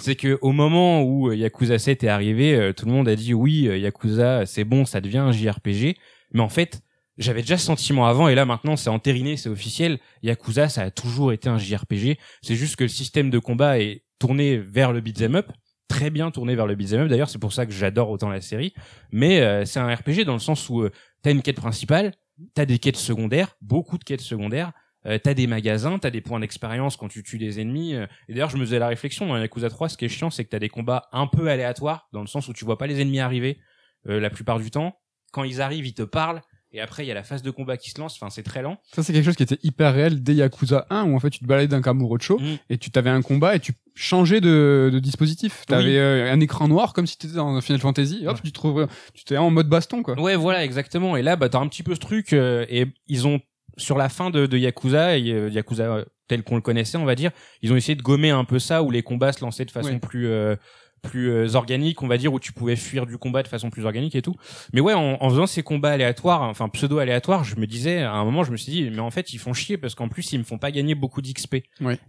c'est 0.00 0.16
que 0.16 0.38
au 0.42 0.52
moment 0.52 1.02
où 1.02 1.28
euh, 1.28 1.36
Yakuza 1.36 1.78
7 1.78 2.04
est 2.04 2.08
arrivé, 2.08 2.54
euh, 2.54 2.72
tout 2.72 2.86
le 2.86 2.92
monde 2.92 3.08
a 3.08 3.16
dit 3.16 3.34
oui, 3.34 3.68
Yakuza, 3.80 4.46
c'est 4.46 4.64
bon, 4.64 4.84
ça 4.84 5.00
devient 5.00 5.18
un 5.18 5.32
JRPG. 5.32 5.96
Mais 6.32 6.40
en 6.40 6.48
fait, 6.48 6.80
j'avais 7.18 7.40
déjà 7.40 7.58
ce 7.58 7.66
sentiment 7.66 8.06
avant 8.06 8.28
et 8.28 8.34
là 8.34 8.44
maintenant 8.44 8.76
c'est 8.76 8.90
entériné, 8.90 9.36
c'est 9.36 9.48
officiel. 9.48 9.98
Yakuza, 10.22 10.68
ça 10.68 10.82
a 10.82 10.90
toujours 10.90 11.32
été 11.32 11.48
un 11.48 11.58
JRPG. 11.58 12.16
C'est 12.42 12.54
juste 12.54 12.76
que 12.76 12.84
le 12.84 12.88
système 12.88 13.30
de 13.30 13.38
combat 13.38 13.78
est 13.78 14.04
tourné 14.18 14.56
vers 14.58 14.92
le 14.92 15.00
beat'em 15.00 15.36
up, 15.36 15.50
très 15.88 16.10
bien 16.10 16.30
tourné 16.30 16.54
vers 16.54 16.66
le 16.66 16.74
beat'em 16.74 17.00
up. 17.02 17.08
D'ailleurs, 17.08 17.28
c'est 17.28 17.38
pour 17.40 17.52
ça 17.52 17.66
que 17.66 17.72
j'adore 17.72 18.10
autant 18.10 18.28
la 18.28 18.40
série. 18.40 18.72
Mais 19.10 19.40
euh, 19.40 19.64
c'est 19.64 19.80
un 19.80 19.92
RPG 19.92 20.24
dans 20.24 20.34
le 20.34 20.38
sens 20.38 20.68
où 20.68 20.82
euh, 20.82 20.90
t'as 21.22 21.30
une 21.30 21.42
quête 21.42 21.56
principale, 21.56 22.14
t'as 22.54 22.64
des 22.64 22.78
quêtes 22.78 22.96
secondaires, 22.96 23.56
beaucoup 23.60 23.98
de 23.98 24.04
quêtes 24.04 24.20
secondaires. 24.20 24.72
Euh, 25.06 25.18
t'as 25.22 25.32
des 25.32 25.46
magasins, 25.46 25.98
t'as 25.98 26.10
des 26.10 26.20
points 26.20 26.40
d'expérience 26.40 26.96
quand 26.96 27.08
tu 27.08 27.22
tues 27.22 27.38
des 27.38 27.60
ennemis. 27.60 27.94
euh, 27.94 28.06
et 28.28 28.32
d'ailleurs, 28.32 28.50
je 28.50 28.56
me 28.56 28.64
faisais 28.64 28.80
la 28.80 28.88
réflexion 28.88 29.26
dans 29.26 29.38
Yakuza 29.38 29.70
3, 29.70 29.90
ce 29.90 29.96
qui 29.96 30.04
est 30.04 30.08
chiant, 30.08 30.28
c'est 30.28 30.44
que 30.44 30.50
t'as 30.50 30.58
des 30.58 30.68
combats 30.68 31.08
un 31.12 31.28
peu 31.28 31.48
aléatoires, 31.48 32.08
dans 32.12 32.20
le 32.20 32.26
sens 32.26 32.48
où 32.48 32.52
tu 32.52 32.64
vois 32.64 32.78
pas 32.78 32.88
les 32.88 33.00
ennemis 33.00 33.20
arriver 33.20 33.60
euh, 34.08 34.18
la 34.18 34.28
plupart 34.28 34.58
du 34.58 34.70
temps. 34.70 34.98
Quand 35.32 35.44
ils 35.44 35.62
arrivent, 35.62 35.86
ils 35.86 35.94
te 35.94 36.02
parlent, 36.02 36.42
et 36.72 36.80
après, 36.80 37.04
il 37.04 37.08
y 37.08 37.10
a 37.10 37.14
la 37.14 37.22
phase 37.22 37.42
de 37.42 37.50
combat 37.50 37.76
qui 37.76 37.90
se 37.90 37.98
lance, 38.00 38.14
enfin, 38.20 38.30
c'est 38.30 38.42
très 38.42 38.62
lent. 38.62 38.78
Ça, 38.94 39.02
c'est 39.02 39.12
quelque 39.12 39.24
chose 39.24 39.36
qui 39.36 39.42
était 39.42 39.58
hyper 39.62 39.94
réel 39.94 40.22
dès 40.22 40.34
Yakuza 40.34 40.86
1, 40.90 41.04
où 41.04 41.16
en 41.16 41.18
fait, 41.20 41.30
tu 41.30 41.38
te 41.40 41.46
baladais 41.46 41.68
d'un 41.68 41.80
Kamurocho, 41.82 42.38
Mm. 42.38 42.56
et 42.70 42.78
tu 42.78 42.90
t'avais 42.90 43.10
un 43.10 43.22
combat, 43.22 43.56
et 43.56 43.60
tu 43.60 43.72
changeais 43.94 44.40
de, 44.40 44.90
de 44.92 44.98
dispositif. 44.98 45.64
T'avais 45.66 45.84
Oui. 45.84 45.96
euh, 45.96 46.32
un 46.32 46.40
écran 46.40 46.68
noir, 46.68 46.92
comme 46.92 47.06
si 47.06 47.16
t'étais 47.18 47.34
dans 47.34 47.60
Final 47.60 47.80
Fantasy, 47.80 48.26
hop, 48.26 48.38
tu 48.44 48.52
trouves, 48.52 48.86
tu 49.14 49.24
t'es 49.24 49.36
en 49.36 49.50
mode 49.50 49.68
baston, 49.68 50.02
quoi. 50.02 50.20
Ouais, 50.20 50.36
voilà, 50.36 50.64
exactement. 50.64 51.16
Et 51.16 51.22
là, 51.22 51.36
bah, 51.36 51.48
t'as 51.48 51.58
un 51.58 51.68
petit 51.68 51.82
peu 51.82 51.94
ce 51.94 52.00
truc, 52.00 52.32
euh, 52.32 52.66
et 52.68 52.86
ils 53.06 53.26
ont, 53.26 53.40
sur 53.76 53.96
la 53.96 54.08
fin 54.08 54.30
de, 54.30 54.46
de 54.46 54.58
Yakuza, 54.58 55.16
et, 55.18 55.30
euh, 55.32 55.48
Yakuza 55.50 55.84
euh, 55.84 56.04
tel 56.28 56.42
qu'on 56.42 56.56
le 56.56 56.60
connaissait, 56.60 56.98
on 56.98 57.04
va 57.06 57.14
dire, 57.14 57.30
ils 57.62 57.72
ont 57.72 57.76
essayé 57.76 57.94
de 57.96 58.02
gommer 58.02 58.30
un 58.30 58.44
peu 58.44 58.58
ça, 58.58 58.82
où 58.82 58.90
les 58.90 59.02
combats 59.02 59.32
se 59.32 59.40
lançaient 59.42 59.64
de 59.64 59.70
façon 59.70 59.92
Ouais. 59.92 59.98
plus, 59.98 60.26
euh, 60.28 60.56
plus 61.02 61.30
euh, 61.30 61.54
organique, 61.54 62.02
on 62.02 62.08
va 62.08 62.18
dire, 62.18 62.32
où 62.32 62.40
tu 62.40 62.52
pouvais 62.52 62.76
fuir 62.76 63.06
du 63.06 63.18
combat 63.18 63.42
de 63.42 63.48
façon 63.48 63.70
plus 63.70 63.84
organique 63.84 64.14
et 64.14 64.22
tout. 64.22 64.34
Mais 64.72 64.80
ouais, 64.80 64.94
en, 64.94 65.16
en 65.20 65.30
faisant 65.30 65.46
ces 65.46 65.62
combats 65.62 65.90
aléatoires, 65.92 66.42
enfin 66.42 66.68
pseudo 66.68 66.98
aléatoires, 66.98 67.44
je 67.44 67.56
me 67.56 67.66
disais, 67.66 68.02
à 68.02 68.12
un 68.12 68.24
moment, 68.24 68.44
je 68.44 68.52
me 68.52 68.56
suis 68.56 68.72
dit, 68.72 68.90
mais 68.90 69.00
en 69.00 69.10
fait, 69.10 69.32
ils 69.32 69.38
font 69.38 69.52
chier 69.52 69.78
parce 69.78 69.94
qu'en 69.94 70.08
plus, 70.08 70.32
ils 70.32 70.38
me 70.38 70.44
font 70.44 70.58
pas 70.58 70.70
gagner 70.70 70.94
beaucoup 70.94 71.22
d'XP. 71.22 71.56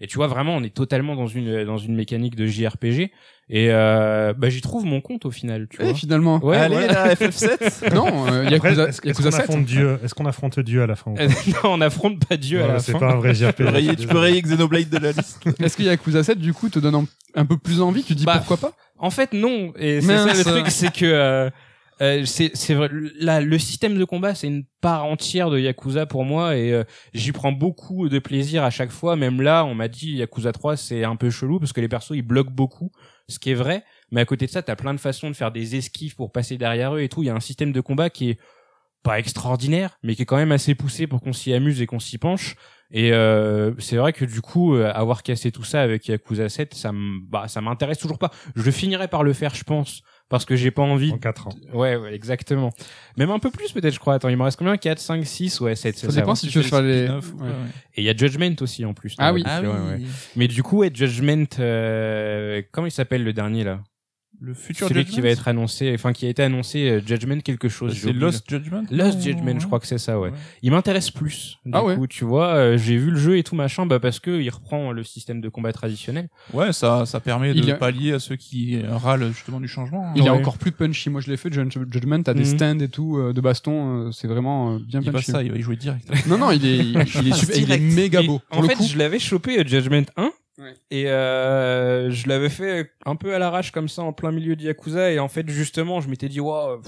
Et 0.02 0.08
tu 0.08 0.16
vois, 0.18 0.28
vraiment, 0.28 0.56
on 0.56 0.64
est 0.64 0.74
totalement 0.74 1.16
dans 1.16 1.28
une 1.28 1.64
dans 1.64 1.78
une 1.78 1.96
mécanique 1.96 2.36
de 2.36 2.46
JRPG. 2.46 3.12
Et 3.52 3.70
euh, 3.72 4.34
bah, 4.38 4.50
j'y 4.50 4.62
trouve 4.62 4.86
mon 4.86 5.02
compte 5.02 5.26
au 5.26 5.32
final, 5.32 5.68
tu 5.70 5.82
Et 5.82 5.86
vois. 5.86 5.93
finalement. 5.95 6.38
Ouais, 6.43 6.58
Allez, 6.58 6.76
voilà. 6.76 7.08
la 7.08 7.16
FF7 7.16 7.93
Non, 7.95 8.28
euh, 8.28 8.43
Après, 8.43 8.52
Yakuza, 8.52 8.84
est-ce, 8.84 8.89
est-ce 9.00 9.08
Yakuza 9.08 9.30
qu'on 9.32 9.38
7. 9.38 9.50
affronte 9.50 9.66
Dieu? 9.66 10.00
Est-ce 10.04 10.14
qu'on 10.14 10.26
affronte 10.28 10.60
Dieu 10.60 10.84
à 10.84 10.88
la 10.88 10.95
fin 10.95 11.12
ou 11.12 11.16
pas 11.16 11.24
Euh, 11.24 11.28
non, 11.64 11.72
on 11.74 11.78
n'affronte 11.78 12.24
pas 12.28 12.38
Dieu 12.38 12.64
à 12.64 12.68
la 12.68 12.80
C'est 12.80 12.91
fin. 12.91 13.00
pas 13.00 13.12
un 13.14 13.16
vrai 13.16 13.34
JRPG. 13.34 13.56
tu 13.56 13.64
peux 13.64 13.70
rayer- 13.70 13.95
tu 13.95 14.08
peux 14.08 14.18
rayer 14.20 14.41
Xenoblade 14.41 14.89
de 14.89 14.97
la 15.00 15.12
liste. 15.14 15.39
Est-ce 15.60 15.76
que 15.78 15.82
Yakuza 15.84 16.24
7, 16.24 16.38
du 16.38 16.54
coup, 16.54 16.70
te 16.70 16.78
donne 16.78 16.93
un, 16.95 17.06
un 17.36 17.45
peu 17.45 17.58
plus 17.58 17.82
envie? 17.82 18.04
Tu 18.04 18.14
dis 18.14 18.24
Bah, 18.26 18.38
pourquoi 18.38 18.58
pas? 18.58 18.76
En 19.00 19.10
fait, 19.10 19.34
non. 19.34 19.74
Et 19.78 20.02
c'est 20.02 20.18
ça 20.18 20.34
le 20.34 20.43
truc, 20.43 20.68
c'est 20.70 20.93
que 20.93 21.06
euh, 21.06 21.50
euh, 22.02 22.26
c'est 22.26 22.52
c'est 22.54 22.76
vrai. 22.76 22.89
Là, 23.20 23.41
le 23.41 23.58
système 23.58 23.97
de 23.97 24.06
combat, 24.06 24.36
c'est 24.36 24.47
une 24.47 24.64
part 24.80 25.06
entière 25.06 25.50
de 25.50 25.58
Yakuza 25.58 26.06
pour 26.06 26.24
moi, 26.24 26.56
et 26.56 26.72
euh, 26.72 26.84
j'y 27.16 27.32
prends 27.32 27.52
beaucoup 27.52 28.10
de 28.10 28.20
plaisir 28.20 28.64
à 28.64 28.70
chaque 28.70 28.91
fois. 28.91 29.16
Même 29.16 29.41
là, 29.41 29.66
on 29.66 29.74
m'a 29.74 29.88
dit 29.88 30.12
Yakuza 30.18 30.52
3, 30.52 30.78
c'est 30.78 31.04
un 31.04 31.16
peu 31.16 31.30
chelou 31.32 31.60
parce 31.60 31.74
que 31.74 31.82
les 31.82 31.88
persos 31.89 32.12
ils 32.16 32.22
bloquent 32.22 32.52
beaucoup, 32.52 32.91
ce 33.30 33.40
qui 33.40 33.52
est 33.52 33.56
vrai. 33.56 33.84
Mais 34.12 34.22
à 34.22 34.26
côté 34.26 34.46
de 34.46 34.52
ça, 34.52 34.62
t'as 34.62 34.76
plein 34.76 34.94
de 34.94 35.00
façons 35.00 35.30
de 35.30 35.36
faire 35.36 35.52
des 35.52 35.76
esquives 35.76 36.16
pour 36.16 36.32
passer 36.32 36.58
derrière 36.58 36.96
eux 36.96 37.02
et 37.02 37.10
tout. 37.10 37.24
Il 37.24 37.28
y 37.28 37.30
a 37.30 37.36
un 37.36 37.40
système 37.40 37.72
de 37.72 37.82
combat 37.82 38.10
qui 38.10 38.32
est 38.32 38.40
pas 39.04 39.20
extraordinaire, 39.20 39.98
mais 40.04 40.16
qui 40.16 40.24
est 40.24 40.26
quand 40.26 40.38
même 40.38 40.52
assez 40.52 40.76
poussé 40.76 41.08
pour 41.08 41.22
qu'on 41.22 41.34
s'y 41.34 41.54
amuse 41.54 41.82
et 41.82 41.86
qu'on 41.86 42.00
s'y 42.00 42.18
penche. 42.18 42.56
Et 42.92 43.14
euh, 43.14 43.74
c'est 43.80 43.98
vrai 43.98 44.14
que 44.14 44.26
du 44.26 44.42
coup, 44.42 44.76
euh, 44.76 44.92
avoir 44.94 45.24
cassé 45.24 45.52
tout 45.52 45.64
ça 45.64 45.82
avec 45.82 46.08
Yakuza 46.08 46.50
7, 46.50 46.74
ça 46.74 46.92
me, 46.92 47.20
bah, 47.30 47.48
ça 47.48 47.62
m'intéresse 47.62 48.00
toujours 48.00 48.18
pas. 48.18 48.32
Je 48.56 48.72
finirai 48.72 49.08
par 49.08 49.24
le 49.24 49.34
faire, 49.34 49.54
je 49.54 49.64
pense, 49.64 50.02
parce 50.30 50.46
que 50.46 50.56
j'ai 50.56 50.72
pas 50.72 50.84
envie. 50.84 51.12
En 51.12 51.18
4 51.18 51.48
ans. 51.48 51.56
Ouais, 51.74 51.96
ouais, 51.96 52.14
exactement. 52.14 52.72
Même 53.18 53.32
un 53.32 53.40
peu 53.40 53.50
plus 53.50 53.72
peut-être, 53.72 53.94
je 53.94 54.00
crois. 54.00 54.14
Attends, 54.14 54.30
il 54.30 54.38
me 54.38 54.44
reste 54.44 54.58
combien? 54.58 54.78
4, 54.78 55.00
5, 55.00 55.26
6 55.26 55.60
Ouais, 55.62 55.76
7, 55.76 55.98
Ça 55.98 56.08
c'est 56.10 56.16
dépend 56.16 56.36
si 56.36 56.48
tu 56.48 56.60
veux 56.60 56.64
faire 56.64 56.82
les. 56.82 57.08
ouais. 57.10 57.16
ouais. 57.16 57.50
Et 57.96 58.02
il 58.02 58.04
y 58.06 58.10
a 58.10 58.16
Judgment 58.16 58.56
aussi 58.62 58.86
en 58.86 58.94
plus. 58.94 59.16
Ah 59.18 59.34
oui. 59.34 59.44
Ah 59.46 59.60
culture, 59.60 59.74
ouais, 59.74 59.80
ouais. 59.92 59.96
oui. 60.00 60.08
Mais 60.36 60.48
du 60.48 60.64
coup, 60.64 60.78
ouais, 60.78 60.92
Judgment, 60.94 61.46
euh, 61.60 62.62
comment 62.72 62.88
il 62.88 62.92
s'appelle 62.92 63.24
le 63.24 63.34
dernier 63.34 63.64
là? 63.64 63.82
Le 64.42 64.54
futur 64.54 64.88
Celui 64.88 65.02
Judgment 65.02 65.16
qui 65.16 65.22
va 65.22 65.28
être 65.30 65.48
annoncé, 65.50 65.92
enfin 65.94 66.14
qui 66.14 66.26
a 66.26 66.30
été 66.30 66.42
annoncé, 66.44 66.90
euh, 66.90 67.02
Judgment 67.06 67.40
quelque 67.42 67.68
chose. 67.68 67.98
C'est 67.98 68.14
Lost 68.14 68.50
Judgment 68.50 68.84
Lost 68.90 69.18
non 69.18 69.22
Judgment, 69.24 69.60
je 69.60 69.66
crois 69.66 69.80
que 69.82 69.88
c'est 69.88 69.98
ça, 69.98 70.18
ouais. 70.20 70.30
Ouais. 70.30 70.36
Il 70.62 70.72
m'intéresse 70.72 71.12
plus. 71.12 71.58
Du 71.66 71.72
Ah 71.74 71.84
ouais. 71.84 71.96
coup, 71.96 72.08
tu 72.08 72.24
vois, 72.24 72.54
euh, 72.56 72.78
j'ai 72.78 72.96
vu 72.96 73.12
le 73.12 73.18
jeu 73.18 73.38
et 73.38 73.44
tout 73.44 73.56
machin, 73.56 73.86
bah 73.86 74.00
parce 74.00 74.20
que 74.22 74.40
il 74.42 74.50
reprend 74.50 74.92
le 74.94 75.04
système 75.04 75.42
de 75.42 75.50
combat 75.50 75.74
traditionnel. 75.74 76.30
Ouais, 76.54 76.72
ça, 76.72 77.06
ça 77.06 77.20
permet 77.20 77.54
de 77.54 77.60
Il 77.60 77.70
a- 77.70 77.76
pallier 77.76 78.14
à 78.14 78.20
ceux 78.20 78.38
qui 78.38 78.82
râlent 78.88 79.28
justement 79.34 79.60
du 79.60 79.68
changement. 79.68 80.14
Il 80.16 80.22
est 80.22 80.30
Ouais. 80.30 80.30
encore 80.30 80.58
plus 80.58 80.72
punchy. 80.72 81.10
Moi, 81.10 81.20
je 81.22 81.30
l'ai 81.30 81.38
fait, 81.38 81.52
Judgment, 81.52 82.24
t'as 82.24 82.34
des 82.34 82.40
Mhm. 82.42 82.46
stands 82.46 82.80
et 82.80 82.88
tout, 82.90 83.18
euh, 83.18 83.34
de 83.34 83.42
baston, 83.42 84.08
euh, 84.08 84.12
c'est 84.12 84.28
vraiment 84.28 84.76
euh, 84.76 84.80
bien 84.80 85.02
Il 85.02 85.08
va 85.08 85.12
punchy. 85.20 85.32
ça, 85.32 85.44
il 85.44 85.52
va 85.52 85.58
y 85.58 85.62
jouer 85.62 85.76
direct. 85.76 86.10
Non, 86.28 86.38
non, 86.38 86.52
il 86.52 86.66
est, 86.66 86.78
il, 86.78 86.92
il 86.92 87.28
est 87.28 87.34
super, 87.36 87.58
il 87.58 87.64
est 87.64 87.78
Direct. 87.78 87.84
méga 87.96 88.22
beau. 88.24 88.40
En 88.52 88.64
fait, 88.64 88.76
coup, 88.76 88.84
je 88.86 88.98
l'avais 88.98 89.20
chopé 89.20 89.60
euh, 89.60 89.68
Judgment 89.68 90.06
1 90.16 90.32
Ouais. 90.60 90.74
et 90.91 91.10
euh, 91.10 92.12
je 92.12 92.28
l'avais 92.28 92.49
fait 92.49 92.91
un 93.05 93.16
peu 93.16 93.34
à 93.34 93.39
l'arrache 93.39 93.72
comme 93.72 93.88
ça 93.88 94.01
en 94.01 94.12
plein 94.14 94.32
milieu 94.32 94.55
de 94.55 94.64
Yakuza 94.64 95.12
et 95.12 95.20
en 95.20 95.30
fait 95.30 95.49
justement, 95.49 96.01
je 96.01 96.10
m'étais 96.10 96.28
dit 96.30 96.39
waouh, 96.41 96.82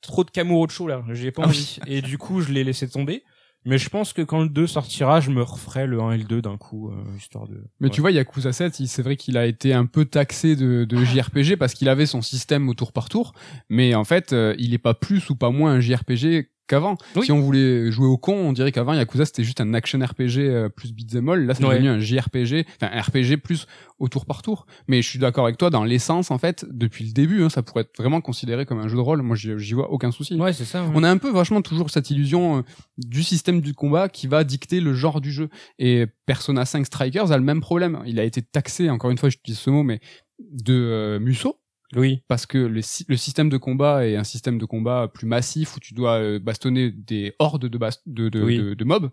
trop 0.00 0.24
de 0.24 0.30
Kamurocho 0.30 0.86
là, 0.88 1.04
j'ai 1.12 1.30
pas 1.30 1.42
Ah 1.44 1.48
envie 1.48 1.78
et 1.86 2.00
du 2.02 2.16
coup, 2.18 2.40
je 2.40 2.52
l'ai 2.52 2.64
laissé 2.64 2.88
tomber. 2.88 3.22
Mais 3.64 3.78
je 3.78 3.88
pense 3.88 4.12
que 4.12 4.22
quand 4.22 4.40
le 4.42 4.48
2 4.48 4.66
sortira, 4.66 5.20
je 5.20 5.30
me 5.30 5.40
referai 5.40 5.86
le 5.86 6.00
1 6.00 6.12
et 6.14 6.18
le 6.18 6.24
2 6.24 6.42
d'un 6.42 6.56
coup, 6.56 6.90
euh, 6.90 6.94
histoire 7.16 7.46
de. 7.46 7.62
Mais 7.78 7.86
ouais. 7.86 7.90
tu 7.94 8.00
vois, 8.00 8.10
Yakuza 8.10 8.52
7, 8.52 8.80
il- 8.80 8.88
c'est 8.88 9.02
vrai 9.02 9.14
qu'il 9.14 9.36
a 9.36 9.46
été 9.46 9.72
un 9.72 9.86
peu 9.86 10.04
taxé 10.04 10.56
de, 10.56 10.84
de 10.84 10.96
JRPG 11.04 11.54
parce 11.56 11.72
qu'il 11.74 11.88
avait 11.88 12.06
son 12.06 12.22
système 12.22 12.68
au 12.68 12.74
tour 12.74 12.90
par 12.92 13.08
tour. 13.08 13.34
Mais 13.68 13.94
en 13.94 14.02
fait, 14.02 14.32
euh, 14.32 14.56
il 14.58 14.74
est 14.74 14.78
pas 14.78 14.94
plus 14.94 15.30
ou 15.30 15.36
pas 15.36 15.50
moins 15.50 15.74
un 15.74 15.80
JRPG 15.80 16.50
qu'avant. 16.72 16.96
Oui. 17.16 17.26
Si 17.26 17.32
on 17.32 17.40
voulait 17.40 17.90
jouer 17.92 18.06
au 18.06 18.16
con, 18.16 18.34
on 18.34 18.52
dirait 18.52 18.72
qu'avant 18.72 18.94
Yakuza 18.94 19.24
c'était 19.26 19.44
juste 19.44 19.60
un 19.60 19.74
action 19.74 19.98
RPG 19.98 20.38
euh, 20.38 20.68
plus 20.68 20.92
beat'em 20.92 21.28
all. 21.28 21.44
Là, 21.44 21.54
c'est 21.54 21.64
Ouais. 21.64 21.74
devenu 21.74 21.88
un 21.90 22.00
JRPG, 22.00 22.66
enfin 22.80 22.90
un 22.92 23.00
RPG 23.00 23.36
plus 23.42 23.66
au 23.98 24.08
tour 24.08 24.24
par 24.26 24.42
tour. 24.42 24.66
Mais 24.88 25.02
je 25.02 25.08
suis 25.08 25.18
d'accord 25.18 25.44
avec 25.44 25.58
toi 25.58 25.70
dans 25.70 25.84
l'essence 25.84 26.30
en 26.30 26.38
fait. 26.38 26.64
Depuis 26.70 27.04
le 27.04 27.12
début, 27.12 27.42
hein, 27.44 27.48
ça 27.50 27.62
pourrait 27.62 27.82
être 27.82 27.96
vraiment 27.98 28.20
considéré 28.20 28.64
comme 28.66 28.78
un 28.80 28.88
jeu 28.88 28.96
de 28.96 29.00
rôle. 29.02 29.22
Moi, 29.22 29.36
j'y 29.36 29.74
vois 29.74 29.90
aucun 29.90 30.10
souci. 30.10 30.34
Ouais, 30.36 30.52
c'est 30.52 30.64
ça. 30.64 30.82
ouais. 30.82 30.90
On 30.94 31.02
a 31.02 31.10
un 31.10 31.18
peu 31.18 31.30
vachement 31.30 31.62
toujours 31.62 31.90
cette 31.90 32.10
illusion 32.10 32.58
euh, 32.58 32.62
du 32.98 33.22
système 33.22 33.60
du 33.60 33.74
combat 33.74 34.08
qui 34.08 34.26
va 34.26 34.44
dicter 34.44 34.80
le 34.80 34.94
genre 34.94 35.20
du 35.20 35.30
jeu. 35.30 35.48
Et 35.78 36.06
Persona 36.26 36.64
5 36.64 36.86
Strikers 36.86 37.30
a 37.32 37.36
le 37.36 37.44
même 37.44 37.60
problème. 37.60 38.00
Il 38.06 38.18
a 38.18 38.24
été 38.24 38.42
taxé, 38.42 38.90
encore 38.90 39.10
une 39.10 39.18
fois, 39.18 39.28
j'utilise 39.28 39.58
ce 39.58 39.70
mot, 39.70 39.82
mais 39.82 40.00
de 40.40 40.74
euh, 40.74 41.20
Musso 41.20 41.56
Oui. 41.94 42.22
parce 42.28 42.46
que 42.46 42.58
le, 42.58 42.80
sy- 42.82 43.04
le 43.08 43.16
système 43.16 43.48
de 43.48 43.56
combat 43.56 44.06
est 44.06 44.16
un 44.16 44.24
système 44.24 44.58
de 44.58 44.64
combat 44.64 45.08
plus 45.12 45.26
massif 45.26 45.76
où 45.76 45.80
tu 45.80 45.94
dois 45.94 46.14
euh, 46.18 46.38
bastonner 46.38 46.90
des 46.90 47.34
hordes 47.38 47.66
de, 47.66 47.78
bas- 47.78 47.90
de, 48.06 48.28
de, 48.28 48.42
Oui. 48.42 48.58
de, 48.58 48.74
de 48.74 48.84
mobs. 48.84 49.10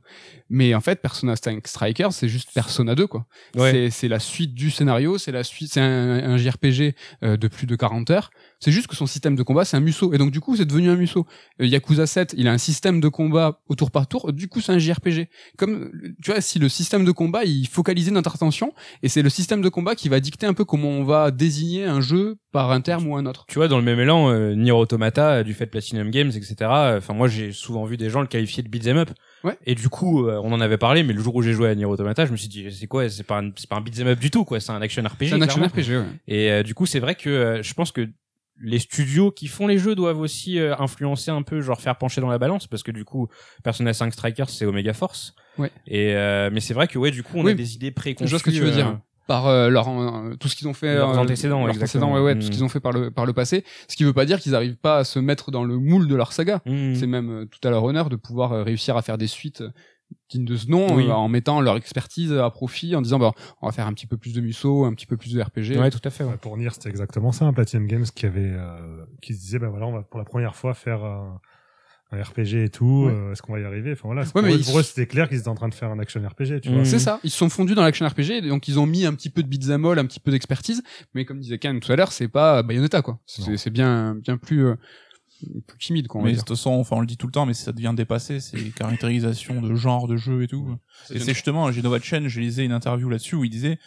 Mais 0.50 0.74
en 0.76 0.82
fait, 0.82 1.02
Persona 1.02 1.36
5 1.36 1.68
Strikers, 1.68 2.14
c'est 2.14 2.30
juste 2.30 2.54
Persona 2.54 2.96
2, 2.96 3.08
quoi. 3.08 3.26
Ouais. 3.56 3.72
C'est- 3.72 3.90
C'est 3.90 4.08
la 4.08 4.20
suite 4.20 4.54
du 4.54 4.72
scénario, 4.72 5.18
c'est 5.18 5.32
la 5.32 5.44
suite, 5.44 5.74
c'est 5.74 5.82
un, 5.82 6.32
un 6.32 6.38
JRPG 6.38 6.96
euh, 7.24 7.38
de 7.38 7.48
plus 7.48 7.68
de 7.68 7.76
40 7.76 8.10
heures. 8.12 8.30
C'est 8.60 8.72
juste 8.72 8.88
que 8.88 8.96
son 8.96 9.08
système 9.08 9.36
de 9.36 9.44
combat, 9.44 9.66
c'est 9.66 9.78
un 9.78 9.80
Musso. 9.80 10.14
Et 10.14 10.18
donc, 10.18 10.32
du 10.32 10.40
coup, 10.42 10.56
c'est 10.56 10.66
devenu 10.66 10.90
un 10.90 10.96
Musso. 10.96 11.26
Euh, 11.62 11.66
Yakuza 11.66 12.06
7, 12.08 12.36
il 12.38 12.48
a 12.48 12.52
un 12.52 12.58
système 12.58 13.00
de 13.00 13.08
combat 13.08 13.62
au 13.68 13.76
tour 13.76 13.90
par 13.92 14.08
tour. 14.08 14.34
Du 14.34 14.48
coup, 14.48 14.60
c'est 14.62 14.72
un 14.74 14.78
JRPG. 14.80 15.30
Comme, 15.58 15.92
tu 16.22 16.32
vois, 16.32 16.42
si 16.42 16.60
le 16.60 16.68
système 16.70 17.06
de 17.06 17.12
combat, 17.12 17.46
il 17.46 17.68
focalisait 17.68 18.12
notre 18.12 18.36
attention, 18.36 18.74
et 19.02 19.10
c'est 19.10 19.22
le 19.22 19.30
système 19.30 19.62
de 19.62 19.70
combat 19.70 19.96
qui 19.96 20.10
va 20.10 20.20
dicter 20.20 20.46
un 20.46 20.54
peu 20.54 20.66
comment 20.66 20.90
on 20.90 21.04
va 21.04 21.32
désigner 21.32 21.86
un 21.86 22.02
jeu 22.02 22.38
par 22.52 22.72
un 22.72 22.82
terme 22.82 23.08
ou 23.08 23.16
un 23.16 23.26
autre. 23.26 23.46
Tu 23.48 23.56
vois, 23.56 23.68
dans 23.68 23.78
le 23.78 23.84
même 23.84 24.00
élan, 24.00 24.30
euh, 24.32 24.56
Nier 24.56 24.72
Automata, 24.72 25.36
euh, 25.36 25.44
du 25.44 25.54
fait 25.54 25.66
Platinum 25.68 26.10
Games, 26.10 26.30
etc. 26.30 26.56
euh, 26.62 26.98
Enfin, 26.98 27.14
moi, 27.14 27.28
j'ai 27.28 27.52
souvent 27.52 27.86
vu 27.86 27.96
des 27.96 28.10
gens 28.10 28.22
le 28.22 28.28
qualifier 28.28 28.64
de 28.64 28.68
beat'em 28.70 28.98
up. 28.98 29.12
Ouais. 29.44 29.58
Et 29.66 29.76
du 29.76 29.88
coup, 29.88 30.28
euh, 30.28 30.42
on 30.44 30.52
en 30.52 30.60
avait 30.60 30.78
parlé, 30.78 31.04
mais 31.04 31.14
le 31.14 31.22
jour 31.22 31.34
où 31.36 31.42
j'ai 31.42 31.54
joué 31.54 31.70
à 31.70 31.76
Nier 31.76 31.86
Automata, 31.86 32.26
je 32.26 32.32
me 32.32 32.38
suis 32.38 32.50
dit, 32.50 32.66
c'est 32.72 32.88
quoi 32.88 33.08
C'est 33.10 33.24
pas 33.24 33.40
un, 33.40 33.52
pas 33.52 33.78
un 33.78 33.82
beat'em 33.82 34.08
up 34.08 34.20
du 34.20 34.32
tout, 34.32 34.44
quoi. 34.44 34.60
C'est 34.60 34.72
un 34.72 34.82
action 34.82 35.02
RPG. 35.04 35.30
C'est 35.30 35.34
un 35.34 35.42
action 35.42 35.62
clairement. 35.62 35.82
RPG, 35.82 35.98
ouais. 36.10 36.20
Et 36.28 36.52
euh, 36.52 36.64
du 36.64 36.74
coup, 36.74 36.86
c'est 36.86 37.00
vrai 37.00 37.16
que 37.16 37.30
euh, 37.30 37.64
je 37.64 37.74
pense 37.74 37.92
que 37.92 38.10
les 38.62 38.80
studios 38.80 39.32
qui 39.32 39.48
font 39.48 39.68
les 39.68 39.78
jeux 39.78 39.96
doivent 39.96 40.20
aussi 40.20 40.60
euh, 40.60 40.76
influencer 40.78 41.32
un 41.32 41.42
peu, 41.42 41.62
genre 41.62 41.80
faire 41.82 41.98
pencher 41.98 42.22
dans 42.22 42.30
la 42.30 42.38
balance, 42.38 42.68
parce 42.68 42.84
que 42.84 42.92
du 42.92 43.06
coup, 43.06 43.28
Persona 43.64 43.94
5 43.94 44.14
Strikers, 44.14 44.50
c'est 44.50 44.66
Omega 44.66 44.94
Force. 44.94 45.34
Ouais. 45.58 45.72
Et 45.88 46.14
euh, 46.16 46.50
mais 46.52 46.60
c'est 46.60 46.74
vrai 46.74 46.88
que 46.88 46.98
ouais, 47.00 47.12
du 47.12 47.24
coup, 47.24 47.38
on 47.38 47.44
Oui. 47.46 47.52
a 47.52 47.56
des 47.56 47.76
idées 47.76 47.92
préconçues. 47.92 48.28
Je 48.28 48.32
vois 48.32 48.40
ce 48.40 48.44
que 48.44 48.50
tu 48.52 48.60
veux 48.62 48.70
euh, 48.72 48.76
dire. 48.76 49.00
Par 49.28 49.46
euh, 49.46 49.70
leur, 49.70 49.88
euh, 49.90 50.36
tout 50.40 50.48
ce 50.48 50.56
qu'ils 50.56 50.68
ont 50.68 50.74
fait, 50.74 50.96
Leurs 50.96 51.12
euh, 51.12 51.22
antécédents, 51.22 51.60
leurs 51.66 51.76
exactement. 51.76 52.12
ouais, 52.14 52.20
ouais, 52.20 52.34
tout 52.36 52.42
ce 52.42 52.48
Mm. 52.48 52.52
qu'ils 52.52 52.64
ont 52.64 52.70
fait 52.70 52.80
par 52.80 52.92
le 52.92 53.12
par 53.12 53.28
le 53.28 53.34
passé. 53.34 53.64
Ce 53.88 53.96
qui 53.96 54.04
veut 54.04 54.12
pas 54.14 54.26
dire 54.26 54.40
qu'ils 54.40 54.56
arrivent 54.56 54.78
pas 54.78 54.98
à 54.98 55.04
se 55.04 55.20
mettre 55.20 55.52
dans 55.52 55.64
le 55.64 55.78
moule 55.78 56.08
de 56.08 56.16
leur 56.16 56.34
saga. 56.34 56.62
hmm. 56.66 56.96
C'est 56.96 57.06
même 57.06 57.30
euh, 57.30 57.46
tout 57.46 57.66
à 57.68 57.70
leur 57.72 57.84
honneur 57.84 58.10
de 58.10 58.16
pouvoir 58.16 58.54
euh, 58.54 58.64
réussir 58.64 58.98
à 58.98 59.04
faire 59.04 59.20
des 59.20 59.28
suites 59.28 59.62
euh, 59.62 59.70
dignes 60.30 60.46
de 60.46 60.56
ce 60.56 60.68
nom 60.68 60.96
Oui. 60.96 61.08
euh, 61.08 61.12
en 61.14 61.28
mettant 61.28 61.62
leur 61.62 61.76
expertise 61.78 62.32
à 62.34 62.50
profit, 62.50 62.96
en 62.96 63.02
disant 63.02 63.20
bah 63.20 63.32
on 63.62 63.68
va 63.68 63.72
faire 63.72 63.88
un 63.88 63.94
petit 63.94 64.08
peu 64.08 64.18
plus 64.18 64.34
de 64.34 64.42
Musso, 64.42 64.86
un 64.86 64.94
petit 64.94 65.06
peu 65.06 65.18
plus 65.18 65.34
de 65.34 65.42
RPG. 65.42 65.78
Ouais, 65.80 65.90
tout 65.92 66.00
à 66.04 66.10
fait. 66.10 66.24
ouais. 66.24 66.38
Pour 66.42 66.56
Nier, 66.58 66.70
c'était 66.72 66.90
exactement 66.90 67.32
ça, 67.32 67.46
un 67.46 67.54
Platinum 67.54 67.88
Games 67.88 68.06
qui 68.16 68.26
avait, 68.26 68.52
euh, 68.54 69.06
qui 69.22 69.34
se 69.34 69.40
disait, 69.40 69.60
ben 69.60 69.70
voilà, 69.70 69.88
on 69.88 69.92
va 69.94 70.02
pour 70.04 70.20
la 70.20 70.26
première 70.26 70.56
fois 70.56 70.74
faire 70.74 71.04
un, 71.04 71.40
un 72.12 72.22
RPG 72.24 72.64
et 72.64 72.70
tout. 72.70 73.06
Ouais. 73.06 73.14
euh, 73.14 73.32
Est-ce 73.34 73.42
qu'on 73.44 73.54
va 73.54 73.60
y 73.60 73.64
arriver? 73.66 73.92
Enfin 73.92 74.02
voilà, 74.06 74.24
c'est 74.26 74.36
Ouais, 74.36 74.42
pour, 74.42 74.50
mais 74.52 74.56
eux, 74.58 74.64
pour 74.64 74.80
eux, 74.80 74.84
c'était 74.84 75.06
clair 75.06 75.30
qu'ils 75.30 75.38
étaient 75.40 75.48
en 75.48 75.56
train 75.56 75.70
de 75.70 75.74
faire 75.76 75.92
un 75.92 76.00
action 76.00 76.22
RPG, 76.28 76.62
tu 76.62 76.70
Mm. 76.70 76.74
vois. 76.76 76.86
C'est 76.86 77.00
ça. 77.00 77.20
Ils 77.24 77.30
se 77.30 77.38
sont 77.38 77.50
fondus 77.50 77.76
dans 77.76 77.84
l'action 77.84 78.08
RPG, 78.08 78.42
donc 78.48 78.68
ils 78.68 78.80
ont 78.80 78.86
mis 78.88 79.06
un 79.06 79.14
petit 79.14 79.30
peu 79.30 79.44
de 79.44 79.48
beat'em 79.48 79.86
all, 79.86 80.00
un 80.00 80.06
petit 80.06 80.20
peu 80.20 80.32
d'expertise. 80.32 80.82
Mais 81.14 81.26
comme 81.26 81.40
disait 81.40 81.60
Ken 81.60 81.80
tout 81.80 81.92
à 81.92 81.96
l'heure, 81.96 82.12
c'est 82.12 82.28
pas 82.28 82.64
Bayonetta 82.64 83.02
quoi. 83.02 83.20
C'est 83.26 83.70
bien 83.70 84.16
bien 84.16 84.38
plus 84.38 84.66
euh, 84.66 84.76
plus 85.68 85.78
timide 85.80 86.08
quoi. 86.08 86.22
On 86.22 86.24
va 86.24 86.30
Mais 86.30 86.36
de 86.36 86.40
toute 86.40 86.50
façon, 86.50 86.72
enfin, 86.72 86.98
on 86.98 87.00
le 87.02 87.08
dit 87.08 87.18
tout 87.18 87.28
le 87.28 87.32
temps, 87.32 87.46
mais 87.46 87.54
ça 87.54 87.72
devient 87.72 87.94
dépassé, 87.96 88.40
ces 88.40 88.72
caractérisations 88.72 89.62
de 89.62 89.74
genre 89.76 90.08
de 90.08 90.18
jeu 90.18 90.44
et 90.44 90.48
tout. 90.48 90.76
Et 91.10 91.20
c'est 91.20 91.34
justement, 91.34 91.72
Genova 91.72 92.00
Chen, 92.00 92.28
je 92.28 92.40
lisais 92.40 92.66
une 92.66 92.72
interview 92.72 93.10
là-dessus 93.10 93.36
où 93.36 93.44
il 93.44 93.50
disait, 93.50 93.80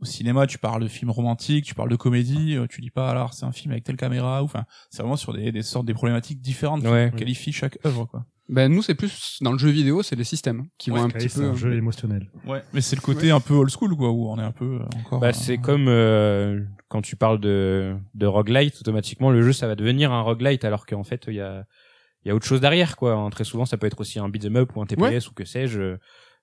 au 0.00 0.04
cinéma, 0.04 0.46
tu 0.46 0.58
parles 0.58 0.82
de 0.82 0.88
films 0.88 1.10
romantiques, 1.10 1.64
tu 1.64 1.74
parles 1.74 1.88
de 1.90 1.96
comédie, 1.96 2.56
euh, 2.56 2.66
tu 2.68 2.80
dis 2.80 2.90
pas, 2.90 3.10
alors 3.10 3.32
c'est 3.32 3.46
un 3.46 3.52
film 3.52 3.70
avec 3.72 3.84
telle 3.84 3.96
caméra, 3.96 4.42
ou 4.42 4.46
enfin, 4.46 4.64
c'est 4.90 5.02
vraiment 5.02 5.16
sur 5.16 5.32
des, 5.32 5.52
des 5.52 5.62
sortes 5.62 5.86
des 5.86 5.94
problématiques 5.94 6.40
différentes 6.40 6.82
Ouais. 6.84 7.10
qui 7.12 7.18
qualifient 7.20 7.52
chaque 7.52 7.78
œuvre, 7.86 8.04
quoi. 8.06 8.26
Ben 8.48 8.70
nous 8.70 8.82
c'est 8.82 8.94
plus 8.94 9.38
dans 9.40 9.52
le 9.52 9.58
jeu 9.58 9.70
vidéo, 9.70 10.02
c'est 10.02 10.16
les 10.16 10.24
systèmes 10.24 10.66
qui 10.76 10.90
vont 10.90 11.02
un 11.02 11.08
petit 11.08 11.30
c'est 11.30 11.40
peu. 11.40 11.46
un 11.48 11.54
jeu 11.54 11.74
émotionnel. 11.74 12.30
Ouais. 12.46 12.62
Mais 12.74 12.82
c'est 12.82 12.94
le 12.96 13.00
côté 13.00 13.30
un 13.30 13.40
peu 13.40 13.54
old 13.54 13.70
school, 13.70 13.96
quoi, 13.96 14.10
où 14.10 14.28
on 14.28 14.38
est 14.38 14.42
un 14.42 14.52
peu 14.52 14.80
euh, 14.80 14.98
encore. 14.98 15.20
Bah, 15.20 15.28
euh, 15.28 15.32
c'est 15.32 15.56
comme 15.56 15.86
euh, 15.88 16.60
quand 16.88 17.00
tu 17.00 17.16
parles 17.16 17.40
de, 17.40 17.96
de 18.14 18.26
roguelite, 18.26 18.78
automatiquement 18.80 19.30
le 19.30 19.42
jeu 19.42 19.52
ça 19.52 19.66
va 19.66 19.76
devenir 19.76 20.12
un 20.12 20.20
roguelite 20.20 20.64
alors 20.64 20.84
qu'en 20.84 21.04
fait 21.04 21.24
il 21.28 21.34
y 21.34 21.40
a, 21.40 21.64
il 22.24 22.28
y 22.28 22.30
a 22.30 22.34
autre 22.34 22.46
chose 22.46 22.60
derrière 22.60 22.96
quoi. 22.96 23.14
Hein, 23.14 23.30
Très 23.30 23.44
souvent 23.44 23.64
ça 23.64 23.78
peut 23.78 23.86
être 23.86 24.00
aussi 24.00 24.18
un 24.18 24.28
beat'em 24.28 24.56
up 24.56 24.76
ou 24.76 24.82
un 24.82 24.86
TPS 24.86 25.28
ou 25.30 25.32
que 25.32 25.44
sais-je. 25.44 25.96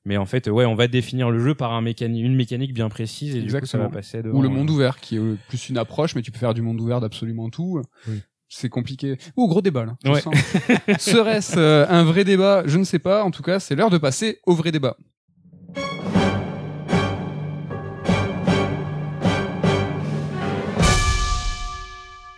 Mais 0.04 0.18
en 0.18 0.26
fait 0.26 0.50
ouais 0.50 0.66
on 0.66 0.74
va 0.74 0.88
définir 0.88 1.30
le 1.30 1.38
jeu 1.38 1.54
par 1.54 1.74
un 1.74 1.82
mécanique, 1.82 2.26
une 2.26 2.36
mécanique 2.36 2.74
bien 2.74 2.90
précise 2.90 3.36
et 3.36 3.42
du 3.42 3.54
coup 3.54 3.66
ça 3.68 3.78
va 3.78 3.90
passer 3.90 4.24
devant. 4.24 4.40
Ou 4.40 4.42
le 4.42 4.48
euh, 4.48 4.52
monde 4.52 4.72
ouvert, 4.72 5.00
qui 5.00 5.18
est 5.18 5.20
euh, 5.20 5.38
plus 5.48 5.70
une 5.70 5.78
approche, 5.78 6.16
mais 6.16 6.24
tu 6.24 6.32
peux 6.32 6.40
faire 6.40 6.56
du 6.56 6.64
monde 6.64 6.82
ouvert 6.82 7.00
d'absolument 7.00 7.52
tout. 7.52 7.84
Oui. 8.08 8.22
C'est 8.54 8.68
compliqué. 8.68 9.18
Ou 9.38 9.48
gros 9.48 9.62
débat 9.62 9.86
là. 9.86 9.96
Ouais. 10.04 10.22
Serait-ce 11.00 11.58
euh, 11.58 11.86
un 11.88 12.04
vrai 12.04 12.26
débat? 12.26 12.64
Je 12.66 12.78
ne 12.78 12.84
sais 12.84 13.00
pas. 13.00 13.24
En 13.24 13.32
tout 13.32 13.44
cas, 13.44 13.62
c'est 13.62 13.76
l'heure 13.76 13.90
de 13.90 13.98
passer 13.98 14.40
au 14.46 14.54
vrai 14.54 14.74
débat. 14.74 14.98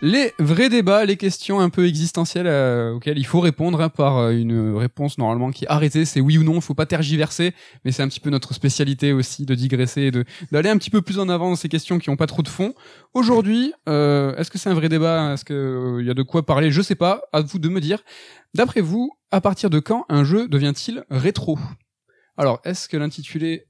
Les 0.06 0.34
vrais 0.38 0.68
débats, 0.68 1.06
les 1.06 1.16
questions 1.16 1.60
un 1.60 1.70
peu 1.70 1.88
existentielles 1.88 2.46
euh, 2.46 2.92
auxquelles 2.92 3.16
il 3.16 3.24
faut 3.24 3.40
répondre 3.40 3.80
hein, 3.80 3.88
par 3.88 4.18
euh, 4.18 4.32
une 4.32 4.76
réponse 4.76 5.16
normalement 5.16 5.50
qui 5.50 5.64
est 5.64 5.68
arrêtée, 5.68 6.04
c'est 6.04 6.20
oui 6.20 6.36
ou 6.36 6.44
non, 6.44 6.56
il 6.56 6.60
faut 6.60 6.74
pas 6.74 6.84
tergiverser, 6.84 7.54
mais 7.86 7.90
c'est 7.90 8.02
un 8.02 8.08
petit 8.08 8.20
peu 8.20 8.28
notre 8.28 8.52
spécialité 8.52 9.14
aussi 9.14 9.46
de 9.46 9.54
digresser 9.54 10.02
et 10.02 10.10
de 10.10 10.26
d'aller 10.52 10.68
un 10.68 10.76
petit 10.76 10.90
peu 10.90 11.00
plus 11.00 11.18
en 11.18 11.30
avant 11.30 11.48
dans 11.48 11.56
ces 11.56 11.70
questions 11.70 11.98
qui 11.98 12.10
ont 12.10 12.16
pas 12.16 12.26
trop 12.26 12.42
de 12.42 12.48
fond. 12.48 12.74
Aujourd'hui, 13.14 13.72
euh, 13.88 14.36
est-ce 14.36 14.50
que 14.50 14.58
c'est 14.58 14.68
un 14.68 14.74
vrai 14.74 14.90
débat? 14.90 15.32
Est-ce 15.32 15.44
que 15.46 15.54
euh, 15.54 16.02
il 16.02 16.06
y 16.06 16.10
a 16.10 16.14
de 16.14 16.22
quoi 16.22 16.44
parler? 16.44 16.70
Je 16.70 16.82
sais 16.82 16.96
pas. 16.96 17.22
À 17.32 17.40
vous 17.40 17.58
de 17.58 17.70
me 17.70 17.80
dire. 17.80 18.04
D'après 18.52 18.82
vous, 18.82 19.10
à 19.30 19.40
partir 19.40 19.70
de 19.70 19.78
quand 19.78 20.04
un 20.10 20.22
jeu 20.22 20.48
devient-il 20.48 21.04
rétro? 21.08 21.58
Alors, 22.36 22.60
est-ce 22.66 22.90
que 22.90 22.98
l'intitulé 22.98 23.52
est 23.54 23.66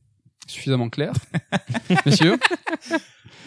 suffisamment 0.49 0.89
clair, 0.89 1.13
messieurs 2.07 2.39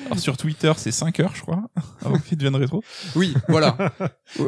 Alors, 0.05 0.19
sur 0.19 0.37
Twitter, 0.37 0.71
c'est 0.77 0.91
5 0.91 1.19
heures, 1.19 1.35
je 1.35 1.41
crois, 1.41 1.63
avant 2.05 2.19
qu'il 2.19 2.37
devienne 2.37 2.55
rétro. 2.55 2.83
Oui, 3.15 3.33
voilà. 3.49 3.75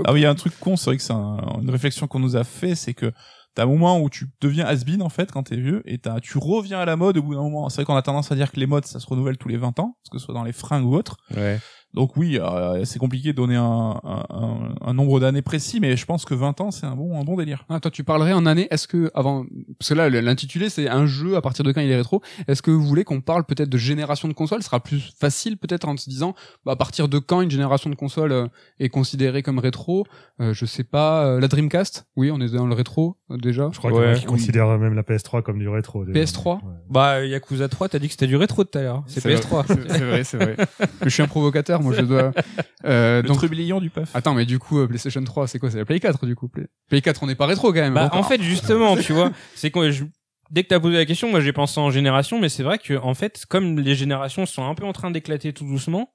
Ah 0.06 0.14
oui, 0.14 0.20
il 0.20 0.24
y 0.24 0.26
a 0.26 0.30
un 0.30 0.36
truc 0.36 0.54
con, 0.60 0.76
c'est 0.78 0.86
vrai 0.92 0.98
que 0.98 1.04
c'est 1.04 1.14
un- 1.14 1.60
une 1.62 1.70
réflexion 1.70 2.08
qu'on 2.08 2.20
nous 2.20 2.36
a 2.36 2.44
fait, 2.44 2.76
c'est 2.76 2.94
que 2.94 3.12
t'as 3.56 3.64
un 3.64 3.66
moment 3.66 4.00
où 4.00 4.10
tu 4.10 4.30
deviens 4.42 4.66
has-been, 4.68 5.02
en 5.02 5.10
fait, 5.10 5.32
quand 5.32 5.44
t'es 5.44 5.56
vieux, 5.58 5.82
et 5.86 5.98
t'as, 5.98 6.20
tu 6.20 6.38
reviens 6.38 6.80
à 6.80 6.86
la 6.86 6.96
mode 6.96 7.18
au 7.18 7.24
bout 7.24 7.34
d'un 7.36 7.42
moment. 7.42 7.68
C'est 7.70 7.78
vrai 7.78 7.86
qu'on 7.86 7.96
a 7.96 8.02
tendance 8.02 8.32
à 8.32 8.36
dire 8.36 8.52
que 8.52 8.60
les 8.60 8.68
modes, 8.68 8.86
ça 8.86 9.00
se 9.00 9.08
renouvelle 9.08 9.38
tous 9.38 9.48
les 9.50 9.58
20 9.58 9.80
ans, 9.80 9.98
que 10.12 10.20
ce 10.20 10.26
soit 10.26 10.34
dans 10.36 10.44
les 10.44 10.52
fringues 10.54 10.86
ou 10.86 10.96
autres. 10.96 11.18
Ouais. 11.36 11.60
Donc 11.96 12.16
oui, 12.18 12.38
euh, 12.40 12.86
c'est 12.86 13.00
compliqué 13.00 13.30
de 13.32 13.38
donner 13.38 13.56
un, 13.56 14.00
un, 14.04 14.24
un- 14.30 14.76
un 14.86 14.94
nombre 14.94 15.20
d'années 15.20 15.42
précis, 15.42 15.80
mais 15.80 15.98
je 15.98 16.06
pense 16.06 16.24
que 16.24 16.34
20 16.36 16.62
ans, 16.62 16.70
c'est 16.72 16.86
un 16.86 16.96
bon, 16.96 17.20
un 17.20 17.24
bon 17.24 17.36
délire. 17.36 17.66
Ah, 17.68 17.80
toi, 17.80 17.90
tu 17.90 18.04
parlerais 18.04 18.34
en 18.34 18.46
année. 18.46 18.68
Est-ce 18.70 18.88
que 18.88 19.10
avant, 19.16 19.46
parce 19.80 19.90
que 19.90 19.94
là, 19.96 20.10
l'intitulé 20.10 20.70
c'est 20.70 20.88
un 20.88 21.08
jeu 21.08 21.36
à 21.36 21.42
partir 21.42 21.66
de 21.66 21.72
quand 21.72 21.82
il 21.82 21.90
est 21.90 21.96
rétro. 21.98 22.22
Est-ce 22.48 22.62
que 22.62 22.70
vous 22.72 22.84
voulez 22.86 23.04
qu'on 23.04 23.22
parle 23.22 23.44
peut-être 23.44 23.70
de 23.70 23.78
génération 23.78 24.28
de 24.28 24.34
consoles? 24.34 24.62
Ce 24.62 24.66
sera 24.68 24.80
plus 24.82 25.14
facile 25.20 25.58
peut-être 25.58 25.88
en 25.88 25.98
se 25.98 26.10
disant, 26.10 26.36
bah, 26.66 26.74
à 26.74 26.76
partir 26.76 27.08
de 27.10 27.18
quand 27.18 27.42
une 27.42 27.50
génération 27.52 27.90
de 27.90 27.96
consoles 27.96 28.32
euh, 28.34 28.48
est 28.80 28.90
considérée 28.90 29.42
comme 29.42 29.58
rétro? 29.60 30.06
Euh, 30.42 30.54
Je 30.54 30.66
sais 30.66 30.84
pas. 30.84 31.26
euh, 31.26 31.40
la 31.40 31.48
Dreamcast? 31.48 32.06
Oui, 32.16 32.30
on 32.32 32.40
est 32.40 32.50
dans 32.54 32.68
le 32.68 32.76
rétro 32.76 33.18
euh, 33.32 33.38
déjà. 33.38 33.70
Je 33.74 33.80
crois 33.80 33.92
qu'il 33.92 34.00
y 34.00 34.04
en 34.04 34.08
a 34.10 34.12
Ouais, 34.14 34.20
qui 34.20 34.26
oui. 34.28 34.32
considèrent 34.34 34.78
même 34.78 34.94
la 34.94 35.02
PS3 35.04 35.42
comme 35.42 35.58
du 35.58 35.68
rétro. 35.68 36.06
déjà. 36.06 36.20
PS3? 36.20 36.56
Ouais. 36.58 36.60
Bah 36.90 37.26
Yakuza 37.26 37.68
3 37.68 37.90
t'as 37.90 38.00
dit 38.00 38.08
que 38.08 38.14
c'était 38.14 38.28
du 38.28 38.36
rétro 38.36 38.64
tout 38.64 38.78
à 38.78 38.82
l'heure. 38.82 39.04
C'est 39.08 39.24
PS3. 39.26 39.66
vrai, 39.66 39.66
C'est 39.90 40.06
vrai, 40.06 40.24
c'est 40.24 40.38
vrai. 40.38 40.56
je 41.04 41.10
suis 41.10 41.24
un 41.24 41.28
provocateur, 41.28 41.79
moi 41.82 41.94
je 41.96 42.02
dois. 42.02 42.32
Euh, 42.86 43.22
Le 43.22 43.28
donc, 43.28 43.38
trublion 43.38 43.80
du 43.80 43.90
puff. 43.90 44.16
attends, 44.16 44.34
mais 44.34 44.46
du 44.46 44.58
coup, 44.60 44.80
euh, 44.80 44.88
PlayStation 44.88 45.24
3, 45.24 45.48
c'est 45.48 45.60
quoi? 45.60 45.70
C'est 45.70 45.78
la 45.78 45.86
Play 45.86 46.00
4 46.00 46.26
du 46.26 46.36
coup. 46.36 46.48
Play, 46.48 46.68
Play 46.88 47.02
4, 47.02 47.24
on 47.24 47.28
n'est 47.28 47.36
pas 47.36 47.46
rétro 47.46 47.74
quand 47.74 47.82
même. 47.82 47.94
Bah, 47.94 48.04
Donc, 48.04 48.16
en 48.16 48.24
fait, 48.24 48.42
justement, 48.42 48.96
tu 49.02 49.14
vois, 49.14 49.32
c'est 49.56 49.70
quand 49.72 49.90
je... 49.92 50.06
dès 50.52 50.64
que 50.64 50.70
t'as 50.70 50.80
posé 50.80 50.96
la 50.98 51.06
question, 51.06 51.30
moi 51.30 51.42
j'ai 51.42 51.54
pensé 51.54 51.80
en 51.80 51.92
génération, 51.92 52.40
mais 52.40 52.50
c'est 52.50 52.64
vrai 52.64 52.78
que 52.78 52.94
en 52.98 53.14
fait, 53.14 53.46
comme 53.50 53.80
les 53.80 53.96
générations 53.96 54.46
sont 54.46 54.66
un 54.66 54.76
peu 54.76 54.86
en 54.86 54.94
train 54.94 55.12
d'éclater 55.12 55.52
tout 55.54 55.66
doucement, 55.66 56.12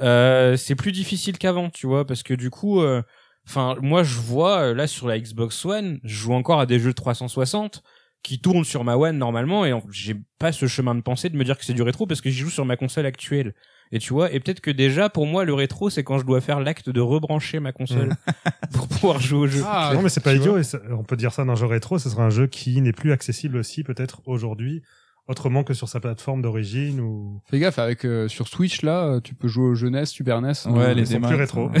euh, 0.00 0.56
c'est 0.56 0.74
plus 0.74 0.92
difficile 0.92 1.38
qu'avant, 1.38 1.70
tu 1.70 1.86
vois, 1.86 2.04
parce 2.06 2.22
que 2.24 2.34
du 2.34 2.50
coup, 2.50 2.80
euh, 2.80 3.00
enfin, 3.48 3.76
moi 3.80 4.02
je 4.02 4.18
vois 4.18 4.74
là 4.74 4.86
sur 4.86 5.06
la 5.06 5.18
Xbox 5.18 5.64
One, 5.64 6.00
je 6.02 6.14
joue 6.14 6.32
encore 6.34 6.58
à 6.60 6.66
des 6.66 6.78
jeux 6.80 6.90
de 6.90 6.94
360 6.94 7.82
qui 8.24 8.40
tournent 8.40 8.64
sur 8.64 8.84
ma 8.84 8.96
One 8.96 9.18
normalement, 9.18 9.64
et 9.66 9.72
j'ai 9.92 10.16
pas 10.38 10.50
ce 10.50 10.66
chemin 10.66 10.94
de 10.94 11.02
pensée 11.02 11.28
de 11.28 11.36
me 11.36 11.44
dire 11.44 11.58
que 11.58 11.64
c'est 11.64 11.74
du 11.74 11.82
rétro 11.82 12.06
parce 12.06 12.20
que 12.22 12.30
j'y 12.30 12.38
joue 12.40 12.50
sur 12.50 12.64
ma 12.64 12.76
console 12.76 13.06
actuelle. 13.06 13.54
Et 13.92 13.98
tu 13.98 14.12
vois, 14.12 14.32
et 14.32 14.40
peut-être 14.40 14.60
que 14.60 14.70
déjà 14.70 15.08
pour 15.08 15.26
moi 15.26 15.44
le 15.44 15.54
rétro 15.54 15.88
c'est 15.90 16.02
quand 16.02 16.18
je 16.18 16.24
dois 16.26 16.40
faire 16.40 16.60
l'acte 16.60 16.90
de 16.90 17.00
rebrancher 17.00 17.60
ma 17.60 17.72
console 17.72 18.10
pour 18.72 18.88
pouvoir 18.88 19.20
jouer 19.20 19.38
au 19.40 19.46
jeu. 19.46 19.62
Ah, 19.66 19.92
non, 19.94 20.02
mais 20.02 20.08
c'est 20.08 20.22
pas 20.22 20.34
idiot. 20.34 20.58
Et 20.58 20.64
ça- 20.64 20.80
on 20.90 21.04
peut 21.04 21.16
dire 21.16 21.32
ça 21.32 21.44
d'un 21.44 21.54
jeu 21.54 21.66
rétro. 21.66 21.98
Ce 21.98 22.08
sera 22.10 22.24
un 22.24 22.30
jeu 22.30 22.46
qui 22.46 22.80
n'est 22.80 22.92
plus 22.92 23.12
accessible 23.12 23.56
aussi, 23.56 23.84
peut-être 23.84 24.20
aujourd'hui, 24.26 24.82
autrement 25.28 25.64
que 25.64 25.72
sur 25.74 25.88
sa 25.88 26.00
plateforme 26.00 26.42
d'origine 26.42 27.00
ou 27.00 27.40
Fais 27.50 27.58
gaffe, 27.58 27.78
avec 27.78 28.04
euh, 28.04 28.26
sur 28.28 28.48
Switch 28.48 28.82
là, 28.82 29.04
euh, 29.04 29.20
tu 29.20 29.34
peux 29.34 29.48
jouer 29.48 29.66
aux 29.68 29.74
jeunesse, 29.74 30.10
Super 30.10 30.42
NES. 30.42 30.48
Ouais, 30.66 30.78
euh, 30.78 30.94
les 30.94 31.02
ils 31.02 31.06
sont 31.06 31.12
démat, 31.14 31.28
plus 31.28 31.36
rétro. 31.36 31.70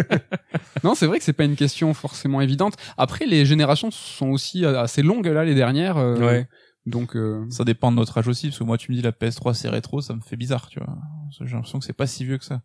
Non, 0.82 0.94
c'est 0.94 1.06
vrai 1.06 1.18
que 1.18 1.24
c'est 1.24 1.32
pas 1.32 1.44
une 1.44 1.56
question 1.56 1.94
forcément 1.94 2.40
évidente. 2.40 2.74
Après, 2.98 3.24
les 3.26 3.46
générations 3.46 3.90
sont 3.90 4.28
aussi 4.28 4.64
euh, 4.64 4.80
assez 4.80 5.02
longues 5.02 5.26
là, 5.26 5.44
les 5.44 5.54
dernières. 5.54 5.96
euh, 5.96 6.16
Ouais. 6.18 6.48
Donc, 6.86 7.16
euh, 7.16 7.48
Ça 7.50 7.64
dépend 7.64 7.90
de 7.90 7.96
notre 7.96 8.18
âge 8.18 8.28
aussi, 8.28 8.48
parce 8.48 8.58
que 8.58 8.64
moi, 8.64 8.76
tu 8.76 8.90
me 8.92 8.96
dis 8.96 9.02
la 9.02 9.12
PS3 9.12 9.54
c'est 9.54 9.68
rétro, 9.68 10.00
ça 10.00 10.14
me 10.14 10.20
fait 10.20 10.36
bizarre, 10.36 10.68
tu 10.68 10.80
vois. 10.80 10.98
J'ai 11.30 11.44
l'impression 11.54 11.78
que 11.78 11.84
c'est 11.84 11.92
pas 11.92 12.06
si 12.06 12.24
vieux 12.24 12.38
que 12.38 12.44
ça. 12.44 12.62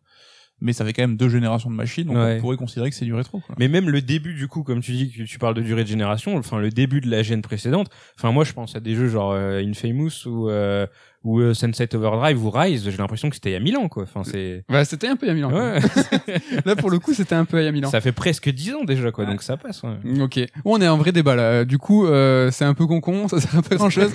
Mais 0.62 0.74
ça 0.74 0.84
fait 0.84 0.92
quand 0.94 1.04
même 1.04 1.16
deux 1.16 1.30
générations 1.30 1.70
de 1.70 1.76
machines, 1.76 2.06
donc 2.08 2.18
Ouais. 2.18 2.36
on 2.38 2.42
pourrait 2.42 2.58
considérer 2.58 2.90
que 2.90 2.96
c'est 2.96 3.06
du 3.06 3.14
rétro, 3.14 3.40
quoi. 3.40 3.56
Mais 3.58 3.68
même 3.70 3.90
le 3.90 4.02
début 4.02 4.34
du 4.34 4.48
coup, 4.48 4.64
comme 4.64 4.82
tu 4.82 4.92
dis 4.92 5.12
que 5.12 5.24
tu 5.24 5.40
parles 5.40 5.54
de 5.54 5.62
durée 5.62 5.84
de 5.84 5.88
génération, 5.90 6.36
enfin 6.38 6.58
le 6.60 6.70
début 6.70 7.00
de 7.02 7.10
la 7.10 7.24
gêne 7.24 7.42
précédente. 7.42 7.90
Enfin 8.18 8.32
moi 8.32 8.44
je 8.44 8.52
pense 8.54 8.76
à 8.76 8.80
des 8.82 8.94
jeux 8.96 9.08
genre 9.08 9.32
euh, 9.32 9.62
Infamous 9.64 10.26
ou 10.28 10.50
euh, 10.50 10.86
ou 11.24 11.40
euh, 11.40 11.54
Sunset 11.54 11.96
Overdrive 11.96 12.44
ou 12.44 12.50
Rise. 12.50 12.90
J'ai 12.90 12.98
l'impression 12.98 13.30
que 13.30 13.36
c'était 13.36 13.52
il 13.52 13.54
y 13.54 13.56
a 13.56 13.60
mille 13.62 13.78
ans 13.78 13.88
quoi. 13.88 14.04
Enfin 14.04 14.24
c'est 14.26 14.64
bah, 14.68 14.84
c'était 14.86 15.08
un 15.08 15.16
peu 15.16 15.26
il 15.26 15.30
y 15.30 15.32
a 15.32 15.36
mille 15.36 15.46
ans. 15.46 15.54
ouais. 15.54 15.80
Là, 16.66 16.76
pour 16.76 16.90
le 16.90 17.00
coup, 17.00 17.14
c'était 17.14 17.36
un 17.36 17.46
peu 17.46 17.62
il 17.62 17.66
y 17.66 17.68
a 17.68 17.72
mille 17.72 17.86
ans. 17.86 17.90
ça 17.90 18.02
fait 18.02 18.12
presque 18.12 18.50
dix 18.50 18.74
ans 18.74 18.84
déjà 18.84 19.12
quoi. 19.12 19.26
Donc 19.26 19.42
ça 19.42 19.56
passe. 19.58 19.82
Ouais. 19.84 20.22
Ok. 20.22 20.40
On 20.66 20.82
est 20.82 20.88
en 20.88 20.98
vrai 20.98 21.12
débat 21.14 21.36
là. 21.36 21.64
Du 21.66 21.78
coup, 21.78 22.06
euh, 22.06 22.52
c'est 22.52 22.66
un 22.66 22.74
peu 22.74 22.86
con 22.86 23.00
ça 23.30 23.40
sert 23.40 23.58
à 23.58 23.62
pas 23.62 23.76
grand 23.78 23.90
chose. 23.90 24.12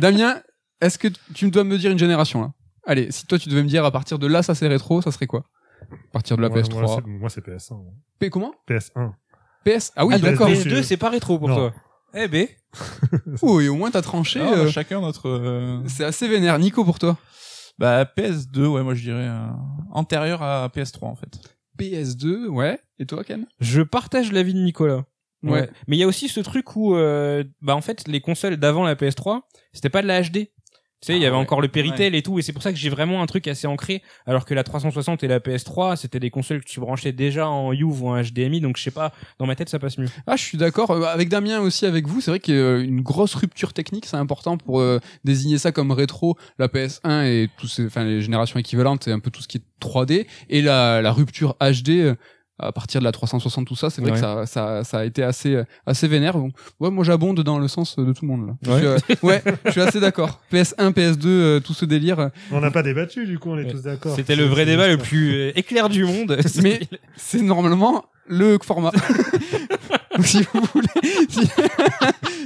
Damien, 0.00 0.36
est-ce 0.80 0.98
que 0.98 1.08
tu 1.34 1.50
dois 1.50 1.62
me 1.64 1.78
dire 1.78 1.90
une 1.92 1.98
génération 1.98 2.40
là? 2.42 2.50
Allez, 2.86 3.10
si 3.10 3.26
toi 3.26 3.38
tu 3.38 3.48
devais 3.48 3.62
me 3.62 3.68
dire 3.68 3.84
à 3.84 3.90
partir 3.90 4.18
de 4.18 4.26
là 4.26 4.42
ça 4.42 4.54
c'est 4.54 4.68
rétro, 4.68 5.00
ça 5.00 5.10
serait 5.10 5.26
quoi? 5.26 5.44
À 5.92 6.12
partir 6.12 6.36
de 6.36 6.42
la 6.42 6.48
Moi- 6.48 6.58
PS3. 6.60 6.80
Moi, 6.80 6.96
c'est- 6.96 7.06
moi, 7.10 7.30
c'est 7.30 7.40
PS1. 7.44 7.74
moi. 7.76 7.92
P 8.18 8.30
comment? 8.30 8.54
PS1. 8.68 9.12
PS 9.64 9.92
Ah 9.96 10.04
oui, 10.06 10.14
Ah, 10.16 10.18
d'accord. 10.18 10.48
PS2, 10.48 10.68
PS2 10.70 10.82
c'est 10.82 10.96
pas 10.96 11.10
rétro 11.10 11.38
pour 11.38 11.48
Non. 11.48 11.54
toi. 11.56 11.74
Eh 12.14 12.28
ben. 12.28 12.46
Oh, 13.42 13.60
et 13.60 13.68
au 13.68 13.74
moins 13.76 13.90
t'as 13.90 14.02
tranché. 14.02 14.40
Ah, 14.40 14.46
on 14.48 14.52
a 14.52 14.56
euh, 14.58 14.68
chacun 14.70 15.00
notre. 15.00 15.28
euh, 15.28 15.80
c'est 15.86 16.04
assez 16.04 16.28
vénère. 16.28 16.58
Nico 16.58 16.84
pour 16.84 16.98
toi? 16.98 17.16
Bah 17.78 18.04
PS2, 18.04 18.66
ouais, 18.66 18.82
moi 18.82 18.94
je 18.94 19.02
dirais 19.02 19.26
euh, 19.28 19.46
antérieur 19.90 20.42
à 20.42 20.68
PS3 20.68 21.06
en 21.06 21.16
fait. 21.16 21.38
PS2, 21.78 22.46
ouais. 22.48 22.78
Et 22.98 23.06
toi, 23.06 23.24
Ken? 23.24 23.46
Je 23.60 23.82
partage 23.82 24.30
l'avis 24.32 24.54
de 24.54 24.60
Nicolas. 24.60 25.04
Ouais. 25.42 25.68
Mais 25.88 25.96
il 25.96 25.98
y 25.98 26.04
a 26.04 26.06
aussi 26.06 26.28
ce 26.28 26.40
truc 26.40 26.74
où, 26.76 26.94
euh, 26.94 27.44
bah 27.60 27.74
en 27.76 27.80
fait, 27.82 28.06
les 28.08 28.20
consoles 28.22 28.56
d'avant 28.56 28.82
la 28.84 28.94
PS3, 28.94 29.40
c'était 29.74 29.90
pas 29.90 30.00
de 30.00 30.06
la 30.06 30.22
HD. 30.22 30.48
Tu 31.04 31.12
sais, 31.12 31.18
il 31.18 31.22
y 31.22 31.24
Ah 31.24 31.28
avait 31.28 31.36
ouais. 31.36 31.42
encore 31.42 31.60
le 31.60 31.68
Péritel 31.68 32.14
et 32.14 32.22
tout, 32.22 32.38
et 32.38 32.42
c'est 32.42 32.52
pour 32.54 32.62
ça 32.62 32.72
que 32.72 32.78
j'ai 32.78 32.88
vraiment 32.88 33.20
un 33.22 33.26
truc 33.26 33.46
assez 33.46 33.66
ancré. 33.66 34.02
Alors 34.26 34.44
que 34.46 34.54
la 34.54 34.64
360 34.64 35.22
et 35.22 35.28
la 35.28 35.38
PS3, 35.38 35.96
c'était 35.96 36.18
des 36.20 36.30
consoles 36.30 36.60
que 36.60 36.68
tu 36.68 36.80
branchais 36.80 37.12
déjà 37.12 37.46
en 37.48 37.72
UV 37.72 37.84
ou 38.02 38.08
en 38.08 38.22
HDMI, 38.22 38.60
donc 38.60 38.78
je 38.78 38.82
sais 38.82 38.90
pas, 38.90 39.12
dans 39.38 39.46
ma 39.46 39.54
tête 39.54 39.68
ça 39.68 39.78
passe 39.78 39.98
mieux. 39.98 40.08
Ah, 40.26 40.36
je 40.36 40.42
suis 40.42 40.56
d'accord. 40.56 40.90
Euh, 40.92 41.02
Avec 41.02 41.28
Damien 41.28 41.60
aussi, 41.60 41.84
avec 41.84 42.06
vous, 42.08 42.20
c'est 42.22 42.30
vrai 42.30 42.40
qu'il 42.40 42.54
y 42.54 42.58
a 42.58 42.78
une 42.78 43.02
grosse 43.02 43.34
rupture 43.34 43.72
technique, 43.74 44.06
c'est 44.06 44.16
important 44.16 44.56
pour 44.56 44.80
euh, 44.80 44.98
désigner 45.24 45.58
ça 45.58 45.72
comme 45.72 45.90
rétro. 45.90 46.36
La 46.58 46.68
PS1 46.68 47.24
et 47.26 47.48
tous 47.58 47.68
ces, 47.68 47.84
enfin 47.86 48.04
les 48.04 48.22
générations 48.22 48.58
équivalentes 48.58 49.06
et 49.08 49.12
un 49.12 49.18
peu 49.20 49.30
tout 49.30 49.42
ce 49.42 49.48
qui 49.48 49.58
est 49.58 49.62
3D 49.82 50.26
et 50.48 50.62
la, 50.62 51.02
la 51.02 51.12
rupture 51.12 51.56
HD 51.60 51.90
euh, 51.90 52.14
à 52.58 52.70
partir 52.72 53.00
de 53.00 53.04
la 53.04 53.10
360 53.12 53.66
tout 53.66 53.74
ça, 53.74 53.90
c'est 53.90 54.00
vrai 54.00 54.12
Ouais. 54.12 54.16
que 54.16 54.20
ça, 54.22 54.46
ça, 54.46 54.84
ça 54.84 54.98
a 54.98 55.04
été 55.04 55.22
assez, 55.24 55.60
assez 55.86 56.06
vénère. 56.08 56.34
Donc, 56.34 56.52
ouais, 56.80 56.90
moi 56.90 57.02
j'abonde 57.04 57.40
dans 57.40 57.58
le 57.58 57.66
sens 57.68 57.96
de 57.96 58.12
tout 58.12 58.24
le 58.24 58.28
monde 58.28 58.46
là. 58.46 58.54
Je 58.62 58.70
Ouais. 58.70 58.78
suis, 58.78 58.86
euh, 59.14 59.26
ouais, 59.26 59.42
je 59.66 59.70
suis 59.72 59.80
assez 59.80 59.98
d'accord. 60.00 60.40
PS1, 60.52 60.92
PS2, 60.92 61.26
euh, 61.26 61.60
tout 61.60 61.74
ce 61.74 61.84
délire. 61.84 62.20
euh, 62.20 62.28
On 62.52 62.60
n'a 62.60 62.70
pas 62.70 62.82
débattu, 62.84 63.26
du 63.26 63.38
coup, 63.38 63.50
on 63.50 63.58
est 63.58 63.64
Ouais. 63.64 63.70
tous 63.72 63.82
d'accord. 63.82 64.14
C'était 64.14 64.36
le 64.36 64.44
vrai 64.44 64.66
débat 64.66 64.86
le 64.88 64.98
plus 64.98 65.34
euh, 65.34 65.52
éclair 65.58 65.88
du 65.88 66.04
monde. 66.04 66.38
Mais 66.62 66.80
c'est 67.16 67.42
normalement 67.42 68.04
le 68.28 68.56
format. 68.62 68.92
Si 70.20 70.46
vous 70.54 70.60
voulez, 70.72 71.26
si, 71.28 71.40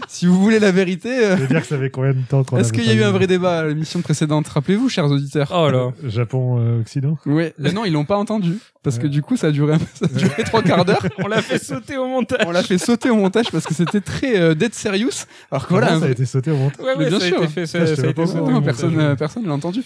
si 0.08 0.26
vous 0.26 0.40
voulez 0.40 0.58
la 0.58 0.72
vérité, 0.72 1.10
euh, 1.10 1.36
Je 1.36 1.42
veux 1.42 1.48
dire 1.48 1.60
que 1.60 1.66
ça 1.66 1.78
fait 1.78 1.90
combien 1.90 2.14
de 2.14 2.22
temps 2.26 2.42
qu'on 2.42 2.56
est-ce 2.56 2.72
qu'il 2.72 2.84
y 2.84 2.90
a 2.90 2.94
eu 2.94 3.02
un 3.02 3.10
vrai 3.10 3.26
débat 3.26 3.58
à 3.60 3.64
l'émission 3.66 4.00
précédente 4.00 4.48
Rappelez-vous, 4.48 4.88
chers 4.88 5.04
auditeurs? 5.04 5.52
oh 5.54 5.68
là. 5.68 5.92
Japon, 6.04 6.58
euh, 6.58 6.80
Occident 6.80 7.18
Ouais. 7.26 7.52
Mais 7.58 7.72
non, 7.72 7.84
ils 7.84 7.92
l'ont 7.92 8.06
pas 8.06 8.16
entendu 8.16 8.54
parce 8.82 8.98
que 8.98 9.06
du 9.06 9.22
coup, 9.22 9.36
ça 9.36 9.48
a 9.48 9.50
duré, 9.50 9.76
ça 9.94 10.06
a 10.38 10.42
trois 10.44 10.62
quarts 10.62 10.84
d'heure. 10.84 11.04
On 11.18 11.26
l'a 11.28 11.42
fait 11.42 11.62
sauter 11.62 11.96
au 11.96 12.06
montage. 12.06 12.40
On 12.46 12.50
l'a 12.52 12.62
fait 12.62 12.78
sauter 12.78 13.10
au 13.10 13.16
montage 13.16 13.50
parce 13.50 13.64
que 13.66 13.74
c'était 13.74 14.00
très 14.00 14.38
euh, 14.40 14.54
dead 14.54 14.74
serious. 14.74 15.24
Alors 15.50 15.66
que 15.66 15.72
voilà, 15.72 15.88
Comment 15.88 15.98
un 15.98 16.00
ça 16.02 16.06
a 16.06 16.10
été 16.10 16.26
sauté 16.26 16.50
au 16.50 16.56
montage. 16.56 16.84
Ouais, 16.86 16.96
bien 16.96 17.10
ça 17.10 17.16
a 17.16 17.20
sûr. 17.28 17.36
été 17.42 17.48
fait, 17.48 17.66
ça, 17.66 17.78
Ah, 17.80 17.82
a 17.82 17.86
savais 17.96 18.10
été 18.10 18.26
sauté 18.26 18.50
non, 18.52 18.62
personne, 18.62 18.98
euh, 19.00 19.14
personne 19.16 19.46
l'a 19.46 19.52
entendu. 19.52 19.80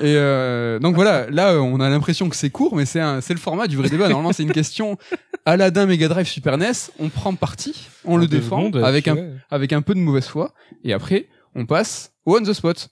Et 0.00 0.14
euh, 0.16 0.78
donc 0.78 0.94
voilà, 0.94 1.28
là, 1.30 1.52
euh, 1.52 1.58
on 1.58 1.80
a 1.80 1.88
l'impression 1.88 2.28
que 2.28 2.36
c'est 2.36 2.50
court, 2.50 2.76
mais 2.76 2.86
c'est 2.86 3.00
le 3.00 3.36
format 3.36 3.66
du 3.66 3.76
vrai 3.76 3.88
débat. 3.88 4.08
Normalement, 4.08 4.32
c'est 4.32 4.42
une 4.44 4.52
question 4.52 4.96
Aladdin, 5.44 5.86
Mega 5.86 6.08
Drive, 6.08 6.26
Super 6.26 6.56
NES. 6.58 6.72
On 6.98 7.08
prend 7.08 7.34
parti, 7.34 7.88
on 8.04 8.16
le 8.16 8.26
défend 8.26 8.66
secondes, 8.66 8.84
avec 8.84 9.08
un, 9.08 9.16
ouais. 9.16 9.30
avec 9.50 9.72
un 9.72 9.82
peu 9.82 9.94
de 9.94 10.00
mauvaise 10.00 10.26
foi, 10.26 10.52
et 10.84 10.92
après, 10.92 11.28
on 11.54 11.66
passe 11.66 12.12
au 12.24 12.38
on 12.38 12.42
the 12.42 12.52
spot. 12.52 12.88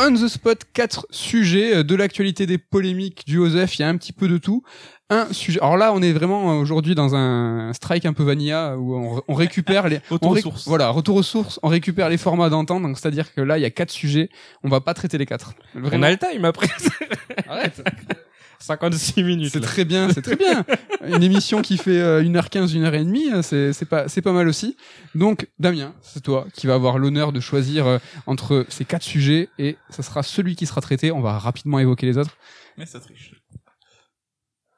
On 0.00 0.12
the 0.12 0.28
spot, 0.28 0.60
quatre 0.72 1.06
sujets 1.10 1.78
euh, 1.78 1.82
de 1.82 1.94
l'actualité 1.96 2.46
des 2.46 2.56
polémiques 2.56 3.24
du 3.26 3.38
Osef, 3.38 3.78
il 3.78 3.82
y 3.82 3.84
a 3.84 3.88
un 3.88 3.96
petit 3.96 4.12
peu 4.12 4.28
de 4.28 4.38
tout. 4.38 4.62
Un 5.10 5.32
sujet. 5.32 5.58
Alors 5.60 5.76
là, 5.76 5.92
on 5.92 6.02
est 6.02 6.12
vraiment 6.12 6.52
euh, 6.52 6.60
aujourd'hui 6.60 6.94
dans 6.94 7.16
un 7.16 7.72
strike 7.72 8.06
un 8.06 8.12
peu 8.12 8.22
vanilla 8.22 8.76
où 8.78 8.94
on, 8.94 9.22
on 9.26 9.34
récupère 9.34 9.88
les 9.88 10.00
Retour 10.10 10.30
on 10.30 10.34
aux 10.34 10.36
sources. 10.36 10.68
Voilà, 10.68 10.90
retour 10.90 11.16
aux 11.16 11.22
sources. 11.24 11.58
On 11.64 11.68
récupère 11.68 12.08
les 12.10 12.18
formats 12.18 12.48
d'antan. 12.48 12.80
Donc 12.80 12.96
c'est-à-dire 12.98 13.34
que 13.34 13.40
là, 13.40 13.58
il 13.58 13.62
y 13.62 13.64
a 13.64 13.70
quatre 13.70 13.90
sujets. 13.90 14.28
On 14.62 14.68
va 14.68 14.80
pas 14.80 14.94
traiter 14.94 15.18
les 15.18 15.26
quatre. 15.26 15.54
On 15.74 15.80
Vraiment. 15.80 16.06
a 16.06 16.10
le 16.10 16.16
time 16.18 16.44
après. 16.44 16.68
Arrête. 17.48 17.82
56 18.60 19.22
minutes. 19.22 19.52
C'est 19.52 19.60
très 19.60 19.84
bien, 19.84 20.12
c'est 20.12 20.22
très 20.22 20.36
bien. 20.36 20.64
Une 21.06 21.22
émission 21.22 21.62
qui 21.62 21.78
fait 21.78 22.00
euh, 22.00 22.22
1h15, 22.22 22.74
1h30, 22.74 23.42
c'est 23.42 23.72
c'est 23.72 23.84
pas 23.84 24.08
c'est 24.08 24.22
pas 24.22 24.32
mal 24.32 24.48
aussi. 24.48 24.76
Donc 25.14 25.48
Damien, 25.58 25.94
c'est 26.02 26.22
toi 26.22 26.46
qui 26.54 26.66
va 26.66 26.74
avoir 26.74 26.98
l'honneur 26.98 27.32
de 27.32 27.40
choisir 27.40 27.86
euh, 27.86 27.98
entre 28.26 28.66
ces 28.68 28.84
quatre 28.84 29.02
sujets 29.02 29.48
et 29.58 29.76
ça 29.90 30.02
sera 30.02 30.22
celui 30.22 30.56
qui 30.56 30.66
sera 30.66 30.80
traité. 30.80 31.12
On 31.12 31.20
va 31.20 31.38
rapidement 31.38 31.78
évoquer 31.78 32.06
les 32.06 32.18
autres. 32.18 32.36
Mais 32.76 32.86
ça 32.86 33.00
triche. 33.00 33.34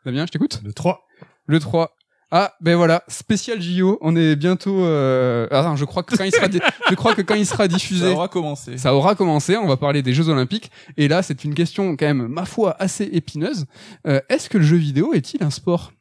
Damien, 0.05 0.27
je 0.27 0.33
t'écoute? 0.33 0.61
Le 0.65 0.73
3. 0.73 1.07
Le 1.47 1.61
3. 1.61 1.95
Ah, 2.33 2.55
ben 2.61 2.77
voilà, 2.77 3.03
spécial 3.09 3.61
JO, 3.61 3.99
on 4.03 4.15
est 4.15 4.37
bientôt 4.37 4.85
euh... 4.85 5.49
attends, 5.51 5.75
je 5.75 5.85
crois 5.85 6.05
que 6.05 6.15
quand 6.17 6.23
il 6.23 6.33
sera 6.33 6.47
di- 6.47 6.61
je 6.91 6.95
crois 6.95 7.15
que 7.17 7.23
quand 7.23 7.35
il 7.35 7.45
sera 7.45 7.67
diffusé 7.67 8.07
Ça 8.07 8.13
aura 8.13 8.29
commencé. 8.29 8.79
ça 8.79 8.95
aura 8.95 9.17
commencé, 9.17 9.57
on 9.57 9.67
va 9.67 9.77
parler 9.77 10.01
des 10.03 10.13
Jeux 10.15 10.29
Olympiques, 10.29 10.71
et 10.97 11.09
là 11.09 11.23
c'est 11.23 11.43
une 11.45 11.55
question 11.55 11.97
quand 11.97 12.07
même, 12.07 12.29
ma 12.29 12.45
foi, 12.45 12.77
assez 12.79 13.05
épineuse. 13.13 13.67
Euh, 14.07 14.21
Est-ce 14.29 14.49
que 14.49 14.59
le 14.59 14.65
jeu 14.65 14.77
vidéo 14.77 15.13
est-il 15.13 15.43
un 15.43 15.51
sport? 15.51 15.93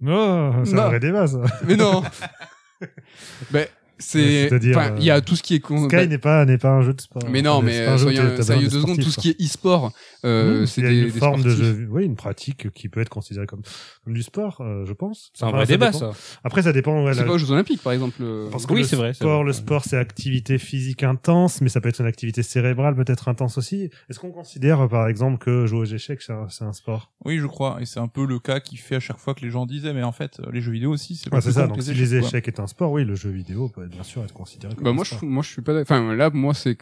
Non, 0.00 0.64
c'est 0.64 0.72
Non. 0.74 0.82
un 0.82 0.88
vrai 0.88 1.00
débat, 1.00 1.26
ça. 1.28 1.38
Mais 1.64 1.76
non 1.76 2.02
Ben, 3.50 3.66
c'est... 3.98 4.48
Enfin, 4.74 4.94
Il 4.96 5.04
y 5.04 5.10
a 5.10 5.20
tout 5.20 5.36
ce 5.36 5.42
qui 5.42 5.56
est... 5.56 5.60
con- 5.60 5.84
Sky 5.88 5.96
bah, 5.96 6.06
n'est 6.06 6.16
pas, 6.18 6.44
n'est 6.46 6.56
pas 6.56 6.70
un 6.70 6.80
jeu 6.82 6.94
de 6.94 7.00
sport. 7.02 7.22
mais 7.28 7.42
non, 7.42 7.60
mais 7.60 7.80
euh, 7.80 7.98
soyons 7.98 8.42
sérieux 8.42 8.66
de 8.68 8.72
deux 8.72 8.80
secondes, 8.80 8.98
tout 8.98 9.10
ce 9.10 9.20
qui 9.20 9.28
est 9.30 9.40
e-sport, 9.42 9.92
euh, 10.24 10.62
Mmh, 10.62 10.66
c'est 10.66 10.82
des, 10.82 10.98
une 10.98 11.04
des 11.06 11.10
forme 11.10 11.42
de 11.42 11.50
sportifs. 11.50 11.64
jeu, 11.76 11.88
oui, 11.90 12.04
une 12.04 12.16
pratique 12.16 12.70
qui 12.72 12.88
peut 12.88 13.00
être 13.00 13.08
considérée 13.08 13.46
comme, 13.46 13.62
comme 14.04 14.12
du 14.14 14.22
sport, 14.22 14.60
euh, 14.60 14.84
je 14.86 14.92
pense. 14.92 15.30
C'est 15.34 15.44
un 15.44 15.50
vrai 15.50 15.66
débat, 15.66 15.90
dépend. 15.90 16.12
ça. 16.12 16.38
Après, 16.44 16.62
ça 16.62 16.72
dépend. 16.72 17.04
ouais, 17.04 17.14
C'est 17.14 17.20
la- 17.20 17.26
pas 17.26 17.32
aux 17.32 17.38
Jeux 17.38 17.50
Olympiques, 17.50 17.82
par 17.82 17.92
exemple. 17.92 18.22
Parce 18.50 18.66
que 18.66 18.72
Oui, 18.72 18.80
le 18.82 18.86
c'est 18.86 18.96
vrai, 18.96 19.14
Sport, 19.14 19.44
le 19.44 19.52
sport, 19.52 19.84
c'est 19.84 19.96
activité 19.96 20.58
physique 20.58 21.02
intense, 21.02 21.60
mais 21.60 21.68
ça 21.68 21.80
peut 21.80 21.88
être 21.88 22.00
une 22.00 22.06
activité 22.06 22.42
cérébrale 22.42 22.94
peut-être 22.94 23.28
intense 23.28 23.58
aussi. 23.58 23.90
Est-ce 24.08 24.18
qu'on 24.18 24.32
considère, 24.32 24.88
par 24.88 25.08
exemple, 25.08 25.38
que 25.38 25.66
jouer 25.66 25.80
aux 25.80 25.84
échecs, 25.84 26.22
c'est 26.22 26.32
un, 26.32 26.48
c'est 26.48 26.64
un 26.64 26.72
sport? 26.72 27.12
Oui, 27.24 27.38
je 27.38 27.46
crois. 27.46 27.78
Et 27.80 27.86
c'est 27.86 28.00
un 28.00 28.08
peu 28.08 28.26
le 28.26 28.38
cas 28.38 28.60
qui 28.60 28.76
fait 28.76 28.96
à 28.96 29.00
chaque 29.00 29.18
fois 29.18 29.34
que 29.34 29.40
les 29.40 29.50
gens 29.50 29.66
disaient, 29.66 29.92
mais 29.94 30.02
en 30.02 30.12
fait, 30.12 30.40
les 30.52 30.60
jeux 30.60 30.72
vidéo 30.72 30.90
aussi, 30.92 31.16
c'est 31.16 31.26
Ouais, 31.26 31.38
pas 31.38 31.40
C'est 31.40 31.52
ça. 31.52 31.66
Donc, 31.66 31.82
si 31.82 31.94
les 31.94 32.08
quoi. 32.18 32.28
échecs 32.28 32.48
est 32.48 32.60
un 32.60 32.66
sport, 32.66 32.92
oui, 32.92 33.04
le 33.04 33.14
jeu 33.14 33.30
vidéo 33.30 33.68
peut 33.68 33.86
bien 33.86 34.02
sûr 34.02 34.22
être 34.24 34.32
considéré 34.34 34.74
comme 34.74 34.84
Bah 34.84 34.90
un 34.90 34.94
moi 34.94 35.04
je, 35.04 35.14
sport. 35.14 35.28
moi 35.28 35.42
je 35.42 35.48
suis 35.50 35.62
pas 35.62 35.72
d'accord. 35.74 35.96
enfin 35.96 36.14
là 36.14 36.30
moi 36.30 36.54
c'est 36.54 36.76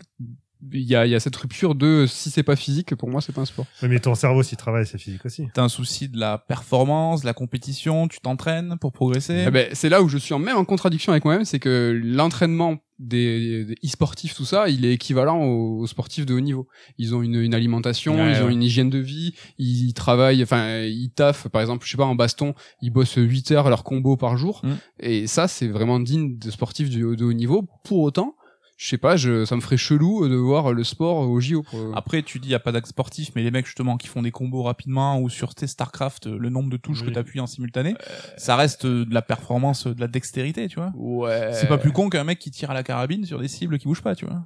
il 0.72 0.82
y 0.82 0.96
a, 0.96 1.06
il 1.06 1.10
y 1.10 1.14
a 1.14 1.20
cette 1.20 1.36
rupture 1.36 1.74
de 1.74 2.06
si 2.08 2.30
c'est 2.30 2.42
pas 2.42 2.56
physique 2.56 2.94
pour 2.94 3.08
moi 3.08 3.20
c'est 3.20 3.32
pas 3.32 3.42
un 3.42 3.46
sport. 3.46 3.66
Oui, 3.82 3.88
mais 3.88 4.00
ton 4.00 4.14
cerveau, 4.14 4.42
s'il 4.42 4.58
travaille, 4.58 4.86
c'est 4.86 4.98
physique 4.98 5.24
aussi. 5.24 5.46
T'as 5.54 5.62
un 5.62 5.68
souci 5.68 6.08
de 6.08 6.18
la 6.18 6.38
performance, 6.38 7.22
de 7.22 7.26
la 7.26 7.34
compétition, 7.34 8.08
tu 8.08 8.20
t'entraînes 8.20 8.76
pour 8.80 8.92
progresser? 8.92 9.44
Eh 9.46 9.50
ben, 9.50 9.68
c'est 9.72 9.88
là 9.88 10.02
où 10.02 10.08
je 10.08 10.18
suis 10.18 10.34
en 10.34 10.38
même 10.38 10.56
en 10.56 10.64
contradiction 10.64 11.12
avec 11.12 11.24
moi-même, 11.24 11.44
c'est 11.44 11.58
que 11.58 11.98
l'entraînement 12.02 12.78
des, 12.98 13.64
des 13.64 13.74
e-sportifs, 13.84 14.34
tout 14.34 14.44
ça, 14.44 14.68
il 14.68 14.84
est 14.84 14.92
équivalent 14.92 15.40
aux, 15.44 15.80
aux 15.80 15.86
sportifs 15.86 16.26
de 16.26 16.34
haut 16.34 16.40
niveau. 16.40 16.66
Ils 16.98 17.14
ont 17.14 17.22
une, 17.22 17.36
une 17.36 17.54
alimentation, 17.54 18.16
Ouais, 18.16 18.32
ils 18.32 18.42
ont 18.42 18.48
une 18.48 18.62
hygiène 18.62 18.90
de 18.90 18.98
vie, 18.98 19.34
ils 19.58 19.92
travaillent, 19.94 20.42
enfin, 20.42 20.80
ils 20.82 21.10
taffent, 21.10 21.48
par 21.48 21.60
exemple, 21.60 21.86
je 21.86 21.92
sais 21.92 21.96
pas, 21.96 22.04
en 22.04 22.16
baston, 22.16 22.54
ils 22.82 22.90
bossent 22.90 23.16
8 23.16 23.52
heures 23.52 23.70
leur 23.70 23.84
combo 23.84 24.16
par 24.16 24.36
jour. 24.36 24.62
Mm. 24.64 24.72
Et 25.00 25.26
ça, 25.26 25.46
c'est 25.46 25.68
vraiment 25.68 26.00
digne 26.00 26.38
de 26.38 26.50
sportifs 26.50 26.90
de 26.90 27.24
haut 27.24 27.32
niveau. 27.32 27.68
Pour 27.84 28.00
autant, 28.00 28.34
je 28.80 28.86
sais 28.88 28.96
pas, 28.96 29.16
je, 29.16 29.44
ça 29.44 29.56
me 29.56 29.60
ferait 29.60 29.76
chelou 29.76 30.28
de 30.28 30.36
voir 30.36 30.72
le 30.72 30.84
sport 30.84 31.28
au 31.28 31.40
JO. 31.40 31.64
Après, 31.94 32.22
tu 32.22 32.38
dis, 32.38 32.50
y 32.50 32.54
a 32.54 32.60
pas 32.60 32.70
d'acte 32.72 32.86
sportif, 32.86 33.30
mais 33.34 33.42
les 33.42 33.50
mecs, 33.50 33.66
justement, 33.66 33.96
qui 33.96 34.06
font 34.06 34.22
des 34.22 34.30
combos 34.30 34.62
rapidement, 34.62 35.20
ou 35.20 35.28
sur 35.28 35.54
tes 35.56 35.66
StarCraft, 35.66 36.28
euh, 36.28 36.38
le 36.38 36.48
nombre 36.48 36.70
de 36.70 36.76
touches 36.76 37.00
Oui. 37.02 37.08
que 37.08 37.12
t'appuies 37.12 37.40
en 37.40 37.48
simultané, 37.48 37.96
ça 38.36 38.54
reste 38.54 38.84
euh, 38.84 39.04
de 39.04 39.12
la 39.12 39.20
performance, 39.20 39.88
euh, 39.88 39.94
de 39.94 40.00
la 40.00 40.06
dextérité, 40.06 40.68
tu 40.68 40.76
vois. 40.76 40.92
Ouais. 40.94 41.50
C'est 41.54 41.66
pas 41.66 41.76
plus 41.78 41.90
con 41.92 42.08
qu'un 42.08 42.22
mec 42.22 42.38
qui 42.38 42.52
tire 42.52 42.70
à 42.70 42.74
la 42.74 42.84
carabine 42.84 43.24
sur 43.26 43.40
des 43.40 43.48
cibles 43.48 43.78
qui 43.78 43.86
bougent 43.88 44.00
pas, 44.02 44.14
tu 44.14 44.26
vois. 44.26 44.42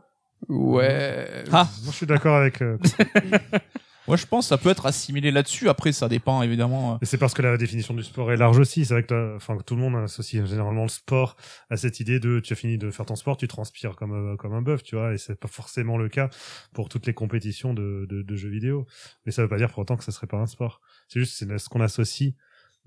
Ouais. 0.49 1.45
Ah. 1.53 1.69
Moi, 1.85 1.93
je 1.93 1.97
suis 1.99 2.07
d'accord 2.07 2.35
avec. 2.37 2.63
euh, 2.63 2.79
Moi, 4.09 4.17
je 4.17 4.27
pense 4.27 4.49
ça 4.49 4.59
peut 4.59 4.71
être 4.71 4.87
assimilé 4.87 5.31
là-dessus. 5.31 5.69
Après, 5.69 5.93
ça 5.93 6.09
dépend 6.09 6.43
évidemment. 6.43 6.95
euh, 6.95 6.99
Et 7.03 7.07
c'est 7.07 7.19
parce 7.19 7.35
que 7.35 7.43
la 7.43 7.57
définition 7.57 7.95
du 7.95 8.03
sport 8.03 8.33
est 8.33 8.37
large 8.37 8.59
aussi. 8.59 8.85
C'est 8.85 8.95
vrai 8.95 9.05
que 9.05 9.37
enfin, 9.37 9.57
tout 9.65 9.77
le 9.77 9.81
monde 9.81 9.97
associe 9.97 10.45
généralement 10.45 10.83
le 10.83 10.89
sport 10.89 11.37
à 11.71 11.77
cette 11.77 12.01
idée 12.01 12.19
de 12.19 12.41
tu 12.41 12.53
as 12.53 12.57
fini 12.57 12.79
de 12.79 12.91
faire 12.91 13.07
ton 13.07 13.17
sport, 13.17 13.37
tu 13.37 13.47
transpires 13.49 13.95
comme, 13.97 14.13
euh, 14.13 14.49
un 14.53 14.63
bœuf, 14.63 14.83
tu 14.83 14.97
vois. 14.97 15.15
Et 15.15 15.19
c'est 15.19 15.39
pas 15.39 15.49
forcément 15.49 15.97
le 15.97 16.09
cas 16.09 16.31
pour 16.75 16.89
toutes 16.89 17.07
les 17.07 17.15
compétitions 17.15 17.75
de, 17.75 18.07
de, 18.09 18.37
jeux 18.37 18.51
vidéo. 18.51 18.87
Mais 19.25 19.33
ça 19.33 19.43
veut 19.43 19.49
pas 19.49 19.59
dire 19.59 19.71
pour 19.71 19.79
autant 19.81 19.97
que 19.97 20.05
ça 20.05 20.13
serait 20.13 20.27
pas 20.27 20.39
un 20.39 20.47
sport. 20.47 20.81
C'est 21.09 21.21
juste 21.21 21.59
ce 21.59 21.69
qu'on 21.69 21.81
associe 21.81 22.35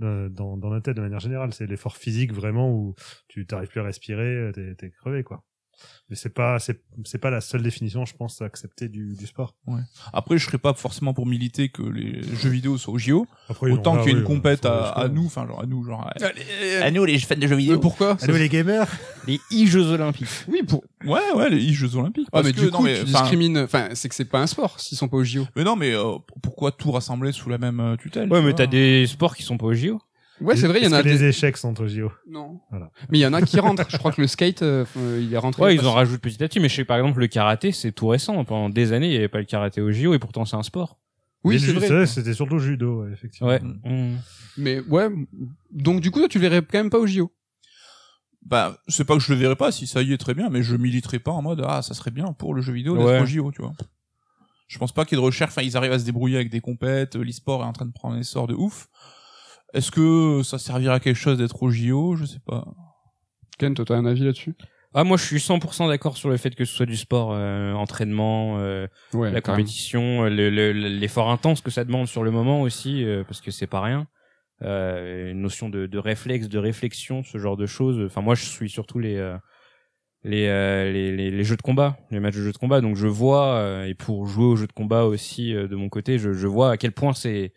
euh, 0.01 0.27
dans, 0.29 0.57
dans 0.57 0.69
notre 0.69 0.83
tête 0.83 0.97
de 0.97 1.01
manière 1.01 1.21
générale. 1.21 1.53
C'est 1.53 1.65
l'effort 1.65 1.95
physique 1.95 2.33
vraiment 2.33 2.71
où 2.71 2.93
tu 3.27 3.45
t'arrives 3.45 3.69
plus 3.69 3.79
à 3.79 3.83
respirer, 3.83 4.51
t'es 4.53 4.91
crevé, 4.91 5.23
quoi. 5.23 5.43
Mais 6.09 6.15
c'est 6.15 6.29
pas, 6.29 6.59
c'est, 6.59 6.81
c'est 7.03 7.17
pas 7.17 7.31
la 7.31 7.41
seule 7.41 7.63
définition, 7.63 8.05
je 8.05 8.15
pense, 8.15 8.41
à 8.41 8.45
accepter 8.45 8.89
du, 8.89 9.15
du 9.15 9.25
sport. 9.25 9.55
Après, 10.13 10.37
je 10.37 10.45
serais 10.45 10.59
pas 10.59 10.73
forcément 10.73 11.13
pour 11.13 11.25
militer 11.25 11.69
que 11.69 11.81
les 11.81 12.21
jeux 12.35 12.49
vidéo 12.49 12.77
soient 12.77 12.93
au 12.93 12.97
JO. 12.99 13.27
Après, 13.49 13.71
Autant 13.71 13.95
non, 13.95 14.01
qu'il 14.03 14.11
y 14.11 14.15
ait 14.15 14.17
une 14.17 14.23
oui, 14.23 14.27
compète 14.35 14.65
à, 14.65 14.89
à 14.89 15.07
nous, 15.07 15.25
enfin 15.25 15.47
genre 15.47 15.61
à 15.61 15.65
nous, 15.65 15.83
genre 15.83 16.01
à, 16.01 16.13
Allez, 16.23 16.75
à 16.81 16.91
nous 16.91 17.05
les 17.05 17.17
fans 17.19 17.35
de 17.35 17.47
jeux 17.47 17.53
euh, 17.53 17.57
vidéo. 17.57 17.79
pourquoi 17.79 18.17
Allô 18.21 18.37
les 18.37 18.49
gamers 18.49 18.87
Les 19.27 19.39
e-jeux 19.51 19.91
olympiques. 19.91 20.27
Oui, 20.47 20.61
pour. 20.63 20.83
Ouais, 21.05 21.19
ouais, 21.35 21.49
les 21.49 21.73
Jeux 21.73 21.95
Olympiques. 21.95 22.27
Ah, 22.29 22.41
Parce 22.41 22.47
mais 22.47 22.53
que, 22.53 22.59
du 22.61 22.65
non, 22.71 22.77
coup, 22.79 22.83
mais, 22.83 22.95
tu 22.95 23.03
enfin, 23.09 23.21
discrimines. 23.21 23.57
Enfin, 23.59 23.89
c'est 23.93 24.09
que 24.09 24.15
c'est 24.15 24.25
pas 24.25 24.39
un 24.41 24.47
sport 24.47 24.79
s'ils 24.79 24.97
sont 24.97 25.07
pas 25.07 25.17
au 25.17 25.23
JO. 25.23 25.45
Mais 25.55 25.63
non, 25.63 25.75
mais 25.75 25.93
euh, 25.93 26.17
pourquoi 26.41 26.71
tout 26.71 26.91
rassembler 26.91 27.31
sous 27.31 27.49
la 27.49 27.57
même 27.57 27.79
euh, 27.79 27.95
tutelle 27.95 28.31
Ouais, 28.31 28.39
tu 28.39 28.45
mais 28.45 28.53
t'as 28.53 28.65
des 28.67 29.05
sports 29.07 29.35
qui 29.35 29.43
sont 29.43 29.57
pas 29.57 29.67
au 29.67 29.73
JO. 29.73 29.99
Ouais, 30.41 30.57
c'est 30.57 30.67
vrai, 30.67 30.79
il 30.81 30.85
y 30.85 30.87
en 30.87 30.91
a 30.91 31.01
que 31.01 31.07
les 31.07 31.17
des. 31.17 31.25
échecs 31.29 31.55
sont 31.57 31.79
au 31.79 31.87
JO. 31.87 32.11
Non. 32.27 32.59
Voilà. 32.69 32.91
Mais 33.09 33.19
il 33.19 33.21
y 33.21 33.25
en 33.25 33.33
a 33.33 33.41
qui 33.41 33.59
rentrent. 33.59 33.85
Je 33.89 33.97
crois 33.97 34.11
que 34.11 34.19
le 34.21 34.27
skate, 34.27 34.63
euh, 34.63 34.83
euh, 34.97 35.21
il 35.23 35.33
est 35.33 35.37
rentré. 35.37 35.63
Ouais, 35.63 35.75
ils 35.75 35.85
en 35.87 35.93
rajoutent 35.93 36.21
petit 36.21 36.43
à 36.43 36.47
petit, 36.49 36.59
mais 36.59 36.67
je 36.67 36.75
sais 36.75 36.85
par 36.85 36.97
exemple 36.97 37.19
le 37.19 37.27
karaté, 37.27 37.71
c'est 37.71 37.91
tout 37.93 38.07
récent. 38.07 38.43
Pendant 38.43 38.69
des 38.69 38.91
années, 38.91 39.07
il 39.07 39.13
y 39.13 39.17
avait 39.17 39.29
pas 39.29 39.39
le 39.39 39.45
karaté 39.45 39.81
au 39.81 39.91
JO 39.91 40.13
et 40.13 40.19
pourtant 40.19 40.43
c'est 40.45 40.57
un 40.57 40.63
sport. 40.63 40.99
Oui, 41.45 41.59
c'est 41.59 41.73
le 41.73 41.79
vrai. 41.79 42.05
C'était 42.05 42.33
surtout 42.33 42.59
judo, 42.59 43.03
ouais, 43.03 43.11
effectivement. 43.13 43.49
Ouais. 43.49 43.59
Mm. 43.61 43.79
Mm. 43.85 44.17
Mais 44.57 44.79
ouais. 44.81 45.09
Donc 45.71 46.01
du 46.01 46.11
coup, 46.11 46.19
toi, 46.19 46.27
tu 46.27 46.39
verrais 46.39 46.61
quand 46.61 46.79
même 46.79 46.89
pas 46.89 46.99
au 46.99 47.07
JO. 47.07 47.31
Bah, 48.45 48.77
c'est 48.87 49.05
pas 49.05 49.15
que 49.15 49.21
je 49.23 49.31
le 49.33 49.39
verrai 49.39 49.55
pas, 49.55 49.71
si 49.71 49.87
ça 49.87 50.01
y 50.03 50.13
est, 50.13 50.17
très 50.17 50.33
bien, 50.35 50.49
mais 50.49 50.61
je 50.61 50.75
militerai 50.75 51.17
pas 51.17 51.31
en 51.31 51.41
mode, 51.41 51.63
ah, 51.67 51.81
ça 51.81 51.95
serait 51.95 52.11
bien 52.11 52.31
pour 52.33 52.53
le 52.53 52.61
jeu 52.61 52.73
vidéo 52.73 52.95
d'être 52.95 53.07
Ouais. 53.07 53.21
au 53.21 53.25
JO, 53.25 53.51
tu 53.51 53.61
vois. 53.63 53.73
Je 54.67 54.77
pense 54.77 54.91
pas 54.91 55.03
qu'il 55.05 55.17
y 55.17 55.19
ait 55.19 55.21
de 55.21 55.25
recherche, 55.25 55.51
enfin, 55.51 55.63
ils 55.63 55.75
arrivent 55.77 55.93
à 55.93 55.99
se 55.99 56.05
débrouiller 56.05 56.35
avec 56.35 56.49
des 56.51 56.59
compètes, 56.61 57.15
euh, 57.15 57.23
l'e-sport 57.23 57.63
est 57.63 57.65
en 57.65 57.73
train 57.73 57.85
de 57.85 57.91
prendre 57.91 58.15
un 58.15 58.19
essor 58.19 58.45
de 58.45 58.53
ouf. 58.53 58.87
Est-ce 59.75 59.91
que 59.91 60.41
ça 60.43 60.57
servira 60.57 60.95
à 60.95 60.99
quelque 60.99 61.17
chose 61.17 61.37
d'être 61.37 61.61
au 61.61 61.69
JO? 61.69 62.15
Je 62.15 62.25
sais 62.25 62.39
pas. 62.45 62.65
Ken, 63.59 63.73
toi, 63.73 63.85
t'as 63.85 63.95
un 63.95 64.05
avis 64.05 64.23
là-dessus? 64.23 64.55
Ah, 64.93 65.03
moi, 65.03 65.17
je 65.17 65.25
suis 65.25 65.39
100% 65.39 65.87
d'accord 65.89 66.15
sur 66.15 66.29
le 66.29 66.37
fait 66.37 66.55
que 66.55 66.63
ce 66.63 66.73
soit 66.73 66.85
du 66.85 66.95
sport, 66.95 67.33
euh, 67.33 67.73
entraînement, 67.73 68.57
euh, 68.59 68.87
Ouais. 69.13 69.29
la 69.31 69.41
compétition, 69.41 70.23
euh, 70.25 70.29
le- 70.29 70.49
le- 70.49 70.71
l'effort 70.71 71.29
intense 71.29 71.59
que 71.59 71.69
ça 71.69 71.83
demande 71.83 72.07
sur 72.07 72.23
le 72.23 72.31
moment 72.31 72.61
aussi, 72.61 73.03
euh, 73.03 73.23
parce 73.25 73.41
que 73.41 73.51
c'est 73.51 73.67
pas 73.67 73.81
rien. 73.81 74.07
Euh, 74.61 75.31
une 75.31 75.41
notion 75.41 75.67
de, 75.67 75.85
de 75.85 75.97
réflexe, 75.97 76.47
de 76.47 76.57
réflexion, 76.57 77.23
ce 77.23 77.37
genre 77.37 77.57
de 77.57 77.65
choses. 77.65 78.01
Enfin, 78.05 78.21
moi, 78.21 78.35
je 78.35 78.45
suis 78.45 78.69
surtout 78.69 78.99
les 78.99 79.17
euh, 79.17 79.37
les, 80.23 80.47
euh, 80.47 80.91
les, 80.91 81.15
les 81.15 81.29
les 81.29 81.43
jeux 81.43 81.57
de 81.57 81.61
combat, 81.61 81.97
les 82.09 82.21
matchs 82.21 82.35
de 82.37 82.41
jeux 82.43 82.53
de 82.53 82.57
combat. 82.57 82.79
Donc, 82.79 82.95
je 82.95 83.07
vois 83.07 83.55
euh, 83.55 83.85
et 83.85 83.93
pour 83.95 84.25
jouer 84.27 84.45
aux 84.45 84.55
jeux 84.55 84.67
de 84.67 84.71
combat 84.73 85.03
aussi 85.03 85.53
euh, 85.53 85.67
de 85.67 85.75
mon 85.75 85.89
côté, 85.89 86.17
je, 86.19 86.31
je 86.31 86.47
vois 86.47 86.71
à 86.71 86.77
quel 86.77 86.93
point 86.93 87.11
c'est 87.13 87.51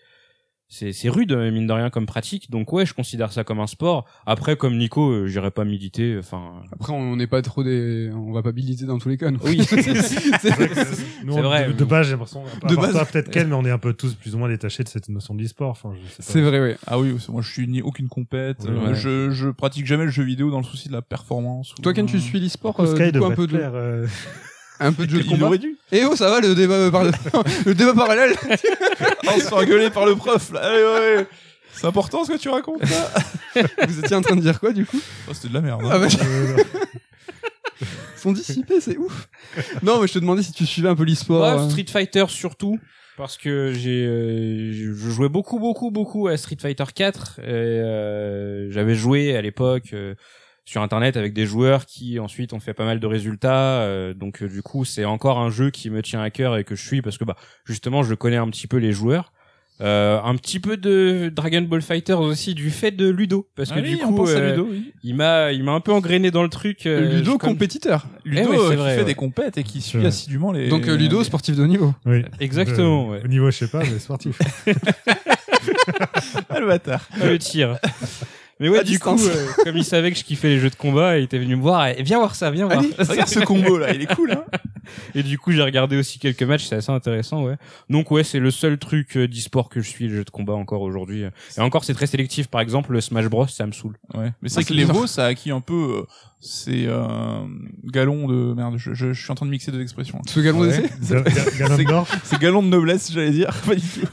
c'est 0.71 0.93
c'est 0.93 1.09
rude 1.09 1.33
euh, 1.33 1.51
mine 1.51 1.67
de 1.67 1.73
rien 1.73 1.89
comme 1.91 2.05
pratique. 2.07 2.51
Donc 2.51 2.73
ouais, 2.73 2.85
je 2.87 2.93
considère 2.95 3.33
ça 3.33 3.43
comme 3.45 3.59
un 3.61 3.67
sport. 3.67 4.05
Après, 4.27 4.57
comme 4.57 4.77
Nico, 4.77 5.11
euh, 5.11 5.27
j'irai 5.27 5.51
pas 5.51 5.65
militer. 5.65 6.17
Enfin, 6.19 6.63
Après, 6.73 6.93
on 6.93 7.17
n'est 7.17 7.27
pas 7.27 7.41
trop 7.43 7.65
des. 7.65 8.11
On 8.15 8.33
va 8.33 8.43
pas 8.43 8.53
militer 8.53 8.85
dans 8.85 8.99
tous 8.99 9.09
les 9.09 9.17
cas. 9.17 9.31
nous. 9.31 9.39
oui. 9.45 9.63
C'est 9.65 10.51
vrai 11.41 11.69
on- 11.71 11.77
De, 11.77 11.85
base, 11.85 12.07
j'ai 12.07 12.13
l'impression, 12.13 12.43
De 12.69 12.77
base. 12.77 12.95
peut-être 13.11 13.31
Ken, 13.31 13.49
mais 13.49 13.55
on 13.55 13.65
est 13.65 13.71
un 13.71 13.79
peu 13.79 13.93
tous 13.95 14.15
plus 14.15 14.35
ou 14.35 14.39
moins 14.39 14.49
détachés 14.49 14.83
de 14.85 14.89
cette 14.89 15.09
notion 15.09 15.35
d'e-sport. 15.35 15.71
Enfin. 15.71 15.93
C'est 16.19 16.41
vrai, 16.43 16.61
ouais. 16.61 16.77
Ah 16.87 16.99
oui, 16.99 17.15
moi, 17.29 17.43
je 17.43 17.51
suis 17.51 17.67
ni 17.67 17.83
aucune 17.83 18.09
compète, 18.09 18.67
euh, 18.67 18.89
ouais. 18.89 18.95
je, 18.95 19.31
je 19.31 19.49
pratique 19.49 19.87
jamais 19.87 20.05
le 20.05 20.11
jeu 20.11 20.23
vidéo 20.23 20.51
dans 20.51 20.59
le 20.59 20.65
souci 20.65 20.89
de 20.89 20.93
la 20.93 21.03
performance. 21.03 21.75
ou- 21.75 21.83
Toi, 21.83 21.93
Ken, 21.95 22.07
tu 22.07 22.21
suis 22.21 22.41
l'e-sport, 22.41 22.79
euh, 22.81 22.95
un 22.95 23.31
peu 23.35 23.47
de, 23.47 23.57
euh, 23.59 24.07
un 24.81 24.93
peu 24.93 25.07
de 25.07 25.11
jeu 25.11 25.19
de 25.19 25.25
Il 25.25 25.31
combat. 25.31 25.47
aurait 25.47 25.59
dû. 25.59 25.77
Eh 25.93 26.05
oh, 26.05 26.15
ça 26.17 26.31
va 26.31 26.41
le 26.41 26.55
débat 26.55 26.91
par... 26.91 27.05
le 27.05 27.75
débat 27.75 27.95
parallèle. 27.95 28.35
On 29.27 29.39
se 29.39 29.41
fait 29.47 29.53
engueuler 29.55 29.91
par 29.91 30.07
le 30.07 30.15
prof, 30.17 30.53
là. 30.53 30.61
Allez, 30.61 30.83
ouais, 30.83 31.17
ouais. 31.17 31.27
C'est 31.73 31.87
important 31.87 32.25
ce 32.25 32.33
que 32.33 32.39
tu 32.39 32.49
racontes, 32.49 32.83
là. 32.83 33.63
Vous 33.89 33.99
étiez 34.01 34.17
en 34.17 34.21
train 34.23 34.37
de 34.37 34.41
dire 34.41 34.59
quoi 34.61 34.73
du 34.73 34.85
coup? 34.87 35.01
Oh, 35.29 35.35
c'était 35.35 35.49
de 35.49 35.55
la 35.55 35.61
merde. 35.61 35.83
hein. 35.85 35.91
Ah 35.93 35.99
bah, 35.99 36.07
ils 37.81 38.21
sont 38.21 38.33
dissipés, 38.33 38.81
c'est 38.81 38.97
ouf. 38.97 39.29
Non, 39.83 40.01
mais 40.01 40.09
je 40.09 40.15
te 40.15 40.19
demandais 40.19 40.43
si 40.43 40.53
tu 40.53 40.67
suivais 40.67 40.89
un 40.89 40.97
peu 40.97 41.05
l'e-sport. 41.05 41.43
Ouais, 41.43 41.63
euh. 41.63 41.69
Street 41.69 41.87
Fighter 41.89 42.25
surtout 42.29 42.79
parce 43.17 43.37
que 43.37 43.73
j'ai 43.73 44.05
euh, 44.07 44.73
je 44.73 44.93
je 44.95 45.11
jouais 45.11 45.29
beaucoup 45.29 45.59
beaucoup 45.59 45.91
beaucoup 45.91 46.29
à 46.29 46.37
Street 46.37 46.57
Fighter 46.61 46.85
4 46.95 47.41
et 47.41 47.45
euh, 47.49 48.71
j'avais 48.71 48.95
joué 48.95 49.37
à 49.37 49.43
l'époque 49.43 49.91
euh, 49.93 50.15
sur 50.69 50.83
internet 50.83 51.17
avec 51.17 51.33
des 51.33 51.47
joueurs 51.47 51.87
qui 51.87 52.19
ensuite 52.19 52.53
ont 52.53 52.61
fait 52.61 52.75
pas 52.75 52.85
mal 52.85 53.01
de 53.01 53.07
résultats 53.07 53.81
euh, 53.81 54.13
donc 54.13 54.43
euh, 54.43 54.49
du 54.49 54.61
coup 54.61 54.85
c'est 54.85 55.07
encore 55.07 55.39
un 55.39 55.49
jeu 55.49 55.71
qui 55.71 55.89
me 55.89 56.03
tient 56.03 56.21
à 56.21 56.29
cœur 56.29 56.59
et 56.59 56.65
que 56.65 56.77
je 56.77 56.87
suis 56.87 57.01
parce 57.01 57.17
que 57.17 57.25
bah 57.25 57.37
justement 57.65 58.03
je 58.03 58.13
connais 58.15 58.37
un 58.37 58.49
petit 58.51 58.67
peu 58.67 58.77
les 58.77 58.93
joueurs 58.93 59.33
euh, 59.81 60.21
un 60.23 60.35
petit 60.35 60.59
peu 60.59 60.77
de 60.77 61.31
Dragon 61.33 61.63
Ball 61.63 61.81
Fighters 61.81 62.21
aussi 62.21 62.55
du 62.55 62.69
fait 62.71 62.91
de 62.91 63.09
Ludo 63.09 63.49
parce 63.57 63.71
que 63.71 63.79
Ah 63.79 63.83
oui, 63.83 63.93
du 63.93 63.99
coup 63.99 64.27
euh, 64.27 64.51
Ludo, 64.51 64.67
oui. 64.71 64.93
il 65.05 65.15
m'a 65.15 65.53
il 65.53 65.63
m'a 65.63 65.71
un 65.73 65.81
peu 65.81 65.93
engrainé 65.93 66.31
dans 66.33 66.43
le 66.43 66.49
truc 66.49 66.85
euh, 66.85 67.15
Ludo 67.19 67.39
compétiteur. 67.39 68.05
Ludo 68.25 68.51
ouais, 68.51 68.57
c'est 68.57 68.65
euh, 68.65 68.71
qui 68.71 68.77
vrai, 68.77 68.93
fait 68.95 68.99
ouais. 69.03 69.05
des 69.07 69.15
compètes 69.15 69.57
et 69.57 69.63
qui 69.63 69.81
suit 69.81 69.99
Ouais. 70.01 70.07
assidûment 70.07 70.51
les. 70.51 70.69
Donc 70.69 70.89
euh, 70.89 70.97
Ludo, 70.97 71.23
sportif 71.23 71.55
de 71.57 71.63
haut 71.63 71.67
niveau. 71.69 71.95
oui. 72.07 72.25
exactement 72.41 73.07
Euh, 73.07 73.13
ouais. 73.13 73.21
Au 73.25 73.29
niveau, 73.29 73.51
je 73.53 73.57
sais 73.57 73.69
pas, 73.69 73.85
mais 73.85 74.01
sportif. 74.01 74.37
Ah, 76.51 76.59
le 76.61 76.67
bâtard. 76.67 77.09
Ah, 77.21 77.27
le 77.27 77.39
tir. 77.39 77.79
Mais 78.61 78.69
ouais, 78.69 78.81
À 78.81 78.83
du 78.85 78.99
coup, 78.99 79.11
euh, 79.11 79.47
comme 79.65 79.77
il 79.77 79.85
savait 79.85 80.11
que 80.11 80.19
je 80.19 80.25
kiffais 80.25 80.49
les 80.49 80.59
jeux 80.59 80.71
de 80.71 80.75
combat, 80.75 81.17
il 81.19 81.25
était 81.25 81.39
venu 81.39 81.55
me 81.57 81.63
voir 81.63 81.87
et 81.89 82.03
viens 82.03 82.19
voir 82.19 82.35
ça, 82.35 82.51
viens 82.51 82.67
voir. 82.67 82.81
Allez, 82.81 82.91
regarde 82.99 83.29
ce 83.29 83.41
combo 83.41 83.79
là, 83.79 83.95
il 83.95 84.03
est 84.03 84.15
cool, 84.15 84.33
hein. 84.33 84.45
Et 85.15 85.23
du 85.23 85.39
coup, 85.39 85.53
j'ai 85.53 85.63
regardé 85.63 85.97
aussi 85.99 86.19
quelques 86.19 86.43
matchs, 86.43 86.65
c'est 86.65 86.77
assez 86.77 86.91
intéressant, 86.91 87.45
ouais. 87.45 87.57
Donc 87.91 88.11
ouais, 88.11 88.25
c'est 88.25 88.39
le 88.39 88.51
seul 88.51 88.79
truc 88.79 89.17
euh, 89.19 89.29
d'e-sport 89.29 89.69
que 89.69 89.81
je 89.83 89.89
suis, 89.89 90.09
les 90.09 90.15
jeux 90.17 90.25
de 90.25 90.31
combat 90.31 90.55
encore 90.55 90.81
aujourd'hui. 90.81 91.25
Et 91.57 91.61
encore, 91.61 91.85
c'est 91.85 91.93
très 91.95 92.07
sélectif. 92.07 92.47
Par 92.49 92.63
exemple, 92.63 92.93
le 92.93 93.01
Smash 93.03 93.27
Bros, 93.27 93.47
ça 93.47 93.67
me 93.67 93.73
saoule. 93.73 93.97
Ouais. 94.15 94.33
Mais 94.43 94.49
c'est 94.49 94.55
Ah, 94.55 94.61
vrai 94.61 94.63
que 94.63 94.69
c'est 94.69 94.75
l'Evo, 94.75 94.93
bizarre. 94.95 95.09
ça 95.09 95.25
a 95.27 95.29
acquis 95.29 95.51
un 95.51 95.61
peu, 95.61 95.99
euh, 96.01 96.07
c'est, 96.41 96.87
euh, 96.87 97.45
galon 97.85 98.27
de, 98.29 98.55
merde, 98.55 98.77
je, 98.79 98.95
je, 98.95 99.13
je 99.13 99.23
suis 99.23 99.31
en 99.31 99.35
train 99.35 99.45
de 99.47 99.51
mixer 99.51 99.71
deux 99.71 99.83
expressions. 99.83 100.21
Ce 100.27 100.41
galon 100.41 100.61
Ouais. 100.61 100.83
Ganondorf. 101.59 102.19
C'est 102.25 102.41
galon 102.41 102.63
de 102.63 102.69
noblesse, 102.69 103.13
j'allais 103.13 103.31
dire. 103.31 103.53
Pas 103.67 103.75
du 103.75 103.83
tout. 103.83 104.07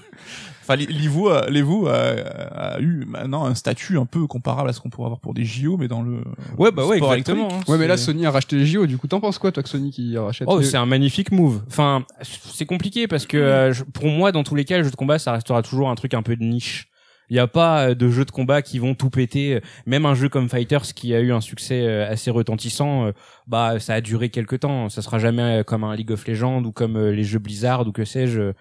Enfin, 0.67 0.75
l'Evo, 0.77 1.29
a- 1.29 1.47
l'Evo 1.49 1.87
a, 1.87 1.93
a 1.95 2.79
eu 2.79 3.05
maintenant 3.07 3.45
un 3.45 3.53
statut 3.53 3.97
un 3.99 4.05
peu 4.05 4.25
comparable 4.25 4.69
à 4.69 4.73
ce 4.73 4.79
qu'on 4.79 4.89
pourrait 4.89 5.05
avoir 5.05 5.19
pour 5.19 5.33
des 5.35 5.45
JO, 5.45 5.77
mais 5.77 5.87
dans 5.87 6.01
le 6.01 6.23
Ouais, 6.57 6.71
bah 6.71 6.85
ouais, 6.85 6.97
sport 6.97 7.13
exactement. 7.13 7.49
hein. 7.51 7.59
Ouais, 7.67 7.77
mais 7.77 7.87
là, 7.87 7.97
Sony 7.97 8.25
a 8.25 8.31
racheté 8.31 8.55
les 8.55 8.65
JO. 8.65 8.85
Du 8.87 8.97
coup, 8.97 9.07
t'en 9.07 9.19
penses 9.19 9.37
quoi, 9.37 9.51
toi, 9.51 9.61
que 9.61 9.69
Sony 9.69 9.91
qui 9.91 10.17
rachète 10.17 10.47
Oh, 10.49 10.57
les- 10.59 10.65
c'est 10.65 10.77
un 10.77 10.85
magnifique 10.87 11.31
move. 11.31 11.61
Enfin, 11.67 12.03
c'est 12.21 12.65
compliqué 12.65 13.07
parce 13.07 13.25
que 13.25 13.37
euh, 13.37 13.73
je- 13.73 13.83
pour 13.83 14.07
moi, 14.07 14.31
dans 14.31 14.43
tous 14.43 14.55
les 14.55 14.65
cas, 14.65 14.77
le 14.79 14.83
jeu 14.83 14.91
de 14.91 14.95
combat, 14.95 15.19
ça 15.19 15.31
restera 15.33 15.61
toujours 15.61 15.89
un 15.89 15.95
truc 15.95 16.13
un 16.13 16.23
peu 16.23 16.35
de 16.35 16.43
niche. 16.43 16.87
Il 17.29 17.33
n'y 17.33 17.39
a 17.39 17.47
pas 17.47 17.89
euh, 17.89 17.95
de 17.95 18.09
jeux 18.09 18.25
de 18.25 18.29
combat 18.31 18.61
qui 18.61 18.77
vont 18.77 18.93
tout 18.93 19.09
péter. 19.09 19.59
Même 19.87 20.05
un 20.05 20.13
jeu 20.13 20.29
comme 20.29 20.47
Fighters 20.47 20.93
qui 20.93 21.13
a 21.15 21.19
eu 21.21 21.31
un 21.31 21.41
succès 21.41 21.81
euh, 21.81 22.07
assez 22.07 22.29
retentissant, 22.29 23.07
euh, 23.07 23.11
bah 23.47 23.79
ça 23.79 23.95
a 23.95 24.01
duré 24.01 24.29
quelques 24.29 24.59
temps. 24.59 24.89
Ça 24.89 25.01
sera 25.01 25.17
jamais 25.17 25.59
euh, 25.59 25.63
comme 25.63 25.83
un 25.83 25.95
League 25.95 26.11
of 26.11 26.27
Legends 26.27 26.63
ou 26.63 26.71
comme 26.71 26.97
euh, 26.97 27.11
les 27.11 27.23
jeux 27.23 27.39
Blizzard 27.39 27.87
ou 27.87 27.91
que 27.91 28.05
sais-je. 28.05 28.51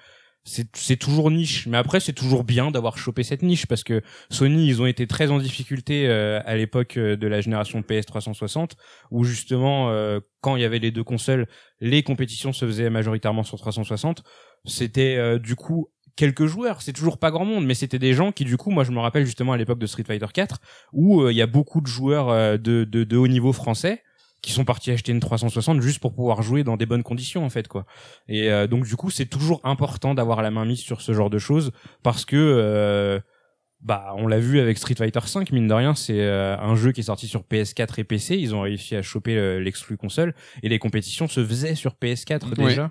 C'est 0.47 0.97
toujours 0.97 1.30
niche. 1.30 1.66
Mais 1.66 1.78
après, 1.78 2.01
c'est 2.01 2.12
toujours 2.12 2.45
bien 2.45 2.70
d'avoir 2.70 2.99
chopé 2.99 3.22
cette 3.22 3.40
niche 3.40 3.66
parce 3.66 3.82
que 3.82 4.03
Sony, 4.28 4.68
ils 4.68 4.82
ont 4.82 4.86
été 4.86 5.07
très 5.07 5.30
en 5.30 5.38
difficulté 5.38 6.07
euh, 6.07 6.38
à 6.45 6.55
l'époque 6.55 6.99
euh, 6.99 7.16
de 7.16 7.26
la 7.26 7.40
génération 7.40 7.82
PS 7.82 8.05
360 8.05 8.76
où 9.11 9.24
justement, 9.24 9.90
euh, 9.90 10.20
quand 10.42 10.57
il 10.57 10.62
y 10.62 10.66
avait 10.66 10.78
les 10.78 10.90
deux 10.90 11.03
consoles, 11.03 11.47
les 11.80 12.03
compétitions 12.03 12.53
se 12.53 12.66
faisaient 12.66 12.90
majoritairement 12.90 13.42
sur 13.42 13.59
360. 13.59 14.22
C'était 14.66 15.16
euh, 15.16 15.38
du 15.38 15.57
coup 15.57 15.88
quelques 16.14 16.45
joueurs, 16.45 16.82
c'est 16.82 16.92
toujours 16.92 17.16
pas 17.18 17.30
grand 17.30 17.47
monde, 17.47 17.64
mais 17.64 17.74
c'était 17.74 17.99
des 17.99 18.12
gens 18.12 18.30
qui 18.30 18.45
du 18.45 18.59
coup, 18.59 18.70
moi 18.70 18.84
je 18.84 18.92
me 18.92 19.01
rappelle 19.01 19.24
justement 19.24 19.55
à 19.55 19.57
l'époque 19.57 19.78
de 19.78 19.86
Street 19.86 20.05
Fighter 20.07 20.28
4, 20.32 20.59
où 20.92 21.26
il 21.28 21.36
y 21.36 21.42
a 21.42 21.47
beaucoup 21.47 21.80
de 21.80 21.86
joueurs 21.86 22.59
de 22.59 23.16
haut 23.16 23.26
niveau 23.26 23.53
français 23.53 24.03
qui 24.45 24.53
sont 24.53 24.64
partis 24.64 24.90
acheter 24.90 25.12
une 25.12 25.20
360 25.20 25.80
juste 25.80 25.99
pour 26.01 26.14
pouvoir 26.14 26.42
jouer 26.42 26.64
dans 26.64 26.76
des 26.76 26.86
bonnes 26.86 27.03
conditions 27.03 27.45
en 27.45 27.51
fait 27.51 27.66
quoi. 27.68 27.86
Et 28.28 28.51
euh, 28.51 28.66
donc 28.66 28.84
du 28.84 28.97
coup, 28.97 29.11
c'est 29.11 29.26
toujours 29.26 29.61
important 29.64 30.14
d'avoir 30.14 30.42
la 30.42 30.51
main 30.51 30.64
mise 30.64 30.80
sur 30.80 31.01
ce 31.01 31.12
genre 31.14 31.30
de 31.30 31.38
choses 31.38 31.72
parce 32.03 32.24
que 32.24 32.36
euh, 32.36 33.20
bah 33.80 34.14
on 34.16 34.26
l'a 34.26 34.38
vu 34.38 34.61
avec 34.61 34.78
Street 34.78 34.95
Fighter 34.97 35.20
5 35.24 35.51
mine 35.53 35.66
de 35.68 35.74
rien, 35.74 35.95
c'est 35.95 36.20
euh, 36.20 36.57
un 36.59 36.74
jeu 36.74 36.92
qui 36.92 37.01
est 37.01 37.05
sorti 37.05 37.26
sur 37.28 37.42
PS4 37.42 38.01
et 38.01 38.05
PC, 38.05 38.36
ils 38.36 38.55
ont 38.55 38.62
réussi 38.62 38.97
à 38.97 39.03
choper 39.03 39.36
euh, 39.36 39.61
l'exclu 39.61 39.97
console 39.97 40.34
et 40.62 40.68
les 40.68 40.78
compétitions 40.78 41.28
se 41.28 41.45
faisaient 41.45 41.74
sur 41.74 41.92
PS4 41.95 42.49
Ouais. 42.59 42.68
déjà. 42.68 42.90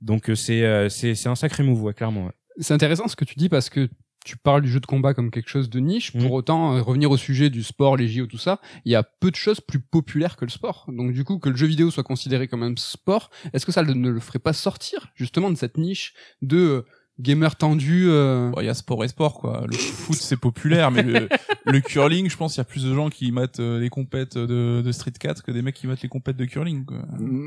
Donc 0.00 0.30
euh, 0.30 0.34
c'est 0.34 0.62
euh, 0.64 0.88
c'est 0.88 1.14
c'est 1.14 1.28
un 1.28 1.34
sacré 1.34 1.62
move 1.64 1.82
ouais, 1.82 1.94
clairement. 1.94 2.26
ouais. 2.26 2.32
C'est 2.60 2.74
intéressant 2.74 3.08
ce 3.08 3.16
que 3.16 3.24
tu 3.24 3.34
dis 3.36 3.48
parce 3.48 3.68
que 3.70 3.88
tu 4.24 4.36
parles 4.36 4.62
du 4.62 4.70
jeu 4.70 4.80
de 4.80 4.86
combat 4.86 5.14
comme 5.14 5.30
quelque 5.30 5.48
chose 5.48 5.70
de 5.70 5.80
niche. 5.80 6.12
Pour 6.12 6.32
autant, 6.32 6.76
euh, 6.76 6.82
revenir 6.82 7.10
au 7.10 7.16
sujet 7.16 7.50
du 7.50 7.62
sport, 7.62 7.96
les 7.96 8.08
JO, 8.08 8.26
tout 8.26 8.38
ça, 8.38 8.60
il 8.84 8.92
y 8.92 8.94
a 8.94 9.02
peu 9.02 9.30
de 9.30 9.36
choses 9.36 9.60
plus 9.60 9.80
populaires 9.80 10.36
que 10.36 10.44
le 10.44 10.50
sport. 10.50 10.84
Donc 10.88 11.12
du 11.12 11.24
coup, 11.24 11.38
que 11.38 11.48
le 11.48 11.56
jeu 11.56 11.66
vidéo 11.66 11.90
soit 11.90 12.02
considéré 12.02 12.48
comme 12.48 12.62
un 12.62 12.74
sport, 12.76 13.30
est-ce 13.52 13.64
que 13.64 13.72
ça 13.72 13.82
ne 13.82 14.10
le 14.10 14.20
ferait 14.20 14.38
pas 14.38 14.52
sortir 14.52 15.08
justement 15.14 15.50
de 15.50 15.56
cette 15.56 15.78
niche 15.78 16.14
de 16.42 16.56
euh, 16.58 16.86
gamer 17.20 17.56
tendu. 17.56 18.06
euh, 18.08 18.50
Bon, 18.50 18.60
Il 18.60 18.66
y 18.66 18.68
a 18.68 18.74
sport 18.74 19.04
et 19.04 19.08
sport, 19.08 19.34
quoi. 19.34 19.64
Le 19.70 19.76
foot, 19.76 20.16
c'est 20.16 20.36
populaire, 20.36 20.90
mais 20.90 21.02
le, 21.02 21.28
le 21.66 21.80
curling, 21.80 22.28
je 22.30 22.36
pense 22.36 22.52
qu'il 22.54 22.60
y 22.60 22.62
a 22.62 22.64
plus 22.64 22.84
de 22.84 22.94
gens 22.94 23.08
qui 23.10 23.30
matent 23.32 23.60
euh, 23.60 23.80
les 23.80 23.88
compètes 23.88 24.36
de, 24.38 24.82
de 24.84 24.92
Street 24.92 25.12
4 25.18 25.42
que 25.42 25.50
des 25.50 25.62
mecs 25.62 25.74
qui 25.74 25.86
matent 25.86 26.02
les 26.02 26.08
compètes 26.08 26.36
de 26.36 26.44
curling, 26.44 26.84
quoi. 26.84 26.98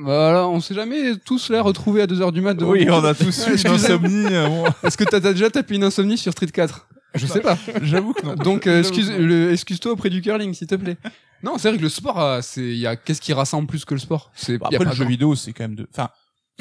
Voilà, 0.03 0.47
on 0.47 0.59
s'est 0.59 0.75
jamais 0.75 1.15
tous 1.17 1.49
là 1.49 1.61
retrouvés 1.61 2.01
à 2.01 2.07
2h 2.07 2.31
du 2.31 2.41
mat. 2.41 2.57
Oui, 2.61 2.87
on 2.89 3.03
a 3.03 3.13
tous 3.13 3.47
eu 3.47 3.57
une 3.59 3.67
insomnie. 3.71 4.25
euh, 4.31 4.47
bon, 4.47 4.65
Est-ce 4.83 4.97
que 4.97 5.03
t'as 5.03 5.19
déjà 5.19 5.49
tapé 5.49 5.75
une 5.75 5.83
insomnie 5.83 6.17
sur 6.17 6.31
Street 6.31 6.47
4 6.47 6.87
Je 7.15 7.25
sais 7.25 7.41
pas. 7.41 7.57
J'avoue 7.81 8.13
que 8.13 8.25
non. 8.25 8.35
Donc 8.35 8.67
euh, 8.67 8.79
excuse, 8.79 9.11
le- 9.11 9.51
excuse-toi 9.51 9.91
auprès 9.93 10.09
du 10.09 10.21
curling, 10.21 10.53
s'il 10.53 10.67
te 10.67 10.75
plaît. 10.75 10.97
Non, 11.43 11.57
c'est 11.57 11.69
vrai 11.69 11.77
que 11.77 11.81
le 11.83 11.89
sport, 11.89 12.21
euh, 12.21 12.39
c'est, 12.43 12.61
il 12.61 12.77
y 12.77 12.85
a 12.85 12.95
qu'est-ce 12.95 13.19
qui 13.19 13.33
rassemble 13.33 13.67
plus 13.67 13.83
que 13.83 13.95
le 13.95 13.99
sport? 13.99 14.31
C'est 14.35 14.59
Bah, 14.59 14.67
y 14.71 14.75
a 14.75 14.77
Après, 14.77 14.85
pas 14.85 14.91
le 14.91 14.95
jeu 14.95 15.05
vidéo, 15.05 15.35
c'est 15.35 15.53
quand 15.53 15.63
même 15.63 15.73
de, 15.75 15.87
enfin, 15.91 16.09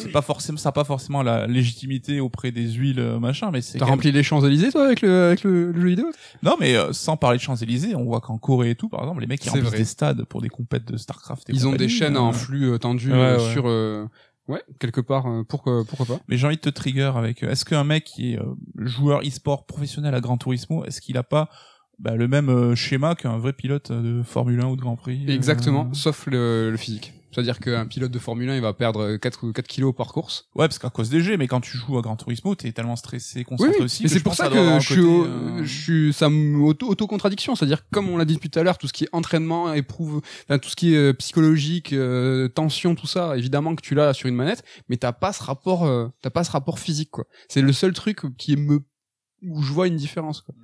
c'est 0.00 0.10
pas 0.12 0.22
forcément, 0.22 0.58
ça 0.58 0.70
a 0.70 0.72
pas 0.72 0.84
forcément 0.84 1.22
la 1.22 1.46
légitimité 1.46 2.20
auprès 2.20 2.50
des 2.52 2.68
huiles, 2.72 2.98
euh, 3.00 3.18
machin, 3.18 3.50
mais 3.52 3.60
c'est 3.60 3.78
T'as 3.78 3.84
rempli 3.86 4.10
les 4.12 4.22
Champs 4.22 4.40
Élysées 4.44 4.70
toi 4.72 4.84
avec 4.86 5.02
le 5.02 5.24
avec 5.28 5.42
le, 5.44 5.72
le 5.72 5.80
jeu 5.80 5.88
vidéo 5.88 6.10
Non, 6.42 6.56
mais 6.58 6.74
euh, 6.76 6.92
sans 6.92 7.16
parler 7.16 7.38
de 7.38 7.42
Champs-Élysées, 7.42 7.94
on 7.94 8.04
voit 8.04 8.20
qu'en 8.20 8.38
Corée 8.38 8.70
et 8.70 8.74
tout, 8.74 8.88
par 8.88 9.00
exemple, 9.02 9.20
les 9.20 9.26
mecs 9.26 9.40
qui 9.40 9.44
C'est 9.44 9.50
remplissent 9.50 9.68
vrai. 9.70 9.78
des 9.78 9.84
stades 9.84 10.24
pour 10.24 10.40
des 10.42 10.48
compètes 10.48 10.86
de 10.90 10.96
Starcraft. 10.96 11.50
et 11.50 11.52
Ils 11.52 11.66
ont 11.68 11.74
des 11.74 11.88
chaînes 11.88 12.16
euh, 12.16 12.20
en 12.20 12.32
flux 12.32 12.70
euh, 12.72 12.78
tendu 12.78 13.10
Ouais, 13.12 13.16
euh, 13.18 13.38
ouais. 13.38 13.52
sur 13.52 13.64
euh, 13.68 14.06
ouais 14.48 14.62
quelque 14.78 15.00
part. 15.00 15.26
euh, 15.26 15.42
pourquoi 15.48 15.84
pourquoi 15.88 16.06
pas? 16.16 16.22
Mais 16.28 16.36
j'ai 16.36 16.46
envie 16.46 16.56
de 16.56 16.60
te 16.60 16.68
trigger 16.70 17.12
avec, 17.16 17.42
euh, 17.42 17.50
est-ce 17.50 17.64
qu'un 17.64 17.84
mec 17.84 18.04
qui 18.04 18.32
est 18.32 18.38
euh, 18.38 18.44
joueur 18.78 19.20
e-sport 19.20 19.66
professionnel 19.66 20.14
à 20.14 20.20
Gran 20.20 20.36
Turismo, 20.38 20.84
est-ce 20.84 21.00
qu'il 21.00 21.16
a 21.18 21.22
pas 21.22 21.48
bah, 21.98 22.16
le 22.16 22.28
même 22.28 22.48
euh, 22.48 22.74
schéma 22.74 23.14
qu'un 23.14 23.36
vrai 23.36 23.52
pilote 23.52 23.92
de 23.92 24.22
Formule 24.22 24.58
1 24.60 24.66
ou 24.68 24.76
de 24.76 24.80
Grand 24.80 24.96
Prix 24.96 25.26
euh, 25.28 25.32
Exactement, 25.34 25.92
sauf 25.92 26.26
le, 26.26 26.70
le 26.70 26.76
physique. 26.78 27.12
C'est-à-dire 27.32 27.58
qu'un 27.60 27.86
pilote 27.86 28.10
de 28.10 28.18
Formule 28.18 28.50
1, 28.50 28.56
il 28.56 28.60
va 28.62 28.72
perdre 28.72 29.16
4 29.16 29.46
ou 29.46 29.52
4 29.52 29.66
kilos 29.68 29.94
par 29.94 30.08
course. 30.12 30.48
Ouais, 30.54 30.66
parce 30.66 30.78
qu'à 30.78 30.90
cause 30.90 31.10
des 31.10 31.20
jeux, 31.20 31.36
mais 31.36 31.46
quand 31.46 31.60
tu 31.60 31.76
joues 31.76 31.96
à 31.98 32.02
Gran 32.02 32.16
Turismo, 32.16 32.54
t'es 32.54 32.72
tellement 32.72 32.96
stressé, 32.96 33.44
concentré 33.44 33.76
Oui, 33.78 33.84
aussi. 33.84 34.02
mais 34.02 34.08
que 34.08 34.14
c'est 34.14 34.20
pour 34.22 34.34
ça 34.34 34.48
que 34.48 34.78
je 34.80 34.92
suis, 34.92 35.00
au- 35.00 35.24
euh, 35.26 35.62
je 35.64 35.82
suis, 35.82 36.12
ça 36.12 36.28
auto-contradiction. 36.28 37.54
C'est-à-dire, 37.54 37.88
comme 37.90 38.08
on 38.08 38.16
l'a 38.16 38.24
dit 38.24 38.34
depuis 38.34 38.50
tout 38.50 38.58
à 38.58 38.62
l'heure, 38.62 38.78
tout 38.78 38.88
ce 38.88 38.92
qui 38.92 39.04
est 39.04 39.08
entraînement, 39.12 39.72
éprouve, 39.72 40.20
enfin, 40.48 40.58
tout 40.58 40.68
ce 40.68 40.76
qui 40.76 40.94
est 40.94 40.96
euh, 40.96 41.12
psychologique, 41.12 41.92
euh, 41.92 42.48
tension, 42.48 42.94
tout 42.94 43.06
ça, 43.06 43.36
évidemment 43.36 43.74
que 43.74 43.82
tu 43.82 43.94
l'as 43.94 44.12
sur 44.14 44.28
une 44.28 44.34
manette, 44.34 44.64
mais 44.88 44.96
t'as 44.96 45.12
pas 45.12 45.32
ce 45.32 45.42
rapport, 45.42 45.84
euh, 45.86 46.08
t'as 46.22 46.30
pas 46.30 46.44
ce 46.44 46.50
rapport 46.50 46.78
physique, 46.78 47.10
quoi. 47.10 47.24
C'est 47.48 47.62
le 47.62 47.72
seul 47.72 47.92
truc 47.92 48.22
qui 48.36 48.56
me, 48.56 48.80
où 49.42 49.62
je 49.62 49.72
vois 49.72 49.86
une 49.86 49.96
différence, 49.96 50.40
quoi. 50.40 50.54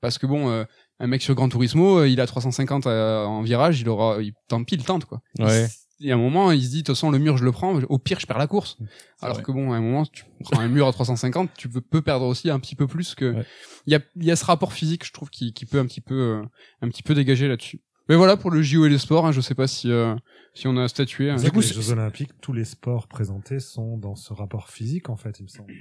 Parce 0.00 0.18
que 0.18 0.26
bon, 0.26 0.50
euh, 0.50 0.64
un 1.00 1.06
mec 1.06 1.22
sur 1.22 1.34
Gran 1.34 1.48
Turismo, 1.48 2.00
euh, 2.00 2.08
il 2.08 2.20
a 2.20 2.26
350 2.26 2.86
euh, 2.86 3.24
en 3.24 3.42
virage, 3.42 3.80
il 3.80 3.88
aura, 3.88 4.20
il, 4.22 4.32
tant 4.48 4.62
pis, 4.62 4.74
il 4.74 4.84
tente, 4.84 5.06
quoi. 5.06 5.22
Ouais. 5.38 5.64
Il 5.64 5.68
y 6.00 6.10
a 6.10 6.14
un 6.14 6.18
moment, 6.18 6.50
il 6.52 6.62
se 6.62 6.70
dit, 6.70 6.76
de 6.78 6.86
toute 6.86 6.94
façon, 6.96 7.10
le 7.10 7.18
mur, 7.18 7.36
je 7.36 7.44
le 7.44 7.52
prends, 7.52 7.74
au 7.88 7.98
pire, 7.98 8.20
je 8.20 8.26
perds 8.26 8.38
la 8.38 8.46
course. 8.46 8.76
Alors 9.20 9.36
vrai. 9.36 9.44
que 9.44 9.52
bon, 9.52 9.72
à 9.72 9.76
un 9.76 9.80
moment, 9.80 10.04
tu 10.04 10.24
prends 10.40 10.60
un 10.60 10.68
mur 10.68 10.86
à 10.88 10.92
350, 10.92 11.50
tu 11.56 11.68
peux, 11.68 12.02
perdre 12.02 12.26
aussi 12.26 12.50
un 12.50 12.58
petit 12.60 12.74
peu 12.76 12.86
plus 12.86 13.14
que, 13.14 13.32
Ouais. 13.32 13.46
il 13.86 13.92
y 13.92 13.96
a, 13.96 14.00
il 14.16 14.24
y 14.24 14.30
a 14.30 14.36
ce 14.36 14.44
rapport 14.44 14.72
physique, 14.72 15.06
je 15.06 15.12
trouve, 15.12 15.30
qui, 15.30 15.52
qui 15.52 15.66
peut 15.66 15.78
un 15.78 15.86
petit 15.86 16.00
peu, 16.00 16.14
euh, 16.14 16.42
un 16.82 16.88
petit 16.88 17.02
peu 17.02 17.14
dégager 17.14 17.48
là-dessus. 17.48 17.80
Mais 18.08 18.16
voilà, 18.16 18.36
pour 18.36 18.50
le 18.50 18.60
JO 18.60 18.84
et 18.84 18.90
les 18.90 18.98
sports, 18.98 19.26
hein, 19.26 19.32
je 19.32 19.40
sais 19.40 19.54
pas 19.54 19.66
si, 19.66 19.90
euh, 19.90 20.14
si 20.52 20.66
on 20.68 20.76
a 20.76 20.88
statué. 20.88 21.30
hein. 21.30 21.38
C'est 21.38 21.44
Du 21.46 21.52
coup, 21.52 21.60
les 21.60 21.66
Jeux 21.68 21.90
Olympiques, 21.92 22.32
tous 22.42 22.52
les 22.52 22.64
sports 22.64 23.08
présentés 23.08 23.60
sont 23.60 23.96
dans 23.96 24.14
ce 24.14 24.32
rapport 24.34 24.68
physique, 24.68 25.08
en 25.08 25.16
fait, 25.16 25.38
il 25.40 25.44
me 25.44 25.48
semble. 25.48 25.72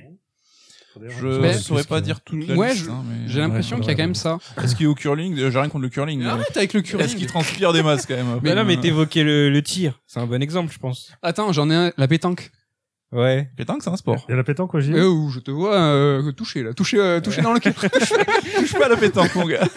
Je 1.19 1.27
ne 1.27 1.53
saurais 1.53 1.83
pas 1.83 2.01
dire 2.01 2.21
toute 2.21 2.47
la 2.47 2.55
Ouais, 2.55 2.73
liste, 2.73 2.89
hein, 2.89 3.03
mais- 3.07 3.27
j'ai 3.31 3.39
l'impression 3.39 3.77
Ouais, 3.77 3.81
qu'il 3.81 3.91
y 3.91 3.93
a 3.93 3.95
quand 3.97 4.03
même 4.03 4.15
ça. 4.15 4.37
Est-ce 4.61 4.75
qu'il 4.75 4.85
est 4.85 4.89
au 4.89 4.95
curling 4.95 5.37
euh, 5.39 5.49
J'ai 5.51 5.59
rien 5.59 5.69
contre 5.69 5.81
le 5.83 5.89
curling. 5.89 6.19
mais 6.19 6.25
Arrête 6.27 6.55
avec 6.55 6.73
le 6.73 6.81
Est-ce 6.81 6.89
curling. 6.89 7.15
qu'il 7.15 7.27
transpire 7.27 7.73
des 7.73 7.81
masses 7.83 8.05
quand 8.05 8.15
même 8.15 8.39
Mais 8.43 8.53
non, 8.55 8.63
mais 8.63 8.77
euh, 8.77 8.81
t'évoquais 8.81 9.23
le, 9.23 9.49
le 9.49 9.61
tir. 9.63 9.99
C'est 10.07 10.19
un 10.19 10.25
bon 10.27 10.41
exemple, 10.41 10.71
je 10.71 10.79
pense. 10.79 11.11
Attends, 11.21 11.51
j'en 11.51 11.69
ai 11.69 11.75
un, 11.75 11.91
la 11.97 12.07
pétanque. 12.07 12.51
Ouais. 13.11 13.49
Pétanque, 13.57 13.83
c'est 13.83 13.89
un 13.91 13.95
sport. 13.97 14.25
Il 14.27 14.31
y 14.31 14.33
a 14.33 14.37
la 14.37 14.43
pétanque 14.43 14.73
au 14.73 14.79
JO 14.81 14.93
Eh 14.95 15.01
oh, 15.01 15.29
je 15.29 15.39
te 15.39 15.51
vois, 15.51 15.75
euh, 15.75 16.31
toucher, 16.31 16.63
là. 16.63 16.73
Toucher, 16.73 16.97
euh, 16.99 17.19
toucher 17.21 17.41
dans 17.41 17.53
le 17.53 17.59
cœur. 17.61 17.73
Touche 17.75 18.73
pas 18.73 18.85
à 18.85 18.89
la 18.89 18.97
pétanque, 18.97 19.33
mon 19.35 19.45
gars. 19.47 19.67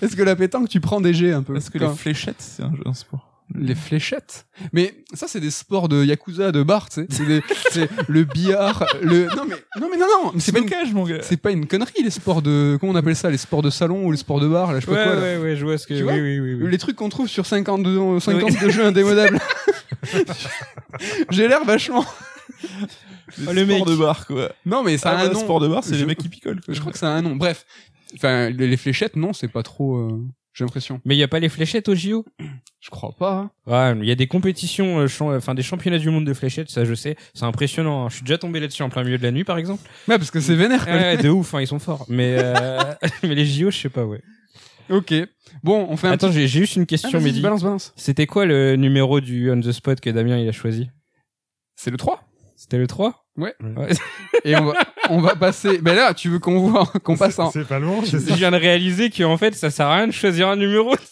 Est-ce 0.00 0.16
que 0.16 0.22
la 0.22 0.36
pétanque, 0.36 0.68
tu 0.68 0.80
prends 0.80 1.00
des 1.00 1.12
jets 1.14 1.32
un 1.32 1.42
peu? 1.42 1.56
Est-ce 1.56 1.70
que 1.70 1.78
les 1.78 1.88
fléchettes, 1.88 2.36
c'est 2.40 2.62
un 2.62 2.74
jeu, 2.74 2.82
un 2.86 2.94
sport 2.94 3.30
Les 3.54 3.74
fléchettes. 3.74 4.46
Mais 4.72 5.04
ça, 5.12 5.28
c'est 5.28 5.38
des 5.38 5.50
sports 5.50 5.88
de 5.88 6.02
yakuza, 6.02 6.50
de 6.50 6.62
bar, 6.62 6.88
tu 6.88 7.02
sais. 7.02 7.06
C'est 7.10 7.26
des- 7.26 7.42
c'est 7.70 7.90
le 8.08 8.24
billard, 8.24 8.84
le. 9.02 9.26
Non 9.36 9.44
mais 9.46 9.54
non 9.80 9.88
mais 9.90 9.96
non 9.98 10.06
non. 10.24 10.30
mais 10.34 10.40
C'est 10.40 10.50
pas 10.52 10.60
une. 10.60 10.66
cage, 10.68 10.92
mon 10.94 11.04
gars. 11.04 11.18
C'est 11.20 11.36
pas 11.36 11.50
une 11.50 11.66
connerie 11.66 12.02
les 12.02 12.10
sports 12.10 12.40
de 12.40 12.78
comment 12.80 12.92
on 12.92 12.96
appelle 12.96 13.14
ça 13.14 13.30
les 13.30 13.36
sports 13.36 13.60
de 13.62 13.68
salon 13.70 14.06
ou 14.06 14.12
les 14.12 14.16
sports 14.16 14.40
de 14.40 14.48
bar 14.48 14.72
là 14.72 14.80
je 14.80 14.86
sais 14.86 14.90
Ouais, 14.90 14.96
pas 14.96 15.04
quoi 15.04 15.14
là. 15.16 15.20
ouais, 15.20 15.36
ouais, 15.38 15.56
je 15.56 15.64
vois 15.64 15.76
ce 15.76 15.86
que. 15.86 15.92
Tu 15.94 16.00
oui, 16.00 16.02
vois 16.04 16.12
oui, 16.14 16.40
oui, 16.40 16.54
oui. 16.54 16.70
les 16.70 16.78
trucs 16.78 16.96
qu'on 16.96 17.10
trouve 17.10 17.28
sur 17.28 17.44
52 17.44 18.18
50 18.18 18.62
de 18.62 18.70
jeux 18.70 18.86
indémodables 18.86 19.38
j'ai 21.30 21.48
l'air 21.48 21.64
vachement 21.64 22.04
Les 23.38 23.46
Oh, 23.48 23.52
le 23.52 23.66
mec. 23.66 23.84
de 23.84 23.94
bar, 23.96 24.26
quoi. 24.26 24.52
non 24.64 24.82
mais 24.82 24.96
ça 24.98 25.10
Ah, 25.10 25.12
a 25.12 25.14
un 25.14 25.18
voilà, 25.24 25.34
nom 25.34 25.40
sport 25.40 25.60
de 25.60 25.68
bar, 25.68 25.84
c'est 25.84 25.94
Je- 25.94 26.00
les 26.00 26.06
mecs 26.06 26.18
qui 26.18 26.28
picolent. 26.28 26.60
quoi. 26.60 26.72
je 26.74 26.80
crois 26.80 26.92
que 26.92 26.98
ça 26.98 27.08
a 27.08 27.10
un 27.10 27.22
nom 27.22 27.36
bref 27.36 27.66
enfin 28.16 28.48
les, 28.50 28.68
les 28.68 28.76
fléchettes 28.76 29.16
non 29.16 29.32
c'est 29.32 29.48
pas 29.48 29.62
trop 29.62 29.96
euh, 29.96 30.20
j'ai 30.54 30.64
l'impression 30.64 31.00
Mais 31.04 31.14
il 31.14 31.18
y 31.18 31.22
a 31.22 31.28
pas 31.28 31.40
les 31.40 31.48
fléchettes 31.50 31.88
au 31.90 31.94
JO 31.94 32.24
je 32.80 32.90
crois 32.90 33.12
pas 33.18 33.34
hein. 33.34 33.50
Ouais, 33.66 33.98
il 34.02 34.08
y 34.08 34.10
a 34.10 34.14
des 34.14 34.26
compétitions, 34.26 35.00
euh, 35.00 35.06
champ- 35.08 35.34
enfin 35.36 35.54
des 35.54 35.62
championnats 35.62 35.98
du 35.98 36.08
monde 36.10 36.24
de 36.24 36.32
fléchettes, 36.34 36.70
ça 36.70 36.84
je 36.84 36.94
sais, 36.94 37.16
c'est 37.34 37.44
impressionnant. 37.44 38.04
hein. 38.06 38.08
Je 38.08 38.14
suis 38.16 38.24
déjà 38.24 38.38
tombé 38.38 38.60
là-dessus 38.60 38.82
en 38.82 38.88
plein 38.88 39.04
milieu 39.04 39.18
de 39.18 39.22
la 39.22 39.30
nuit, 39.32 39.44
par 39.44 39.58
exemple. 39.58 39.82
ouais 40.08 40.16
parce 40.18 40.30
que 40.30 40.40
c'est 40.40 40.54
vénère 40.54 40.84
quoi. 40.84 40.94
Ouais, 40.94 41.16
de 41.18 41.28
ouf, 41.28 41.54
hein, 41.54 41.60
ils 41.60 41.66
sont 41.66 41.78
forts. 41.78 42.06
Mais 42.08 42.36
euh... 42.38 42.78
mais 43.22 43.34
les 43.34 43.44
JO, 43.44 43.70
je 43.70 43.78
sais 43.78 43.88
pas, 43.90 44.04
ouais. 44.04 44.20
ok 44.90 45.14
bon 45.62 45.86
on 45.88 45.96
fait 45.96 46.08
un 46.08 46.12
Attends, 46.12 46.28
petit... 46.28 46.40
j'ai 46.40 46.46
j'ai 46.48 46.60
juste 46.60 46.76
une 46.76 46.82
Ah, 46.82 46.86
question, 46.86 47.10
vas-y, 47.18 47.24
Mehdi. 47.24 47.40
balance 47.40 47.62
balance 47.62 47.92
C'était 47.96 48.26
quoi 48.26 48.44
le 48.46 48.76
numéro 48.76 49.20
du 49.20 49.50
on 49.50 49.60
the 49.60 49.72
spot 49.72 50.00
que 50.00 50.10
Damien 50.10 50.38
il 50.38 50.48
a 50.48 50.52
choisi? 50.52 50.90
C'est 51.76 51.90
le 51.90 51.96
3 51.96 52.22
C'était 52.56 52.78
le 52.78 52.86
3 52.86 53.23
et 54.44 54.54
on 54.56 54.64
va 54.66 54.74
on 55.10 55.20
va 55.20 55.34
passer 55.34 55.80
mais 55.82 55.94
là 55.94 56.14
tu 56.14 56.28
veux 56.28 56.38
qu'on 56.38 56.58
voit 56.68 56.86
qu'on 57.02 57.16
passe 57.16 57.38
en 57.38 57.50
C'est 57.50 57.66
pas 57.66 57.78
loin, 57.80 58.00
Je 58.04 58.16
viens 58.16 58.50
de 58.52 58.56
réaliser 58.56 59.10
qu'en 59.10 59.36
fait 59.36 59.54
ça 59.54 59.70
sert 59.70 59.86
à 59.86 59.96
rien 59.96 60.06
de 60.06 60.12
choisir 60.12 60.48
un 60.48 60.56
numéro. 60.56 60.94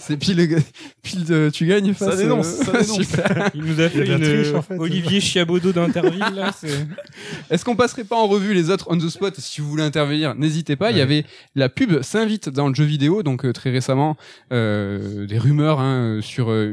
C'est 0.00 0.16
pile, 0.16 0.62
pile 1.02 1.24
de, 1.24 1.50
tu 1.52 1.66
gagnes 1.66 1.92
face. 1.92 2.10
Ça 2.10 2.16
dénonce, 2.16 2.46
euh, 2.60 2.64
ça 2.64 2.72
dénonce. 2.82 2.96
super. 3.02 3.50
Il 3.54 3.64
nous 3.64 3.80
a 3.80 3.88
fait 3.88 4.08
a 4.08 4.14
une 4.16 4.20
triche, 4.22 4.54
en 4.54 4.62
fait. 4.62 4.78
Olivier 4.78 5.18
Chiabodo 5.20 5.72
d'Interville 5.72 6.24
là. 6.36 6.52
c'est- 6.56 6.86
Est-ce 7.50 7.64
qu'on 7.64 7.74
passerait 7.74 8.04
pas 8.04 8.14
en 8.14 8.28
revue 8.28 8.54
les 8.54 8.70
autres 8.70 8.86
on 8.90 8.96
the 8.98 9.08
spot 9.08 9.34
Si 9.38 9.60
vous 9.60 9.68
voulez 9.68 9.82
intervenir, 9.82 10.36
n'hésitez 10.36 10.76
pas. 10.76 10.90
Il 10.92 10.94
y 10.94 10.96
Ouais. 10.98 11.02
avait 11.02 11.24
la 11.56 11.68
pub 11.68 12.00
s'invite 12.02 12.48
dans 12.48 12.68
le 12.68 12.74
jeu 12.76 12.84
vidéo, 12.84 13.24
donc 13.24 13.44
euh, 13.44 13.52
très 13.52 13.70
récemment, 13.70 14.16
euh, 14.52 15.26
des 15.26 15.38
rumeurs 15.38 15.80
hein, 15.80 16.20
sur 16.22 16.50
euh, 16.52 16.72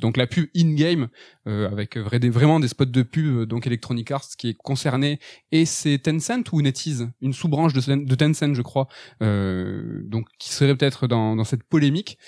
donc 0.00 0.16
la 0.16 0.28
pub 0.28 0.46
in 0.56 0.74
game 0.74 1.08
avec 1.46 1.96
vrai, 1.96 2.18
des, 2.18 2.28
vraiment 2.30 2.60
des 2.60 2.68
spots 2.68 2.84
de 2.84 3.02
pub 3.02 3.26
euh, 3.26 3.46
donc 3.46 3.66
Electronic 3.66 4.10
Arts 4.10 4.28
qui 4.36 4.48
est 4.50 4.54
concerné 4.54 5.18
et 5.52 5.64
c'est 5.64 5.98
Tencent 5.98 6.52
ou 6.52 6.60
NetEase, 6.62 7.08
une 7.22 7.32
sous-branche 7.32 7.72
de, 7.72 8.04
de 8.04 8.14
Tencent 8.14 8.54
je 8.54 8.62
crois, 8.62 8.88
euh, 9.22 10.02
donc 10.04 10.26
qui 10.38 10.52
serait 10.52 10.74
peut-être 10.76 11.06
dans, 11.06 11.36
dans 11.36 11.44
cette 11.44 11.62
polémique. 11.64 12.18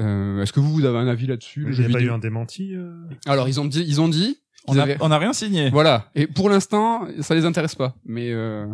Euh, 0.00 0.42
Est-ce 0.42 0.52
que 0.52 0.60
vous, 0.60 0.72
vous 0.72 0.84
avez 0.84 0.98
un 0.98 1.08
avis 1.08 1.26
là-dessus 1.26 1.66
Il 1.72 1.78
n'y 1.78 1.86
a 1.86 1.88
pas 1.88 2.00
eu 2.00 2.10
un 2.10 2.18
démenti 2.18 2.74
euh? 2.74 2.92
Alors 3.26 3.48
ils 3.48 3.60
ont 3.60 3.64
dit, 3.64 3.84
ils 3.86 4.00
ont 4.00 4.08
dit, 4.08 4.38
On 4.66 4.72
qu'ils 4.72 4.80
a, 4.80 4.84
avaient- 4.84 4.96
on 5.00 5.10
a 5.10 5.18
rien 5.18 5.32
signé. 5.32 5.70
voilà. 5.70 6.10
Et 6.14 6.26
pour 6.26 6.50
l'instant, 6.50 7.06
ça 7.20 7.34
les 7.34 7.44
intéresse 7.44 7.74
pas. 7.74 7.96
Mais 8.04 8.30
euh, 8.32 8.66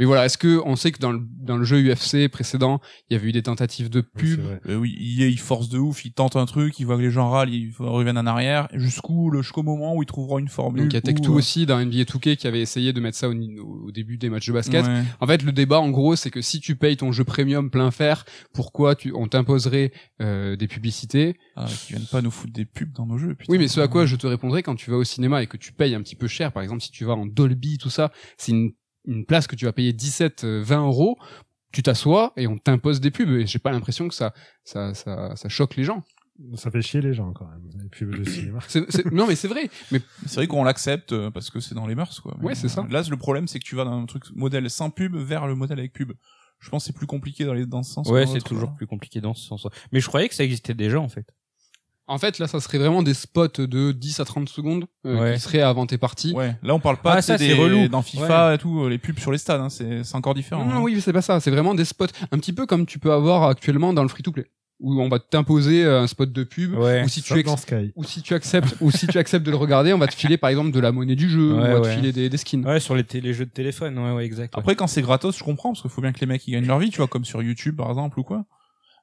mais 0.00 0.04
voilà, 0.06 0.24
est-ce 0.24 0.36
que 0.38 0.60
on 0.64 0.74
sait 0.74 0.90
que 0.90 0.98
dans 0.98 1.12
le 1.12 1.20
dans 1.40 1.56
le 1.56 1.64
jeu 1.64 1.78
UFC 1.80 2.28
précédent, 2.28 2.80
il 3.08 3.14
y 3.14 3.16
avait 3.16 3.28
eu 3.28 3.32
des 3.32 3.42
tentatives 3.42 3.88
de 3.90 4.00
pub. 4.00 4.40
Euh, 4.68 4.74
oui, 4.76 4.96
il 4.98 5.38
force 5.38 5.68
de 5.68 5.78
ouf, 5.78 6.04
il 6.04 6.12
tente 6.12 6.34
un 6.36 6.46
truc, 6.46 6.80
il 6.80 6.86
voit 6.86 6.96
que 6.96 7.02
les 7.02 7.10
gens 7.10 7.30
râlent, 7.30 7.54
ils 7.54 7.72
reviennent 7.78 8.18
en 8.18 8.26
arrière, 8.26 8.66
jusqu'où, 8.72 9.30
le- 9.30 9.42
jusqu'au 9.42 9.62
moment 9.62 9.94
où 9.94 10.02
ils 10.02 10.06
trouveront 10.06 10.38
une 10.38 10.48
formule. 10.48 10.82
donc 10.82 10.92
il 10.92 10.96
y 10.96 10.98
a 10.98 11.00
Tech2 11.00 11.28
où, 11.28 11.32
euh, 11.34 11.36
aussi 11.36 11.66
dans 11.66 11.78
NBA 11.78 12.04
2K 12.04 12.36
qui 12.36 12.46
avait 12.46 12.60
essayé 12.60 12.92
de 12.92 13.00
mettre 13.00 13.16
ça 13.18 13.28
au, 13.28 13.32
au 13.34 13.90
début 13.92 14.16
des 14.18 14.30
matchs 14.30 14.48
de 14.48 14.52
basket. 14.54 14.84
ouais. 14.84 15.02
En 15.20 15.26
fait, 15.26 15.42
le 15.42 15.52
débat 15.52 15.80
en 15.80 15.90
gros, 15.90 16.16
c'est 16.16 16.30
que 16.30 16.40
si 16.40 16.60
tu 16.60 16.76
payes 16.76 16.96
ton 16.96 17.12
jeu 17.12 17.24
premium 17.24 17.70
plein 17.70 17.90
fer, 17.90 18.24
pourquoi 18.54 18.94
tu 18.94 19.12
on 19.14 19.28
t'imposerait 19.28 19.92
euh, 20.20 20.56
des 20.56 20.66
publicités? 20.68 21.36
Ah, 21.56 21.66
qu'ils 21.66 21.96
viennent 21.96 22.08
pas 22.08 22.22
nous 22.22 22.30
foutre 22.30 22.52
des 22.52 22.64
pubs 22.64 22.92
dans 22.92 23.06
nos 23.06 23.18
jeux. 23.18 23.34
putain. 23.34 23.52
Oui, 23.52 23.58
mais 23.58 23.68
ce 23.68 23.80
à 23.80 23.88
quoi 23.88 24.06
je 24.06 24.16
te 24.16 24.26
répondrai 24.26 24.62
quand 24.62 24.76
tu 24.76 24.90
vas 24.90 24.96
au 24.96 25.04
cinéma 25.04 25.42
et 25.42 25.46
que 25.46 25.56
tu 25.56 25.72
payes 25.72 25.94
un 25.94 26.02
petit 26.02 26.16
peu 26.16 26.26
cher, 26.28 26.52
par 26.52 26.62
exemple 26.62 26.82
si 26.82 26.90
tu 26.90 27.04
vas 27.04 27.14
en 27.14 27.26
Dolby, 27.26 27.78
tout 27.78 27.90
ça, 27.90 28.12
c'est 28.38 28.52
une, 28.52 28.70
une 29.10 29.24
place 29.26 29.46
que 29.46 29.56
tu 29.56 29.64
vas 29.66 29.72
payer 29.72 29.92
17, 29.92 30.44
euh, 30.44 30.62
20 30.64 30.86
euros, 30.86 31.18
tu 31.72 31.82
t'assois 31.82 32.32
et 32.36 32.46
on 32.46 32.58
t'impose 32.58 33.00
des 33.00 33.10
pubs 33.10 33.28
et 33.30 33.46
j'ai 33.46 33.58
pas 33.58 33.70
l'impression 33.70 34.08
que 34.08 34.14
ça, 34.14 34.32
ça, 34.64 34.94
ça, 34.94 35.34
ça 35.36 35.48
choque 35.48 35.76
les 35.76 35.84
gens. 35.84 36.02
Ça 36.54 36.70
fait 36.70 36.80
chier 36.80 37.02
les 37.02 37.12
gens 37.12 37.32
quand 37.34 37.46
même, 37.46 37.68
les 37.82 37.88
pubs 37.90 38.16
de 38.16 38.24
cinéma. 38.24 38.60
Non 39.12 39.26
mais 39.26 39.34
c'est 39.36 39.46
vrai, 39.48 39.68
mais 39.92 40.00
C'est 40.26 40.36
vrai 40.36 40.46
qu'on 40.46 40.64
l'accepte 40.64 41.12
euh, 41.12 41.30
parce 41.30 41.50
que 41.50 41.60
c'est 41.60 41.74
dans 41.74 41.86
les 41.86 41.94
mœurs, 41.94 42.18
quoi. 42.20 42.34
Mais, 42.40 42.46
Ouais, 42.46 42.54
c'est 42.54 42.68
ça. 42.68 42.80
euh, 42.80 42.88
Là, 42.92 43.02
le 43.10 43.16
problème, 43.18 43.46
c'est 43.46 43.58
que 43.58 43.64
tu 43.64 43.76
vas 43.76 43.84
d'un 43.84 44.06
truc 44.06 44.24
modèle 44.34 44.70
sans 44.70 44.88
pub 44.90 45.14
vers 45.16 45.46
le 45.46 45.54
modèle 45.54 45.78
avec 45.78 45.92
pub. 45.92 46.12
Je 46.58 46.70
pense 46.70 46.82
que 46.82 46.86
c'est 46.88 46.96
plus 46.96 47.06
compliqué 47.06 47.44
dans, 47.44 47.52
les, 47.54 47.66
dans 47.66 47.82
ce 47.82 47.92
sens. 47.92 48.08
Ouais, 48.08 48.26
c'est 48.26 48.40
toujours 48.42 48.68
quoi. 48.70 48.76
plus 48.76 48.86
compliqué 48.86 49.20
dans 49.20 49.34
ce 49.34 49.46
sens. 49.46 49.66
Mais 49.92 50.00
je 50.00 50.06
croyais 50.06 50.28
que 50.28 50.34
ça 50.34 50.44
existait 50.44 50.74
déjà 50.74 50.98
en 51.00 51.08
fait. 51.08 51.26
En 52.10 52.18
fait 52.18 52.38
là 52.38 52.46
ça 52.46 52.60
serait 52.60 52.78
vraiment 52.78 53.02
des 53.02 53.14
spots 53.14 53.48
de 53.58 53.92
10 53.92 54.20
à 54.20 54.24
30 54.24 54.48
secondes 54.48 54.84
euh, 55.06 55.18
Ouais. 55.20 55.34
qui 55.34 55.40
seraient 55.40 55.60
avant 55.62 55.86
tes 55.86 55.96
parties. 55.98 56.32
Ouais, 56.34 56.56
là, 56.62 56.74
on 56.74 56.80
parle 56.80 56.98
pas 56.98 57.14
Ah, 57.14 57.22
ça, 57.22 57.38
c'est 57.38 57.46
des- 57.48 57.54
relou. 57.54 57.88
dans 57.88 58.02
FIFA 58.02 58.54
et 58.54 58.58
tout, 58.58 58.82
euh, 58.84 58.88
les 58.90 58.98
pubs 58.98 59.18
sur 59.18 59.32
les 59.32 59.38
stades, 59.38 59.60
hein, 59.60 59.68
c'est 59.70 60.14
encore 60.14 60.34
différent. 60.34 60.64
Non, 60.64 60.76
hein. 60.76 60.80
oui, 60.82 61.00
c'est 61.00 61.12
pas 61.12 61.22
ça. 61.22 61.40
C'est 61.40 61.50
vraiment 61.50 61.74
des 61.74 61.84
spots, 61.84 62.06
un 62.32 62.38
petit 62.38 62.52
peu 62.52 62.66
comme 62.66 62.84
tu 62.86 62.98
peux 62.98 63.12
avoir 63.12 63.44
actuellement 63.44 63.92
dans 63.92 64.02
le 64.02 64.08
free-to-play. 64.08 64.46
où 64.82 64.98
on 65.02 65.10
va 65.10 65.18
t'imposer 65.18 65.84
un 65.84 66.06
spot 66.06 66.32
de 66.32 66.42
pub, 66.42 66.72
Ouais. 66.74 67.02
ou 67.04 67.08
si 67.08 67.20
tu 67.20 67.28
Sauf 67.28 67.36
ex- 67.38 67.46
dans 67.50 67.58
Sky. 67.58 67.92
ou 67.96 68.02
si 68.04 68.22
tu 68.22 68.32
acceptes 68.32 68.76
ou 68.80 68.90
si 68.90 69.06
tu 69.06 69.18
acceptes 69.18 69.44
de 69.44 69.50
le 69.50 69.58
regarder, 69.58 69.92
on 69.92 69.98
va 69.98 70.06
te 70.06 70.14
filer 70.14 70.38
par 70.38 70.48
exemple 70.48 70.70
de 70.70 70.80
la 70.80 70.90
monnaie 70.90 71.16
du 71.16 71.28
jeu, 71.28 71.52
Ouais, 71.52 71.74
on 71.74 71.74
va 71.74 71.80
te 71.82 71.88
filer 71.88 72.12
des, 72.12 72.30
des 72.30 72.36
skins. 72.38 72.64
Ouais, 72.64 72.80
sur 72.80 72.94
les, 72.94 73.04
les 73.12 73.34
jeux 73.34 73.44
de 73.44 73.50
téléphone, 73.50 73.98
ouais, 73.98 74.12
ouais, 74.12 74.24
exact. 74.24 74.54
ouais. 74.54 74.60
Après, 74.60 74.76
quand 74.76 74.86
c'est 74.86 75.02
gratos, 75.02 75.36
je 75.36 75.44
comprends, 75.44 75.72
parce 75.72 75.82
qu'il 75.82 75.90
faut 75.90 76.00
bien 76.00 76.12
que 76.12 76.20
les 76.20 76.26
mecs 76.26 76.48
ils 76.48 76.52
gagnent 76.52 76.64
leur 76.66 76.78
vie, 76.78 76.88
tu 76.88 76.96
vois, 76.96 77.08
comme 77.08 77.26
sur 77.26 77.42
YouTube, 77.42 77.76
par 77.76 77.90
exemple, 77.90 78.18
ou 78.20 78.22
quoi. 78.22 78.46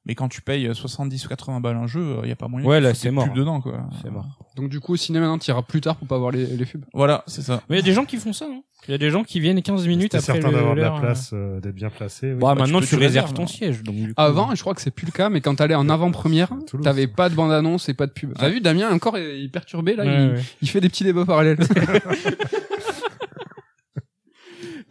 Mais 0.08 0.16
quand 0.16 0.30
tu 0.30 0.42
payes 0.42 0.70
70 0.74 1.26
ou 1.26 1.30
80 1.30 1.60
balles 1.60 1.76
un 1.76 1.86
jeu, 1.88 2.16
il 2.24 2.30
y 2.30 2.32
a 2.32 2.36
pas 2.36 2.48
moyen 2.48 2.66
Ouais, 2.68 2.80
là, 2.80 2.94
c'est 2.94 3.12
mort. 3.12 3.26
pubs 3.26 3.36
dedans, 3.36 3.60
quoi. 3.62 3.82
C'est 4.02 4.10
mort. 4.10 4.26
Donc 4.56 4.70
du 4.70 4.80
coup 4.80 4.94
au 4.94 4.96
cinéma 4.96 5.26
maintenant 5.26 5.38
tu 5.38 5.52
iras 5.52 5.62
plus 5.62 5.82
tard 5.82 5.98
pour 5.98 6.08
pas 6.08 6.18
voir 6.18 6.32
les, 6.32 6.46
les 6.48 6.66
pubs. 6.66 6.84
Voilà, 6.94 7.24
c'est 7.28 7.44
ça. 7.44 7.62
Mais 7.70 7.76
il 7.76 7.80
y 7.80 7.84
a 7.84 7.86
des 7.86 7.94
gens 7.94 8.06
qui 8.06 8.18
font 8.18 8.34
ça, 8.34 8.46
hein. 8.46 8.62
Il 8.88 8.92
y 8.92 8.94
a 8.94 8.98
des 8.98 9.10
gens 9.10 9.24
qui 9.24 9.40
viennent 9.40 9.62
15 9.62 9.86
minutes 9.88 10.12
T'es 10.12 10.18
après 10.18 10.34
certain 10.34 10.52
d'avoir 10.52 10.76
de 10.76 10.82
la 10.82 10.92
place, 10.92 11.32
euh, 11.34 11.60
d'être 11.60 11.76
bien 11.76 11.90
placé. 11.90 12.32
oui. 12.34 12.40
Bah, 12.40 12.56
Bah, 12.56 12.62
maintenant 12.62 12.80
tu 12.80 12.96
réserves 12.96 13.02
réserves, 13.02 13.34
ton 13.34 13.44
hein. 13.44 13.48
siège. 13.48 13.84
Donc, 13.84 13.96
du 13.96 14.08
coup, 14.08 14.14
Avant, 14.22 14.54
je 14.56 14.62
crois 14.62 14.74
que 14.76 14.82
c'est 14.82 14.92
plus 14.92 15.06
le 15.08 15.12
cas, 15.12 15.30
mais 15.30 15.42
quand 15.42 15.56
t'allais 15.56 15.76
en 15.76 15.90
avant-première, 15.90 16.50
t'avais 16.84 17.08
pas 17.08 17.30
de 17.30 17.36
bande-annonce 17.36 17.90
et 17.90 17.94
pas 17.94 18.06
de 18.08 18.12
pub. 18.12 18.34
T'as 18.38 18.50
vu 18.50 18.62
Damien 18.62 18.92
encore 18.94 19.18
il 19.18 19.46
est 19.46 19.50
perturbé 19.52 19.96
là, 19.96 20.06
Ouais, 20.06 20.26
il, 20.26 20.30
ouais. 20.36 20.42
il 20.62 20.70
fait 20.70 20.80
des 20.80 20.90
petits 20.90 21.04
débats 21.04 21.26
parallèles. 21.26 21.58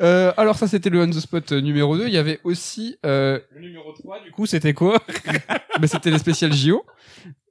Euh, 0.02 0.32
alors 0.36 0.56
ça 0.56 0.68
c'était 0.68 0.90
le 0.90 1.00
on 1.00 1.08
the 1.08 1.20
spot 1.20 1.52
euh, 1.52 1.60
numéro 1.60 1.96
2, 1.96 2.06
il 2.06 2.12
y 2.12 2.18
avait 2.18 2.40
aussi 2.44 2.98
euh, 3.06 3.40
Le 3.54 3.60
numéro 3.62 3.92
3, 3.92 4.22
du 4.24 4.30
coup, 4.30 4.44
c'était 4.44 4.74
quoi 4.74 5.02
bah, 5.80 5.86
c'était 5.86 6.10
les 6.10 6.18
spéciales 6.18 6.52
JO. 6.52 6.84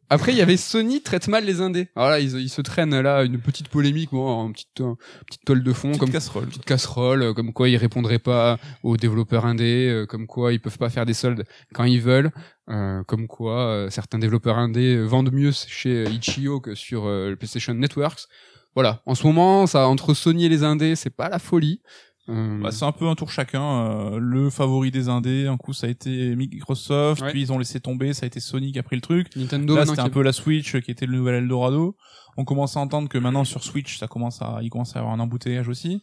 Après 0.07 0.31
il 0.31 0.37
y 0.37 0.41
avait 0.41 0.55
Sony 0.55 1.01
traite 1.01 1.27
mal 1.27 1.45
les 1.45 1.61
indés. 1.61 1.87
Alors 1.95 2.09
là 2.09 2.19
ils, 2.19 2.37
ils 2.37 2.49
se 2.49 2.61
traînent 2.61 2.99
là 2.99 3.23
une 3.23 3.39
petite 3.39 3.69
polémique 3.69 4.11
bon, 4.11 4.45
une 4.47 4.53
petite 4.53 4.81
euh, 4.81 4.93
petite 5.25 5.43
toile 5.45 5.63
de 5.63 5.73
fond 5.73 5.87
Petite 5.87 5.99
comme 5.99 6.11
casserole. 6.11 6.45
petite 6.45 6.65
casserole, 6.65 7.21
euh, 7.23 7.33
comme 7.33 7.53
quoi 7.53 7.67
ils 7.69 7.77
répondraient 7.77 8.19
pas 8.19 8.59
aux 8.83 8.97
développeurs 8.97 9.47
indés, 9.47 10.05
comme 10.07 10.27
quoi 10.27 10.53
ils 10.53 10.59
peuvent 10.59 10.77
pas 10.77 10.91
faire 10.91 11.07
des 11.07 11.15
soldes 11.15 11.45
quand 11.73 11.85
ils 11.85 12.01
veulent, 12.01 12.31
euh, 12.69 13.03
comme 13.03 13.27
quoi 13.27 13.67
euh, 13.67 13.89
certains 13.91 14.17
développeurs 14.17 14.57
indés 14.57 14.97
vendent 15.03 15.31
mieux 15.31 15.51
chez 15.51 16.03
Itch.io 16.05 16.59
que 16.59 16.73
sur 16.73 17.05
euh, 17.05 17.29
le 17.29 17.35
PlayStation 17.35 17.73
Networks. 17.75 18.27
Voilà, 18.73 19.01
en 19.05 19.13
ce 19.13 19.25
moment, 19.25 19.67
ça 19.67 19.87
entre 19.87 20.13
Sony 20.13 20.45
et 20.45 20.49
les 20.49 20.63
indés, 20.63 20.95
c'est 20.95 21.15
pas 21.15 21.29
la 21.29 21.39
folie. 21.39 21.81
Euh, 22.29 22.59
Bah, 22.61 22.71
c'est 22.71 22.85
un 22.85 22.91
peu 22.91 23.07
un 23.07 23.15
tour 23.15 23.29
chacun. 23.31 23.61
euh, 23.63 24.17
le 24.19 24.49
favori 24.49 24.89
des 24.91 25.09
indés, 25.09 25.47
un 25.47 25.57
coup 25.57 25.73
ça 25.73 25.87
a 25.87 25.89
été 25.89 26.35
Microsoft, 26.35 27.21
Ouais. 27.21 27.29
puis 27.31 27.41
ils 27.41 27.51
ont 27.53 27.57
laissé 27.59 27.79
tomber, 27.79 28.13
ça 28.13 28.23
a 28.25 28.27
été 28.27 28.39
Sony 28.39 28.71
qui 28.71 28.79
a 28.79 28.83
pris 28.83 28.95
le 28.95 29.01
truc. 29.01 29.35
Nintendo, 29.35 29.75
Là 29.75 29.85
c'était 29.85 29.99
un 30.01 30.09
peu 30.09 30.21
la 30.23 30.33
Switch 30.33 30.75
euh, 30.75 30.79
qui 30.81 30.91
était 30.91 31.05
le 31.05 31.15
nouvel 31.17 31.35
Eldorado. 31.35 31.95
On 32.37 32.43
commence 32.45 32.75
à 32.77 32.79
entendre 32.79 33.07
que 33.09 33.17
maintenant 33.17 33.43
sur 33.43 33.63
Switch 33.63 33.97
ça 33.99 34.07
commence 34.07 34.41
à, 34.41 34.59
il 34.61 34.69
commence 34.69 34.95
à 34.95 34.99
y 34.99 35.01
avoir 35.01 35.13
un 35.13 35.19
embouteillage 35.19 35.67
aussi. 35.69 36.01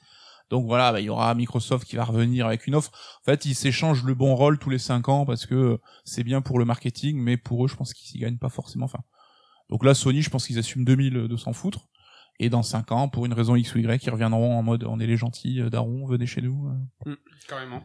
Donc 0.51 0.66
voilà, 0.66 0.93
bah, 0.93 1.01
il 1.01 1.05
y 1.05 1.09
aura 1.09 1.35
Microsoft 1.35 1.86
qui 1.89 1.97
va 1.97 2.05
revenir 2.05 2.47
avec 2.47 2.66
une 2.66 2.74
offre. 2.74 2.90
En 3.23 3.24
fait, 3.24 3.47
ils 3.47 3.55
s'échangent 3.55 4.05
le 4.05 4.15
bon 4.15 4.35
rôle 4.35 4.59
tous 4.59 4.69
les 4.69 4.78
cinq 4.78 5.09
ans 5.09 5.24
parce 5.24 5.47
que 5.47 5.78
c'est 6.05 6.24
bien 6.24 6.43
pour 6.43 6.59
le 6.59 6.66
marketing, 6.66 7.16
mais 7.19 7.39
pour 7.39 7.65
eux, 7.65 7.69
je 7.69 7.74
pense 7.74 7.94
qu'ils 7.94 8.19
y 8.19 8.20
gagnent 8.20 8.36
pas 8.39 8.51
forcément. 8.51 8.85
Enfin, 8.85 8.99
donc 9.70 9.82
là, 9.82 9.94
Sony, 9.94 10.20
je 10.20 10.28
pense 10.28 10.47
qu'ils 10.47 10.59
assument 10.59 10.85
2000 10.85 11.27
de 11.27 11.36
s'en 11.36 11.55
foutre. 11.55 11.89
Et 12.41 12.49
dans 12.49 12.63
cinq 12.63 12.91
ans, 12.91 13.09
pour 13.09 13.25
une 13.27 13.33
raison 13.35 13.55
X 13.55 13.75
ou 13.75 13.79
Y, 13.79 14.05
ils 14.05 14.11
reviendront 14.11 14.59
en 14.59 14.63
mode 14.63 14.85
on 14.85 14.99
est 14.99 15.07
les 15.07 15.17
gentils, 15.17 15.61
euh, 15.61 15.71
daron, 15.71 16.07
venez 16.07 16.27
chez 16.27 16.43
nous. 16.43 16.69
euh. 17.07 17.15
carrément. 17.49 17.83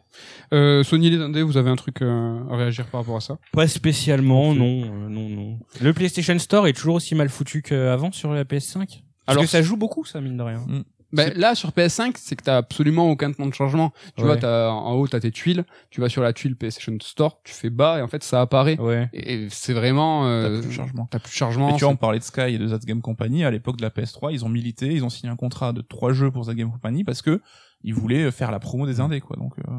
Euh, 0.53 0.83
Sony 0.83 1.07
et 1.07 1.09
les 1.11 1.21
indés, 1.21 1.43
vous 1.43 1.57
avez 1.57 1.69
un 1.69 1.75
truc 1.75 2.01
euh, 2.01 2.39
à 2.49 2.55
réagir 2.55 2.87
par 2.87 3.01
rapport 3.01 3.17
à 3.17 3.21
ça? 3.21 3.37
Pas 3.51 3.67
spécialement, 3.67 4.55
non, 4.55 4.81
euh, 4.83 5.09
non, 5.09 5.29
non. 5.29 5.59
Le 5.81 5.93
PlayStation 5.93 6.37
Store 6.39 6.67
est 6.67 6.73
toujours 6.73 6.95
aussi 6.95 7.13
mal 7.13 7.29
foutu 7.29 7.61
qu'avant 7.61 8.11
sur 8.11 8.33
la 8.33 8.45
PS5. 8.45 8.77
Parce 8.77 8.97
Alors, 9.27 9.43
que 9.43 9.49
ça 9.49 9.61
joue 9.61 9.77
beaucoup, 9.77 10.05
ça, 10.05 10.21
mine 10.21 10.37
de 10.37 10.43
rien. 10.43 10.65
Ben, 11.13 11.31
là, 11.35 11.55
sur 11.55 11.69
PS5, 11.71 12.13
c'est 12.17 12.35
que 12.35 12.43
t'as 12.43 12.57
absolument 12.57 13.09
aucun 13.09 13.31
temps 13.31 13.45
de 13.45 13.53
changement. 13.53 13.93
Tu 14.15 14.21
Ouais. 14.23 14.27
vois, 14.27 14.37
t'as, 14.37 14.69
en 14.69 14.93
haut, 14.95 15.07
t'as 15.07 15.19
tes 15.21 15.31
tuiles. 15.31 15.63
Tu 15.89 16.01
vas 16.01 16.09
sur 16.09 16.21
la 16.21 16.33
tuile 16.33 16.55
PlayStation 16.55 16.97
Store, 17.01 17.39
tu 17.43 17.53
fais 17.53 17.69
bas 17.69 17.99
et 17.99 18.01
en 18.01 18.07
fait, 18.07 18.23
ça 18.23 18.41
apparaît. 18.41 18.77
Ouais. 18.79 19.09
Et, 19.13 19.33
et 19.45 19.47
c'est 19.49 19.73
vraiment, 19.73 20.23
T'as 20.23 20.27
euh, 20.29 20.59
plus 20.59 20.67
de 20.67 20.73
chargement. 20.73 21.07
t'as 21.09 21.19
plus 21.19 21.31
de 21.31 21.35
chargement. 21.35 21.69
Et 21.69 21.73
tu 21.77 21.85
vois, 21.85 21.93
on 21.93 21.95
parlait 21.95 22.19
de 22.19 22.23
Sky 22.23 22.41
et 22.41 22.57
de 22.57 22.67
That 22.67 22.85
Game 22.85 23.01
Company. 23.01 23.45
À 23.45 23.51
l'époque 23.51 23.77
de 23.77 23.83
la 23.83 23.89
PS3, 23.89 24.31
ils 24.33 24.43
ont 24.43 24.49
milité, 24.49 24.87
ils 24.87 25.03
ont 25.05 25.09
signé 25.09 25.31
un 25.31 25.35
contrat 25.37 25.71
de 25.73 25.81
trois 25.81 26.11
jeux 26.13 26.29
pour 26.31 26.45
That 26.45 26.55
Game 26.55 26.71
Company 26.71 27.03
parce 27.03 27.21
que 27.21 27.41
ils 27.83 27.93
voulaient 27.93 28.31
faire 28.31 28.49
la 28.51 28.59
promo 28.59 28.85
des 28.87 28.99
indés, 28.99 29.21
quoi. 29.21 29.37
Donc, 29.37 29.53
euh, 29.59 29.71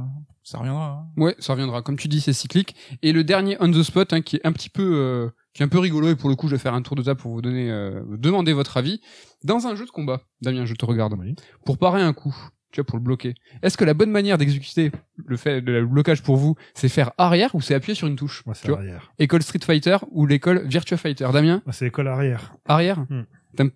ça 0.45 0.59
reviendra. 0.59 1.05
hein. 1.17 1.21
Ouais, 1.21 1.35
ça 1.41 1.53
reviendra. 1.53 1.83
Comme 1.83 1.97
tu 1.99 2.09
dis, 2.09 2.21
c'est 2.21 2.33
cyclique. 2.33 2.75
Et 3.03 3.13
le 3.13 3.25
dernier 3.25 3.57
on 3.61 3.71
the 3.71 3.83
spot, 3.83 4.13
hein, 4.13 4.23
qui 4.23 4.37
est 4.37 4.47
un 4.47 4.53
petit 4.53 4.71
peu, 4.71 4.83
euh, 4.95 5.29
qui 5.53 5.63
est 5.63 5.67
un 5.67 5.69
peu 5.69 5.81
rigolo 5.81 6.09
et 6.09 6.15
pour 6.15 6.31
le 6.31 6.37
coup, 6.37 6.47
je 6.47 6.55
vais 6.55 6.59
faire 6.61 6.75
un 6.75 6.81
tour 6.83 6.95
de 6.97 7.03
table 7.03 7.21
pour 7.21 7.33
vous 7.33 7.43
donner, 7.43 7.71
euh, 7.71 8.01
vous 8.07 8.17
demander 8.17 8.53
votre 8.53 8.77
avis. 8.77 9.01
Dans 9.45 9.67
un 9.67 9.75
jeu 9.77 9.85
de 9.87 9.91
combat, 9.91 10.21
Damien, 10.41 10.65
je 10.65 10.75
te 10.75 10.85
regarde. 10.85 11.15
Oui. 11.19 11.35
Pour 11.65 11.79
parer 11.79 12.03
un 12.03 12.13
coup, 12.13 12.35
tu 12.73 12.81
vois, 12.81 12.87
pour 12.87 12.99
le 12.99 13.03
bloquer. 13.05 13.35
Est-ce 13.63 13.77
que 13.79 13.85
la 13.85 13.95
bonne 13.95 14.11
manière 14.11 14.37
d'exécuter 14.39 14.91
le 15.25 15.37
fait, 15.37 15.61
le 15.61 15.87
blocage 15.87 16.23
pour 16.23 16.37
vous, 16.37 16.57
c'est 16.75 16.89
faire 16.89 17.13
arrière 17.19 17.55
ou 17.55 17.61
c'est 17.61 17.75
appuyer 17.75 17.95
sur 17.95 18.09
une 18.09 18.17
touche? 18.17 18.45
Moi, 18.47 18.55
tu 18.55 18.63
c'est 18.63 18.69
vois 18.69 18.79
arrière. 18.79 19.13
École 19.19 19.43
Street 19.43 19.61
Fighter 19.65 19.97
ou 20.11 20.27
l'école 20.27 20.67
Virtua 20.67 20.97
Fighter. 20.97 21.29
Damien, 21.33 21.63
Moi, 21.67 21.73
c'est 21.73 21.85
l'école 21.85 22.09
arrière. 22.09 22.55
arrière? 22.67 23.01
Hmm. 23.11 23.23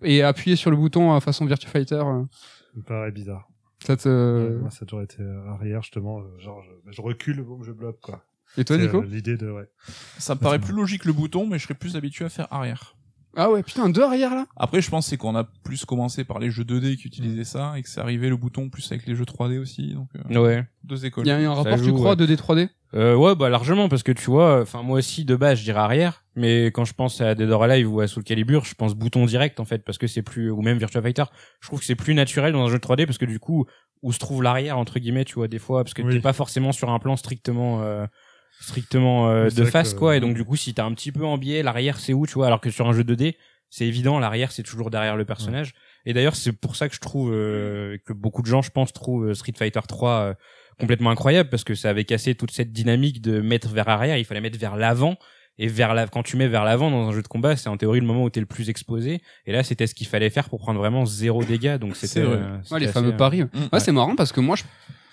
Et 0.03 0.21
appuyer 0.21 0.55
sur 0.55 0.69
le 0.71 0.77
bouton 0.77 1.13
euh, 1.15 1.19
façon 1.19 1.45
Virtua 1.45 1.69
Fighter, 1.69 1.95
euh, 1.95 2.23
Ça 2.31 2.77
me 2.77 2.83
paraît 2.83 3.11
bizarre. 3.11 3.47
ça 3.83 3.97
te... 3.97 4.57
Moi, 4.59 4.69
ça 4.69 4.79
a 4.83 4.85
toujours 4.85 5.01
été 5.01 5.17
euh, 5.21 5.49
arrière, 5.49 5.81
justement. 5.81 6.21
Genre, 6.39 6.61
je, 6.63 6.91
je 6.91 7.01
recule, 7.01 7.41
bon, 7.41 7.63
je 7.63 7.71
bloque, 7.71 7.99
quoi. 8.01 8.23
Et 8.57 8.63
toi, 8.65 8.77
C'est, 8.77 8.83
Nico? 8.83 9.01
euh, 9.01 9.05
L'idée 9.05 9.35
de, 9.35 9.49
ouais. 9.49 9.67
Ça 10.19 10.35
me 10.35 10.39
paraît 10.39 10.59
plus 10.59 10.73
logique 10.73 11.05
le 11.05 11.13
bouton, 11.13 11.47
mais 11.47 11.57
je 11.57 11.63
serais 11.63 11.73
plus 11.73 11.95
habitué 11.95 12.25
à 12.25 12.29
faire 12.29 12.47
arrière. 12.53 12.95
Ah 13.35 13.49
ouais, 13.51 13.63
putain, 13.63 13.89
deux 13.89 14.03
arrière 14.03 14.35
là? 14.35 14.45
Après, 14.55 14.81
je 14.81 14.89
pense 14.89 15.07
c'est 15.07 15.17
qu'on 15.17 15.35
a 15.35 15.43
plus 15.63 15.85
commencé 15.85 16.23
par 16.23 16.39
les 16.39 16.51
jeux 16.51 16.63
2D 16.63 16.95
qui 16.97 17.07
utilisaient 17.07 17.43
ça 17.43 17.73
et 17.77 17.81
que 17.81 17.89
c'est 17.89 17.99
arrivé 17.99 18.29
le 18.29 18.37
bouton 18.37 18.69
plus 18.69 18.91
avec 18.91 19.07
les 19.07 19.15
jeux 19.15 19.25
3D 19.25 19.57
aussi. 19.59 19.93
Donc, 19.93 20.09
euh, 20.15 20.39
Ouais. 20.43 20.65
deux 20.83 21.05
écoles. 21.05 21.25
Il 21.25 21.29
y 21.29 21.31
a 21.31 21.37
un 21.37 21.53
rapport, 21.53 21.77
tu 21.77 21.85
joue, 21.85 21.93
crois, 21.95 22.11
ouais. 22.11 22.15
2D, 22.15 22.35
3D? 22.35 22.69
Euh, 22.95 23.15
ouais, 23.15 23.35
bah 23.35 23.49
largement, 23.49 23.89
parce 23.89 24.03
que 24.03 24.11
tu 24.11 24.29
vois, 24.29 24.61
enfin 24.61 24.83
moi 24.83 24.99
aussi 24.99 25.25
de 25.25 25.35
base 25.35 25.57
je 25.57 25.63
dirais 25.63 25.79
arrière, 25.79 26.23
mais 26.35 26.67
quand 26.67 26.85
je 26.85 26.93
pense 26.93 27.21
à 27.21 27.33
Dead 27.33 27.49
or 27.49 27.63
Alive 27.63 27.91
ou 27.91 28.01
à 28.01 28.07
Soul 28.07 28.23
Calibur, 28.23 28.65
je 28.65 28.75
pense 28.75 28.93
bouton 28.93 29.25
direct 29.25 29.59
en 29.59 29.65
fait, 29.65 29.79
parce 29.83 29.97
que 29.97 30.05
c'est 30.05 30.21
plus, 30.21 30.51
ou 30.51 30.61
même 30.61 30.77
Virtua 30.77 31.01
Fighter, 31.01 31.23
je 31.59 31.67
trouve 31.69 31.79
que 31.79 31.85
c'est 31.85 31.95
plus 31.95 32.13
naturel 32.13 32.53
dans 32.53 32.63
un 32.63 32.69
jeu 32.69 32.77
3D 32.77 33.07
parce 33.07 33.17
que 33.17 33.25
du 33.25 33.39
coup, 33.39 33.65
où 34.03 34.11
se 34.13 34.19
trouve 34.19 34.43
l'arrière 34.43 34.77
entre 34.77 34.99
guillemets, 34.99 35.25
tu 35.25 35.33
vois 35.33 35.47
des 35.47 35.57
fois, 35.57 35.83
parce 35.83 35.95
que 35.95 36.03
Oui. 36.03 36.13
t'es 36.13 36.19
pas 36.21 36.33
forcément 36.33 36.71
sur 36.71 36.91
un 36.91 36.99
plan 36.99 37.15
strictement, 37.15 37.81
euh, 37.81 38.05
strictement 38.59 39.29
euh, 39.29 39.49
de 39.49 39.65
face 39.65 39.93
que- 39.93 39.99
quoi, 39.99 40.15
et 40.15 40.19
donc 40.19 40.35
du 40.35 40.43
coup 40.43 40.55
si 40.55 40.73
t'es 40.73 40.81
un 40.81 40.93
petit 40.93 41.11
peu 41.11 41.25
en 41.25 41.37
biais, 41.37 41.63
l'arrière 41.63 41.99
c'est 41.99 42.13
où, 42.13 42.25
tu 42.25 42.33
vois, 42.35 42.47
alors 42.47 42.61
que 42.61 42.69
sur 42.69 42.87
un 42.87 42.93
jeu 42.93 43.03
2D, 43.03 43.35
c'est 43.69 43.85
évident, 43.85 44.19
l'arrière 44.19 44.51
c'est 44.51 44.63
toujours 44.63 44.89
derrière 44.91 45.15
le 45.15 45.25
personnage. 45.25 45.73
Et 46.05 46.13
d'ailleurs 46.13 46.35
c'est 46.35 46.51
pour 46.53 46.75
ça 46.75 46.87
que 46.89 46.95
je 46.95 46.99
trouve 47.01 47.31
euh, 47.33 47.97
que 48.05 48.13
beaucoup 48.13 48.41
de 48.41 48.47
gens, 48.47 48.61
je 48.61 48.69
pense, 48.71 48.93
trouvent 48.93 49.29
euh, 49.29 49.33
Street 49.33 49.53
Fighter 49.57 49.79
3 49.87 50.09
euh, 50.11 50.33
complètement 50.79 51.09
incroyable 51.09 51.49
parce 51.49 51.63
que 51.63 51.75
ça 51.75 51.89
avait 51.89 52.05
cassé 52.05 52.35
toute 52.35 52.51
cette 52.51 52.71
dynamique 52.71 53.21
de 53.21 53.41
mettre 53.41 53.69
vers 53.69 53.87
arrière, 53.89 54.17
il 54.17 54.25
fallait 54.25 54.41
mettre 54.41 54.59
vers 54.59 54.75
l'avant. 54.75 55.17
Et 55.59 55.67
vers 55.67 55.93
la, 55.93 56.07
quand 56.07 56.23
tu 56.23 56.35
mets 56.35 56.47
vers 56.47 56.63
l'avant 56.63 56.89
dans 56.89 57.07
un 57.07 57.11
jeu 57.11 57.21
de 57.21 57.27
combat, 57.27 57.55
c'est 57.55 57.69
en 57.69 57.77
théorie 57.77 57.99
le 57.99 58.07
moment 58.07 58.23
où 58.23 58.29
t'es 58.31 58.39
le 58.39 58.47
plus 58.47 58.71
exposé. 58.71 59.21
Et 59.45 59.51
là, 59.51 59.61
c'était 59.61 59.85
ce 59.85 59.93
qu'il 59.93 60.07
fallait 60.07 60.31
faire 60.31 60.49
pour 60.49 60.57
prendre 60.57 60.79
vraiment 60.79 61.05
zéro 61.05 61.43
dégâts. 61.43 61.77
Donc 61.77 61.95
c'était, 61.95 62.21
euh, 62.21 62.57
c'était 62.63 62.73
Ouais, 62.73 62.79
les 62.79 62.85
assez, 62.87 62.93
fameux 62.93 63.13
euh, 63.13 63.17
paris. 63.17 63.43
Mm. 63.43 63.49
Ouais, 63.53 63.59
Ouais. 63.73 63.79
c'est 63.79 63.91
marrant 63.91 64.15
parce 64.15 64.31
que 64.31 64.39
moi, 64.39 64.55
je, 64.55 64.63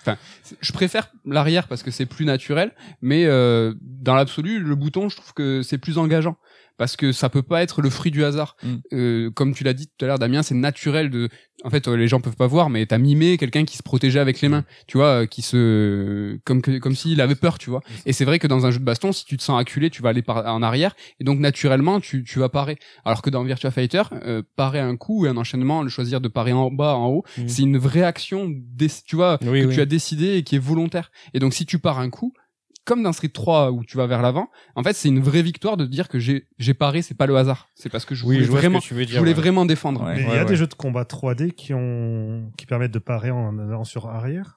enfin, 0.01 0.17
je 0.61 0.73
préfère 0.73 1.11
l'arrière 1.25 1.69
parce 1.69 1.83
que 1.83 1.91
c'est 1.91 2.07
plus 2.07 2.25
naturel, 2.25 2.73
mais 3.03 3.27
euh, 3.27 3.75
dans 3.81 4.15
l'absolu, 4.15 4.59
le 4.61 4.75
bouton, 4.75 5.09
je 5.09 5.17
trouve 5.17 5.35
que 5.35 5.63
c'est 5.63 5.79
plus 5.79 5.99
engageant 5.99 6.37
parce 6.81 6.97
que 6.97 7.13
ça 7.13 7.29
peut 7.29 7.43
pas 7.43 7.63
être 7.63 7.83
le 7.83 7.91
fruit 7.91 8.11
du 8.11 8.25
hasard. 8.25 8.57
Mm. 8.63 8.75
Euh, 8.95 9.31
comme 9.33 9.53
tu 9.53 9.65
l'as 9.65 9.75
dit 9.75 9.87
tout 9.87 10.03
à 10.07 10.09
l'heure, 10.09 10.19
Damien, 10.19 10.43
c'est 10.43 10.55
naturel 10.55 11.11
de. 11.11 11.29
En 11.63 11.69
fait, 11.69 11.87
euh, 11.89 11.95
les 11.95 12.09
gens 12.09 12.23
peuvent 12.23 12.37
pas 12.37 12.47
voir, 12.47 12.71
mais 12.71 12.87
t'as 12.87 12.97
mimé 12.97 13.37
quelqu'un 13.37 13.67
qui 13.67 13.77
se 13.77 13.83
protégeait 13.83 14.19
avec 14.19 14.41
les 14.41 14.49
mains, 14.49 14.65
tu 14.87 14.97
vois, 14.97 15.25
euh, 15.25 15.27
qui 15.27 15.43
se 15.43 16.39
comme 16.47 16.63
que 16.63 16.79
comme 16.79 16.95
s'il 16.95 17.21
avait 17.21 17.35
peur, 17.35 17.59
tu 17.59 17.69
vois. 17.69 17.83
Et 18.07 18.15
c'est 18.15 18.25
vrai 18.25 18.39
que 18.39 18.47
dans 18.47 18.65
un 18.65 18.71
jeu 18.71 18.79
de 18.79 18.85
baston, 18.85 19.13
si 19.13 19.27
tu 19.27 19.37
te 19.37 19.43
sens 19.43 19.61
acculé, 19.61 19.91
tu 19.91 20.01
vas 20.01 20.09
aller 20.09 20.23
par... 20.23 20.47
en 20.47 20.63
arrière, 20.63 20.95
et 21.21 21.25
donc 21.25 21.39
naturellement, 21.39 22.01
tu 22.01 22.25
tu 22.25 22.39
vas 22.39 22.49
parer. 22.49 22.79
Alors 23.05 23.21
que 23.21 23.29
dans 23.29 23.45
Virtua 23.45 23.71
Fighter, 23.71 24.05
euh, 24.25 24.43
parer 24.57 24.81
un 24.81 24.97
coup 24.97 25.27
et 25.27 25.29
un 25.29 25.37
enchaînement, 25.37 25.83
le 25.83 25.91
choisir 25.91 26.23
de 26.23 26.29
parer 26.29 26.53
en 26.55 26.71
bas, 26.71 26.95
en 26.97 27.09
haut, 27.09 27.25
Mm. 27.37 27.49
c'est 27.49 27.63
une 27.63 27.77
vraie 27.77 28.03
action, 28.05 28.51
tu 29.07 29.17
vois, 29.17 29.39
Oui, 29.43 29.61
que 29.61 29.67
oui. 29.67 29.75
tu 29.75 29.81
as 29.83 29.87
décidé 29.87 30.37
et 30.37 30.43
qui 30.43 30.57
est 30.57 30.59
volontaire. 30.59 31.11
Et 31.35 31.41
donc 31.41 31.53
si 31.53 31.67
tu 31.67 31.79
pars 31.79 31.99
un 31.99 32.09
coup, 32.09 32.33
comme 32.91 33.03
dans 33.05 33.13
Street 33.13 33.29
3 33.29 33.71
où 33.71 33.85
tu 33.85 33.97
vas 33.97 34.07
vers 34.09 34.21
l'avant, 34.21 34.49
en 34.75 34.83
fait 34.83 34.95
c'est 34.95 35.09
une 35.09 35.21
vraie 35.21 35.43
victoire 35.43 35.77
de 35.77 35.87
dire 35.87 36.09
que 36.09 36.19
j'ai 36.19 36.49
j'ai 36.59 36.75
paré, 36.75 37.03
c'est 37.03 37.15
pas 37.17 37.27
le 37.27 37.37
hasard, 37.37 37.69
c'est 37.77 37.89
parce 37.89 38.05
que 38.05 38.17
je 38.17 38.27
Oui, 38.27 38.35
voulais 38.35 38.47
je 38.47 38.51
vraiment, 38.51 38.81
ce 38.81 38.85
que 38.85 38.89
tu 38.89 38.95
veux 38.95 39.03
je 39.03 39.07
dire. 39.11 39.19
voulais 39.21 39.31
ouais. 39.31 39.41
vraiment 39.41 39.65
défendre. 39.65 40.03
Ouais. 40.05 40.15
Mais 40.17 40.23
il 40.23 40.29
y 40.29 40.33
a 40.33 40.41
ouais. 40.41 40.45
des 40.45 40.57
jeux 40.57 40.67
de 40.67 40.75
combat 40.75 41.05
3D 41.05 41.53
qui 41.53 41.73
ont, 41.73 42.51
qui 42.59 42.67
permettent 42.67 42.91
de 42.91 42.99
parer 42.99 43.31
en 43.31 43.59
allant 43.61 43.85
sur 43.85 44.09
arrière? 44.09 44.57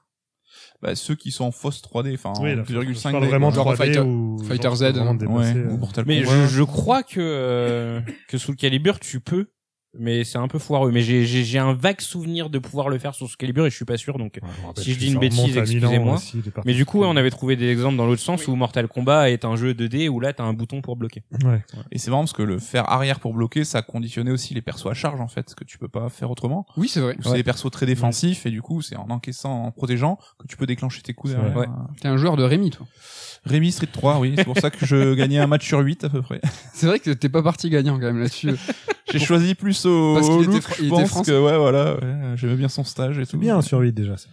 Bah, 0.82 0.94
ceux 0.94 1.14
qui 1.14 1.30
sont 1.30 1.44
en 1.44 1.50
fausse 1.52 1.80
3D, 1.82 2.14
enfin, 2.14 2.32
Oui, 2.40 2.52
en 2.52 2.56
là, 2.56 2.62
2,5 2.62 2.94
je 2.94 3.02
parle 3.02 3.22
D, 3.22 3.28
vraiment 3.28 3.48
quoi. 3.52 3.56
genre 3.56 3.72
3D 3.74 3.76
Fighter- 3.76 4.00
ou 4.00 4.38
Fighter 4.44 4.74
Z, 4.74 4.82
hein. 4.98 5.14
dépasser, 5.14 5.56
euh, 5.58 5.70
ou 5.70 5.76
Mortal 5.78 6.04
Mais 6.06 6.24
je, 6.24 6.46
je 6.48 6.62
crois 6.62 7.02
que 7.02 7.20
euh, 7.20 8.00
que 8.28 8.36
sous 8.38 8.50
le 8.52 8.56
calibre, 8.56 8.98
tu 9.00 9.20
peux 9.20 9.46
mais 9.98 10.24
c'est 10.24 10.38
un 10.38 10.48
peu 10.48 10.58
foireux. 10.58 10.90
Mais 10.90 11.00
j'ai 11.02 11.24
j'ai 11.24 11.44
j'ai 11.44 11.58
un 11.58 11.72
vague 11.74 12.00
souvenir 12.00 12.50
de 12.50 12.58
pouvoir 12.58 12.88
le 12.88 12.98
faire 12.98 13.14
sur 13.14 13.26
Soul 13.26 13.36
Calibur 13.36 13.66
et 13.66 13.70
je 13.70 13.76
suis 13.76 13.84
pas 13.84 13.96
sûr 13.96 14.18
donc. 14.18 14.38
Ouais, 14.42 14.48
Si 14.76 14.92
je 14.92 14.98
dis 14.98 15.12
une 15.12 15.18
bêtise, 15.18 15.56
excusez-moi. 15.56 16.18
Mais 16.64 16.74
du 16.74 16.84
coup, 16.84 17.00
ouais, 17.00 17.06
on 17.08 17.16
avait 17.16 17.30
trouvé 17.30 17.56
des 17.56 17.68
exemples 17.68 17.96
dans 17.96 18.06
l'autre 18.06 18.22
sens 18.22 18.46
où 18.48 18.54
Mortal 18.54 18.88
Kombat 18.88 19.30
est 19.30 19.44
un 19.44 19.56
jeu 19.56 19.72
2D 19.72 20.08
où 20.08 20.20
là 20.20 20.32
t'as 20.32 20.44
un 20.44 20.52
bouton 20.52 20.80
pour 20.82 20.96
bloquer. 20.96 21.22
Ouais. 21.44 21.62
Et 21.90 21.98
c'est 21.98 22.10
marrant 22.10 22.22
parce 22.22 22.32
que 22.32 22.42
le 22.42 22.58
faire 22.58 22.90
arrière 22.90 23.20
pour 23.20 23.34
bloquer, 23.34 23.64
ça 23.64 23.82
conditionnait 23.82 24.30
aussi 24.30 24.54
les 24.54 24.62
persos 24.62 24.86
à 24.86 24.94
charge 24.94 25.20
en 25.20 25.28
fait, 25.28 25.54
que 25.54 25.64
tu 25.64 25.78
peux 25.78 25.88
pas 25.88 26.08
faire 26.08 26.30
autrement. 26.30 26.66
Oui, 26.76 26.88
c'est 26.88 27.00
vrai. 27.00 27.16
C'est 27.22 27.34
des 27.34 27.42
persos 27.44 27.70
très 27.70 27.86
défensifs 27.86 28.46
et 28.46 28.50
du 28.50 28.62
coup 28.62 28.82
c'est 28.82 28.96
en 28.96 29.10
encaissant, 29.10 29.64
en 29.64 29.70
protégeant 29.70 30.18
que 30.38 30.46
tu 30.46 30.56
peux 30.56 30.66
déclencher 30.66 31.02
tes 31.02 31.14
coups. 31.14 31.34
T'es 32.00 32.08
un 32.08 32.16
joueur 32.16 32.36
de 32.36 32.42
Rémi, 32.42 32.70
toi. 32.70 32.86
Rémi 33.46 33.70
Street 33.72 33.88
3, 33.92 34.18
oui, 34.20 34.34
c'est 34.36 34.44
pour 34.44 34.58
ça 34.58 34.70
que 34.70 34.86
je 34.86 35.14
gagnais 35.16 35.38
un 35.38 35.46
match 35.46 35.66
sur 35.66 35.78
8 35.80 36.04
à 36.04 36.08
peu 36.08 36.22
près. 36.22 36.40
C'est 36.72 36.86
vrai 36.86 36.98
que 36.98 37.10
t'es 37.10 37.28
pas 37.28 37.42
parti 37.42 37.68
gagnant 37.70 37.94
quand 37.98 38.06
même 38.06 38.20
là-dessus. 38.20 38.50
J'ai 39.12 39.18
choisi 39.18 39.54
plus 39.54 39.84
au, 39.86 40.14
Parce 40.14 40.26
qu'il 40.28 40.36
au 40.36 40.42
était 40.42 40.52
look, 40.52 40.62
fr- 40.62 40.76
je 40.76 40.82
il 40.82 40.86
était 40.86 40.96
pense 40.96 41.08
français. 41.10 41.30
que 41.32 41.38
ouais 41.44 41.56
voilà, 41.58 41.94
ouais, 41.94 42.32
j'aimais 42.36 42.56
bien 42.56 42.68
son 42.68 42.84
stage 42.84 43.18
et 43.18 43.22
tout. 43.26 43.32
C'est 43.32 43.36
bien 43.36 43.60
sur 43.60 43.78
8 43.80 43.92
déjà. 43.92 44.16
ça. 44.16 44.28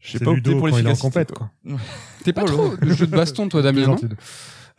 J'ai 0.00 0.18
C'est 0.18 0.24
pas 0.24 0.32
opté 0.32 0.54
pour 0.54 0.66
l'efficacité. 0.68 1.00
compète, 1.00 1.32
quoi. 1.32 1.50
quoi. 1.66 1.76
T'es 2.24 2.32
pas 2.34 2.42
Oh 2.44 2.46
trop 2.46 2.76
de 2.76 2.90
jeu 2.92 3.06
de 3.06 3.16
baston, 3.16 3.48
toi, 3.48 3.62
Damien, 3.62 3.86
non 3.86 3.96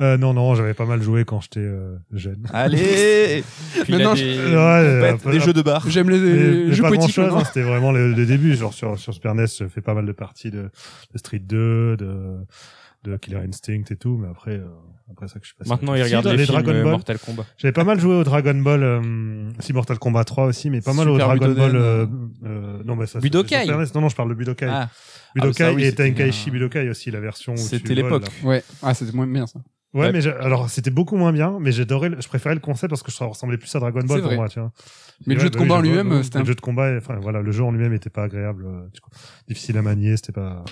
Euh, 0.01 0.17
non, 0.17 0.33
non, 0.33 0.53
j'avais 0.55 0.73
pas 0.75 0.85
mal 0.85 1.01
joué 1.01 1.25
quand 1.25 1.41
j'étais 1.41 1.61
euh, 1.61 1.95
jeune. 2.11 2.45
Allez, 2.53 3.43
non, 3.89 4.13
des- 4.13 4.37
Ouais, 4.37 4.53
un 4.53 4.99
compète, 5.13 5.23
peu- 5.23 5.31
des 5.31 5.39
jeux 5.39 5.53
de 5.53 5.61
bar. 5.63 5.83
J'aime 5.89 6.09
les, 6.11 6.19
les 6.19 6.65
mais 6.67 6.73
jeux 6.73 6.83
pas 6.83 6.89
grand 6.89 6.97
poétiques. 6.99 7.15
chose, 7.15 7.25
maintenant. 7.25 7.43
c'était 7.45 7.63
vraiment 7.63 7.91
le, 7.91 8.13
le 8.13 8.25
début. 8.27 8.55
Genre 8.55 8.73
sur, 8.73 8.99
sur 8.99 9.13
Super 9.15 9.33
NES, 9.33 9.45
je 9.59 9.67
fais 9.67 9.81
pas 9.81 9.93
mal 9.95 10.05
de 10.05 10.11
parties 10.11 10.51
de, 10.51 10.69
de 11.13 11.17
Street 11.17 11.39
2, 11.39 11.97
de, 11.97 12.37
de 13.09 13.17
Killer 13.17 13.37
Instinct 13.47 13.83
et 13.91 13.95
tout, 13.95 14.17
mais 14.17 14.27
après, 14.29 14.51
euh, 14.57 14.65
après 15.11 15.27
ça 15.27 15.39
que 15.39 15.45
je 15.45 15.49
suis 15.49 15.55
passé. 15.57 15.69
Maintenant, 15.69 15.93
à- 15.93 15.97
il 15.97 16.03
Si, 16.03 16.05
regarde 16.09 16.25
les, 16.27 16.37
les 16.37 16.45
films 16.45 16.53
Dragon 16.61 16.71
euh, 16.77 16.83
Ball. 16.83 16.91
Mortal 16.91 17.19
Kombat. 17.19 17.45
J'avais 17.57 17.71
pas 17.71 17.83
mal 17.83 17.99
joué 17.99 18.15
au 18.15 18.23
Dragon 18.23 18.55
Ball, 18.55 18.83
euh, 18.83 19.49
si 19.59 19.73
Mortal 19.73 19.99
Kombat 19.99 20.23
3 20.23 20.45
aussi, 20.45 20.69
mais 20.69 20.81
pas 20.81 20.93
mal 20.93 21.09
au 21.09 21.17
Dragon. 21.17 21.53
Ball. 21.53 21.75
Euh, 21.75 22.05
euh, 22.45 22.83
non, 22.85 22.95
mais 22.95 23.05
ça. 23.05 23.19
c'est 23.19 23.23
Budokai. 23.23 23.65
Non, 23.67 24.01
non, 24.01 24.09
je 24.09 24.15
parle 24.15 24.29
de 24.29 24.33
Budokai. 24.35 24.65
Ah, 24.67 24.89
Budokai 25.35 25.63
Ah, 25.63 25.67
ça, 25.67 25.73
oui, 25.73 25.85
et 25.85 25.93
Tenkaichi. 25.93 26.51
Budokai 26.51 26.89
aussi, 26.89 27.11
la 27.11 27.19
version 27.19 27.55
C'était 27.55 27.93
l'époque. 27.95 28.25
Ouais. 28.43 28.63
Ah, 28.81 28.93
c'était 28.93 29.11
moins 29.11 29.27
bien 29.27 29.47
ça. 29.47 29.59
Ouais, 29.93 30.07
Ouais. 30.07 30.11
mais 30.11 30.27
alors 30.27 30.69
c'était 30.69 30.89
beaucoup 30.89 31.15
moins 31.15 31.31
bien, 31.31 31.57
mais 31.61 31.71
j'adorais, 31.71 32.11
je 32.19 32.27
préférais 32.27 32.53
le 32.55 32.59
concept 32.59 32.89
parce 32.89 33.01
que 33.01 33.13
ça 33.13 33.23
ressemblait 33.23 33.57
plus 33.57 33.73
à 33.75 33.79
Dragon 33.79 34.01
Ball 34.05 34.21
pour 34.21 34.33
moi, 34.33 34.49
tu 34.49 34.59
vois. 34.59 34.73
Mais 35.25 35.35
le 35.35 35.39
Ouais, 35.39 35.43
jeu 35.45 35.49
de 35.49 35.53
bah 35.55 35.59
combat 35.63 35.75
en 35.75 35.81
lui-même, 35.81 36.21
c'était 36.21 36.35
un 36.35 36.41
le 36.41 36.47
jeu 36.47 36.55
de 36.55 36.59
combat, 36.59 36.97
enfin 36.97 37.17
voilà, 37.21 37.41
le 37.41 37.49
jeu 37.53 37.63
en 37.63 37.71
lui-même 37.71 37.93
était 37.93 38.09
pas 38.09 38.23
agréable, 38.23 38.65
du 38.93 38.99
coup, 38.99 39.09
difficile 39.47 39.77
à 39.77 39.81
manier, 39.81 40.17
c'était 40.17 40.33
pas, 40.33 40.65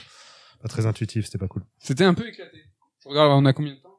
pas 0.64 0.69
très 0.69 0.85
intuitif, 0.88 1.26
c'était 1.26 1.38
pas 1.38 1.48
cool. 1.48 1.61
C'était 1.77 2.06
un 2.06 2.14
peu 2.15 2.27
éclaté. 2.27 2.57
Je 3.03 3.10
regarde, 3.10 3.31
on 3.34 3.45
a 3.45 3.53
combien 3.53 3.73
de 3.73 3.77
temps? 3.77 3.90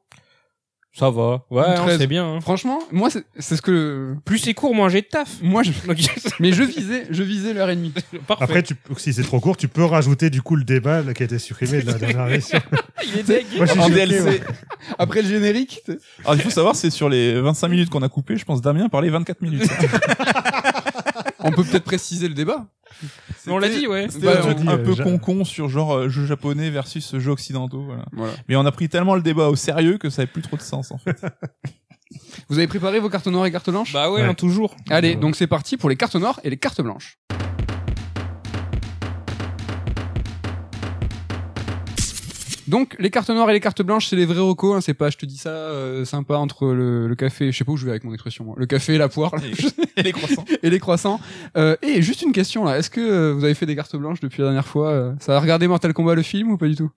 Ça 0.97 1.09
va. 1.09 1.43
Ouais, 1.51 1.67
Une 1.67 1.75
13. 1.75 1.97
c'est 1.99 2.07
bien. 2.07 2.25
hein. 2.25 2.39
Franchement, 2.39 2.79
moi, 2.89 3.09
c'est 3.09 3.25
c'est 3.37 3.57
ce 3.57 3.61
que. 3.61 4.15
Plus 4.23 4.37
c'est 4.39 4.53
court, 4.53 4.73
moins 4.73 4.87
j'ai 4.87 5.01
de 5.01 5.07
taf. 5.07 5.41
Moi, 5.41 5.61
je. 5.61 5.71
Mais 6.39 6.53
je 6.53 6.63
visais, 6.63 7.05
je 7.09 7.21
visais 7.21 7.53
l'heure 7.53 7.69
et 7.69 7.75
demie. 7.75 7.91
Parfait. 8.27 8.43
Après, 8.45 8.63
tu, 8.63 8.75
si 8.97 9.13
c'est 9.13 9.23
trop 9.23 9.41
court, 9.41 9.57
tu 9.57 9.67
peux 9.67 9.83
rajouter 9.83 10.29
du 10.29 10.41
coup 10.41 10.55
le 10.55 10.63
débat 10.63 11.01
là, 11.01 11.13
qui 11.13 11.23
a 11.23 11.25
été 11.25 11.37
supprimé 11.37 11.81
de 11.81 11.87
la 11.87 11.97
dernière 11.99 12.29
émission. 12.29 12.61
il 13.05 13.19
est 13.19 13.23
deg. 13.23 13.45
Moi, 13.57 13.65
en 13.77 13.89
DLC. 13.89 14.21
ouais. 14.23 14.41
Après 14.97 15.21
le 15.21 15.27
générique. 15.27 15.81
Alors 16.23 16.35
il 16.35 16.41
faut 16.41 16.49
savoir, 16.49 16.75
c'est 16.77 16.89
sur 16.89 17.09
les 17.09 17.41
25 17.41 17.67
minutes 17.67 17.89
qu'on 17.89 18.01
a 18.01 18.09
coupé, 18.09 18.37
je 18.37 18.45
pense 18.45 18.61
Damien 18.61 18.87
parlait 18.87 19.09
24 19.09 19.41
minutes. 19.41 19.69
On 21.45 21.51
peut 21.51 21.63
peut-être 21.63 21.83
préciser 21.85 22.27
le 22.27 22.33
débat. 22.33 22.67
On 23.47 23.57
l'a 23.57 23.69
dit, 23.69 23.87
ouais. 23.87 24.07
C'était 24.09 24.25
Bah, 24.25 24.37
un 24.39 24.41
truc 24.41 24.57
on 24.63 24.67
un 24.67 24.77
euh, 24.77 24.83
peu 24.83 24.93
ja- 24.93 25.03
con-con 25.03 25.43
sur 25.45 25.69
genre 25.69 25.93
euh, 25.95 26.09
jeux 26.09 26.25
japonais 26.25 26.69
versus 26.69 27.17
jeux 27.17 27.31
occidentaux. 27.31 27.83
Voilà. 27.83 28.05
Voilà. 28.13 28.33
Mais 28.47 28.55
on 28.55 28.65
a 28.65 28.71
pris 28.71 28.89
tellement 28.89 29.15
le 29.15 29.21
débat 29.21 29.49
au 29.49 29.55
sérieux 29.55 29.97
que 29.97 30.09
ça 30.09 30.21
avait 30.23 30.31
plus 30.31 30.41
trop 30.41 30.55
de 30.57 30.61
sens 30.61 30.91
en 30.91 30.97
fait. 30.97 31.17
Vous 32.49 32.57
avez 32.59 32.67
préparé 32.67 32.99
vos 32.99 33.09
cartes 33.09 33.27
noires 33.27 33.45
et 33.47 33.51
cartes 33.51 33.69
blanches? 33.69 33.91
Bah 33.91 34.09
ouais, 34.11 34.21
Ouais. 34.21 34.27
hein, 34.27 34.33
toujours. 34.35 34.75
Allez, 34.89 35.09
Ouais. 35.09 35.15
donc 35.15 35.35
c'est 35.35 35.47
parti 35.47 35.75
pour 35.77 35.89
les 35.89 35.95
cartes 35.95 36.15
noires 36.15 36.39
et 36.43 36.49
les 36.49 36.57
cartes 36.57 36.81
blanches. 36.81 37.17
Donc 42.67 42.95
les 42.99 43.09
cartes 43.09 43.29
noires 43.29 43.49
et 43.49 43.53
les 43.53 43.59
cartes 43.59 43.81
blanches, 43.81 44.07
c'est 44.07 44.15
les 44.15 44.25
vrais 44.25 44.39
recos. 44.39 44.75
Hein, 44.75 44.81
c'est 44.81 44.93
pas, 44.93 45.09
je 45.09 45.17
te 45.17 45.25
dis 45.25 45.37
ça, 45.37 45.49
euh, 45.49 46.03
sympa 46.05 46.35
entre 46.35 46.67
le, 46.73 47.07
le 47.07 47.15
café, 47.15 47.51
je 47.51 47.57
sais 47.57 47.63
pas 47.63 47.71
où 47.71 47.77
je 47.77 47.85
vais 47.85 47.91
avec 47.91 48.03
mon 48.03 48.13
expression, 48.13 48.43
moi. 48.43 48.55
le 48.57 48.65
café 48.65 48.95
et 48.95 48.97
la 48.97 49.07
poire 49.09 49.35
là, 49.35 49.41
Et 49.97 50.03
les 50.03 50.11
croissants. 50.13 50.45
et 50.63 50.69
les 50.69 50.79
croissants. 50.79 51.19
Euh, 51.57 51.75
et 51.81 52.01
juste 52.01 52.21
une 52.23 52.31
question 52.31 52.63
là, 52.65 52.77
est-ce 52.77 52.89
que 52.89 53.01
euh, 53.01 53.33
vous 53.33 53.43
avez 53.43 53.53
fait 53.53 53.65
des 53.65 53.75
cartes 53.75 53.95
blanches 53.95 54.19
depuis 54.19 54.41
la 54.41 54.47
dernière 54.47 54.67
fois 54.67 54.89
euh, 54.89 55.13
Ça 55.19 55.35
a 55.37 55.39
regardé 55.39 55.67
Mortal 55.67 55.93
Kombat 55.93 56.15
le 56.15 56.21
film 56.23 56.51
ou 56.51 56.57
pas 56.57 56.67
du 56.67 56.75
tout? 56.75 56.89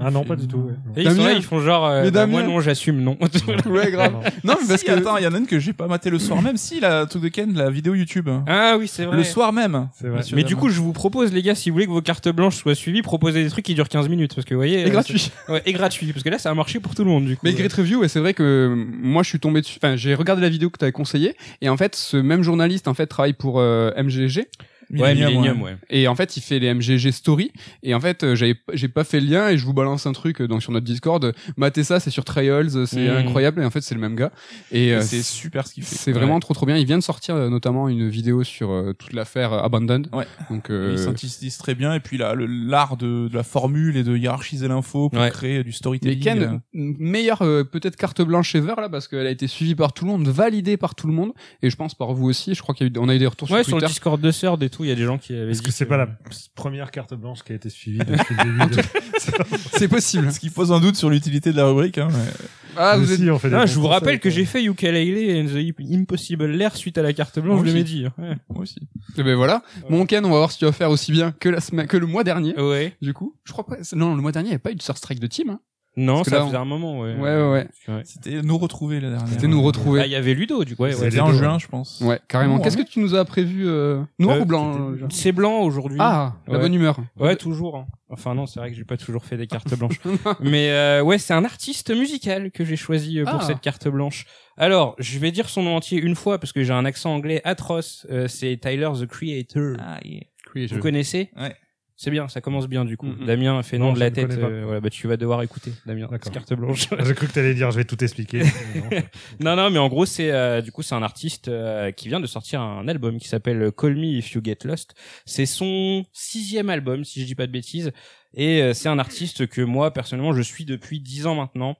Ah 0.00 0.10
non, 0.10 0.24
pas 0.24 0.36
du 0.36 0.46
tout. 0.48 0.58
ouais. 0.58 0.72
Et 0.96 1.02
ils 1.02 1.10
sont 1.10 1.16
Damien. 1.16 1.28
là, 1.28 1.32
ils 1.34 1.42
font 1.42 1.60
genre, 1.60 1.86
euh, 1.86 2.02
Mais 2.04 2.10
bah, 2.10 2.26
moi 2.26 2.42
non, 2.42 2.60
j'assume, 2.60 3.00
non. 3.00 3.16
Ouais, 3.66 3.90
grave. 3.90 4.12
Non. 4.44 4.54
Mais 4.60 4.66
parce 4.68 4.80
Si, 4.80 4.86
que 4.86 4.92
attends, 4.92 5.16
il 5.16 5.24
y 5.24 5.26
en 5.26 5.34
a 5.34 5.38
une 5.38 5.46
que 5.46 5.58
j'ai 5.58 5.72
pas 5.72 5.86
maté 5.86 6.10
le 6.10 6.18
soir 6.18 6.40
même. 6.42 6.56
Si, 6.56 6.80
la 6.80 7.06
truc 7.06 7.22
de 7.22 7.28
Ken, 7.28 7.52
la 7.54 7.70
vidéo 7.70 7.94
YouTube. 7.94 8.28
ah 8.46 8.76
oui, 8.78 8.88
c'est 8.88 9.04
vrai. 9.04 9.16
Le 9.16 9.24
soir 9.24 9.52
même. 9.52 9.88
C'est 9.98 10.08
vrai. 10.08 10.20
Mais 10.34 10.44
du 10.44 10.56
coup, 10.56 10.68
je 10.68 10.80
vous 10.80 10.92
propose, 10.92 11.32
les 11.32 11.42
gars, 11.42 11.54
si 11.54 11.70
vous 11.70 11.74
voulez 11.74 11.86
que 11.86 11.90
vos 11.92 12.02
cartes 12.02 12.28
blanches 12.28 12.56
soient 12.56 12.74
suivies, 12.74 13.02
proposez 13.02 13.42
des 13.42 13.50
trucs 13.50 13.64
qui 13.64 13.74
durent 13.74 13.88
15 13.88 14.08
minutes. 14.08 14.34
Parce 14.34 14.44
que 14.44 14.54
vous 14.54 14.60
voyez. 14.60 14.80
et 14.80 14.86
euh, 14.86 14.90
gratuit. 14.90 15.30
Ouais, 15.48 15.62
et 15.66 15.72
gratuit. 15.72 16.12
Parce 16.12 16.22
que 16.22 16.28
là, 16.30 16.38
ça 16.38 16.50
a 16.50 16.54
marché 16.54 16.80
pour 16.80 16.94
tout 16.94 17.04
le 17.04 17.10
monde, 17.10 17.24
du 17.26 17.34
coup. 17.36 17.40
Mais 17.44 17.52
Great 17.52 17.72
Review, 17.72 18.00
ouais, 18.00 18.08
c'est 18.08 18.20
vrai 18.20 18.34
que 18.34 18.42
euh, 18.42 18.84
moi 19.02 19.22
je 19.22 19.28
suis 19.28 19.40
tombé 19.40 19.60
dessus. 19.60 19.78
Enfin, 19.82 19.96
j'ai 19.96 20.14
regardé 20.14 20.42
la 20.42 20.48
vidéo 20.48 20.70
que 20.70 20.78
tu 20.78 20.84
avais 20.84 20.92
conseillée 20.92 21.34
et 21.62 21.68
en 21.68 21.76
fait, 21.76 21.94
ce 21.96 22.16
même 22.16 22.42
journaliste 22.42 22.88
en 22.88 22.94
fait 22.94 23.06
travaille 23.06 23.32
pour 23.32 23.58
euh, 23.60 23.90
MGG 24.02 24.46
Ouais, 24.90 25.14
Millennium, 25.14 25.28
Millennium, 25.42 25.62
ouais. 25.62 25.70
ouais. 25.72 25.76
et 25.90 26.08
en 26.08 26.14
fait 26.14 26.36
il 26.36 26.40
fait 26.40 26.58
les 26.58 26.72
MGG 26.72 27.10
Story 27.12 27.52
et 27.82 27.94
en 27.94 28.00
fait 28.00 28.22
euh, 28.24 28.34
j'avais 28.34 28.54
j'ai 28.72 28.88
pas 28.88 29.04
fait 29.04 29.20
le 29.20 29.26
lien 29.26 29.48
et 29.50 29.58
je 29.58 29.64
vous 29.66 29.74
balance 29.74 30.06
un 30.06 30.12
truc 30.12 30.40
euh, 30.40 30.48
donc 30.48 30.62
sur 30.62 30.72
notre 30.72 30.86
Discord. 30.86 31.34
Matez 31.56 31.84
ça, 31.84 32.00
c'est 32.00 32.10
sur 32.10 32.24
Trials, 32.24 32.70
euh, 32.74 32.86
c'est 32.86 33.08
Mhm. 33.08 33.16
incroyable 33.26 33.60
et 33.62 33.64
en 33.66 33.70
fait 33.70 33.82
c'est 33.82 33.94
le 33.94 34.00
même 34.00 34.16
gars 34.16 34.32
et 34.72 34.88
Et 34.88 34.94
euh, 34.94 35.00
c'est 35.02 35.22
super 35.22 35.66
ce 35.66 35.74
qu'il 35.74 35.82
fait. 35.82 35.94
c'est 35.96 36.12
vraiment 36.12 36.40
trop 36.40 36.54
trop 36.54 36.64
bien. 36.66 36.76
Il 36.76 36.86
vient 36.86 36.96
de 36.98 37.02
sortir 37.02 37.34
euh, 37.34 37.50
notamment 37.50 37.88
une 37.88 38.08
vidéo 38.08 38.44
sur 38.44 38.70
euh, 38.70 38.92
toute 38.94 39.12
l'affaire 39.12 39.52
Abandoned. 39.52 40.08
Ouais. 40.14 40.26
Donc 40.50 40.70
euh, 40.70 40.90
Il 40.92 40.98
synthétise 40.98 41.58
très 41.58 41.74
bien 41.74 41.92
et 41.94 42.00
puis 42.00 42.16
là 42.16 42.34
le- 42.34 42.46
l'art 42.46 42.96
de, 42.96 43.28
de 43.28 43.34
la 43.36 43.42
formule 43.42 43.96
et 43.96 44.04
de 44.04 44.16
hiérarchiser 44.16 44.68
l'info 44.68 45.10
pour 45.10 45.20
Ouais. 45.20 45.30
créer 45.30 45.62
du 45.64 45.68
Mais 45.70 45.72
storytelling. 45.72 46.20
Ken, 46.20 46.42
euh, 46.42 46.58
meilleure 46.72 47.42
euh, 47.42 47.64
peut-être 47.64 47.96
carte 47.96 48.22
blanche 48.22 48.54
ever 48.54 48.74
là 48.78 48.88
parce 48.88 49.08
qu'elle 49.08 49.26
a 49.26 49.30
été 49.30 49.46
suivie 49.48 49.74
par 49.74 49.92
tout 49.92 50.04
le 50.04 50.10
monde, 50.12 50.26
validée 50.28 50.76
par 50.76 50.94
tout 50.94 51.06
le 51.06 51.12
monde 51.12 51.32
et 51.62 51.68
je 51.70 51.76
pense 51.76 51.94
par 51.94 52.14
vous 52.14 52.26
aussi. 52.28 52.54
Je 52.54 52.62
crois 52.62 52.74
qu'il 52.74 52.86
y 52.86 52.90
a 52.90 52.92
eu, 52.92 52.98
on 52.98 53.08
a 53.08 53.14
eu 53.14 53.18
des 53.18 53.26
retours 53.26 53.50
Ouais, 53.50 53.58
sur 53.64 53.70
sur 53.70 53.78
le. 53.80 53.86
Discord 53.86 54.20
de 54.20 54.28
et 54.28 54.68
tout, 54.78 54.84
il 54.84 54.88
y 54.88 54.92
a 54.92 54.94
des 54.94 55.04
gens 55.04 55.18
qui 55.18 55.34
avaient 55.34 55.50
Est-ce 55.50 55.62
que 55.62 55.70
c'est 55.72 55.86
pas 55.86 55.96
la 55.96 56.08
première 56.54 56.90
carte 56.90 57.14
blanche 57.14 57.42
qui 57.42 57.52
a 57.52 57.56
été 57.56 57.68
suivie 57.68 57.98
depuis 58.06 58.34
le 58.36 58.44
début 58.66 58.76
de... 58.76 58.82
C'est 59.76 59.88
possible. 59.88 60.30
Ce 60.32 60.38
qui 60.40 60.50
pose 60.50 60.72
un 60.72 60.80
doute 60.80 60.96
sur 60.96 61.10
l'utilité 61.10 61.50
de 61.52 61.56
la 61.56 61.66
rubrique. 61.66 61.98
Hein, 61.98 62.08
mais- 62.10 62.46
Ah, 62.76 62.96
Mais 62.96 63.04
vous 63.04 63.12
êtes 63.12 63.18
si, 63.18 63.28
on 63.30 63.38
fait 63.40 63.52
Ah, 63.52 63.66
je 63.66 63.74
vous 63.78 63.88
rappelle 63.88 64.20
que 64.20 64.30
j'ai 64.30 64.44
fait 64.44 64.62
Ukulele 64.62 65.42
and 65.44 65.48
the 65.52 65.74
Impossible 65.92 66.46
Lair 66.46 66.76
suite 66.76 66.96
à 66.96 67.02
la 67.02 67.12
carte 67.12 67.38
blanche, 67.40 67.66
je 67.66 67.72
l'ai 67.72 67.82
aussi. 67.82 67.92
dit. 67.94 68.04
Ouais. 68.18 68.36
Moi 68.48 68.62
aussi. 68.62 68.78
Eh 69.16 69.22
ben 69.24 69.34
voilà. 69.34 69.62
Mon 69.90 70.06
Ken, 70.06 70.24
on 70.24 70.30
va 70.30 70.36
voir 70.36 70.52
si 70.52 70.58
tu 70.58 70.64
vas 70.64 70.72
faire 70.72 70.90
aussi 70.90 71.10
bien 71.10 71.32
que 71.32 71.48
la 71.48 71.60
semaine, 71.60 71.86
que 71.88 71.96
le 71.96 72.06
mois 72.06 72.22
dernier. 72.22 72.56
Ouais. 72.58 72.96
Du 73.02 73.12
coup, 73.14 73.34
je 73.44 73.52
crois 73.52 73.66
pas. 73.66 73.76
Non, 73.94 74.14
le 74.14 74.22
mois 74.22 74.30
dernier, 74.32 74.48
il 74.48 74.50
n'y 74.50 74.54
avait 74.54 74.62
pas 74.62 74.70
eu 74.70 74.76
de 74.76 74.82
Star 74.82 74.96
Strike 74.96 75.18
de 75.18 75.26
team. 75.26 75.50
Hein. 75.50 75.60
Non, 76.00 76.16
Parce 76.18 76.28
ça 76.28 76.38
là, 76.38 76.44
faisait 76.46 76.56
on- 76.56 76.60
un 76.60 76.64
moment, 76.64 77.00
ouais. 77.00 77.14
Ouais, 77.16 77.36
ouais, 77.42 77.66
ouais. 77.88 78.02
C'était 78.04 78.40
nous 78.42 78.56
retrouver 78.56 79.00
la 79.00 79.10
dernière. 79.10 79.28
C'était 79.28 79.48
nous 79.48 79.58
Ah, 79.60 79.64
retrouver. 79.66 80.02
il 80.06 80.10
y 80.12 80.14
avait 80.14 80.34
Ludo, 80.34 80.64
du 80.64 80.76
coup. 80.76 80.84
Ouais. 80.84 80.92
C'était 80.92 81.18
en 81.20 81.32
juin, 81.32 81.58
je 81.58 81.66
pense. 81.66 82.00
Ouais, 82.00 82.20
carrément. 82.28 82.56
Oh, 82.58 82.62
Qu'est-ce 82.62 82.76
ouais. 82.78 82.84
que 82.84 82.88
tu 82.90 83.00
nous 83.00 83.14
as 83.16 83.24
prévu 83.24 83.66
euh, 83.68 84.00
Noir 84.18 84.36
Euh, 84.36 84.40
ou 84.40 84.44
blanc 84.44 84.74
euh, 84.92 85.06
C'est 85.10 85.32
blanc 85.32 85.58
aujourd'hui. 85.62 85.98
Ah, 86.00 86.34
la 86.46 86.58
bonne 86.58 86.72
humeur. 86.74 86.98
Ouais, 87.18 87.34
toujours. 87.36 87.76
hein. 87.76 87.86
Enfin 88.10 88.34
non, 88.34 88.46
c'est 88.46 88.60
vrai 88.60 88.70
que 88.70 88.76
j'ai 88.76 88.84
pas 88.84 88.96
toujours 88.96 89.24
fait 89.24 89.36
des 89.36 89.46
cartes 89.46 89.74
blanches. 89.76 90.00
Mais 90.40 90.70
euh, 90.70 91.02
ouais, 91.02 91.18
c'est 91.18 91.34
un 91.34 91.44
artiste 91.44 91.90
musical 91.94 92.50
que 92.52 92.64
j'ai 92.64 92.76
choisi 92.76 93.18
euh, 93.20 93.24
pour 93.24 93.40
Ah. 93.42 93.44
cette 93.44 93.60
carte 93.60 93.86
blanche. 93.88 94.24
Alors, 94.56 94.94
je 94.98 95.18
vais 95.18 95.30
dire 95.30 95.48
son 95.48 95.62
nom 95.62 95.76
entier 95.76 96.00
une 96.00 96.14
fois 96.14 96.38
parce 96.38 96.52
que 96.52 96.62
j'ai 96.62 96.72
un 96.72 96.84
accent 96.84 97.12
anglais 97.14 97.40
atroce. 97.44 98.06
Euh, 98.10 98.26
c'est 98.28 98.56
Tyler 98.56 98.88
the 98.98 99.06
Creator. 99.06 99.76
Ah, 99.80 99.98
yeah. 100.04 100.22
Vous 100.70 100.78
connaissez? 100.80 101.30
Ouais. 101.38 101.54
C'est 102.00 102.12
bien, 102.12 102.28
ça 102.28 102.40
commence 102.40 102.68
bien 102.68 102.84
du 102.84 102.96
coup. 102.96 103.06
Mhm. 103.06 103.26
Damien 103.26 103.60
fait 103.64 103.76
non, 103.76 103.86
Non, 103.88 103.92
de 103.92 103.98
la 103.98 104.12
tête. 104.12 104.30
euh, 104.30 104.62
voilà, 104.64 104.80
bah 104.80 104.88
tu 104.88 105.08
vas 105.08 105.16
devoir 105.16 105.42
écouter, 105.42 105.72
Damien. 105.84 106.08
Carte 106.32 106.54
blanche. 106.54 106.86
J'ai 107.04 107.14
cru 107.14 107.26
que 107.26 107.32
t'allais 107.32 107.54
dire, 107.54 107.72
je 107.72 107.76
vais 107.76 107.84
tout 107.84 108.02
expliquer. 108.02 108.42
Non. 109.40 109.56
non, 109.56 109.56
non, 109.64 109.70
mais 109.70 109.78
en 109.80 109.88
gros, 109.88 110.06
c'est 110.06 110.30
euh, 110.30 110.60
du 110.60 110.70
coup 110.70 110.82
c'est 110.82 110.94
un 110.94 111.02
artiste 111.02 111.48
euh, 111.48 111.90
qui 111.90 112.06
vient 112.06 112.20
de 112.20 112.26
sortir 112.26 112.60
un 112.60 112.86
album 112.86 113.18
qui 113.18 113.26
s'appelle 113.26 113.72
Call 113.76 113.96
Me 113.96 114.04
If 114.04 114.30
You 114.32 114.40
Get 114.44 114.58
Lost. 114.64 114.94
C'est 115.26 115.44
son 115.44 116.04
sixième 116.12 116.70
album, 116.70 117.04
si 117.04 117.20
je 117.20 117.26
dis 117.26 117.34
pas 117.34 117.48
de 117.48 117.52
bêtises, 117.52 117.90
et 118.32 118.62
euh, 118.62 118.74
c'est 118.74 118.88
un 118.88 119.00
artiste 119.00 119.48
que 119.48 119.60
moi 119.60 119.92
personnellement 119.92 120.32
je 120.32 120.42
suis 120.42 120.64
depuis 120.64 121.00
dix 121.00 121.26
ans 121.26 121.34
maintenant. 121.34 121.76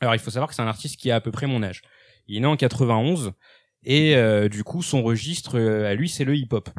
Alors 0.00 0.14
il 0.14 0.20
faut 0.20 0.30
savoir 0.30 0.48
que 0.48 0.54
c'est 0.54 0.62
un 0.62 0.68
artiste 0.68 0.96
qui 1.00 1.10
a 1.10 1.16
à 1.16 1.20
peu 1.20 1.32
près 1.32 1.48
mon 1.48 1.62
âge. 1.64 1.82
Il 2.28 2.36
est 2.36 2.40
né 2.40 2.46
en 2.46 2.56
91 2.56 3.32
et 3.82 4.14
euh, 4.14 4.48
du 4.48 4.62
coup 4.62 4.82
son 4.84 5.02
registre 5.02 5.58
euh, 5.58 5.90
à 5.90 5.94
lui 5.94 6.08
c'est 6.08 6.24
le 6.24 6.36
hip-hop. 6.36 6.70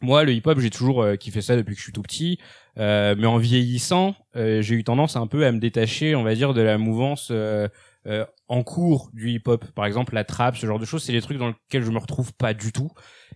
Moi, 0.00 0.24
le 0.24 0.32
hip-hop, 0.32 0.60
j'ai 0.60 0.70
toujours 0.70 1.02
euh, 1.02 1.16
kiffé 1.16 1.40
ça 1.42 1.56
depuis 1.56 1.74
que 1.74 1.78
je 1.78 1.84
suis 1.84 1.92
tout 1.92 2.02
petit, 2.02 2.38
euh, 2.78 3.14
mais 3.18 3.26
en 3.26 3.36
vieillissant, 3.38 4.14
euh, 4.36 4.62
j'ai 4.62 4.76
eu 4.76 4.84
tendance 4.84 5.16
un 5.16 5.26
peu 5.26 5.44
à 5.44 5.50
me 5.52 5.58
détacher, 5.58 6.14
on 6.14 6.22
va 6.22 6.34
dire, 6.36 6.54
de 6.54 6.60
la 6.60 6.78
mouvance 6.78 7.28
euh, 7.32 7.66
euh, 8.06 8.24
en 8.46 8.62
cours 8.62 9.10
du 9.12 9.30
hip-hop. 9.30 9.64
Par 9.74 9.86
exemple, 9.86 10.14
la 10.14 10.22
trap, 10.24 10.56
ce 10.56 10.66
genre 10.66 10.78
de 10.78 10.84
choses, 10.84 11.02
c'est 11.02 11.12
des 11.12 11.20
trucs 11.20 11.38
dans 11.38 11.48
lesquels 11.48 11.82
je 11.82 11.90
me 11.90 11.98
retrouve 11.98 12.32
pas 12.32 12.54
du 12.54 12.70
tout. 12.72 12.90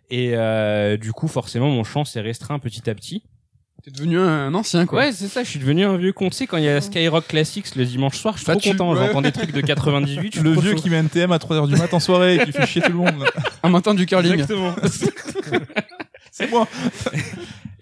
Et 0.08 0.32
euh, 0.36 0.96
du 0.96 1.12
coup, 1.12 1.26
forcément, 1.26 1.68
mon 1.68 1.82
champ 1.84 2.04
s'est 2.04 2.20
restreint 2.20 2.58
petit 2.60 2.88
à 2.88 2.94
petit. 2.94 3.24
T'es 3.82 3.90
devenu 3.90 4.20
un 4.20 4.54
ancien, 4.54 4.86
quoi. 4.86 5.00
Ouais, 5.00 5.10
c'est 5.10 5.26
ça, 5.26 5.42
je 5.42 5.50
suis 5.50 5.58
devenu 5.58 5.84
un 5.84 5.96
vieux 5.96 6.12
con. 6.12 6.28
Tu 6.30 6.36
sais, 6.36 6.46
quand 6.46 6.56
il 6.58 6.62
y 6.62 6.68
a 6.68 6.80
Skyrock 6.80 7.26
Classics 7.26 7.74
le 7.74 7.84
dimanche 7.84 8.16
soir, 8.16 8.34
je 8.34 8.44
suis 8.44 8.46
Bah, 8.46 8.54
trop 8.54 8.70
content. 8.70 8.92
ouais. 8.94 9.06
J'entends 9.08 9.22
des 9.22 9.32
trucs 9.32 9.50
de 9.50 9.60
98. 9.66 10.34
je 10.34 10.38
suis 10.38 10.48
Le 10.48 10.52
vieux 10.52 10.70
chaud. 10.76 10.76
qui 10.76 10.88
met 10.90 10.98
un 10.98 11.06
TM 11.06 11.32
à 11.32 11.38
3h 11.38 11.66
du 11.66 11.74
mat 11.74 11.92
en 11.92 11.98
soirée 11.98 12.36
et 12.36 12.44
qui 12.44 12.52
fait 12.52 12.64
chier 12.66 12.80
tout 12.82 12.92
le 12.92 12.98
monde. 12.98 13.18
là. 13.18 13.26
Un 13.64 13.68
matin 13.70 13.92
du 13.94 14.06
curling. 14.06 14.34
Exactement. 14.34 14.72
C'est 16.34 16.50
moi. 16.50 16.66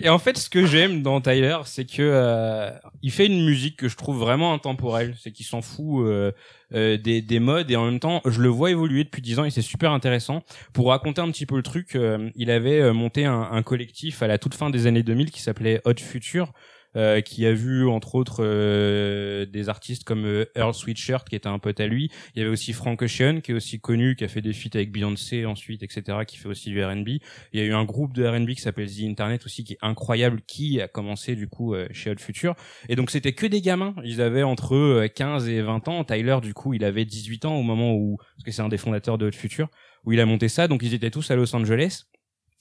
Et 0.01 0.09
en 0.09 0.19
fait, 0.19 0.37
ce 0.37 0.51
que 0.51 0.67
j'aime 0.67 1.03
dans 1.03 1.21
Tyler, 1.21 1.59
c'est 1.67 1.85
que 1.85 2.01
euh, 2.01 2.71
il 3.03 3.13
fait 3.13 3.27
une 3.27 3.45
musique 3.45 3.77
que 3.77 3.89
je 3.89 3.97
trouve 3.97 4.19
vraiment 4.19 4.53
intemporelle. 4.53 5.15
C'est 5.21 5.31
qu'il 5.31 5.47
s'en 5.47 5.63
fout 5.63 6.05
euh, 6.05 6.33
euh, 6.75 6.97
des, 6.97 7.23
des 7.23 7.39
modes 7.39 7.71
et 7.71 7.77
en 7.77 7.85
même 7.85 8.01
temps, 8.01 8.23
je 8.25 8.41
le 8.41 8.49
vois 8.49 8.71
évoluer 8.71 9.05
depuis 9.05 9.23
10 9.23 9.39
ans 9.39 9.45
et 9.45 9.51
c'est 9.51 9.63
super 9.63 9.93
intéressant. 9.93 10.43
Pour 10.73 10.89
raconter 10.89 11.21
un 11.21 11.31
petit 11.31 11.47
peu 11.47 11.57
le 11.57 11.63
truc, 11.63 11.95
euh, 11.95 12.31
il 12.35 12.51
avait 12.51 12.81
euh, 12.81 12.93
monté 12.93 13.25
un, 13.25 13.49
un 13.53 13.63
collectif 13.63 14.23
à 14.23 14.27
la 14.27 14.39
toute 14.39 14.55
fin 14.55 14.71
des 14.71 14.87
années 14.87 15.03
2000 15.03 15.31
qui 15.31 15.43
s'appelait 15.43 15.81
Hot 15.85 16.01
Future. 16.01 16.53
Euh, 16.97 17.21
qui 17.21 17.47
a 17.47 17.53
vu 17.53 17.87
entre 17.89 18.15
autres 18.15 18.39
euh, 18.41 19.47
des 19.47 19.69
artistes 19.69 20.05
comme 20.05 20.25
euh, 20.25 20.45
Earl 20.57 20.75
Sweatshirt 20.75 21.29
qui 21.29 21.37
était 21.37 21.49
un 21.49 21.59
pote 21.59 21.81
à 21.81 21.87
lui. 21.87 22.11
Il 22.35 22.39
y 22.39 22.43
avait 22.43 22.51
aussi 22.51 22.73
Frank 22.73 23.01
Ocean 23.03 23.41
qui 23.43 23.53
est 23.53 23.55
aussi 23.55 23.81
connu, 23.81 24.17
qui 24.17 24.25
a 24.25 24.29
fait 24.29 24.41
des 24.41 24.53
feats 24.53 24.71
avec 24.75 24.93
Beyoncé 24.93 25.47
ensuite, 25.47 25.83
etc. 25.83 26.19
qui 26.27 26.37
fait 26.37 26.49
aussi 26.49 26.71
du 26.71 26.83
R&B. 26.83 27.09
Il 27.53 27.61
y 27.61 27.61
a 27.61 27.65
eu 27.65 27.73
un 27.73 27.85
groupe 27.85 28.13
de 28.15 28.27
R&B 28.27 28.51
qui 28.51 28.61
s'appelle 28.61 28.91
The 28.91 29.03
Internet 29.03 29.45
aussi, 29.47 29.65
qui 29.65 29.75
est 29.75 29.79
incroyable, 29.83 30.41
qui 30.47 30.81
a 30.81 30.89
commencé 30.89 31.37
du 31.37 31.49
coup 31.49 31.75
euh, 31.75 31.87
chez 31.93 32.11
Hot 32.11 32.19
Future. 32.19 32.55
Et 32.89 32.97
donc 32.97 33.11
c'était 33.11 33.33
que 33.33 33.47
des 33.47 33.61
gamins. 33.61 33.95
Ils 34.05 34.21
avaient 34.21 34.43
entre 34.43 34.75
euh, 34.75 35.09
15 35.09 35.49
et 35.49 35.63
20 35.63 35.89
ans. 35.89 36.05
Tyler, 36.05 36.39
du 36.43 36.55
coup, 36.55 36.75
il 36.75 36.85
avait 36.85 37.05
18 37.05 37.45
ans 37.45 37.57
au 37.57 37.63
moment 37.63 37.95
où, 37.95 38.17
parce 38.17 38.45
que 38.45 38.51
c'est 38.51 38.63
un 38.63 38.69
des 38.69 38.79
fondateurs 38.79 39.19
de 39.19 39.27
Hot 39.27 39.33
Future, 39.33 39.69
où 40.05 40.13
il 40.13 40.21
a 40.21 40.27
monté 40.27 40.49
ça. 40.49 40.69
Donc 40.69 40.83
ils 40.83 40.95
étaient 40.95 41.11
tous 41.11 41.31
à 41.31 41.37
Los 41.37 41.55
Angeles. 41.55 42.05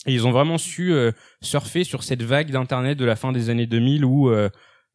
Et 0.06 0.14
ils 0.14 0.26
ont 0.26 0.32
vraiment 0.32 0.58
su 0.58 0.94
euh, 0.94 1.12
surfer 1.42 1.84
sur 1.84 2.04
cette 2.04 2.24
vague 2.24 2.52
d'internet 2.52 2.98
de 2.98 3.06
la 3.06 3.16
fin 3.16 3.32
des 3.32 3.50
années 3.50 3.68
2000 3.68 4.06
où 4.06 4.30
euh, 4.30 4.50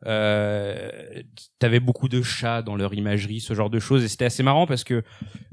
euh, 0.06 1.22
t'avais 1.58 1.80
beaucoup 1.80 2.08
de 2.08 2.22
chats 2.22 2.62
dans 2.62 2.76
leur 2.76 2.94
imagerie, 2.94 3.40
ce 3.40 3.54
genre 3.54 3.70
de 3.70 3.78
choses. 3.78 4.04
Et 4.04 4.08
c'était 4.08 4.24
assez 4.26 4.42
marrant 4.42 4.66
parce 4.66 4.84
que 4.84 5.02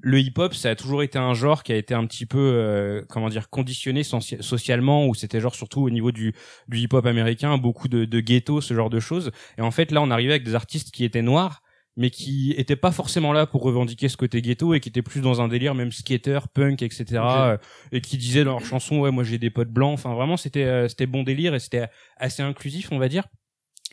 le 0.01 0.19
hip-hop, 0.19 0.53
ça 0.53 0.69
a 0.69 0.75
toujours 0.75 1.03
été 1.03 1.17
un 1.17 1.33
genre 1.33 1.63
qui 1.63 1.71
a 1.71 1.75
été 1.75 1.93
un 1.93 2.05
petit 2.05 2.25
peu, 2.25 2.39
euh, 2.39 3.01
comment 3.09 3.29
dire, 3.29 3.49
conditionné 3.49 4.01
soci- 4.03 4.41
socialement, 4.41 5.07
où 5.07 5.15
c'était 5.15 5.39
genre 5.39 5.55
surtout 5.55 5.81
au 5.81 5.89
niveau 5.89 6.11
du, 6.11 6.33
du 6.67 6.79
hip-hop 6.79 7.05
américain, 7.05 7.57
beaucoup 7.57 7.87
de, 7.87 8.05
de 8.05 8.19
ghetto, 8.19 8.61
ce 8.61 8.73
genre 8.73 8.89
de 8.89 8.99
choses. 8.99 9.31
Et 9.57 9.61
en 9.61 9.71
fait, 9.71 9.91
là, 9.91 10.01
on 10.01 10.11
arrivait 10.11 10.33
avec 10.33 10.43
des 10.43 10.55
artistes 10.55 10.91
qui 10.91 11.03
étaient 11.05 11.21
noirs, 11.21 11.61
mais 11.97 12.09
qui 12.09 12.53
étaient 12.57 12.75
pas 12.75 12.91
forcément 12.91 13.33
là 13.33 13.45
pour 13.45 13.63
revendiquer 13.63 14.07
ce 14.07 14.17
côté 14.17 14.41
ghetto 14.41 14.73
et 14.73 14.79
qui 14.79 14.89
étaient 14.89 15.01
plus 15.01 15.21
dans 15.21 15.41
un 15.41 15.47
délire 15.47 15.75
même 15.75 15.91
skater, 15.91 16.39
punk, 16.53 16.81
etc. 16.81 17.05
euh, 17.11 17.57
et 17.91 18.01
qui 18.01 18.17
disaient 18.17 18.43
dans 18.43 18.51
leurs 18.51 18.65
chansons, 18.65 18.99
ouais, 18.99 19.11
moi 19.11 19.23
j'ai 19.23 19.37
des 19.37 19.49
potes 19.49 19.71
blancs. 19.71 19.93
Enfin, 19.93 20.13
vraiment, 20.13 20.37
c'était 20.37 20.63
euh, 20.63 20.87
c'était 20.87 21.05
bon 21.05 21.23
délire 21.23 21.53
et 21.53 21.59
c'était 21.59 21.89
assez 22.17 22.41
inclusif, 22.41 22.91
on 22.91 22.97
va 22.97 23.09
dire. 23.09 23.25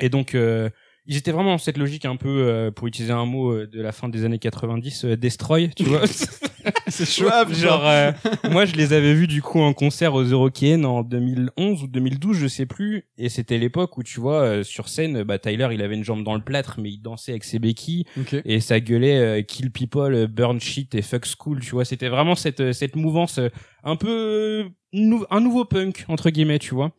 Et 0.00 0.08
donc, 0.08 0.34
euh, 0.34 0.70
ils 1.08 1.16
étaient 1.16 1.32
vraiment 1.32 1.52
dans 1.52 1.58
cette 1.58 1.78
logique 1.78 2.04
un 2.04 2.16
peu, 2.16 2.28
euh, 2.28 2.70
pour 2.70 2.86
utiliser 2.86 3.12
un 3.12 3.24
mot 3.24 3.50
euh, 3.52 3.66
de 3.66 3.80
la 3.80 3.92
fin 3.92 4.08
des 4.08 4.24
années 4.24 4.38
90, 4.38 5.04
euh, 5.06 5.16
destroy, 5.16 5.70
tu 5.74 5.84
vois. 5.84 6.02
C'est 6.88 7.08
chaud. 7.08 7.28
Genre, 7.54 7.86
euh, 7.86 8.12
moi, 8.50 8.66
je 8.66 8.74
les 8.74 8.92
avais 8.92 9.14
vus 9.14 9.26
du 9.26 9.40
coup 9.40 9.58
en 9.60 9.72
concert 9.72 10.12
aux 10.14 10.22
Eurokéennes 10.22 10.84
en 10.84 11.02
2011 11.02 11.82
ou 11.84 11.86
2012, 11.86 12.36
je 12.36 12.46
sais 12.46 12.66
plus. 12.66 13.04
Et 13.16 13.30
c'était 13.30 13.56
l'époque 13.56 13.96
où, 13.96 14.02
tu 14.02 14.20
vois, 14.20 14.62
sur 14.64 14.88
scène, 14.88 15.22
bah, 15.22 15.38
Tyler, 15.38 15.68
il 15.72 15.80
avait 15.80 15.94
une 15.94 16.04
jambe 16.04 16.24
dans 16.24 16.34
le 16.34 16.42
plâtre, 16.42 16.78
mais 16.78 16.90
il 16.90 16.98
dansait 16.98 17.32
avec 17.32 17.44
ses 17.44 17.58
béquilles 17.58 18.04
et 18.44 18.60
ça 18.60 18.80
gueulait 18.80 19.44
kill 19.48 19.70
people, 19.70 20.26
burn 20.26 20.60
shit 20.60 20.94
et 20.94 21.00
fuck 21.00 21.24
school, 21.24 21.60
tu 21.60 21.70
vois. 21.70 21.86
C'était 21.86 22.08
vraiment 22.08 22.34
cette, 22.34 22.72
cette 22.72 22.96
mouvance 22.96 23.40
un 23.82 23.96
peu 23.96 24.66
nou- 24.92 25.24
un 25.30 25.40
nouveau 25.40 25.64
punk 25.64 26.04
entre 26.08 26.28
guillemets, 26.28 26.58
tu 26.58 26.74
vois. 26.74 26.92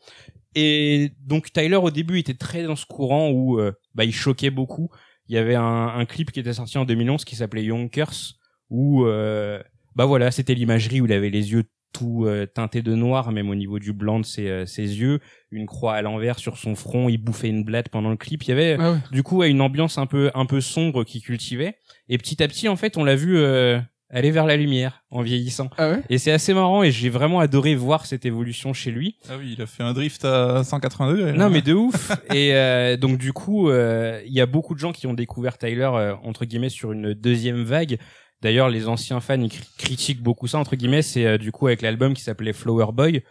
Et 0.56 1.12
donc 1.26 1.52
Tyler 1.52 1.76
au 1.76 1.92
début 1.92 2.20
était 2.20 2.34
très 2.34 2.64
dans 2.64 2.76
ce 2.76 2.86
courant 2.86 3.30
où 3.30 3.60
euh, 3.60 3.72
bah 3.96 4.04
il 4.06 4.14
choquait 4.14 4.50
beaucoup. 4.50 4.90
Il 5.28 5.36
y 5.36 5.38
avait 5.38 5.56
un, 5.56 5.88
un 5.88 6.06
clip 6.06 6.32
qui 6.32 6.40
était 6.40 6.54
sorti 6.54 6.78
en 6.78 6.86
2011 6.86 7.24
qui 7.24 7.36
s'appelait 7.36 7.64
Yonkers 7.66 8.34
où 8.72 9.06
euh, 9.06 9.62
bah 9.96 10.06
voilà 10.06 10.32
c'était 10.32 10.56
l'imagerie 10.56 11.02
où 11.02 11.06
il 11.06 11.14
avait 11.14 11.30
les 11.30 11.52
yeux 11.52 11.64
tout 11.92 12.26
euh, 12.26 12.46
teintés 12.46 12.82
de 12.84 12.94
noir 12.96 13.32
même 13.32 13.50
au 13.50 13.56
niveau 13.56 13.80
du 13.80 13.94
blanc 13.94 14.20
de 14.20 14.26
ses, 14.26 14.48
euh, 14.48 14.66
ses 14.68 14.84
yeux 15.00 15.20
une 15.52 15.66
croix 15.66 15.96
à 15.96 16.02
l'envers 16.04 16.38
sur 16.38 16.58
son 16.58 16.76
front 16.76 17.10
il 17.10 17.18
bouffait 17.18 17.50
une 17.50 17.64
blatte 17.64 17.90
pendant 17.90 18.10
le 18.12 18.16
clip 18.18 18.44
il 18.44 18.50
y 18.50 18.52
avait 18.52 18.78
Ah 18.80 18.92
ouais. 18.94 18.98
du 19.12 19.24
coup 19.24 19.44
une 19.44 19.60
ambiance 19.62 19.98
un 19.98 20.06
peu 20.06 20.30
un 20.36 20.46
peu 20.46 20.62
sombre 20.62 21.04
qu'il 21.04 21.22
cultivait 21.22 21.78
et 22.08 22.18
petit 22.20 22.44
à 22.44 22.48
petit 22.48 22.68
en 22.68 22.76
fait 22.76 22.96
on 22.98 23.04
l'a 23.04 23.16
vu 23.16 23.38
euh, 23.38 23.80
aller 24.12 24.32
vers 24.32 24.46
la 24.46 24.56
lumière 24.58 25.04
en 25.12 25.22
vieillissant. 25.22 25.70
Ah 25.78 25.90
ouais? 25.92 26.02
et 26.10 26.18
c'est 26.18 26.32
assez 26.32 26.54
marrant 26.54 26.82
et 26.84 26.92
j'ai 26.92 27.10
vraiment 27.10 27.40
adoré 27.40 27.76
voir 27.76 28.06
cette 28.06 28.26
évolution 28.26 28.74
chez 28.74 28.92
lui. 28.92 29.18
Ah 29.30 29.34
oui, 29.40 29.54
il 29.56 29.62
a 29.62 29.66
fait 29.68 29.84
un 29.84 29.94
drift 29.94 30.26
à 30.26 30.64
180 30.64 31.12
degrés. 31.14 31.34
non 31.34 31.50
mais 31.50 31.62
de 31.62 31.74
ouf. 31.74 32.12
Et 32.34 32.54
euh, 32.56 32.98
donc 32.98 33.18
du 33.18 33.34
coup 33.34 33.70
euh, 33.70 34.22
il 34.26 34.34
y 34.34 34.42
a 34.42 34.46
beaucoup 34.46 34.74
de 34.74 34.80
gens 34.80 34.92
qui 34.92 35.06
ont 35.08 35.14
découvert 35.14 35.58
Tyler 35.58 35.90
euh, 35.94 36.16
entre 36.24 36.46
guillemets 36.46 36.70
sur 36.70 36.92
une 36.92 37.14
deuxième 37.14 37.64
vague. 37.64 37.98
D'ailleurs 38.42 38.70
les 38.70 38.88
anciens 38.88 39.20
fans 39.20 39.40
ils 39.42 39.50
cri- 39.50 39.68
critiquent 39.78 40.24
beaucoup 40.24 40.48
ça 40.48 40.58
entre 40.58 40.76
guillemets. 40.76 41.02
C'est 41.02 41.26
euh, 41.26 41.38
du 41.38 41.52
coup 41.52 41.68
avec 41.68 41.82
l'album 41.82 42.14
qui 42.14 42.22
s'appelait 42.24 42.54
Flower 42.54 42.88
Boy 42.94 43.22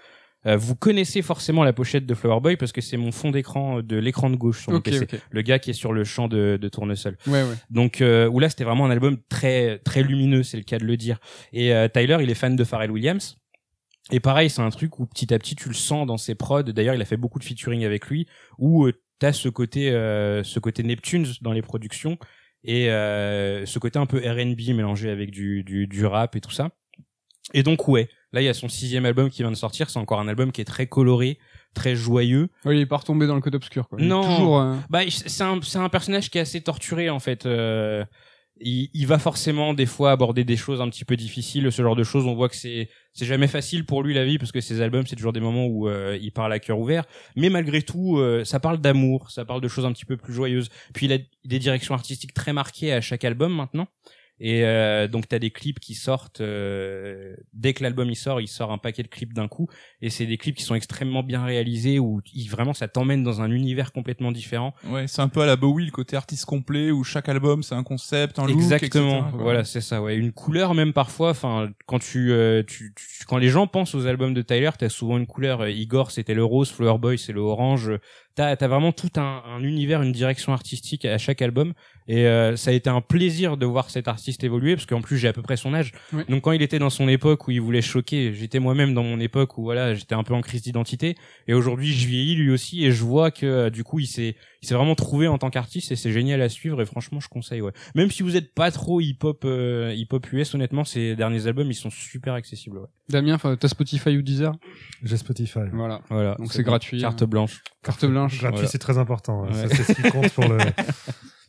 vous 0.45 0.75
connaissez 0.77 1.21
forcément 1.23 1.65
la 1.65 1.73
pochette 1.73 2.07
de 2.07 2.15
Flower 2.15 2.41
Boy 2.41 2.57
parce 2.57 2.73
que 2.73 2.81
c'est 2.81 2.97
mon 2.97 3.13
fond 3.13 3.31
d'écran 3.31 3.83
de 3.83 3.97
l'écran 3.97 4.31
de 4.31 4.37
gauche 4.37 4.63
sur 4.63 4.73
mon 4.73 4.81
PC. 4.81 5.07
le 5.31 5.43
gars 5.43 5.59
qui 5.59 5.71
est 5.71 5.75
sur 5.75 5.93
le 5.93 6.05
champ 6.05 6.29
de, 6.29 6.59
de 6.61 6.69
tournesol 6.69 7.17
Ouais, 7.27 7.43
ouais. 7.43 7.55
donc 7.71 8.01
euh, 8.01 8.29
où 8.29 8.39
là 8.41 8.49
c'était 8.49 8.65
vraiment 8.65 8.87
un 8.87 8.91
album 8.91 9.19
très 9.29 9.79
très 9.81 10.03
lumineux, 10.03 10.43
c'est 10.43 10.57
le 10.57 10.63
cas 10.63 10.79
de 10.79 10.85
le 10.85 10.97
dire. 10.97 11.19
Et 11.53 11.75
euh, 11.75 11.89
Tyler, 11.89 12.19
il 12.23 12.31
est 12.31 12.35
fan 12.35 12.57
de 12.57 12.65
Pharrell 12.65 12.91
Williams. 12.91 13.37
Et 14.11 14.21
pareil, 14.21 14.49
c'est 14.49 14.63
un 14.63 14.71
truc 14.71 14.99
où 15.01 15.07
petit 15.07 15.35
à 15.35 15.39
petit 15.39 15.55
tu 15.55 15.69
le 15.69 15.75
sens 15.75 16.07
dans 16.07 16.17
ses 16.17 16.35
prods. 16.35 16.63
D'ailleurs, 16.63 16.95
il 16.95 17.03
a 17.03 17.05
fait 17.05 17.19
beaucoup 17.19 17.39
de 17.39 17.45
featuring 17.45 17.85
avec 17.85 18.07
lui 18.07 18.27
où 18.57 18.87
euh, 18.87 18.93
t'as 19.19 19.33
ce 19.33 19.51
côté 19.51 19.91
euh, 19.91 20.43
ce 20.45 20.59
côté 20.61 20.83
Neptunes 20.83 21.27
dans 21.43 21.53
les 21.53 21.61
productions 21.61 22.17
et 22.65 22.91
euh, 22.91 23.67
ce 23.67 23.79
côté 23.79 23.99
un 23.99 24.07
peu 24.07 24.19
R&B 24.19 24.75
mélangé 24.75 25.11
avec 25.11 25.31
du, 25.31 25.63
du 25.63 25.87
du 25.87 26.07
rap 26.07 26.37
et 26.37 26.41
tout 26.41 26.51
ça. 26.53 26.71
Et 27.55 27.63
donc 27.63 27.87
ouais, 27.89 28.09
là 28.33 28.43
il 28.43 28.45
y 28.45 28.49
a 28.49 28.55
son 28.55 28.69
sixième 28.69 29.05
album 29.07 29.31
qui 29.31 29.43
vient 29.43 29.51
de 29.51 29.57
sortir. 29.57 29.91
C'est 29.91 29.99
encore 29.99 30.21
un 30.21 30.29
album 30.29 30.53
qui 30.53 30.61
est 30.61 30.65
très 30.67 30.87
coloré, 30.87 31.39
très 31.75 31.97
joyeux. 31.97 32.49
Ouais, 32.65 32.77
il 32.77 32.81
est 32.81 32.87
pas 32.87 32.97
retombé 32.99 33.27
dans 33.27 33.35
le 33.35 33.41
code 33.41 33.55
obscur, 33.55 33.89
quoi. 33.89 33.99
Non. 34.01 34.23
Toujours. 34.23 34.61
euh, 34.61 34.77
Bah, 34.91 35.01
c'est 35.09 35.45
un, 35.45 35.61
c'est 35.63 35.79
un 35.79 35.89
personnage 35.89 36.31
qui 36.31 36.39
est 36.39 36.43
assez 36.43 36.61
torturé 36.61 37.11
en 37.11 37.19
fait. 37.21 37.47
Euh, 37.47 38.05
il, 38.61 38.91
il 38.93 39.07
va 39.07 39.21
forcément 39.21 39.73
des 39.73 39.87
fois 39.87 40.11
aborder 40.11 40.43
des 40.43 40.57
choses 40.57 40.81
un 40.81 40.89
petit 40.89 41.05
peu 41.05 41.17
difficiles, 41.17 41.71
ce 41.71 41.81
genre 41.81 41.95
de 41.95 42.03
choses. 42.03 42.27
On 42.27 42.35
voit 42.35 42.49
que 42.49 42.57
c'est 42.57 42.89
c'est 43.13 43.25
jamais 43.25 43.47
facile 43.47 43.87
pour 43.87 44.03
lui 44.03 44.15
la 44.15 44.25
vie 44.25 44.37
parce 44.37 44.51
que 44.51 44.61
ses 44.61 44.81
albums 44.81 45.07
c'est 45.07 45.15
toujours 45.15 45.33
des 45.33 45.39
moments 45.41 45.67
où 45.67 45.89
euh, 45.89 46.19
il 46.21 46.33
parle 46.33 46.53
à 46.53 46.59
cœur 46.59 46.79
ouvert. 46.81 47.05
Mais 47.37 47.51
malgré 47.51 47.83
tout, 47.83 48.19
euh, 48.19 48.45
ça 48.45 48.59
parle 48.59 48.79
d'amour, 48.79 49.31
ça 49.31 49.45
parle 49.45 49.61
de 49.61 49.69
choses 49.69 49.85
un 49.87 49.93
petit 49.93 50.05
peu 50.05 50.17
plus 50.17 50.33
joyeuses. 50.33 50.71
Puis 50.93 51.07
il 51.07 51.13
a 51.13 51.19
des 51.45 51.59
directions 51.61 51.95
artistiques 51.95 52.35
très 52.35 52.53
marquées 52.53 52.93
à 52.93 53.01
chaque 53.01 53.23
album 53.25 53.55
maintenant. 53.55 53.87
Et 54.41 54.65
euh, 54.65 55.09
donc 55.09 55.27
t'as 55.29 55.39
des 55.39 55.51
clips 55.51 55.81
qui 55.81 55.95
sortent 55.95 56.41
euh, 56.41 57.35
dès 57.53 57.73
que 57.73 57.83
l'album 57.83 58.09
il 58.09 58.17
sort, 58.17 58.41
il 58.41 58.47
sort 58.49 58.71
un 58.73 58.79
paquet 58.79 59.03
de 59.03 59.09
clips 59.09 59.33
d'un 59.33 59.49
coup. 59.49 59.69
Et 60.01 60.11
c'est 60.11 60.27
des 60.27 60.37
clips 60.37 60.57
qui 60.57 60.63
sont 60.63 60.75
extrêmement 60.75 61.23
bien 61.23 61.45
réalisés 61.45 61.99
où 61.99 62.21
il, 62.33 62.49
vraiment 62.49 62.73
ça 62.75 62.89
t'emmène 62.89 63.23
dans 63.25 63.41
un 63.41 63.51
univers 63.51 63.93
complètement 63.93 64.31
différent. 64.33 64.75
Ouais, 64.87 65.07
c'est 65.09 65.23
un 65.23 65.29
peu 65.29 65.41
à 65.41 65.47
la 65.47 65.57
Bowie 65.57 65.87
le 65.87 65.91
côté 65.91 66.17
artiste 66.17 66.45
complet 66.45 66.91
où 66.91 67.03
chaque 67.05 67.29
album 67.29 67.63
c'est 67.63 67.75
un 67.75 67.83
concept, 67.83 68.39
un 68.39 68.47
look, 68.47 68.57
Exactement. 68.57 69.19
etc.. 69.29 69.37
Voilà, 69.39 69.65
c'est 69.65 69.81
ça. 69.81 70.03
Ouais, 70.03 70.17
une 70.17 70.33
couleur 70.33 70.75
même 70.75 70.93
parfois. 70.93 71.31
Enfin, 71.31 71.71
quand 71.87 71.99
tu, 71.99 72.31
euh, 72.33 72.63
tu, 72.67 72.93
tu- 72.95 73.25
quand 73.27 73.39
les 73.39 73.49
gens 73.49 73.67
pensent 73.67 73.95
aux 73.95 74.07
albums 74.07 74.35
de 74.35 74.43
Tyler, 74.43 74.71
t'as 74.79 74.89
souvent 74.89 75.19
une 75.19 75.27
couleur. 75.27 75.63
Euh, 75.63 75.71
Igor, 75.71 76.11
c'était 76.11 76.35
le 76.35 76.45
rose. 76.45 76.71
Flower 76.71 76.99
Boy, 76.99 77.19
c'est 77.19 77.33
le 77.33 77.41
orange. 77.41 77.91
T'as, 78.35 78.55
vraiment 78.69 78.93
tout 78.93 79.11
un, 79.17 79.43
un 79.47 79.65
univers, 79.65 80.01
une 80.01 80.13
direction 80.13 80.53
artistique 80.53 81.05
à 81.05 81.19
chaque 81.19 81.43
album. 81.43 81.75
Et 82.09 82.27
euh, 82.27 82.57
ça 82.57 82.71
a 82.71 82.73
été 82.73 82.89
un 82.89 83.03
plaisir 83.03 83.59
de 83.59 83.67
voir 83.67 83.91
cet 83.91 84.09
artiste 84.09 84.43
évoluer 84.43 84.77
parce 84.77 84.87
qu'en 84.87 85.03
plus 85.03 85.19
j'ai 85.19 85.29
à 85.29 85.35
peu 85.35 85.43
près 85.43 85.59
son 85.59 85.75
âge. 85.75 85.93
Oui. 86.15 86.23
Donc 86.29 86.43
quand 86.43 86.53
il 86.53 86.63
était 86.63 86.79
dans 86.79 86.89
son 86.89 87.07
époque 87.07 87.47
où 87.47 87.51
il 87.51 87.61
voulait 87.61 87.83
choquer, 87.83 88.33
j'étais 88.33 88.61
moi-même 88.61 88.95
dans 88.95 89.03
mon 89.03 89.21
époque 89.21 89.59
où 89.59 89.63
voilà, 89.63 89.95
j'étais 89.95 90.15
un 90.15 90.23
peu 90.23 90.33
en 90.33 90.41
crise 90.41 90.63
d'identité. 90.63 91.17
Et 91.49 91.55
aujourd'hui, 91.55 91.93
je 91.93 92.07
vieillis 92.07 92.37
lui 92.37 92.51
aussi 92.51 92.85
et 92.85 92.93
je 92.93 93.05
vois 93.05 93.31
que 93.31 93.45
euh, 93.45 93.71
du 93.71 93.85
coup, 93.85 93.99
il 93.99 94.07
s'est, 94.07 94.37
il 94.61 94.67
s'est 94.69 94.75
vraiment 94.75 94.95
trouvé 94.97 95.29
en 95.29 95.39
tant 95.39 95.51
qu'artiste 95.51 95.93
et 95.93 95.97
c'est 95.97 96.11
génial 96.11 96.43
à 96.43 96.49
suivre 96.49 96.81
et 96.83 96.85
franchement, 96.87 97.21
je 97.21 97.29
conseille. 97.29 97.61
Ouais. 97.61 97.73
Même 97.95 98.11
si 98.11 98.23
vous 98.23 98.37
êtes 98.37 98.53
pas 98.55 98.71
trop 98.73 99.01
hip-hop, 99.01 99.43
euh, 99.45 99.93
hip-hop 99.95 100.27
US, 100.33 100.55
honnêtement, 100.55 100.85
ces 100.85 101.15
derniers 101.15 101.47
albums, 101.47 101.71
ils 101.71 101.75
sont 101.75 101.91
super 101.91 102.35
accessibles. 102.35 102.79
Ouais. 102.79 102.87
Damien, 103.09 103.39
t'as 103.39 103.69
Spotify 103.69 104.17
ou 104.17 104.23
Deezer? 104.23 104.53
J'ai 105.05 105.17
Spotify. 105.17 105.61
Voilà. 105.73 106.01
Voilà. 106.11 106.35
Donc 106.37 106.53
c'est 106.53 106.63
gratuit. 106.65 107.01
Carte 107.01 107.23
hein. 107.23 107.27
blanche. 107.27 107.63
Carte 107.85 108.05
blanche. 108.05 108.39
Gratuit, 108.41 108.57
Voilà. 108.57 108.69
c'est 108.69 108.79
très 108.79 108.99
important. 108.99 109.45
hein. 109.45 109.49
Ouais. 109.53 109.69
Ça, 109.69 109.75
c'est 109.77 109.95
ce 109.95 110.03
qui 110.03 110.03
compte 110.11 110.31
pour, 110.33 110.49
le, 110.49 110.59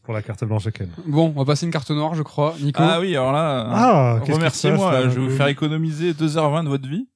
pour 0.04 0.14
la 0.14 0.22
carte 0.22 0.44
blanche 0.46 0.66
de 0.66 0.70
Ken. 0.70 0.90
Bon, 1.08 1.34
on 1.36 1.40
va 1.40 1.46
passer 1.46 1.66
une 1.66 1.72
carte 1.72 1.90
noire, 1.92 2.14
je 2.16 2.22
crois. 2.24 2.56
Nico? 2.62 2.82
Ah 2.84 3.00
oui, 3.00 3.16
alors 3.16 3.32
là, 3.32 3.68
Ah, 3.72 4.14
qu'est-ce 4.20 4.26
qui 4.26 4.32
se 4.32 4.36
remerciez-moi, 4.38 5.02
je 5.10 5.20
vais 5.20 5.28
vous 5.28 5.36
faire 5.36 5.48
économiser 5.48 6.14
2h20 6.14 6.64
de 6.64 6.70
votre 6.70 6.88
vie. 6.88 7.08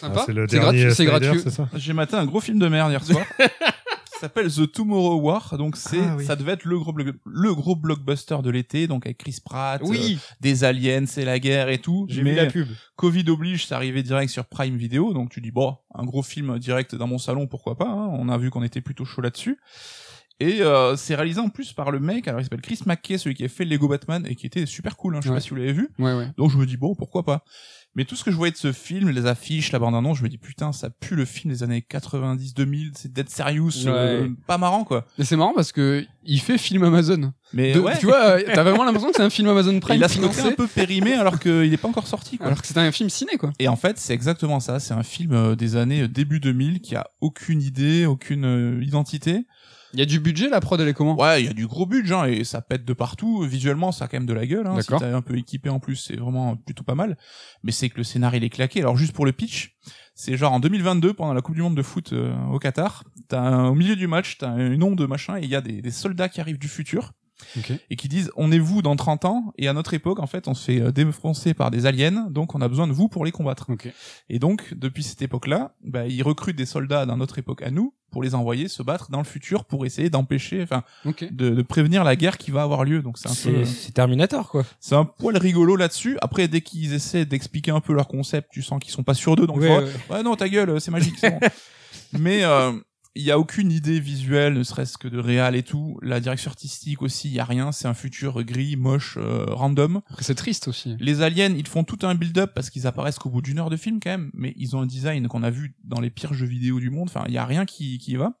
Sympa. 0.00 0.18
Ah, 0.20 0.22
c'est 0.26 0.32
le 0.34 0.46
c'est 0.48 0.58
dernier 0.58 0.82
gratuit. 0.82 0.94
C'est 0.94 1.04
gratuit. 1.06 1.40
J'ai 1.74 1.92
maté 1.94 2.16
un 2.16 2.26
gros 2.26 2.40
film 2.40 2.58
de 2.58 2.68
merde 2.68 2.90
hier 2.90 3.02
soir 3.02 3.24
Ça 4.16 4.20
s'appelle 4.22 4.50
The 4.50 4.72
Tomorrow 4.72 5.20
War, 5.20 5.58
donc 5.58 5.76
c'est, 5.76 5.98
Ah 6.00 6.16
oui. 6.16 6.24
ça 6.24 6.36
devait 6.36 6.52
être 6.52 6.64
le 6.64 6.78
gros, 6.78 6.94
le 7.26 7.54
gros 7.54 7.76
blockbuster 7.76 8.38
de 8.42 8.48
l'été, 8.50 8.86
donc 8.86 9.04
avec 9.04 9.18
Chris 9.18 9.38
Pratt, 9.44 9.82
euh, 9.82 9.94
des 10.40 10.64
aliens, 10.64 11.04
c'est 11.06 11.24
la 11.26 11.38
guerre 11.38 11.68
et 11.68 11.78
tout. 11.78 12.06
j'ai 12.08 12.22
vu 12.22 12.34
la 12.34 12.46
pub. 12.46 12.66
Covid 12.96 13.28
oblige, 13.28 13.66
c'est 13.66 13.74
arrivé 13.74 14.02
direct 14.02 14.32
sur 14.32 14.46
Prime 14.46 14.76
Video, 14.76 15.12
donc 15.12 15.28
tu 15.30 15.40
dis 15.42 15.50
bon, 15.50 15.76
un 15.94 16.04
gros 16.04 16.22
film 16.22 16.58
direct 16.58 16.94
dans 16.94 17.06
mon 17.06 17.18
salon, 17.18 17.46
pourquoi 17.46 17.76
pas. 17.76 17.88
hein. 17.88 18.08
On 18.12 18.28
a 18.30 18.38
vu 18.38 18.48
qu'on 18.50 18.62
était 18.62 18.80
plutôt 18.80 19.04
chaud 19.04 19.20
là-dessus. 19.20 19.58
Et 20.38 20.60
euh, 20.60 20.96
c'est 20.96 21.14
réalisé 21.14 21.40
en 21.40 21.48
plus 21.48 21.72
par 21.72 21.90
le 21.90 21.98
mec, 21.98 22.28
alors 22.28 22.40
il 22.40 22.44
s'appelle 22.44 22.60
Chris 22.60 22.80
McKay, 22.84 23.16
celui 23.18 23.34
qui 23.34 23.44
a 23.44 23.48
fait 23.48 23.64
Lego 23.64 23.88
Batman 23.88 24.26
et 24.28 24.34
qui 24.34 24.46
était 24.46 24.66
super 24.66 24.96
cool. 24.98 25.16
Hein, 25.16 25.20
je 25.22 25.24
sais 25.24 25.30
Ouais. 25.30 25.36
pas 25.36 25.40
si 25.40 25.48
vous 25.50 25.56
l'avez 25.56 25.72
vu. 25.72 25.88
Ouais, 25.98 26.12
ouais. 26.14 26.28
Donc 26.36 26.50
je 26.50 26.58
me 26.58 26.66
dis 26.66 26.76
bon, 26.76 26.94
pourquoi 26.94 27.24
pas. 27.24 27.42
Mais 27.96 28.04
tout 28.04 28.14
ce 28.14 28.22
que 28.22 28.30
je 28.30 28.36
voyais 28.36 28.52
de 28.52 28.56
ce 28.58 28.72
film, 28.72 29.08
les 29.10 29.26
affiches, 29.26 29.72
la 29.72 29.78
bande-annonce, 29.78 30.18
je 30.18 30.22
me 30.22 30.28
dis 30.28 30.38
putain, 30.38 30.70
ça 30.72 30.90
pue 30.90 31.16
le 31.16 31.24
film 31.24 31.52
des 31.52 31.62
années 31.62 31.82
90-2000, 31.90 32.90
c'est 32.94 33.12
dead 33.12 33.28
serious, 33.30 33.70
euh, 33.86 34.28
pas 34.46 34.58
marrant 34.58 34.84
quoi. 34.84 35.06
Mais 35.18 35.24
c'est 35.24 35.36
marrant 35.36 35.54
parce 35.54 35.72
que 35.72 36.04
il 36.24 36.40
fait 36.40 36.58
film 36.58 36.82
Amazon. 36.84 37.32
Mais 37.52 37.72
De- 37.72 37.80
ouais, 37.80 37.96
Tu 37.98 38.06
vois, 38.06 38.22
euh, 38.36 38.42
t'as 38.54 38.62
vraiment 38.64 38.84
l'impression 38.84 39.10
que 39.10 39.16
c'est 39.16 39.22
un 39.22 39.30
film 39.30 39.48
Amazon 39.48 39.78
Prime 39.80 39.96
il 39.96 40.04
a 40.04 40.08
financé, 40.08 40.40
un 40.42 40.52
peu 40.52 40.66
périmé 40.66 41.14
alors 41.14 41.38
qu'il 41.38 41.72
est 41.72 41.76
pas 41.76 41.88
encore 41.88 42.06
sorti 42.06 42.36
quoi. 42.36 42.46
alors 42.48 42.60
que 42.60 42.66
c'est 42.66 42.76
un 42.78 42.92
film 42.92 43.08
ciné, 43.08 43.36
quoi. 43.38 43.52
Et 43.58 43.68
en 43.68 43.76
fait, 43.76 43.98
c'est 43.98 44.12
exactement 44.14 44.60
ça. 44.60 44.78
C'est 44.80 44.94
un 44.94 45.02
film 45.02 45.32
euh, 45.32 45.54
des 45.56 45.76
années 45.76 46.02
euh, 46.02 46.08
début 46.08 46.40
2000 46.40 46.80
qui 46.80 46.96
a 46.96 47.06
aucune 47.20 47.62
idée, 47.62 48.04
aucune 48.06 48.80
identité. 48.82 49.46
Il 49.96 50.00
y 50.00 50.02
a 50.02 50.06
du 50.06 50.20
budget, 50.20 50.50
la 50.50 50.60
prod, 50.60 50.78
elle 50.78 50.88
est 50.88 50.92
comment? 50.92 51.18
Ouais, 51.18 51.42
il 51.42 51.46
y 51.46 51.48
a 51.48 51.54
du 51.54 51.66
gros 51.66 51.86
budget 51.86 52.14
hein, 52.14 52.26
et 52.26 52.44
ça 52.44 52.60
pète 52.60 52.84
de 52.84 52.92
partout. 52.92 53.40
Visuellement, 53.44 53.92
ça 53.92 54.04
a 54.04 54.08
quand 54.08 54.18
même 54.18 54.26
de 54.26 54.34
la 54.34 54.44
gueule. 54.44 54.66
Hein, 54.66 54.78
si 54.82 54.88
t'es 54.88 55.04
un 55.04 55.22
peu 55.22 55.38
équipé 55.38 55.70
en 55.70 55.80
plus, 55.80 55.96
c'est 55.96 56.16
vraiment 56.16 56.54
plutôt 56.54 56.84
pas 56.84 56.94
mal. 56.94 57.16
Mais 57.62 57.72
c'est 57.72 57.88
que 57.88 57.96
le 57.96 58.04
scénario 58.04 58.38
il 58.38 58.44
est 58.44 58.50
claqué. 58.50 58.80
Alors 58.80 58.98
juste 58.98 59.14
pour 59.14 59.24
le 59.24 59.32
pitch, 59.32 59.74
c'est 60.14 60.36
genre 60.36 60.52
en 60.52 60.60
2022 60.60 61.14
pendant 61.14 61.32
la 61.32 61.40
Coupe 61.40 61.54
du 61.54 61.62
Monde 61.62 61.78
de 61.78 61.82
foot 61.82 62.12
euh, 62.12 62.36
au 62.52 62.58
Qatar. 62.58 63.04
T'as 63.28 63.68
au 63.68 63.74
milieu 63.74 63.96
du 63.96 64.06
match, 64.06 64.36
t'as 64.36 64.54
une 64.58 64.82
onde 64.82 64.98
de 64.98 65.06
machin 65.06 65.38
et 65.38 65.44
il 65.44 65.48
y 65.48 65.56
a 65.56 65.62
des, 65.62 65.80
des 65.80 65.90
soldats 65.90 66.28
qui 66.28 66.42
arrivent 66.42 66.58
du 66.58 66.68
futur 66.68 67.12
Ok. 67.58 67.72
et 67.90 67.96
qui 67.96 68.08
disent 68.08 68.30
on 68.36 68.50
est 68.50 68.58
vous 68.58 68.80
dans 68.82 68.96
30 68.96 69.24
ans 69.26 69.52
et 69.58 69.68
à 69.68 69.72
notre 69.74 69.92
époque 69.94 70.20
en 70.20 70.26
fait 70.26 70.48
on 70.48 70.54
se 70.54 70.64
fait 70.64 70.80
euh, 70.80 70.90
défoncer 70.90 71.52
par 71.54 71.70
des 71.70 71.84
aliens 71.86 72.28
donc 72.30 72.54
on 72.54 72.60
a 72.62 72.68
besoin 72.68 72.86
de 72.86 72.92
vous 72.92 73.08
pour 73.08 73.24
les 73.24 73.32
combattre. 73.32 73.66
Ok. 73.70 73.92
Et 74.30 74.38
donc, 74.38 74.72
depuis 74.74 75.02
cette 75.02 75.20
époque-là, 75.22 75.74
bah, 75.84 76.06
ils 76.06 76.22
recrutent 76.22 76.56
des 76.56 76.66
soldats 76.66 77.04
d'un 77.06 77.20
autre 77.20 77.38
époque 77.38 77.62
à 77.62 77.70
nous 77.70 77.92
pour 78.10 78.22
les 78.22 78.34
envoyer 78.34 78.68
se 78.68 78.82
battre 78.82 79.10
dans 79.10 79.18
le 79.18 79.24
futur 79.24 79.64
pour 79.64 79.84
essayer 79.84 80.08
d'empêcher, 80.08 80.62
enfin, 80.62 80.82
de, 81.04 81.50
de 81.50 81.62
prévenir 81.62 82.02
la 82.04 82.16
guerre 82.16 82.38
qui 82.38 82.50
va 82.50 82.62
avoir 82.62 82.84
lieu. 82.84 83.02
Donc 83.02 83.18
c'est 83.18 83.28
un 83.28 83.32
peu, 83.52 83.64
C'est 83.64 83.66
c'est 83.66 83.92
Terminator, 83.92 84.48
quoi. 84.48 84.64
c'est 84.80 84.94
un 84.94 85.04
poil 85.04 85.36
rigolo 85.36 85.76
là-dessus. 85.76 86.16
Après, 86.22 86.48
dès 86.48 86.62
qu'ils 86.62 86.94
essaient 86.94 87.26
d'expliquer 87.26 87.72
un 87.72 87.80
peu 87.80 87.92
leur 87.92 88.08
concept, 88.08 88.48
tu 88.52 88.62
sens 88.62 88.80
qu'ils 88.82 88.92
sont 88.92 89.02
pas 89.04 89.14
sûrs 89.14 89.36
d'eux. 89.36 89.46
Donc, 89.46 89.58
Ouais, 89.58 89.68
ouais, 89.68 89.84
ouais. 89.84 89.90
ouais, 90.10 90.22
non, 90.22 90.34
ta 90.36 90.48
gueule, 90.48 90.80
c'est 90.80 90.90
magique, 90.90 91.16
c'est 91.18 91.30
bon. 91.30 91.40
Mais 92.18 92.42
euh, 92.44 92.72
il 93.16 93.22
y 93.22 93.30
a 93.30 93.38
aucune 93.38 93.72
idée 93.72 93.98
visuelle, 93.98 94.54
ne 94.54 94.62
serait-ce 94.62 94.98
que 94.98 95.08
de 95.08 95.18
réal 95.18 95.56
et 95.56 95.62
tout. 95.62 95.98
La 96.02 96.20
direction 96.20 96.50
artistique 96.50 97.02
aussi, 97.02 97.28
il 97.28 97.34
y 97.34 97.40
a 97.40 97.44
rien. 97.44 97.72
C'est 97.72 97.88
un 97.88 97.94
futur 97.94 98.44
gris, 98.44 98.76
moche, 98.76 99.16
euh, 99.16 99.46
random. 99.48 100.02
C'est 100.20 100.34
triste 100.34 100.68
aussi. 100.68 100.96
Les 101.00 101.22
aliens, 101.22 101.54
ils 101.56 101.66
font 101.66 101.82
tout 101.82 101.98
un 102.02 102.14
build-up 102.14 102.52
parce 102.54 102.70
qu'ils 102.70 102.86
apparaissent 102.86 103.18
qu'au 103.18 103.30
bout 103.30 103.42
d'une 103.42 103.58
heure 103.58 103.70
de 103.70 103.76
film 103.76 103.98
quand 104.00 104.10
même, 104.10 104.30
mais 104.34 104.52
ils 104.56 104.76
ont 104.76 104.82
un 104.82 104.86
design 104.86 105.26
qu'on 105.28 105.42
a 105.42 105.50
vu 105.50 105.74
dans 105.84 106.00
les 106.00 106.10
pires 106.10 106.34
jeux 106.34 106.46
vidéo 106.46 106.78
du 106.78 106.90
monde. 106.90 107.08
Enfin, 107.08 107.24
il 107.26 107.34
y 107.34 107.38
a 107.38 107.46
rien 107.46 107.64
qui, 107.64 107.98
qui 107.98 108.12
y 108.12 108.16
va. 108.16 108.38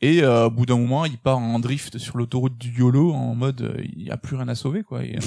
Et 0.00 0.22
euh, 0.22 0.46
au 0.46 0.50
bout 0.50 0.66
d'un 0.66 0.78
moment, 0.78 1.04
il 1.04 1.18
part 1.18 1.38
en 1.38 1.58
drift 1.58 1.98
sur 1.98 2.16
l'autoroute 2.16 2.58
du 2.58 2.76
YOLO 2.76 3.12
en 3.12 3.34
mode 3.34 3.62
euh, 3.62 3.82
il 3.84 4.02
y 4.02 4.10
a 4.10 4.16
plus 4.16 4.36
rien 4.36 4.48
à 4.48 4.54
sauver 4.54 4.82
quoi. 4.82 5.04
Et, 5.04 5.16
euh, 5.16 5.20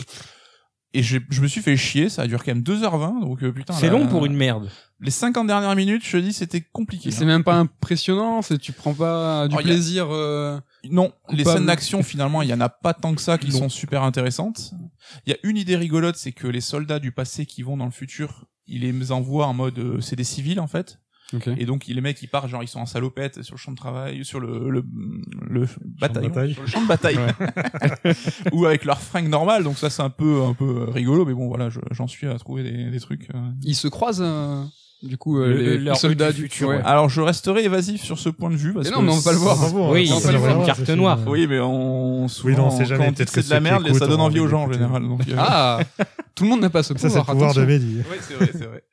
et 0.98 1.04
j'ai- 1.04 1.22
je 1.30 1.42
me 1.42 1.48
suis 1.48 1.62
fait 1.62 1.76
chier, 1.78 2.10
ça 2.10 2.24
a 2.24 2.28
duré 2.28 2.44
quand 2.46 2.54
même 2.54 2.64
2h20, 2.64 3.20
donc 3.22 3.44
euh, 3.44 3.52
putain. 3.52 3.74
C'est 3.74 3.90
long 3.90 4.08
pour 4.08 4.26
une 4.26 4.36
merde. 4.36 4.70
Les 5.02 5.12
50 5.12 5.48
dernières 5.48 5.76
minutes, 5.76 6.04
je 6.06 6.12
te 6.14 6.18
dis, 6.18 6.32
c'était 6.34 6.62
compliqué. 6.62 7.12
C'est 7.12 7.24
hein. 7.24 7.28
même 7.28 7.44
pas 7.44 7.56
impressionnant, 7.56 8.42
c'est 8.42 8.58
tu 8.58 8.72
prends 8.72 8.94
pas 8.94 9.48
du 9.48 9.56
Oh, 9.56 9.60
a- 9.60 9.62
plaisir. 9.64 10.08
euh, 10.12 10.60
Non, 10.90 11.12
les 11.30 11.44
scènes 11.44 11.66
d'action 11.66 12.02
finalement, 12.04 12.42
il 12.42 12.50
y 12.50 12.54
en 12.54 12.62
a 12.62 12.70
pas 12.70 12.94
tant 12.94 13.14
que 13.14 13.22
ça 13.22 13.38
qui 13.38 13.52
Non. 13.52 13.60
sont 13.60 13.70
super 13.70 14.04
intéressantes. 14.04 14.72
Il 15.26 15.32
y 15.32 15.34
a 15.34 15.38
une 15.44 15.58
idée 15.58 15.76
rigolote, 15.76 16.16
c'est 16.16 16.32
que 16.32 16.48
les 16.48 16.62
soldats 16.62 17.00
du 17.00 17.12
passé 17.12 17.46
qui 17.46 17.62
vont 17.64 17.76
dans 17.78 17.86
le 17.86 17.92
futur, 17.92 18.46
ils 18.68 18.82
les 18.82 19.12
envoient 19.12 19.48
en 19.48 19.54
mode 19.54 19.78
euh, 19.80 20.02
c'est 20.02 20.16
des 20.16 20.24
civils 20.24 20.60
en 20.60 20.68
fait. 20.68 21.00
Et 21.58 21.66
donc 21.66 21.86
les 21.88 22.02
mecs 22.02 22.22
ils 22.22 22.28
partent 22.28 22.48
genre 22.50 22.64
ils 22.64 22.68
sont 22.68 22.80
en 22.80 22.86
salopette 22.86 23.42
sur 23.44 23.56
le 23.56 23.60
champ 23.60 23.72
de 23.72 23.78
travail, 23.78 24.24
sur 24.26 24.40
le 24.40 24.70
le, 24.70 24.84
le 25.50 25.68
bataillon, 26.00 26.30
bataille. 26.30 26.54
sur 26.54 26.62
le 26.64 26.68
champ 26.68 26.82
de 26.82 26.88
bataille, 26.88 27.18
ou 28.52 28.66
avec 28.66 28.86
leur 28.86 29.00
fringue 29.02 29.30
normale. 29.30 29.64
Donc 29.64 29.78
ça 29.78 29.90
c'est 29.90 30.02
un 30.02 30.10
peu 30.10 30.42
un 30.44 30.54
peu 30.54 30.86
rigolo, 30.90 31.26
mais 31.26 31.34
bon 31.34 31.48
voilà, 31.48 31.70
je- 31.70 31.80
j'en 31.92 32.08
suis 32.08 32.28
à 32.28 32.38
trouver 32.38 32.64
des, 32.64 32.90
des 32.92 33.00
trucs. 33.00 33.30
euh. 33.34 33.38
Ils 33.64 33.76
se 33.76 33.88
croisent, 33.88 34.22
euh, 34.24 34.64
du 35.04 35.18
coup, 35.18 35.40
euh, 35.40 35.48
Le- 35.54 35.76
les, 35.78 35.96
soldats 35.96 36.32
du 36.32 36.44
du 36.44 36.50
futur, 36.50 36.70
ouais. 36.70 36.82
Alors 36.84 37.10
je 37.10 37.22
resterai 37.22 37.64
évasif 37.64 38.02
sur 38.04 38.18
ce 38.18 38.30
point 38.30 38.50
de 38.50 38.56
vue 38.56 38.74
parce 38.74 38.86
Mais 38.88 38.92
que 38.92 38.96
non, 38.98 39.02
mais 39.04 39.12
on 39.12 39.18
va 39.18 39.24
pas 39.24 39.32
le 39.34 39.38
voir. 39.38 39.58
Ah, 39.62 39.92
Oui, 39.92 40.08
c'est 40.08 40.34
une 40.34 40.66
carte 40.66 40.90
noire. 40.90 41.20
Oui, 41.28 41.48
mais 41.48 41.60
on 41.60 42.28
souvent, 42.28 42.50
Oui, 42.50 42.56
non, 42.58 42.68
on 42.68 42.72
sait 42.72 42.86
jamais, 42.86 43.08
quand 43.08 43.24
c'est 43.28 43.46
de 43.46 43.50
la 43.50 43.60
merde, 43.60 43.86
écoutent 43.86 44.00
ça 44.00 44.08
donne 44.08 44.22
envie 44.22 44.40
aux 44.40 44.48
gens 44.48 44.64
en 44.64 44.72
général. 44.72 45.04
Donc, 45.04 45.22
Ah, 45.38 45.80
tout 46.34 46.44
le 46.46 46.50
monde 46.50 46.62
n'a 46.62 46.70
pas 46.70 46.82
ce 46.84 46.94
Ça, 46.98 47.10
c'est 47.10 47.20
pouvoir. 47.20 47.26
le 47.28 47.34
pouvoir 47.34 47.54
de. 47.54 47.66
Mehdi. 47.66 47.98
Ouais, 47.98 48.18
c'est 48.22 48.34
vrai, 48.36 48.50
c'est 48.52 48.66
vrai. 48.66 48.84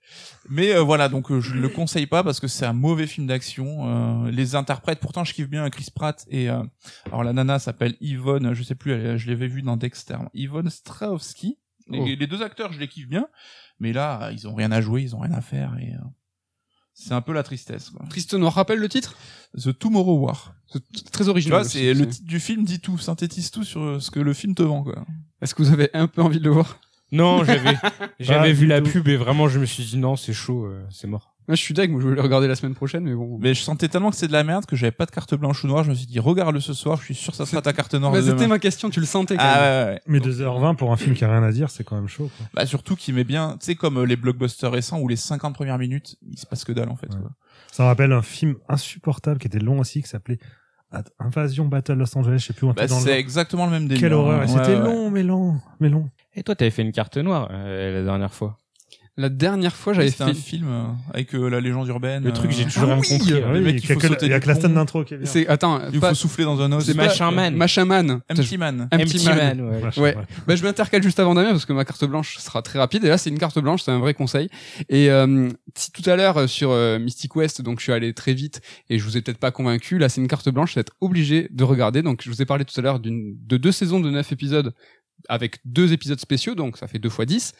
Mais 0.48 0.74
euh, 0.74 0.80
voilà, 0.82 1.08
donc 1.08 1.30
euh, 1.30 1.40
je 1.40 1.54
ne 1.54 1.60
le 1.60 1.68
conseille 1.68 2.06
pas 2.06 2.24
parce 2.24 2.40
que 2.40 2.48
c'est 2.48 2.66
un 2.66 2.72
mauvais 2.72 3.06
film 3.06 3.26
d'action. 3.26 4.24
Euh, 4.26 4.30
les 4.30 4.54
interprètes, 4.56 4.98
pourtant, 5.00 5.22
je 5.24 5.32
kiffe 5.34 5.48
bien 5.48 5.68
Chris 5.70 5.86
Pratt 5.94 6.24
et 6.28 6.50
euh, 6.50 6.62
alors 7.06 7.22
la 7.22 7.32
nana 7.32 7.58
s'appelle 7.58 7.96
Yvonne, 8.00 8.52
je 8.54 8.62
sais 8.62 8.74
plus, 8.74 8.92
elle- 8.92 9.16
je 9.18 9.28
l'avais 9.30 9.46
vu 9.46 9.62
dans 9.62 9.76
Dexter, 9.76 10.16
Yvonne 10.34 10.68
Strahovski. 10.70 11.58
Les, 11.88 11.98
Oh. 11.98 12.06
les 12.06 12.26
deux 12.26 12.42
acteurs, 12.42 12.72
je 12.72 12.78
les 12.78 12.86
kiffe 12.88 13.08
bien, 13.08 13.26
mais 13.80 13.92
là, 13.92 14.30
ils 14.32 14.46
ont 14.48 14.54
rien 14.54 14.70
à 14.72 14.80
jouer, 14.80 15.02
ils 15.02 15.14
ont 15.16 15.20
rien 15.20 15.32
à 15.32 15.40
faire 15.40 15.76
et 15.80 15.92
euh, 15.94 15.98
c'est 16.94 17.12
un 17.12 17.20
peu 17.20 17.32
la 17.32 17.42
tristesse. 17.42 17.90
Quoi. 17.90 18.06
Triste 18.08 18.34
Noir 18.34 18.54
rappelle 18.54 18.78
le 18.78 18.88
titre? 18.88 19.16
The 19.56 19.76
Tomorrow 19.76 20.18
War. 20.20 20.54
Très 21.12 21.28
original. 21.28 21.64
c'est 21.64 21.92
le 21.94 22.08
titre 22.08 22.26
du 22.26 22.38
film 22.40 22.64
dit 22.64 22.80
tout, 22.80 22.98
synthétise 22.98 23.50
tout 23.50 23.64
sur 23.64 23.80
euh, 23.82 24.00
ce 24.00 24.10
que 24.10 24.20
le 24.20 24.32
film 24.32 24.54
te 24.54 24.62
vend. 24.62 24.82
Quoi. 24.84 25.04
Est-ce 25.40 25.54
que 25.54 25.62
vous 25.62 25.72
avez 25.72 25.90
un 25.94 26.06
peu 26.06 26.22
envie 26.22 26.38
de 26.38 26.44
le 26.44 26.50
voir? 26.50 26.78
Non, 27.12 27.44
j'avais 27.44 27.76
j'avais 28.20 28.48
Pas 28.48 28.52
vu 28.52 28.66
la 28.66 28.80
tout. 28.80 28.90
pub 28.90 29.08
et 29.08 29.16
vraiment 29.16 29.48
je 29.48 29.58
me 29.58 29.66
suis 29.66 29.84
dit 29.84 29.98
non, 29.98 30.16
c'est 30.16 30.32
chaud, 30.32 30.64
euh, 30.66 30.82
c'est 30.90 31.06
mort. 31.06 31.28
Moi, 31.48 31.56
je 31.56 31.60
suis 31.60 31.74
deg, 31.74 31.90
moi, 31.90 32.00
je 32.00 32.04
voulais 32.04 32.14
le 32.16 32.22
regarder 32.22 32.46
la 32.46 32.54
semaine 32.54 32.74
prochaine, 32.76 33.02
mais 33.02 33.14
bon. 33.14 33.36
Mais 33.40 33.52
je 33.52 33.62
sentais 33.62 33.88
tellement 33.88 34.10
que 34.10 34.16
c'est 34.16 34.28
de 34.28 34.32
la 34.32 34.44
merde 34.44 34.64
que 34.64 34.76
j'avais 34.76 34.92
pas 34.92 35.06
de 35.06 35.10
carte 35.10 35.34
blanche 35.34 35.64
ou 35.64 35.66
noire. 35.66 35.82
Je 35.82 35.90
me 35.90 35.94
suis 35.96 36.06
dit, 36.06 36.20
regarde-le 36.20 36.60
ce 36.60 36.72
soir, 36.72 36.98
je 36.98 37.06
suis 37.06 37.14
sûr 37.16 37.32
que 37.32 37.36
ça 37.36 37.46
sera 37.46 37.60
ta 37.60 37.72
carte 37.72 37.94
noire. 37.94 38.12
Bah, 38.12 38.22
c'était 38.22 38.46
ma 38.46 38.60
question, 38.60 38.90
tu 38.90 39.00
le 39.00 39.06
sentais 39.06 39.36
quand 39.36 39.42
Ah 39.44 39.60
même. 39.60 39.62
ouais, 39.62 39.84
ouais, 39.86 39.92
ouais. 39.94 40.00
Mais 40.06 40.18
2h20 40.20 40.76
pour 40.76 40.92
un 40.92 40.96
film 40.96 41.16
qui 41.16 41.24
a 41.24 41.28
rien 41.32 41.42
à 41.42 41.50
dire, 41.50 41.68
c'est 41.68 41.82
quand 41.82 41.96
même 41.96 42.06
chaud. 42.06 42.30
Quoi. 42.36 42.46
Bah 42.54 42.64
surtout 42.64 42.94
qu'il 42.94 43.14
met 43.16 43.24
bien, 43.24 43.56
tu 43.58 43.66
sais 43.66 43.74
comme 43.74 43.98
euh, 43.98 44.04
les 44.06 44.14
blockbusters 44.14 44.70
récents 44.70 45.00
où 45.00 45.08
les 45.08 45.16
50 45.16 45.52
premières 45.52 45.78
minutes, 45.78 46.14
il 46.30 46.38
se 46.38 46.46
passe 46.46 46.62
que 46.64 46.70
dalle 46.70 46.88
en 46.90 46.96
fait. 46.96 47.12
Ouais. 47.12 47.20
quoi. 47.20 47.30
Ça 47.72 47.82
me 47.82 47.88
rappelle 47.88 48.12
un 48.12 48.22
film 48.22 48.54
insupportable 48.68 49.40
qui 49.40 49.48
était 49.48 49.58
long 49.58 49.80
aussi, 49.80 50.00
qui 50.00 50.08
s'appelait 50.08 50.38
Invasion 51.18 51.66
Battle 51.66 51.94
Los 51.94 52.16
Angeles, 52.16 52.38
je 52.38 52.46
sais 52.48 52.52
plus 52.52 52.66
où 52.66 52.70
Bah, 52.72 52.86
truc 52.86 52.90
dans 52.90 52.96
le 52.98 53.02
c'est 53.02 53.18
exactement 53.18 53.64
le 53.66 53.72
même 53.72 53.86
délire. 53.88 54.00
Quelle 54.00 54.12
horreur. 54.12 54.40
hein. 54.40 54.42
Ouais, 54.42 54.48
C'était 54.48 54.76
ouais. 54.76 54.84
long, 54.84 55.10
mais 55.10 55.22
long, 55.22 55.56
mais 55.80 55.88
long. 55.88 56.08
Et 56.34 56.42
toi, 56.42 56.54
t'avais 56.54 56.70
fait 56.70 56.82
une 56.82 56.92
carte 56.92 57.16
noire 57.18 57.48
euh, 57.52 57.92
la 58.00 58.02
dernière 58.04 58.32
fois. 58.34 58.58
La 59.18 59.28
dernière 59.28 59.76
fois, 59.76 59.92
j'avais 59.92 60.10
fait. 60.10 60.24
un 60.24 60.32
film 60.32 60.68
euh, 60.70 60.84
avec 61.12 61.34
euh, 61.34 61.48
la 61.50 61.60
légende 61.60 61.86
urbaine. 61.88 62.24
Le 62.24 62.32
truc, 62.32 62.50
euh, 62.50 62.54
j'ai 62.56 62.64
toujours 62.64 62.84
Ah 62.84 62.94
rien 62.94 62.98
oui, 63.02 63.08
compris. 63.18 63.32
euh, 63.34 63.46
hein. 63.46 63.50
Oui, 63.52 63.60
il 63.60 63.68
il 63.76 63.80
y 63.86 63.92
a 63.92 63.94
faut 63.94 64.00
que- 64.00 64.08
sauter 64.08 64.24
il 64.26 64.30
y 64.30 64.32
a 64.32 64.38
du 64.38 64.42
que 64.44 64.48
la 64.48 64.54
scène 64.58 64.72
d'intro 64.72 65.04
qui 65.04 65.12
est 65.12 65.16
bien. 65.18 65.26
C'est 65.26 65.46
attends, 65.48 65.80
Il 65.92 66.00
pas... 66.00 66.08
faut 66.08 66.14
souffler 66.14 66.44
dans 66.44 66.58
un 66.62 66.72
os. 66.72 66.86
C'est 66.86 66.94
Machin 66.94 67.30
Man. 67.30 67.54
Machaman. 67.54 68.20
Empty 68.30 68.56
Man. 68.56 68.88
Empty 68.90 69.24
Man. 69.26 69.36
Man, 69.36 69.60
ouais. 69.60 69.98
Ouais. 70.00 70.16
Bah, 70.46 70.56
je 70.56 70.62
m'intercale 70.62 71.02
juste 71.02 71.20
avant 71.20 71.34
Damien 71.34 71.50
parce 71.50 71.66
que 71.66 71.74
ma 71.74 71.84
carte 71.84 72.04
blanche 72.06 72.38
sera 72.38 72.62
très 72.62 72.78
rapide 72.78 73.04
et 73.04 73.08
là 73.08 73.18
c'est 73.18 73.28
une 73.28 73.38
carte 73.38 73.58
blanche, 73.58 73.82
c'est 73.82 73.90
un 73.90 73.98
vrai 73.98 74.14
conseil. 74.14 74.48
Et 74.88 75.10
euh, 75.10 75.50
si 75.76 75.92
tout 75.92 76.08
à 76.08 76.16
l'heure 76.16 76.38
euh, 76.38 76.46
sur 76.46 76.70
euh, 76.70 76.98
Mystic 76.98 77.36
West, 77.36 77.60
donc 77.60 77.80
je 77.80 77.82
suis 77.84 77.92
allé 77.92 78.14
très 78.14 78.32
vite 78.32 78.62
et 78.88 78.98
je 78.98 79.04
vous 79.04 79.18
ai 79.18 79.20
peut-être 79.20 79.36
pas 79.38 79.50
convaincu, 79.50 79.98
là 79.98 80.08
c'est 80.08 80.22
une 80.22 80.28
carte 80.28 80.48
blanche, 80.48 80.72
vous 80.72 80.80
êtes 80.80 80.90
obligé 81.02 81.48
de 81.50 81.64
regarder. 81.64 82.00
Donc 82.00 82.22
je 82.24 82.30
vous 82.30 82.40
ai 82.40 82.46
parlé 82.46 82.64
tout 82.64 82.80
à 82.80 82.82
l'heure 82.82 82.98
d'une 82.98 83.36
de 83.46 83.58
deux 83.58 83.72
saisons 83.72 84.00
de 84.00 84.08
neuf 84.10 84.32
épisodes 84.32 84.72
avec 85.28 85.58
deux 85.64 85.92
épisodes 85.92 86.18
spéciaux, 86.18 86.54
donc 86.56 86.78
ça 86.78 86.88
fait 86.88 86.98
deux 86.98 87.10
fois 87.10 87.26
10. 87.26 87.52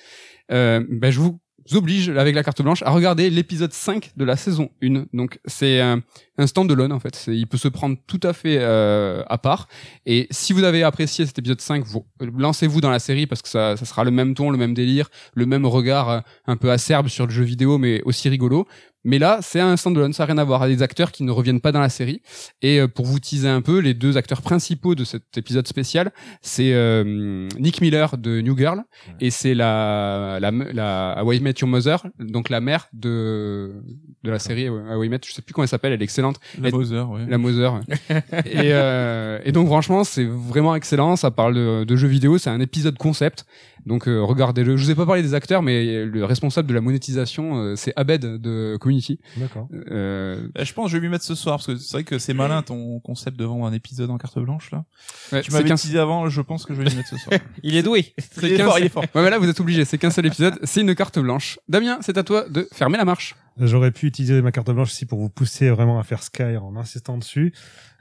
Euh, 0.53 0.85
bah, 0.89 1.11
je 1.11 1.21
vous 1.21 1.41
oblige 1.75 2.09
avec 2.11 2.35
la 2.35 2.43
carte 2.43 2.61
blanche 2.63 2.83
à 2.83 2.91
regarder 2.91 3.31
l'épisode 3.31 3.73
5 3.73 4.13
de 4.17 4.25
la 4.25 4.37
saison 4.37 4.71
1. 4.83 5.07
Donc 5.13 5.39
c'est 5.45 5.81
un, 5.81 6.03
un 6.39 6.47
stand-alone 6.47 6.93
en 6.93 7.01
fait. 7.01 7.25
Il 7.29 7.47
peut 7.47 7.59
se 7.59 7.69
prendre 7.69 7.97
tout 8.07 8.21
à 8.23 8.33
fait 8.33 8.59
euh, 8.59 9.23
à 9.29 9.39
part. 9.39 9.69
Et 10.07 10.27
si 10.31 10.53
vous 10.53 10.65
avez 10.65 10.83
apprécié 10.83 11.25
cet 11.27 11.39
épisode 11.39 11.61
5, 11.61 11.85
vous 11.85 12.05
lancez-vous 12.21 12.81
dans 12.81 12.91
la 12.91 12.99
série 12.99 13.27
parce 13.27 13.43
que 13.43 13.49
ça, 13.49 13.77
ça 13.77 13.85
sera 13.85 14.05
le 14.05 14.11
même 14.11 14.35
ton, 14.35 14.51
le 14.51 14.59
même 14.59 14.75
délire, 14.75 15.09
le 15.35 15.47
même 15.47 15.67
regard 15.67 16.11
euh, 16.11 16.21
un 16.47 16.57
peu 16.57 16.71
acerbe 16.71 17.09
sur 17.09 17.27
le 17.27 17.33
jeu 17.33 17.45
vidéo, 17.45 17.79
mais 17.79 18.03
aussi 18.05 18.29
rigolo. 18.29 18.67
Mais 19.05 19.19
là, 19.19 19.39
c'est 19.43 19.61
un 19.61 19.77
stand-alone, 19.77 20.13
ça 20.13 20.23
n'a 20.25 20.33
rien 20.33 20.39
à 20.39 20.45
voir. 20.45 20.67
Il 20.67 20.71
y 20.71 20.73
a 20.73 20.77
des 20.77 20.83
acteurs 20.83 21.11
qui 21.11 21.25
ne 21.25 21.31
reviennent 21.31 21.61
pas 21.61 21.73
dans 21.73 21.81
la 21.81 21.89
série. 21.89 22.23
Et 22.63 22.81
euh, 22.81 22.89
pour 22.89 23.07
vous 23.07 23.19
teaser 23.19 23.49
un 23.49 23.61
peu, 23.61 23.79
les 23.79 23.95
deux 23.95 24.17
acteurs 24.17 24.43
principaux 24.43 24.95
de 24.95 25.05
cet 25.05 25.37
épisode 25.37 25.67
spécial, 25.67 26.13
c'est 26.41 26.73
euh, 26.73 27.49
Nick 27.59 27.81
Miller 27.81 28.17
de 28.17 28.41
New 28.41 28.57
Girl 28.57 28.83
et 29.21 29.31
c'est 29.31 29.55
la 29.55 30.39
la 30.41 30.51
la 30.51 31.23
How 31.23 31.33
I 31.33 31.41
Met 31.41 31.55
Your 31.61 31.69
Mother, 31.69 32.07
donc 32.19 32.49
la 32.49 32.61
mère 32.61 32.89
de 32.93 33.83
de 34.23 34.31
la 34.31 34.39
série 34.39 34.69
How 34.69 35.03
I 35.03 35.09
Met. 35.09 35.21
Je 35.27 35.33
sais 35.33 35.43
plus 35.43 35.53
comment 35.53 35.65
elle 35.65 35.69
s'appelle, 35.69 35.93
elle 35.93 36.01
est 36.01 36.05
excellente. 36.05 36.39
La 36.61 36.71
Bowser, 36.71 37.01
ouais. 37.01 37.27
La 37.29 37.39
Mother. 37.39 37.81
et, 38.47 38.73
euh, 38.73 39.39
et 39.45 39.53
donc 39.53 39.67
franchement, 39.67 40.05
c'est 40.05 40.25
vraiment 40.25 40.75
excellent. 40.75 41.17
Ça 41.17 41.31
parle 41.31 41.55
de, 41.55 41.85
de 41.85 41.97
jeux 41.97 42.09
vidéo. 42.09 42.39
C'est 42.39 42.51
un 42.51 42.61
épisode 42.61 42.97
concept. 42.99 43.45
Donc 43.87 44.07
euh, 44.07 44.23
regardez-le. 44.23 44.77
Je 44.77 44.85
vous 44.85 44.91
ai 44.91 44.95
pas 44.95 45.07
parlé 45.07 45.23
des 45.23 45.35
acteurs, 45.35 45.63
mais 45.63 46.05
le 46.05 46.25
responsable 46.25 46.69
de 46.69 46.75
la 46.75 46.81
monétisation, 46.81 47.57
euh, 47.57 47.77
c'est 47.77 47.93
Abed 47.97 48.21
de 48.21 48.77
Community 48.81 48.92
Community. 48.93 49.19
D'accord. 49.37 49.69
Euh, 49.73 50.49
Euh, 50.59 50.65
Je 50.65 50.73
pense 50.73 50.87
que 50.87 50.91
je 50.93 50.97
vais 50.97 51.01
lui 51.03 51.09
mettre 51.09 51.25
ce 51.25 51.35
soir 51.35 51.57
parce 51.57 51.67
que 51.67 51.77
c'est 51.77 51.93
vrai 51.93 52.05
que 52.05 52.19
c'est 52.19 52.35
malin 52.35 52.63
ton 52.63 53.01
concept 53.01 53.39
de 53.39 53.45
vendre 53.45 53.65
un 53.67 53.73
épisode 53.73 54.11
en 54.11 54.19
carte 54.19 54.39
blanche 54.39 54.71
là. 54.71 54.85
ouais, 55.33 55.41
Tu 55.43 55.51
m'avais 55.51 55.65
qu'un- 55.69 55.75
teasé 55.77 55.99
avant, 55.99 56.29
je 56.29 56.41
pense 56.41 56.65
que 56.67 56.75
je 56.75 56.81
vais 56.83 56.89
lui 56.89 56.97
mettre 56.97 57.09
ce 57.09 57.17
soir. 57.17 57.39
Il 57.63 57.77
est 57.77 57.83
doué. 57.83 58.15
c'est 58.19 58.47
il 58.51 58.53
est 58.61 58.65
fort, 58.65 58.79
il 58.79 58.87
est 58.87 58.89
fort. 58.89 59.03
Ouais, 59.15 59.23
mais 59.23 59.31
là, 59.31 59.39
vous 59.39 59.49
êtes 59.49 59.61
obligé. 59.61 59.85
C'est 59.85 59.99
qu'un 59.99 60.11
seul 60.11 60.27
épisode. 60.27 60.59
C'est 60.65 60.81
une 60.83 60.95
carte 60.95 61.19
blanche. 61.19 61.59
Damien, 61.69 61.99
c'est 62.03 62.17
à 62.19 62.23
toi 62.25 62.49
de 62.49 62.69
fermer 62.73 62.99
la 62.99 63.05
marche. 63.05 63.35
J'aurais 63.59 63.91
pu 63.91 64.07
utiliser 64.07 64.41
ma 64.43 64.51
carte 64.53 64.71
blanche 64.71 64.93
ici 64.93 65.05
pour 65.07 65.19
vous 65.19 65.29
pousser 65.29 65.69
vraiment 65.71 65.99
à 65.99 66.03
faire 66.05 66.23
Sky 66.23 66.57
en 66.57 66.75
insistant 66.77 67.19
dessus, 67.19 67.53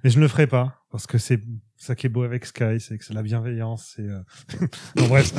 mais 0.03 0.09
je 0.09 0.15
ne 0.18 0.22
le 0.22 0.27
ferai 0.30 0.47
pas 0.47 0.85
parce 0.91 1.07
que 1.07 1.18
c'est 1.18 1.41
ça 1.77 1.93
qui 1.95 2.05
est 2.07 2.09
beau 2.09 2.23
avec 2.23 2.45
Sky, 2.45 2.80
c'est 2.80 2.97
que 2.97 3.03
c'est 3.03 3.13
la 3.13 3.22
bienveillance. 3.22 3.93
C'est 3.95 4.03
euh... 4.03 4.19
non 4.95 5.07
bref. 5.07 5.34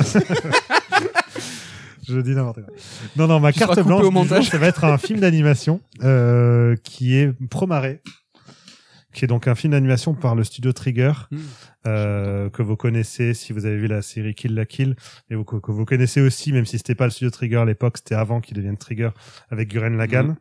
Je 2.07 2.19
dis 2.19 2.31
n'importe 2.35 2.61
quoi. 2.63 2.73
Non, 3.15 3.27
non, 3.27 3.39
ma 3.39 3.51
carte 3.53 3.79
blanche 3.85 4.03
au 4.03 4.11
montage. 4.11 4.43
jour, 4.43 4.51
ça 4.51 4.57
va 4.57 4.67
être 4.67 4.83
un 4.83 4.97
film 4.97 5.19
d'animation 5.19 5.81
euh, 6.03 6.75
qui 6.83 7.15
est 7.15 7.31
Promaré, 7.49 8.01
qui 9.13 9.25
est 9.25 9.27
donc 9.27 9.47
un 9.47 9.55
film 9.55 9.71
d'animation 9.71 10.13
par 10.13 10.35
le 10.35 10.43
studio 10.43 10.73
Trigger, 10.73 11.11
Hmm. 11.31 11.37
euh, 11.87 12.49
que 12.49 12.61
vous 12.61 12.75
connaissez 12.75 13.33
si 13.33 13.53
vous 13.53 13.65
avez 13.65 13.77
vu 13.77 13.87
la 13.87 14.01
série 14.01 14.33
Kill 14.35 14.53
la 14.55 14.65
Kill, 14.65 14.95
et 15.29 15.35
vous, 15.35 15.43
que, 15.43 15.71
vous 15.71 15.85
connaissez 15.85 16.21
aussi, 16.21 16.51
même 16.53 16.65
si 16.65 16.77
c'était 16.77 16.95
pas 16.95 17.05
le 17.05 17.11
studio 17.11 17.29
Trigger 17.29 17.57
à 17.57 17.65
l'époque, 17.65 17.97
c'était 17.97 18.15
avant 18.15 18.41
qu'il 18.41 18.55
devienne 18.57 18.77
Trigger 18.77 19.09
avec 19.49 19.69
Guren 19.69 19.97
Lagann. 19.97 20.27
Mhm. 20.27 20.35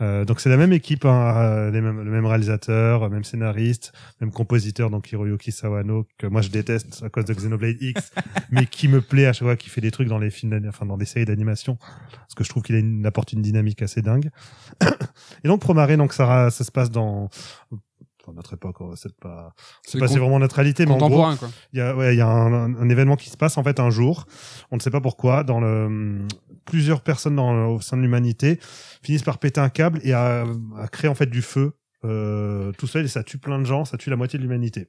Euh, 0.00 0.24
donc 0.24 0.40
c'est 0.40 0.48
la 0.48 0.56
même 0.56 0.72
équipe, 0.72 1.04
hein, 1.04 1.36
euh, 1.36 1.70
les 1.70 1.80
mêmes, 1.80 2.02
le 2.02 2.10
même 2.10 2.26
réalisateur, 2.26 3.08
même 3.10 3.22
scénariste, 3.22 3.92
même 4.20 4.32
compositeur, 4.32 4.90
donc 4.90 5.12
Hiroyuki 5.12 5.52
Sawano 5.52 6.06
que 6.18 6.26
moi 6.26 6.40
je 6.40 6.48
déteste 6.48 7.02
à 7.04 7.08
cause 7.10 7.24
de 7.24 7.32
Xenoblade 7.32 7.80
X, 7.80 8.12
mais 8.50 8.66
qui 8.66 8.88
me 8.88 9.00
plaît 9.00 9.26
à 9.26 9.32
chaque 9.32 9.46
fois 9.46 9.56
qu'il 9.56 9.70
fait 9.70 9.80
des 9.80 9.92
trucs 9.92 10.08
dans 10.08 10.18
les 10.18 10.30
films, 10.30 10.60
enfin 10.68 10.84
dans 10.84 10.96
des 10.96 11.04
séries 11.04 11.26
d'animation, 11.26 11.76
parce 11.76 12.34
que 12.34 12.42
je 12.42 12.48
trouve 12.48 12.64
qu'il 12.64 12.74
une, 12.74 13.06
apporte 13.06 13.32
une 13.32 13.42
dynamique 13.42 13.82
assez 13.82 14.02
dingue. 14.02 14.30
Et 15.44 15.48
donc 15.48 15.60
Promaré, 15.60 15.96
donc 15.96 16.12
ça, 16.12 16.50
ça 16.50 16.64
se 16.64 16.72
passe 16.72 16.90
dans 16.90 17.30
dans 18.26 18.32
notre 18.34 18.54
époque, 18.54 18.76
oh, 18.80 18.94
c'est 18.96 19.14
pas, 19.18 19.54
c'est 19.86 19.98
pas 19.98 20.08
c'est 20.08 20.18
vraiment 20.18 20.38
neutralité, 20.38 20.86
mais 20.86 20.92
en 20.92 20.98
gros, 21.08 21.22
il 21.72 21.78
y 21.78 21.82
a, 21.82 21.94
ouais, 21.94 22.14
il 22.14 22.18
y 22.18 22.20
a 22.20 22.26
un, 22.28 22.52
un- 22.52 22.74
un 22.76 22.88
événement 22.88 23.16
qui 23.16 23.30
se 23.30 23.36
passe 23.36 23.56
en 23.58 23.62
fait 23.64 23.80
un 23.80 23.90
jour. 23.90 24.26
On 24.70 24.76
ne 24.76 24.80
sait 24.80 24.90
pas 24.90 25.00
pourquoi. 25.00 25.44
Dans 25.44 25.60
le, 25.60 26.20
plusieurs 26.64 27.00
personnes 27.02 27.36
dans, 27.36 27.66
au 27.68 27.80
sein 27.80 27.96
de 27.96 28.02
l'humanité 28.02 28.58
finissent 29.02 29.22
par 29.22 29.38
péter 29.38 29.60
un 29.60 29.68
câble 29.68 30.00
et 30.02 30.12
à, 30.12 30.44
à 30.78 30.88
créer 30.88 31.10
en 31.10 31.14
fait 31.14 31.26
du 31.30 31.42
feu 31.42 31.72
euh, 32.04 32.72
tout 32.78 32.86
seul 32.86 33.04
et 33.04 33.08
ça 33.08 33.22
tue 33.22 33.38
plein 33.38 33.58
de 33.58 33.64
gens. 33.64 33.84
Ça 33.84 33.96
tue 33.98 34.10
la 34.10 34.16
moitié 34.16 34.38
de 34.38 34.42
l'humanité. 34.44 34.88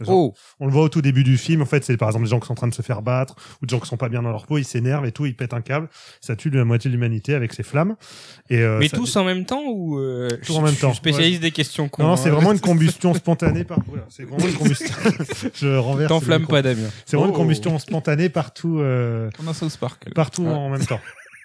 Genre, 0.00 0.14
Oh, 0.16 0.34
On 0.60 0.66
le 0.66 0.72
voit 0.72 0.82
au 0.82 0.88
tout 0.88 1.02
début 1.02 1.24
du 1.24 1.36
film. 1.38 1.62
En 1.62 1.66
fait, 1.66 1.84
c'est 1.84 1.96
par 1.96 2.08
exemple 2.08 2.24
des 2.24 2.30
gens 2.30 2.40
qui 2.40 2.46
sont 2.46 2.52
en 2.52 2.56
train 2.56 2.68
de 2.68 2.74
se 2.74 2.82
faire 2.82 3.02
battre 3.02 3.34
ou 3.62 3.66
des 3.66 3.72
gens 3.72 3.80
qui 3.80 3.88
sont 3.88 3.96
pas 3.96 4.08
bien 4.08 4.22
dans 4.22 4.30
leur 4.30 4.46
peau. 4.46 4.58
Ils 4.58 4.64
s'énervent 4.64 5.06
et 5.06 5.12
tout. 5.12 5.26
Ils 5.26 5.34
pètent 5.36 5.54
un 5.54 5.60
câble. 5.60 5.88
Ça 6.20 6.36
tue 6.36 6.50
la 6.50 6.64
moitié 6.64 6.88
de 6.90 6.94
l'humanité 6.94 7.34
avec 7.34 7.52
ses 7.52 7.62
flammes. 7.62 7.96
Et 8.50 8.58
euh, 8.58 8.78
mais 8.78 8.88
ça- 8.88 8.96
tous 8.96 9.16
en 9.16 9.24
même 9.24 9.44
temps 9.44 9.62
ou 9.66 9.98
euh, 9.98 10.28
Tous 10.44 10.56
en 10.56 10.60
même 10.60 10.70
je 10.70 10.74
suis 10.76 10.80
temps, 10.82 10.94
Spécialiste 10.94 11.40
des 11.42 11.50
questions 11.50 11.88
cons. 11.88 12.02
Non, 12.02 12.08
non, 12.10 12.16
c'est 12.16 12.30
vraiment 12.30 12.52
une 12.52 12.60
combustion 12.60 13.14
spontanée 13.14 13.64
par. 13.64 13.78
C'est 14.08 14.24
vraiment 14.24 14.46
une 14.46 14.54
combustion. 14.54 14.86
Je 15.54 15.76
renverse. 15.76 16.08
T'enflamme 16.08 16.46
pas, 16.46 16.62
Damien. 16.62 16.88
C'est 17.06 17.16
vraiment 17.16 17.32
Oh. 17.32 17.34
une 17.36 17.40
combustion 17.42 17.78
spontanée 17.78 18.28
partout. 18.28 18.78
euh, 18.80 19.30
On 19.44 19.48
a 19.48 19.54
South 19.54 19.76
Park. 19.78 20.08
partout 20.14 20.42
Ouais. 20.44 20.50
en 20.50 20.68
même 20.70 20.84
temps. 20.84 21.00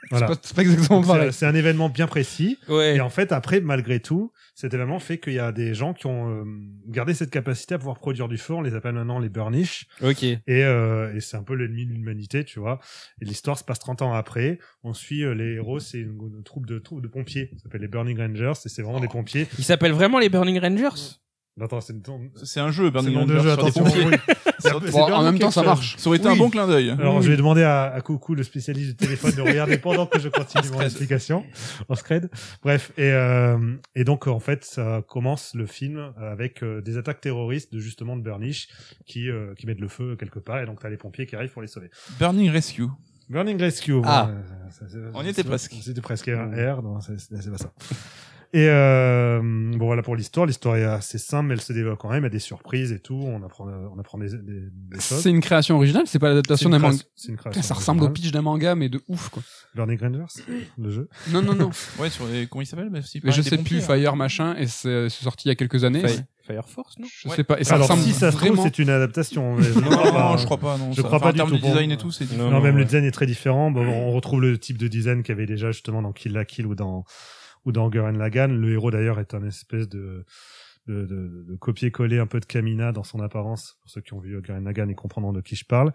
C'est 0.10 0.18
Voilà. 0.18 0.28
pas, 0.28 0.36
c'est 0.42 0.56
pas 0.56 0.62
exactement 0.64 1.00
Donc, 1.02 1.08
pareil. 1.08 1.28
C'est 1.32 1.40
c'est 1.40 1.46
un 1.46 1.54
événement 1.56 1.90
bien 1.90 2.08
précis. 2.08 2.58
Ouais. 2.68 2.96
Et 2.96 3.02
en 3.02 3.10
fait, 3.10 3.32
après, 3.32 3.62
malgré 3.62 4.00
tout, 4.00 4.32
cet 4.56 4.74
événement 4.74 5.00
fait 5.00 5.20
qu'il 5.20 5.34
y 5.34 5.40
a 5.40 5.52
des 5.52 5.74
gens 5.74 5.94
qui 5.94 6.08
ont 6.08 6.30
euh, 6.30 6.44
gardé 6.88 7.14
cette 7.14 7.30
capacité 7.30 7.76
à 7.76 7.78
pouvoir 7.78 8.00
produire 8.00 8.28
du 8.28 8.38
feu. 8.38 8.54
On 8.54 8.62
les 8.62 8.74
appelle 8.76 8.94
maintenant 8.96 9.20
les 9.20 9.30
burnish. 9.30 9.88
Ok. 10.04 10.24
Et, 10.24 10.40
euh, 10.50 11.14
et 11.16 11.20
c'est 11.22 11.38
un 11.38 11.44
peu 11.44 11.54
l'ennemi 11.54 11.86
de 11.86 11.94
l'humanité, 11.94 12.44
tu 12.44 12.60
vois. 12.60 12.80
Et 13.22 13.26
l'histoire 13.26 13.58
se 13.58 13.64
passe 13.64 13.80
30 13.80 14.02
ans 14.02 14.14
après. 14.14 14.60
On 14.84 14.94
suit 14.94 15.24
euh, 15.24 15.34
les 15.34 15.54
héros, 15.56 15.80
c'est 15.80 16.00
une, 16.00 16.18
une 16.38 16.44
troupe 16.44 16.66
de, 16.66 16.80
troupe 16.80 17.02
de 17.02 17.08
pompiers. 17.08 17.52
Ça 17.58 17.64
s'appelle 17.64 17.82
les 17.82 17.88
Burning 17.88 18.18
Rangers. 18.20 18.54
Et 18.66 18.70
c'est 18.70 18.82
vraiment 18.82 19.00
des 19.00 19.08
pompiers. 19.08 19.48
Ils 19.58 19.64
s'appellent 19.64 19.92
vraiment 19.94 20.20
les 20.20 20.30
Burning 20.30 20.60
Rangers? 20.60 21.18
Attends, 21.62 21.82
c'est 21.82 21.94
une- 21.94 22.04
C'est 22.44 22.60
un 22.60 22.72
jeu, 22.72 22.90
Burning 22.90 23.16
Rangers 23.16 23.40
jeu. 23.42 23.52
Attention. 23.52 23.84
oui. 23.86 24.16
Bon, 24.92 25.02
en 25.14 25.24
même 25.24 25.40
temps, 25.40 25.52
ça 25.52 25.64
marche. 25.64 25.96
Ça 25.98 26.10
aurait 26.10 26.18
été 26.18 26.28
Oui. 26.28 26.34
un 26.34 26.38
bon 26.38 26.50
clin 26.50 26.68
d'œil. 26.68 26.90
Alors, 26.92 27.18
Oui. 27.18 27.24
je 27.24 27.30
vais 27.32 27.38
demander 27.38 27.64
à, 27.64 27.86
à 27.94 28.02
Coucou, 28.02 28.36
le 28.36 28.44
spécialiste 28.44 28.90
du 28.90 28.96
téléphone, 28.98 29.32
de 29.32 29.42
regarder 29.42 29.78
pendant 29.78 30.06
que 30.06 30.20
je 30.20 30.28
continue 30.28 30.64
mon 30.74 30.82
explication 30.82 31.46
en 31.88 31.96
scred. 31.96 32.30
Bref, 32.62 32.92
et, 32.98 33.04
euh, 33.12 33.58
et 33.96 34.04
donc, 34.04 34.28
en 34.28 34.40
fait, 34.40 34.66
ça 34.66 35.02
commence 35.08 35.56
le 35.56 35.66
film 35.66 36.14
avec 36.18 36.62
euh, 36.62 36.82
des 36.82 36.98
attaques 36.98 37.22
terroristes 37.22 37.72
de 37.74 37.80
justement 37.80 38.18
de 38.18 38.22
Burnish 38.22 38.68
qui, 39.06 39.30
euh, 39.30 39.54
qui 39.56 39.66
mettent 39.66 39.80
le 39.80 39.88
feu 39.88 40.18
quelque 40.18 40.40
part, 40.40 40.60
et 40.60 40.66
donc 40.66 40.82
t'as 40.82 40.90
les 40.90 40.98
pompiers 40.98 41.26
qui 41.26 41.36
arrivent 41.38 41.52
pour 41.54 41.62
les 41.62 41.68
sauver. 41.70 41.90
Burning 42.20 42.50
Rescue. 42.50 42.88
Burning 43.30 43.60
Rescue. 43.60 44.02
Ah. 44.04 44.30
bon, 44.82 44.98
On 45.14 45.24
y 45.24 45.30
était 45.30 45.44
presque. 45.46 45.74
C'était 45.82 46.02
presque 46.02 46.28
un 46.28 46.48
R, 46.52 46.82
non, 46.84 47.00
c'est 47.00 47.16
pas 47.50 47.58
ça. 47.58 47.72
Et 48.52 48.68
euh, 48.68 49.40
bon 49.42 49.86
voilà 49.86 50.02
pour 50.02 50.16
l'histoire. 50.16 50.48
L'histoire 50.48 50.76
est 50.76 50.84
assez 50.84 51.20
simple, 51.20 51.50
mais 51.50 51.54
elle 51.54 51.62
se 51.62 51.72
développe 51.72 52.00
quand 52.00 52.10
même. 52.10 52.24
Il 52.24 52.26
y 52.26 52.28
a 52.28 52.30
des 52.32 52.40
surprises 52.40 52.92
et 52.92 53.00
tout. 53.00 53.14
On 53.14 53.44
apprend, 53.44 53.68
on 53.68 54.00
apprend 54.00 54.18
des, 54.18 54.30
des, 54.30 54.38
des 54.72 55.00
choses. 55.00 55.20
C'est 55.22 55.30
une 55.30 55.40
création 55.42 55.76
originale, 55.76 56.04
c'est 56.08 56.18
pas 56.18 56.30
l'adaptation 56.30 56.70
d'un 56.72 56.80
manga. 56.80 56.98
c'est 57.16 57.30
une 57.30 57.38
Putain, 57.38 57.52
création 57.52 57.68
Ça 57.68 57.74
ressemble 57.76 58.04
au 58.04 58.10
pitch 58.10 58.32
d'un 58.32 58.42
manga, 58.42 58.74
mais 58.74 58.90
de 58.90 59.02
ouf, 59.08 59.30
quoi. 59.30 59.44
Burning 59.76 60.00
Rangers, 60.00 60.42
le 60.80 60.90
jeu. 60.90 61.10
Non, 61.32 61.44
non, 61.44 61.54
non. 61.54 61.70
Ouais, 62.00 62.10
sur 62.10 62.26
les, 62.28 62.48
comment 62.48 62.64
il 62.64 62.66
s'appelle? 62.66 62.90
Bah, 62.90 63.00
c'est 63.04 63.24
mais 63.24 63.32
je 63.32 63.42
sais 63.44 63.50
plus, 63.52 63.58
pompiers, 63.58 63.78
hein. 63.78 63.82
Fire 63.82 64.16
machin, 64.16 64.56
et 64.56 64.66
c'est 64.66 65.10
c'est 65.10 65.24
sorti 65.24 65.48
il 65.48 65.50
y 65.50 65.52
a 65.52 65.56
quelques 65.56 65.84
années. 65.84 66.08
Fire, 66.08 66.24
Fire 66.48 66.70
Force, 66.70 66.98
non? 66.98 67.06
Je 67.22 67.30
Ouais. 67.30 67.36
sais 67.36 67.44
pas. 67.44 67.60
Et 67.60 67.64
ça 67.64 67.76
Alors 67.76 67.88
ressemble 67.88 68.04
si 68.04 68.14
ça 68.14 68.32
se 68.32 68.38
trouve, 68.38 68.50
vraiment. 68.50 68.64
c'est 68.64 68.80
une 68.80 68.90
adaptation. 68.90 69.58
mais 69.58 69.68
Non, 69.76 69.82
crois 69.92 70.12
pas. 70.12 70.30
non, 70.32 70.38
je 70.38 70.46
crois 70.46 70.58
pas, 70.58 70.78
non. 70.80 70.92
Je 70.92 70.96
Ça- 70.96 71.04
crois 71.04 71.18
enfin, 71.18 71.26
pas 71.26 71.30
en 71.30 71.32
du 71.34 71.38
termes 71.38 71.50
tout. 71.52 71.56
de 71.58 71.62
design 71.62 71.90
Bon, 71.90 71.94
et 71.94 71.98
tout, 71.98 72.12
c'est 72.12 72.26
différent. 72.26 72.50
Non, 72.50 72.58
Non, 72.58 72.62
même 72.64 72.78
le 72.78 72.86
design 72.86 73.06
est 73.06 73.12
très 73.12 73.28
différent. 73.28 73.70
Bon, 73.70 73.86
on 73.86 74.12
retrouve 74.12 74.42
le 74.42 74.58
type 74.58 74.80
de 74.80 74.88
design 74.88 75.22
qu'il 75.22 75.34
y 75.36 75.38
avait 75.38 75.46
déjà 75.46 75.70
justement 75.72 76.02
dans 76.02 76.14
Kill 76.14 76.34
la 76.34 76.46
Kill 76.46 76.66
ou 76.66 76.74
dans 76.74 77.04
ou 77.66 77.72
dans 77.72 77.90
Gurren 77.90 78.18
Lagann. 78.18 78.56
Le 78.56 78.72
héros 78.72 78.92
d'ailleurs 78.92 79.20
est 79.20 79.34
un 79.34 79.44
espèce 79.44 79.88
de 79.88 80.26
de, 80.88 81.06
de, 81.06 81.46
de 81.48 81.56
copier-coller 81.56 82.18
un 82.18 82.26
peu 82.26 82.40
de 82.40 82.46
Kamina 82.46 82.92
dans 82.92 83.04
son 83.04 83.20
apparence, 83.20 83.78
pour 83.82 83.92
ceux 83.92 84.02
qui 84.02 84.14
ont 84.14 84.20
vu 84.20 84.42
Gurren 84.42 84.64
Lagann 84.64 84.90
et 84.90 84.96
comprendront 84.96 85.34
de 85.34 85.42
qui 85.42 85.56
je 85.56 85.66
parle. 85.66 85.94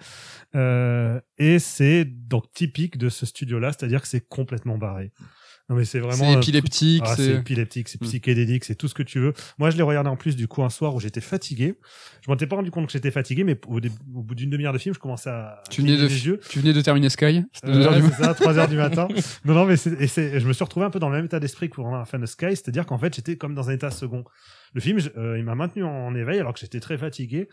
Euh, 0.55 1.21
et 1.37 1.59
c'est 1.59 2.05
donc 2.05 2.53
typique 2.53 2.97
de 2.97 3.09
ce 3.09 3.27
studio-là, 3.27 3.73
c'est-à-dire 3.73 4.03
que 4.03 4.09
c'est 4.09 4.27
complètement 4.29 4.79
barré. 4.79 5.13
Non 5.71 5.77
mais 5.77 5.87
c'est 5.87 5.99
vraiment 5.99 6.17
C'est 6.25 6.35
un 6.35 6.41
épileptique, 6.43 7.03
ah, 7.07 7.17
c'est 7.17 7.37
épileptique, 7.37 7.89
c'est 7.89 7.99
Hmm. 8.01 8.05
psychédélique, 8.05 8.65
c'est 8.67 8.75
tout 8.75 8.87
ce 8.87 8.93
que 8.93 9.03
tu 9.03 9.19
veux. 9.19 9.33
Moi, 9.59 9.71
je 9.71 9.79
l'ai 9.79 9.83
regardé 9.83 10.11
en 10.11 10.17
plus 10.17 10.37
du 10.37 10.47
coup 10.47 10.63
un 10.63 10.69
soir 10.69 10.95
où 10.95 11.01
j'étais 11.01 11.23
fatigué. 11.23 11.75
Je 12.23 12.31
m'en 12.31 12.35
étais 12.35 12.47
pas 12.47 12.57
rendu 12.57 12.71
compte 12.71 12.87
que 12.87 12.93
j'étais 12.93 13.11
fatigué, 13.11 13.45
mais 13.45 13.59
au, 13.67 13.81
dé- 13.81 13.91
au 14.15 14.23
bout 14.23 14.35
d'une 14.35 14.51
demi-heure 14.51 14.75
de 14.75 14.79
film, 14.79 14.95
je 14.95 14.99
commençais 15.01 15.31
à 15.31 15.63
Tu 15.71 15.81
venais 15.81 15.97
de, 15.97 16.03
yeux. 16.07 16.39
tu 16.51 16.59
venais 16.59 16.75
de 16.75 16.81
terminer 16.83 17.09
Sky. 17.09 17.45
Euh, 17.65 17.91
ouais, 17.91 18.01
du 18.03 18.09
c'est 18.09 18.23
ça, 18.25 18.35
3 18.35 18.59
heures 18.59 18.69
du 18.69 18.77
matin. 18.77 19.09
Non, 19.47 19.55
non, 19.55 19.65
mais 19.65 19.77
c'est, 19.79 19.99
et 20.01 20.07
c'est, 20.07 20.39
je 20.39 20.47
me 20.47 20.53
suis 20.53 20.65
retrouvé 20.65 20.85
un 20.85 20.91
peu 20.91 20.99
dans 20.99 21.09
le 21.09 21.17
même 21.17 21.25
état 21.25 21.41
d'esprit 21.41 21.71
que 21.71 21.77
pendant 21.77 21.97
la 21.97 22.05
fin 22.05 22.19
de 22.19 22.27
Sky, 22.27 22.47
c'est-à-dire 22.51 22.85
qu'en 22.85 22.99
fait, 22.99 23.15
j'étais 23.15 23.37
comme 23.37 23.55
dans 23.55 23.71
un 23.71 23.73
état 23.73 23.91
second. 23.91 24.25
Le 24.75 24.81
film, 24.83 24.99
je- 24.99 25.09
euh, 25.17 25.39
il 25.39 25.45
m'a 25.45 25.55
maintenu 25.55 25.83
en, 25.85 25.89
en 25.89 26.15
éveil 26.15 26.41
alors 26.41 26.53
que 26.53 26.61
j'étais 26.61 26.81
très 26.81 26.99
fatigué 26.99 27.49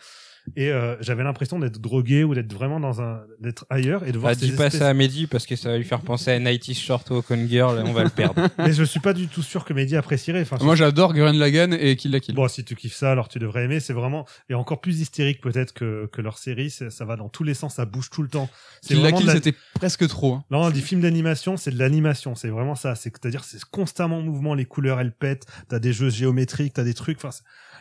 et 0.55 0.69
euh, 0.69 0.95
j'avais 1.01 1.23
l'impression 1.23 1.59
d'être 1.59 1.79
drogué 1.79 2.23
ou 2.23 2.33
d'être 2.35 2.51
vraiment 2.53 2.79
dans 2.79 3.01
un, 3.01 3.21
d'être 3.39 3.65
ailleurs 3.69 4.05
et 4.07 4.11
de 4.11 4.17
voir 4.17 4.31
Ah, 4.35 4.35
ces 4.39 4.47
dis 4.47 4.51
pas 4.51 4.65
espèces- 4.65 4.79
ça 4.79 4.89
à 4.89 4.93
Mehdi 4.93 5.27
parce 5.27 5.45
que 5.45 5.55
ça 5.55 5.69
va 5.69 5.77
lui 5.77 5.83
faire 5.83 6.01
penser 6.01 6.31
à 6.31 6.39
Night 6.39 6.67
is 6.67 6.73
Short 6.75 7.09
Walk 7.11 7.25
on 7.29 7.47
Girl, 7.47 7.81
on 7.85 7.93
va 7.93 8.03
le 8.03 8.09
perdre. 8.09 8.49
Mais 8.57 8.73
je 8.73 8.83
suis 8.83 8.99
pas 8.99 9.13
du 9.13 9.27
tout 9.27 9.41
sûr 9.43 9.63
que 9.65 9.73
Mehdi 9.73 9.95
apprécierait. 9.95 10.41
Enfin, 10.41 10.57
Moi, 10.61 10.75
j'adore 10.75 11.13
Gurren 11.13 11.37
Lagann 11.37 11.73
et 11.73 11.95
Kill 11.95 12.11
la 12.11 12.19
Kill. 12.19 12.35
Bon, 12.35 12.47
si 12.47 12.63
tu 12.63 12.75
kiffes 12.75 12.95
ça, 12.95 13.11
alors 13.11 13.27
tu 13.29 13.39
devrais 13.39 13.63
aimer. 13.65 13.79
C'est 13.79 13.93
vraiment 13.93 14.25
et 14.49 14.53
encore 14.53 14.81
plus 14.81 14.99
hystérique 15.01 15.41
peut-être 15.41 15.73
que, 15.73 16.09
que 16.11 16.21
leur 16.21 16.37
série. 16.37 16.69
Ça 16.71 17.05
va 17.05 17.15
dans 17.15 17.29
tous 17.29 17.43
les 17.43 17.53
sens, 17.53 17.75
ça 17.75 17.85
bouge 17.85 18.09
tout 18.09 18.23
le 18.23 18.29
temps. 18.29 18.49
C'est 18.81 18.95
Kill 18.95 19.03
la 19.03 19.11
Kill, 19.11 19.27
la- 19.27 19.33
c'était 19.33 19.53
presque 19.75 20.07
trop. 20.07 20.33
hein. 20.33 20.43
Non, 20.51 20.69
des 20.69 20.81
films 20.81 21.01
d'animation, 21.01 21.55
c'est 21.57 21.71
de 21.71 21.77
l'animation. 21.79 22.35
C'est 22.35 22.49
vraiment 22.49 22.75
ça. 22.75 22.95
C'est 22.95 23.11
c'est-à-dire 23.11 23.43
c'est 23.43 23.63
constamment 23.65 24.17
en 24.17 24.21
mouvement. 24.21 24.53
Les 24.53 24.65
couleurs, 24.65 24.99
elles 24.99 25.11
pètent. 25.13 25.45
T'as 25.69 25.79
des 25.79 25.93
jeux 25.93 26.09
géométriques, 26.09 26.73
t'as 26.73 26.83
des 26.83 26.93
trucs. 26.93 27.17
Enfin, 27.23 27.29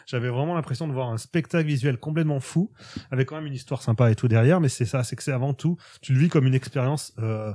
j'avais 0.07 0.29
vraiment 0.29 0.55
l'impression 0.55 0.89
de 0.89 0.93
voir 0.93 1.11
un 1.11 1.19
spectacle 1.19 1.67
visuel 1.67 1.99
complètement 1.99 2.41
fou, 2.41 2.73
avec 3.11 3.29
quand 3.29 3.37
même 3.37 3.47
une 3.47 3.55
histoire 3.55 3.83
sympa 3.83 4.11
et 4.11 4.15
tout 4.15 4.29
derrière. 4.29 4.61
Mais 4.61 4.69
c'est 4.69 4.85
ça, 4.85 5.05
c'est 5.05 5.17
que 5.17 5.23
c'est 5.23 5.33
avant 5.33 5.55
tout, 5.55 5.77
tu 6.01 6.13
le 6.13 6.19
vis 6.21 6.29
comme 6.29 6.47
une 6.47 6.55
expérience, 6.55 7.13
euh, 7.19 7.53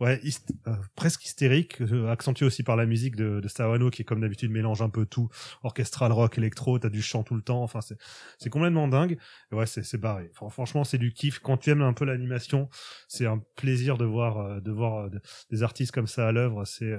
ouais, 0.00 0.20
euh, 0.66 0.72
presque 0.96 1.24
hystérique, 1.24 1.80
euh, 1.82 2.10
accentuée 2.10 2.46
aussi 2.46 2.62
par 2.62 2.76
la 2.76 2.86
musique 2.86 3.16
de, 3.16 3.40
de 3.40 3.48
Sawano, 3.48 3.90
qui 3.90 4.04
comme 4.04 4.20
d'habitude 4.20 4.50
mélange 4.50 4.82
un 4.82 4.88
peu 4.90 5.06
tout, 5.06 5.28
orchestral, 5.62 6.12
rock, 6.12 6.38
électro. 6.38 6.78
T'as 6.78 6.88
du 6.88 7.02
chant 7.02 7.22
tout 7.22 7.34
le 7.34 7.42
temps. 7.42 7.62
Enfin, 7.62 7.80
c'est 7.80 7.96
c'est 8.38 8.50
complètement 8.50 8.88
dingue. 8.88 9.18
Ouais, 9.52 9.66
c'est 9.66 9.98
barré. 9.98 10.30
Fran- 10.34 10.50
franchement, 10.50 10.84
c'est 10.84 10.98
du 10.98 11.12
kiff. 11.12 11.38
Quand 11.38 11.56
tu 11.56 11.70
aimes 11.70 11.82
un 11.82 11.92
peu 11.92 12.04
l'animation, 12.04 12.68
c'est 13.08 13.26
un 13.26 13.42
plaisir 13.56 13.96
de 13.98 14.04
voir 14.04 14.38
euh, 14.38 14.60
de 14.60 14.70
voir 14.72 15.10
de- 15.10 15.20
des 15.50 15.62
artistes 15.62 15.92
comme 15.92 16.06
ça 16.06 16.28
à 16.28 16.32
l'œuvre. 16.32 16.64
C'est 16.64 16.94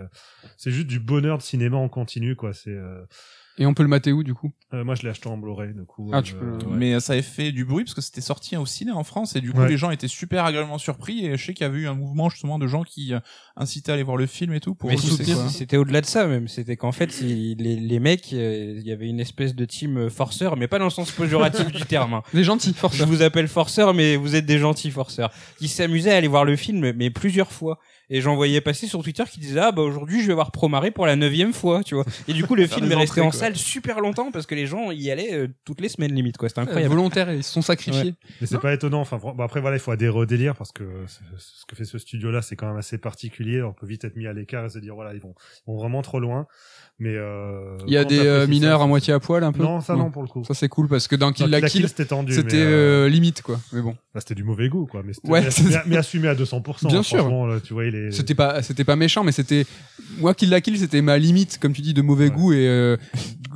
c'est 0.58 0.72
juste 0.72 0.88
du 0.88 1.00
bonheur 1.00 1.38
de 1.38 1.44
cinéma 1.44 1.78
en 1.78 1.90
continu, 1.90 2.36
quoi. 2.36 2.54
C'est 2.54 2.76
Et 3.58 3.66
on 3.66 3.74
peut 3.74 3.84
le 3.84 3.90
mater 3.90 4.12
où, 4.12 4.24
du 4.24 4.34
coup 4.34 4.52
euh, 4.74 4.84
moi, 4.84 4.96
je 4.96 5.04
l'ai 5.04 5.10
acheté 5.10 5.30
en 5.30 5.38
Blu-ray, 5.38 5.74
du 5.74 5.86
coup. 5.86 6.10
Ah, 6.12 6.22
tu 6.22 6.36
euh, 6.36 6.58
peux- 6.58 6.66
ouais. 6.66 6.76
Mais 6.76 7.00
ça 7.00 7.14
avait 7.14 7.22
fait 7.22 7.54
du 7.54 7.64
bruit 7.64 7.86
parce 7.86 7.94
que 7.94 8.02
c'était 8.02 8.20
sorti 8.20 8.58
au 8.58 8.66
ciné 8.66 8.92
en 8.92 9.06
France 9.06 9.38
et 9.38 9.42
du 9.42 9.54
coup 9.54 9.60
Ouais. 9.62 9.70
les 9.70 9.78
gens 9.78 9.90
étaient 9.92 10.10
super 10.10 10.44
agréablement 10.44 10.78
surpris 10.78 11.26
et 11.26 11.38
je 11.38 11.46
sais 11.46 11.54
qu'il 11.54 11.64
y 11.66 11.70
avait 11.70 11.80
eu 11.80 11.88
un 11.88 11.94
mouvement 11.94 12.30
justement 12.30 12.60
de 12.60 12.68
gens 12.68 12.84
qui 12.84 13.14
euh, 13.14 13.20
incitaient 13.56 13.92
à 13.92 13.94
aller 13.94 14.04
voir 14.04 14.18
le 14.18 14.26
film 14.26 14.54
et 14.54 14.60
tout 14.60 14.76
pour 14.76 14.90
Mais 14.90 14.98
c'était- 14.98 15.10
soutenir. 15.12 15.38
quoi 15.38 15.50
c'était 15.50 15.78
au-delà 15.78 16.02
de 16.02 16.06
ça 16.06 16.28
même. 16.28 16.50
C'était 16.50 16.76
qu'en 16.76 16.92
fait, 16.92 17.22
il- 17.22 17.56
les, 17.60 17.78
les 17.78 18.00
mecs, 18.00 18.34
euh, 18.34 18.76
il 18.78 18.86
y 18.86 18.92
avait 18.92 19.08
une 19.08 19.22
espèce 19.22 19.56
de 19.56 19.64
team 19.64 19.98
euh, 19.98 20.10
forceur, 20.10 20.58
mais 20.58 20.68
pas 20.68 20.78
dans 20.80 20.86
le 20.86 20.90
sens 20.90 21.12
péjoratif 21.12 21.72
du 21.72 21.84
terme. 21.86 22.16
hein. 22.16 22.24
Des 22.34 22.44
gentils, 22.44 22.74
force. 22.74 22.98
Je 22.98 23.06
vous 23.06 23.22
appelle 23.22 23.48
forceur, 23.48 23.94
mais 23.94 24.18
vous 24.18 24.36
êtes 24.36 24.46
des 24.46 24.58
gentils 24.58 24.92
forceurs. 24.92 25.32
Qui 25.60 25.70
s'amusaient 25.70 26.12
à 26.12 26.18
aller 26.18 26.28
voir 26.28 26.44
le 26.44 26.58
film, 26.58 26.92
mais 26.94 27.10
plusieurs 27.10 27.52
fois. 27.54 27.80
Et 28.10 28.22
j'en 28.22 28.36
voyais 28.36 28.62
passer 28.62 28.88
sur 28.88 29.02
Twitter 29.04 29.24
qui 29.32 29.40
disaient 29.40 29.60
ah 29.60 29.72
bah 29.72 29.82
aujourd'hui 29.82 30.22
je 30.22 30.28
vais 30.28 30.34
voir 30.34 30.52
Promaré 30.52 30.92
pour 30.92 31.06
la 31.06 31.16
neuvième 31.16 31.54
fois, 31.54 31.84
tu 31.84 31.96
vois. 31.96 32.06
Et 32.28 32.34
du 32.34 32.44
coup 32.46 32.56
le 32.56 32.68
film 32.68 32.92
est 32.92 32.96
resté 32.96 33.20
entrées, 33.20 33.22
en 33.22 33.30
quoi. 33.32 33.40
salle 33.40 33.56
super 33.56 34.00
longtemps 34.00 34.32
parce 34.32 34.46
que 34.46 34.56
les 34.56 34.68
gens 34.68 34.92
y 34.92 35.10
allaient 35.10 35.34
euh, 35.34 35.48
toutes 35.66 35.82
les 35.82 35.90
semaines 35.90 36.14
limite 36.14 36.38
quoi. 36.38 36.50
C'était 36.50 36.62
Ouais, 36.62 36.68
incroyable. 36.68 36.94
volontaires, 36.96 37.34
ils 37.34 37.44
se 37.44 37.52
sont 37.52 37.62
sacrifiés. 37.62 38.14
Mais 38.42 38.48
c'est 38.48 38.60
pas 38.60 38.74
étonnant. 38.74 39.02
Enfin, 39.02 39.18
bon, 39.18 39.36
après 39.44 39.60
voilà, 39.62 39.78
il 39.78 39.80
faut 39.80 39.92
adhérer 39.92 40.18
au 40.18 40.26
délire 40.26 40.56
parce 40.56 40.72
que 40.72 40.84
ce 41.08 41.20
ce 41.46 41.66
que 41.66 41.76
fait 41.76 41.86
ce 41.86 41.98
studio-là, 41.98 42.42
c'est 42.44 42.56
quand 42.56 42.68
même 42.68 42.78
assez 42.78 42.98
particulier. 43.00 43.62
On 43.64 43.74
peut 43.74 43.88
vite 43.88 44.04
être 44.04 44.16
mis 44.16 44.28
à 44.28 44.34
l'écart 44.34 44.66
et 44.66 44.70
se 44.70 44.78
dire 44.80 44.94
voilà, 44.96 45.14
ils 45.14 45.20
vont, 45.20 45.34
ils 45.68 45.72
vont 45.72 45.78
vraiment 45.78 46.02
trop 46.04 46.20
loin. 46.20 46.46
Mais 46.98 47.16
euh, 47.16 47.78
Il 47.88 47.94
y 47.94 47.98
a 47.98 48.06
des 48.06 48.20
euh, 48.20 48.48
mineurs 48.48 48.80
ça, 48.80 48.86
à 48.86 48.88
moitié 48.88 49.14
à 49.14 49.20
poil 49.20 49.44
un 49.44 49.52
peu. 49.52 49.64
Non, 49.64 49.82
ça 49.82 49.96
non 49.96 50.12
pour 50.12 50.22
le 50.22 50.30
coup. 50.30 50.44
Ça 50.46 50.54
c'est 50.54 50.70
cool 50.70 50.88
parce 50.88 51.08
que 51.10 51.16
dans 51.18 51.34
Kill 51.34 51.48
la 51.48 51.62
Kill 51.62 51.88
c'était 51.90 52.06
tendu. 52.06 52.34
c'était 52.34 52.56
mais, 52.58 52.64
euh, 52.64 53.06
euh, 53.06 53.10
limite 53.10 53.42
quoi. 53.42 53.60
Mais 53.74 53.82
bon, 53.82 53.98
Là, 54.14 54.22
c'était 54.22 54.36
du 54.36 54.46
mauvais 54.46 54.70
goût, 54.70 54.86
quoi. 54.86 55.04
Mais, 55.04 55.12
Ouais, 55.30 55.46
mais, 55.88 55.98
assumé 55.98 56.30
à 56.30 56.36
200%. 56.36 56.88
Bien 56.88 57.00
hein, 57.00 57.04
sûr. 57.04 57.48
Là, 57.48 57.60
tu 57.60 57.74
vois, 57.74 57.86
c'était 58.12 58.36
pas 58.36 58.62
c'était 58.62 58.84
pas 58.84 58.96
méchant, 58.96 59.24
mais 59.24 59.32
c'était 59.32 59.66
moi 60.18 60.34
Kill 60.34 60.50
la 60.50 60.62
Kill, 60.62 60.78
c'était 60.78 61.02
ma 61.02 61.18
limite, 61.18 61.58
comme 61.60 61.74
tu 61.74 61.82
dis, 61.82 61.94
de 61.94 62.02
mauvais 62.02 62.26
Ouais. 62.26 62.32
goût 62.32 62.54
et 62.54 62.68
euh, 62.68 62.98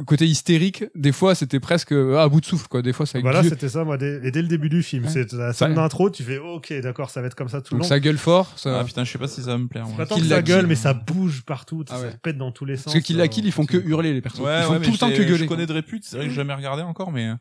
côté 0.06 0.26
hystérique. 0.26 0.86
Des 0.96 1.12
fois, 1.12 1.36
c'était 1.36 1.60
presque 1.60 1.92
euh, 1.92 2.18
à 2.18 2.28
bout 2.30 2.42
de 2.42 2.46
souffle 2.46 2.68
quoi. 2.68 2.82
Des 2.82 2.94
fois, 2.94 3.06
ça 3.06 3.20
Voilà, 3.20 3.42
gueule- 3.42 3.50
c'était 3.52 3.70
ça, 3.70 3.84
moi, 3.84 3.98
dès, 3.98 4.20
et 4.24 4.32
dès 4.32 4.42
le 4.42 4.48
début 4.48 4.70
du 4.70 4.84
film. 4.84 5.06
Ouais. 5.06 5.10
C'est 5.12 5.32
la 5.34 5.54
scène 5.54 5.70
Ouais. 5.70 5.76
d'intro, 5.76 6.10
tu 6.10 6.24
fais, 6.24 6.38
ok, 6.38 6.74
d'accord, 6.82 7.10
ça 7.10 7.22
va 7.22 7.28
être 7.28 7.36
comme 7.36 7.50
ça 7.50 7.62
tout 7.62 7.74
le 7.76 7.80
donc 7.80 7.86
long. 7.86 7.90
ça 7.90 8.00
gueule 8.00 8.18
fort. 8.18 8.54
Ça... 8.58 8.80
Ah 8.80 8.84
putain, 8.84 9.04
je 9.04 9.12
sais 9.12 9.18
pas 9.20 9.28
si 9.28 9.42
ça 9.42 9.48
va 9.52 9.58
me 9.58 9.68
plaire. 9.68 9.86
Pas 9.98 10.06
tant 10.06 10.16
que 10.16 10.22
la 10.22 10.38
ça 10.38 10.42
gueule, 10.42 10.60
Kill. 10.62 10.68
mais 10.68 10.76
ça 10.76 10.94
bouge 10.94 11.44
partout, 11.46 11.84
Ah 11.90 11.98
ça 11.98 12.08
pète 12.22 12.38
dans 12.38 12.52
tous 12.52 12.66
les 12.66 12.76
sens. 12.78 12.86
Parce 12.86 12.96
que 12.96 13.00
Kill 13.02 13.18
la 13.18 13.24
euh, 13.24 13.28
Kill, 13.28 13.46
ils 13.46 13.52
font 13.52 13.66
que 13.66 13.78
hurler 13.78 14.14
les 14.14 14.22
personnes. 14.22 14.46
Ouais, 14.46 14.60
ils 14.62 14.66
font 14.66 14.80
tout 14.80 14.92
le 14.92 14.98
temps 14.98 15.10
que 15.10 15.18
gueuler. 15.18 15.36
Je 15.38 15.46
connais 15.46 15.66
de 15.66 15.74
répute, 15.74 16.04
c'est 16.06 16.16
vrai 16.18 16.26
que 16.26 16.32
j'ai 16.32 16.36
jamais 16.38 16.54
regardé 16.54 16.84
encore, 16.84 17.12
mais 17.12 17.28
euh, 17.30 17.34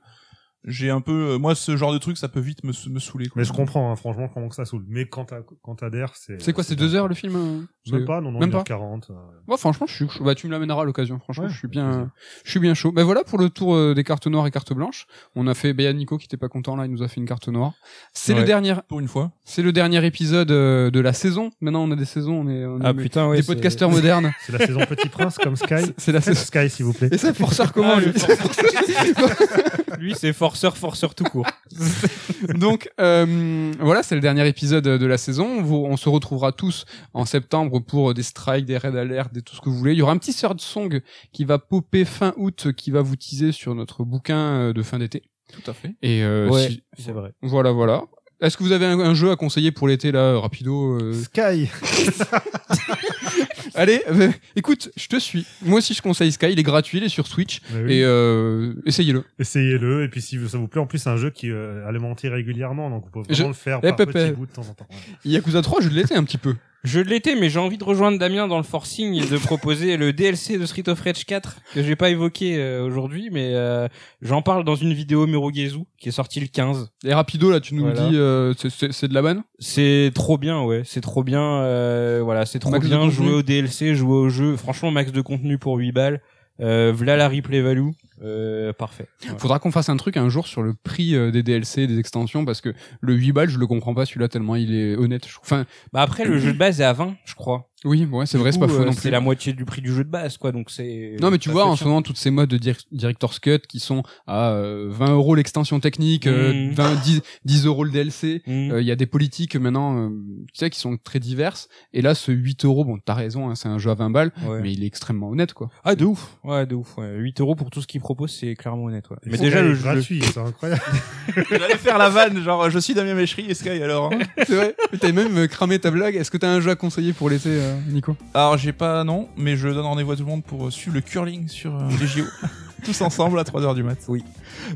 j'ai 0.65 0.91
un 0.91 1.01
peu, 1.01 1.31
euh, 1.35 1.39
moi, 1.39 1.55
ce 1.55 1.77
genre 1.77 1.93
de 1.93 1.99
truc, 1.99 2.19
ça 2.19 2.29
peut 2.29 2.41
vite 2.41 2.65
me, 2.65 2.73
me 2.91 2.99
saouler. 2.99 3.29
Quoi. 3.29 3.41
Mais 3.41 3.45
je 3.45 3.53
comprends, 3.53 3.91
hein, 3.93 3.97
franchement, 3.97 4.29
comment 4.33 4.49
que 4.49 4.55
ça 4.55 4.65
saoule. 4.65 4.85
Mais 4.89 5.07
quand 5.07 5.25
t'as- 5.27 5.43
quand 5.63 5.77
t'adhères, 5.77 6.13
c'est. 6.17 6.41
C'est 6.43 6.53
quoi, 6.53 6.65
c'est 6.65 6.75
deux 6.77 6.95
heures 6.95 7.09
le 7.09 7.15
film 7.15 7.37
euh 7.37 7.59
Même 7.91 8.01
C'est- 8.01 8.05
pas, 8.05 8.21
non, 8.21 8.33
non, 8.33 8.41
Même 8.41 8.51
pas. 8.51 8.65
40. 8.65 9.09
euh. 9.11 9.15
Ouais, 9.47 9.57
franchement, 9.57 9.87
je 9.89 9.95
suis 9.95 10.09
chaud. 10.09 10.25
Bah, 10.25 10.35
tu 10.35 10.47
me 10.47 10.53
l'amèneras 10.53 10.83
à 10.83 10.85
l'occasion. 10.85 11.19
Franchement, 11.21 11.45
Ouais, 11.45 11.51
je 11.51 11.57
suis 11.59 11.69
bien, 11.69 11.85
plaisir. 11.89 12.09
je 12.45 12.51
suis 12.51 12.61
bien 12.61 12.75
chaud. 12.75 12.93
Ben 12.93 13.05
voilà 13.05 13.25
pour 13.25 13.39
le 13.39 13.49
tour 13.51 13.75
euh, 13.75 13.95
des 13.95 14.05
cartes 14.05 14.27
noires 14.27 14.47
et 14.47 14.51
cartes 14.51 14.73
blanches. 14.73 15.07
On 15.37 15.47
a 15.47 15.55
fait, 15.55 15.73
ben, 15.73 15.85
il 15.85 15.87
y 15.87 15.89
a 15.89 15.93
Nico 15.93 16.19
qui 16.19 16.27
était 16.27 16.37
pas 16.37 16.49
content 16.49 16.77
là, 16.77 16.85
il 16.87 16.91
nous 16.91 17.03
a 17.03 17.09
fait 17.09 17.21
une 17.21 17.27
carte 17.29 17.49
noire. 17.49 17.73
C'est 18.13 18.35
le 18.35 18.41
Ouais. 18.41 18.45
dernier, 18.45 18.75
Pour 18.89 19.01
une 19.01 19.09
fois. 19.09 19.31
c'est 19.45 19.63
le 19.63 19.73
dernier 19.73 20.05
épisode 20.05 20.51
euh, 20.51 20.91
de 20.91 21.01
la 21.01 21.13
saison. 21.13 21.51
Maintenant, 21.61 21.85
on 21.85 21.91
a 21.93 21.97
des 21.97 22.05
saisons, 22.05 22.41
on 22.45 22.49
est, 22.49 22.67
on 22.67 22.81
est 22.81 22.85
Ah 22.85 22.93
putain 22.95 23.29
ouais. 23.29 23.37
des 23.39 23.43
podcasteurs 23.43 23.91
modernes. 23.91 24.33
C'est 24.45 24.53
la 24.53 24.67
saison 24.67 24.81
Petit 24.87 25.09
Prince 25.09 25.39
comme 25.39 25.57
Sky. 25.57 25.77
C'est- 25.79 25.95
C'est 26.09 26.13
la 26.13 26.21
saison. 26.21 26.41
Sky, 26.45 26.69
s'il 26.69 26.85
vous 26.85 26.93
plaît. 26.93 27.09
Et 27.13 27.19
ça, 27.19 27.33
forceur 27.33 27.73
comment 27.73 27.95
Ah, 27.97 28.01
lui 28.01 28.13
Lui 29.99 30.15
c'est 30.15 30.33
forceur 30.49 30.77
forceur 30.79 31.15
tout 31.15 31.25
court. 31.25 31.47
Donc 32.55 32.89
euh, 33.01 33.73
voilà, 33.81 34.03
c'est 34.03 34.15
le 34.15 34.21
dernier 34.23 34.47
épisode 34.49 34.85
de 34.85 35.07
la 35.07 35.19
saison. 35.19 35.61
Vous- 35.63 35.85
on 35.89 35.97
se 35.99 36.09
retrouvera 36.09 36.53
tous 36.53 36.87
en 37.13 37.25
septembre 37.27 37.81
pour 37.81 38.15
des 38.15 38.23
strikes, 38.23 38.65
des 38.65 38.79
raids 38.79 38.99
alert, 38.99 39.33
des 39.33 39.43
tout 39.43 39.55
ce 39.55 39.61
que 39.61 39.69
vous 39.69 39.77
voulez. 39.77 39.93
Il 39.93 39.99
y 39.99 40.03
aura 40.03 40.13
un 40.13 40.17
petit 40.19 40.33
third 40.35 40.59
song 40.61 41.03
qui 41.33 41.45
va 41.45 41.59
popper 41.59 42.05
fin 42.07 42.33
août, 42.39 42.69
qui 42.77 42.91
va 42.91 43.03
vous 43.03 43.17
teaser 43.17 43.53
sur 43.53 43.75
notre 43.75 44.05
bouquin 44.05 44.39
euh, 44.39 44.73
de 44.73 44.83
fin 44.83 44.99
d'été. 44.99 45.23
Tout 45.53 45.71
à 45.71 45.75
fait. 45.75 45.95
Et 46.03 46.23
euh, 46.23 46.49
Ouais, 46.49 46.69
si- 46.69 46.83
c'est 46.99 47.13
vrai. 47.13 47.33
voilà, 47.43 47.73
voilà. 47.73 48.05
Est-ce 48.41 48.57
que 48.57 48.63
vous 48.63 48.73
avez 48.73 48.87
un, 48.87 48.99
un 49.01 49.15
jeu 49.15 49.31
à 49.31 49.37
conseiller 49.37 49.73
pour 49.73 49.87
l'été 49.89 50.13
là, 50.13 50.39
rapido 50.39 50.99
euh 51.01 51.13
Sky. 51.13 51.69
Allez, 53.75 54.03
euh, 54.11 54.31
écoute, 54.57 54.91
je 54.97 55.07
te 55.09 55.19
suis. 55.19 55.47
Moi 55.63 55.79
aussi, 55.79 55.95
je 55.95 56.03
conseille 56.03 56.33
Sky. 56.33 56.47
Il 56.53 56.59
est 56.59 56.63
gratuit, 56.63 56.99
il 56.99 57.05
est 57.05 57.09
sur 57.09 57.27
Switch. 57.27 57.61
Oui. 57.75 57.95
Et 57.95 58.05
euh, 58.05 58.75
essayez-le. 58.87 59.25
Essayez-le, 59.39 60.05
et 60.05 60.09
puis 60.09 60.21
si 60.23 60.39
ça 60.49 60.59
vous 60.59 60.69
plaît, 60.69 60.81
en 60.81 60.87
plus, 60.87 60.99
c'est 60.99 61.11
un 61.11 61.17
jeu 61.17 61.31
qui 61.31 61.51
euh, 61.51 61.87
alimenté 61.87 62.29
régulièrement, 62.29 62.91
donc 62.91 63.05
vous 63.05 63.11
pouvez 63.11 63.25
vraiment 63.25 63.43
Je- 63.45 63.49
le 63.49 63.53
faire 63.55 63.79
Eh, 63.83 63.89
par 63.89 63.97
Pépé. 63.97 64.13
petits 64.13 64.33
bouts 64.33 64.47
de 64.47 64.53
temps 64.53 64.63
en 64.69 64.75
temps. 64.75 64.87
Ouais. 64.91 64.97
Yakuza 65.25 65.63
3, 65.63 65.81
je 65.81 65.89
l'étais 65.89 66.15
un 66.17 66.25
petit 66.25 66.39
peu. 66.39 66.55
Je 66.85 67.01
l'étais, 67.01 67.35
mais 67.35 67.51
j'ai 67.51 67.59
envie 67.59 67.77
de 67.77 67.83
rejoindre 67.85 68.19
Damien 68.19 68.47
dans 68.47 68.57
le 68.57 68.63
forcing 68.63 69.15
et 69.15 69.27
de 69.27 69.37
proposer 69.45 69.97
le 69.97 70.13
DLC 70.13 70.59
de 70.59 70.65
Street 70.67 70.89
of 70.89 71.01
Rage 71.01 71.25
4 71.27 71.57
que 71.75 71.83
j'ai 71.83 71.97
pas 71.97 72.09
évoqué 72.11 72.57
euh, 72.57 72.85
aujourd'hui, 72.87 73.31
mais 73.33 73.51
euh, 73.55 73.89
j'en 74.23 74.43
parle 74.43 74.65
dans 74.65 74.77
une 74.77 74.93
vidéo 74.93 75.27
Murogezu 75.27 75.81
qui 75.99 76.09
est 76.09 76.13
sortie 76.13 76.39
le 76.41 76.47
15. 76.47 76.91
Et 77.05 77.13
rapido, 77.13 77.51
là, 77.51 77.59
tu 77.61 77.75
nous 77.75 77.83
Voilà. 77.83 78.09
dis, 78.09 78.17
euh, 78.17 78.55
c'est- 78.55 79.09
de 79.09 79.15
la 79.15 79.23
banne 79.23 79.43
C'est 79.59 80.13
trop 80.15 80.39
bien, 80.39 80.63
ouais. 80.63 80.83
C'est 80.85 81.01
trop 81.01 81.25
bien. 81.25 81.43
euh, 81.63 82.21
voilà, 82.23 82.47
c'est 82.47 82.59
trop 82.61 82.71
Max 82.71 82.87
bien. 82.87 83.11
Jouer 83.11 83.33
au 83.33 83.43
DLC, 83.43 83.95
jouer 83.95 84.17
au 84.17 84.29
jeu. 84.29 84.57
Franchement, 84.57 84.91
max 84.93 85.11
de 85.11 85.21
contenu 85.21 85.59
pour 85.59 85.77
8 85.79 85.93
balles. 85.93 86.21
Euh, 86.61 86.93
v'là 86.95 87.17
la 87.17 87.29
replay 87.29 87.61
value. 87.61 87.89
Euh, 88.23 88.73
parfait. 88.73 89.07
Ouais. 89.25 89.31
Faudra 89.39 89.59
qu'on 89.59 89.71
fasse 89.71 89.89
un 89.89 89.97
truc 89.97 90.17
un 90.17 90.29
jour 90.29 90.47
sur 90.47 90.63
le 90.63 90.75
prix 90.75 91.15
euh, 91.15 91.31
des 91.31 91.43
DLC, 91.43 91.87
des 91.87 91.99
extensions, 91.99 92.45
parce 92.45 92.61
que 92.61 92.75
le 93.01 93.15
8 93.15 93.33
balles, 93.33 93.49
je 93.51 93.59
le 93.59 93.67
comprends 93.67 93.95
pas 93.95 94.07
celui-là 94.07 94.29
tellement 94.29 94.57
il 94.57 94.75
est 94.75 94.97
honnête. 94.97 95.27
je. 95.29 95.37
Enfin, 95.41 95.67
Bah 95.93 96.03
après, 96.03 96.25
le 96.25 96.39
jeu 96.41 96.53
de 96.53 96.59
base 96.59 96.81
est 96.81 96.85
à 96.85 96.93
20, 96.93 97.17
je 97.25 97.35
crois. 97.35 97.71
Oui, 97.85 98.07
ouais, 98.11 98.27
c'est 98.27 98.39
vrai, 98.39 98.51
c'est 98.53 98.59
pas 98.59 98.69
faux 98.69 98.81
euh, 98.83 98.85
non 98.87 98.93
C'est 98.93 99.03
plus. 99.03 99.11
la 99.11 99.21
moitié 99.21 99.53
du 99.53 99.65
prix 99.65 99.81
du 99.83 99.93
jeu 99.95 100.03
de 100.05 100.11
base, 100.11 100.37
quoi. 100.37 100.53
Donc 100.53 100.71
c'est. 100.71 101.17
Non, 101.21 101.31
mais 101.31 101.39
tu 101.39 101.49
vois, 101.51 101.65
en 101.67 101.77
ce 101.77 101.85
moment, 101.85 102.03
toutes 102.03 102.17
ces 102.17 102.31
modes 102.31 102.49
de 102.51 102.57
dir- 102.59 102.77
Director's 102.93 103.39
Cut 103.39 103.61
qui 103.69 103.79
sont 103.81 104.03
à 104.27 104.51
euh, 104.51 104.89
20 104.91 105.13
euros 105.15 105.35
l'extension 105.35 105.79
technique, 105.81 106.27
euh, 106.27 106.53
Mm. 106.53 106.73
20, 106.73 106.95
10, 107.03 107.21
10 107.45 107.67
euros 107.67 107.85
le 107.85 107.91
DLC. 107.91 108.43
Mm. 108.47 108.71
Euh, 108.73 108.81
Il 108.81 108.87
y 108.87 108.91
a 108.91 108.97
des 108.97 109.07
politiques 109.07 109.55
maintenant, 109.57 109.97
euh, 109.97 110.09
tu 110.53 110.59
sais, 110.59 110.71
qui 110.71 110.81
sont 110.81 110.97
très 110.97 111.21
diverses. 111.21 111.69
Et 111.93 112.03
là, 112.03 112.15
ce 112.15 112.33
8 112.33 112.65
euros, 112.65 112.85
bon, 112.85 112.99
t'as 113.05 113.15
raison, 113.15 113.49
hein, 113.49 113.55
c'est 113.55 113.69
un 113.69 113.79
jeu 113.79 113.91
à 113.91 113.95
20 113.95 114.11
balles, 114.11 114.33
Ouais. 114.47 114.61
mais 114.61 114.73
il 114.73 114.83
est 114.83 114.87
extrêmement 114.87 115.29
honnête, 115.31 115.53
quoi. 115.53 115.71
Ah, 115.85 115.95
de 115.95 116.05
ouf. 116.05 116.37
Ouais, 116.45 116.67
de 116.67 116.75
ouf. 116.75 116.97
Ouais. 116.99 117.15
8 117.19 117.41
euros 117.41 117.55
pour 117.55 117.71
tout 117.71 117.81
ce 117.83 117.87
qu'il 117.87 118.01
propose, 118.01 118.33
c'est 118.33 118.55
clairement 118.57 118.85
honnête, 118.85 119.09
ouais. 119.11 119.17
Mais 119.27 119.37
c'est 119.37 119.45
déjà, 119.45 119.63
le 119.63 119.75
jeu. 119.75 119.83
gratuit, 119.83 120.21
c'est 120.25 120.39
incroyable. 120.41 120.83
J'allais 121.51 121.77
faire 121.77 121.99
la 121.99 122.09
vanne, 122.09 122.43
genre, 122.43 122.71
je 122.71 122.79
suis 122.79 122.95
Damien 122.95 123.15
Méchery 123.15 123.47
et 123.49 123.55
Sky 123.55 123.69
alors. 123.83 124.13
hein. 124.13 124.19
c'est 124.39 124.55
vrai. 124.57 124.75
Mais 124.93 124.99
T'as 124.99 125.13
même 125.13 125.47
cramé 125.49 125.79
ta 125.79 125.91
blague. 125.91 126.17
Est-ce 126.17 126.31
que 126.31 126.37
t'as 126.39 126.51
un 126.51 126.61
jeu 126.61 126.71
à 126.71 126.77
conseiller 126.77 127.13
pour 127.13 127.31
l'été, 127.31 127.49
euh, 127.51 127.68
Nico 127.89 128.17
Alors, 128.35 128.57
j'ai 128.59 128.73
pas, 128.73 129.05
non, 129.05 129.29
mais 129.37 129.57
je 129.57 129.69
donne 129.69 129.85
rendez-vous 129.85 130.13
à 130.13 130.17
tout 130.17 130.23
le 130.23 130.29
monde 130.29 130.45
pour 130.45 130.67
euh, 130.67 130.71
suivre 130.71 130.95
le 130.95 131.01
curling 131.01 131.49
sur 131.49 131.75
euh, 131.75 131.89
les 132.01 132.07
JO. 132.07 132.25
Tous 132.85 133.01
ensemble 133.01 133.39
à 133.39 133.43
3h 133.43 133.75
du 133.75 133.83
mat. 133.83 133.99
Oui. 134.07 134.23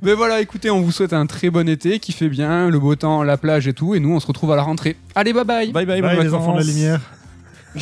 Mais 0.02 0.14
voilà, 0.14 0.40
écoutez, 0.40 0.70
on 0.70 0.80
vous 0.80 0.90
souhaite 0.90 1.12
un 1.12 1.26
très 1.26 1.50
bon 1.50 1.68
été, 1.68 2.00
qui 2.00 2.12
fait 2.12 2.28
bien, 2.28 2.68
le 2.68 2.78
beau 2.78 2.96
temps, 2.96 3.22
la 3.22 3.36
plage 3.36 3.68
et 3.68 3.74
tout, 3.74 3.94
et 3.94 4.00
nous 4.00 4.12
on 4.12 4.20
se 4.20 4.26
retrouve 4.26 4.52
à 4.52 4.56
la 4.56 4.62
rentrée. 4.62 4.96
Allez, 5.14 5.32
bye 5.32 5.44
bye 5.44 5.72
Bye 5.72 5.86
bye, 5.86 6.02
Bye, 6.02 6.20
les 6.20 6.34
enfants 6.34 6.54
de 6.54 6.60
la 6.60 6.64
lumière. 6.64 7.00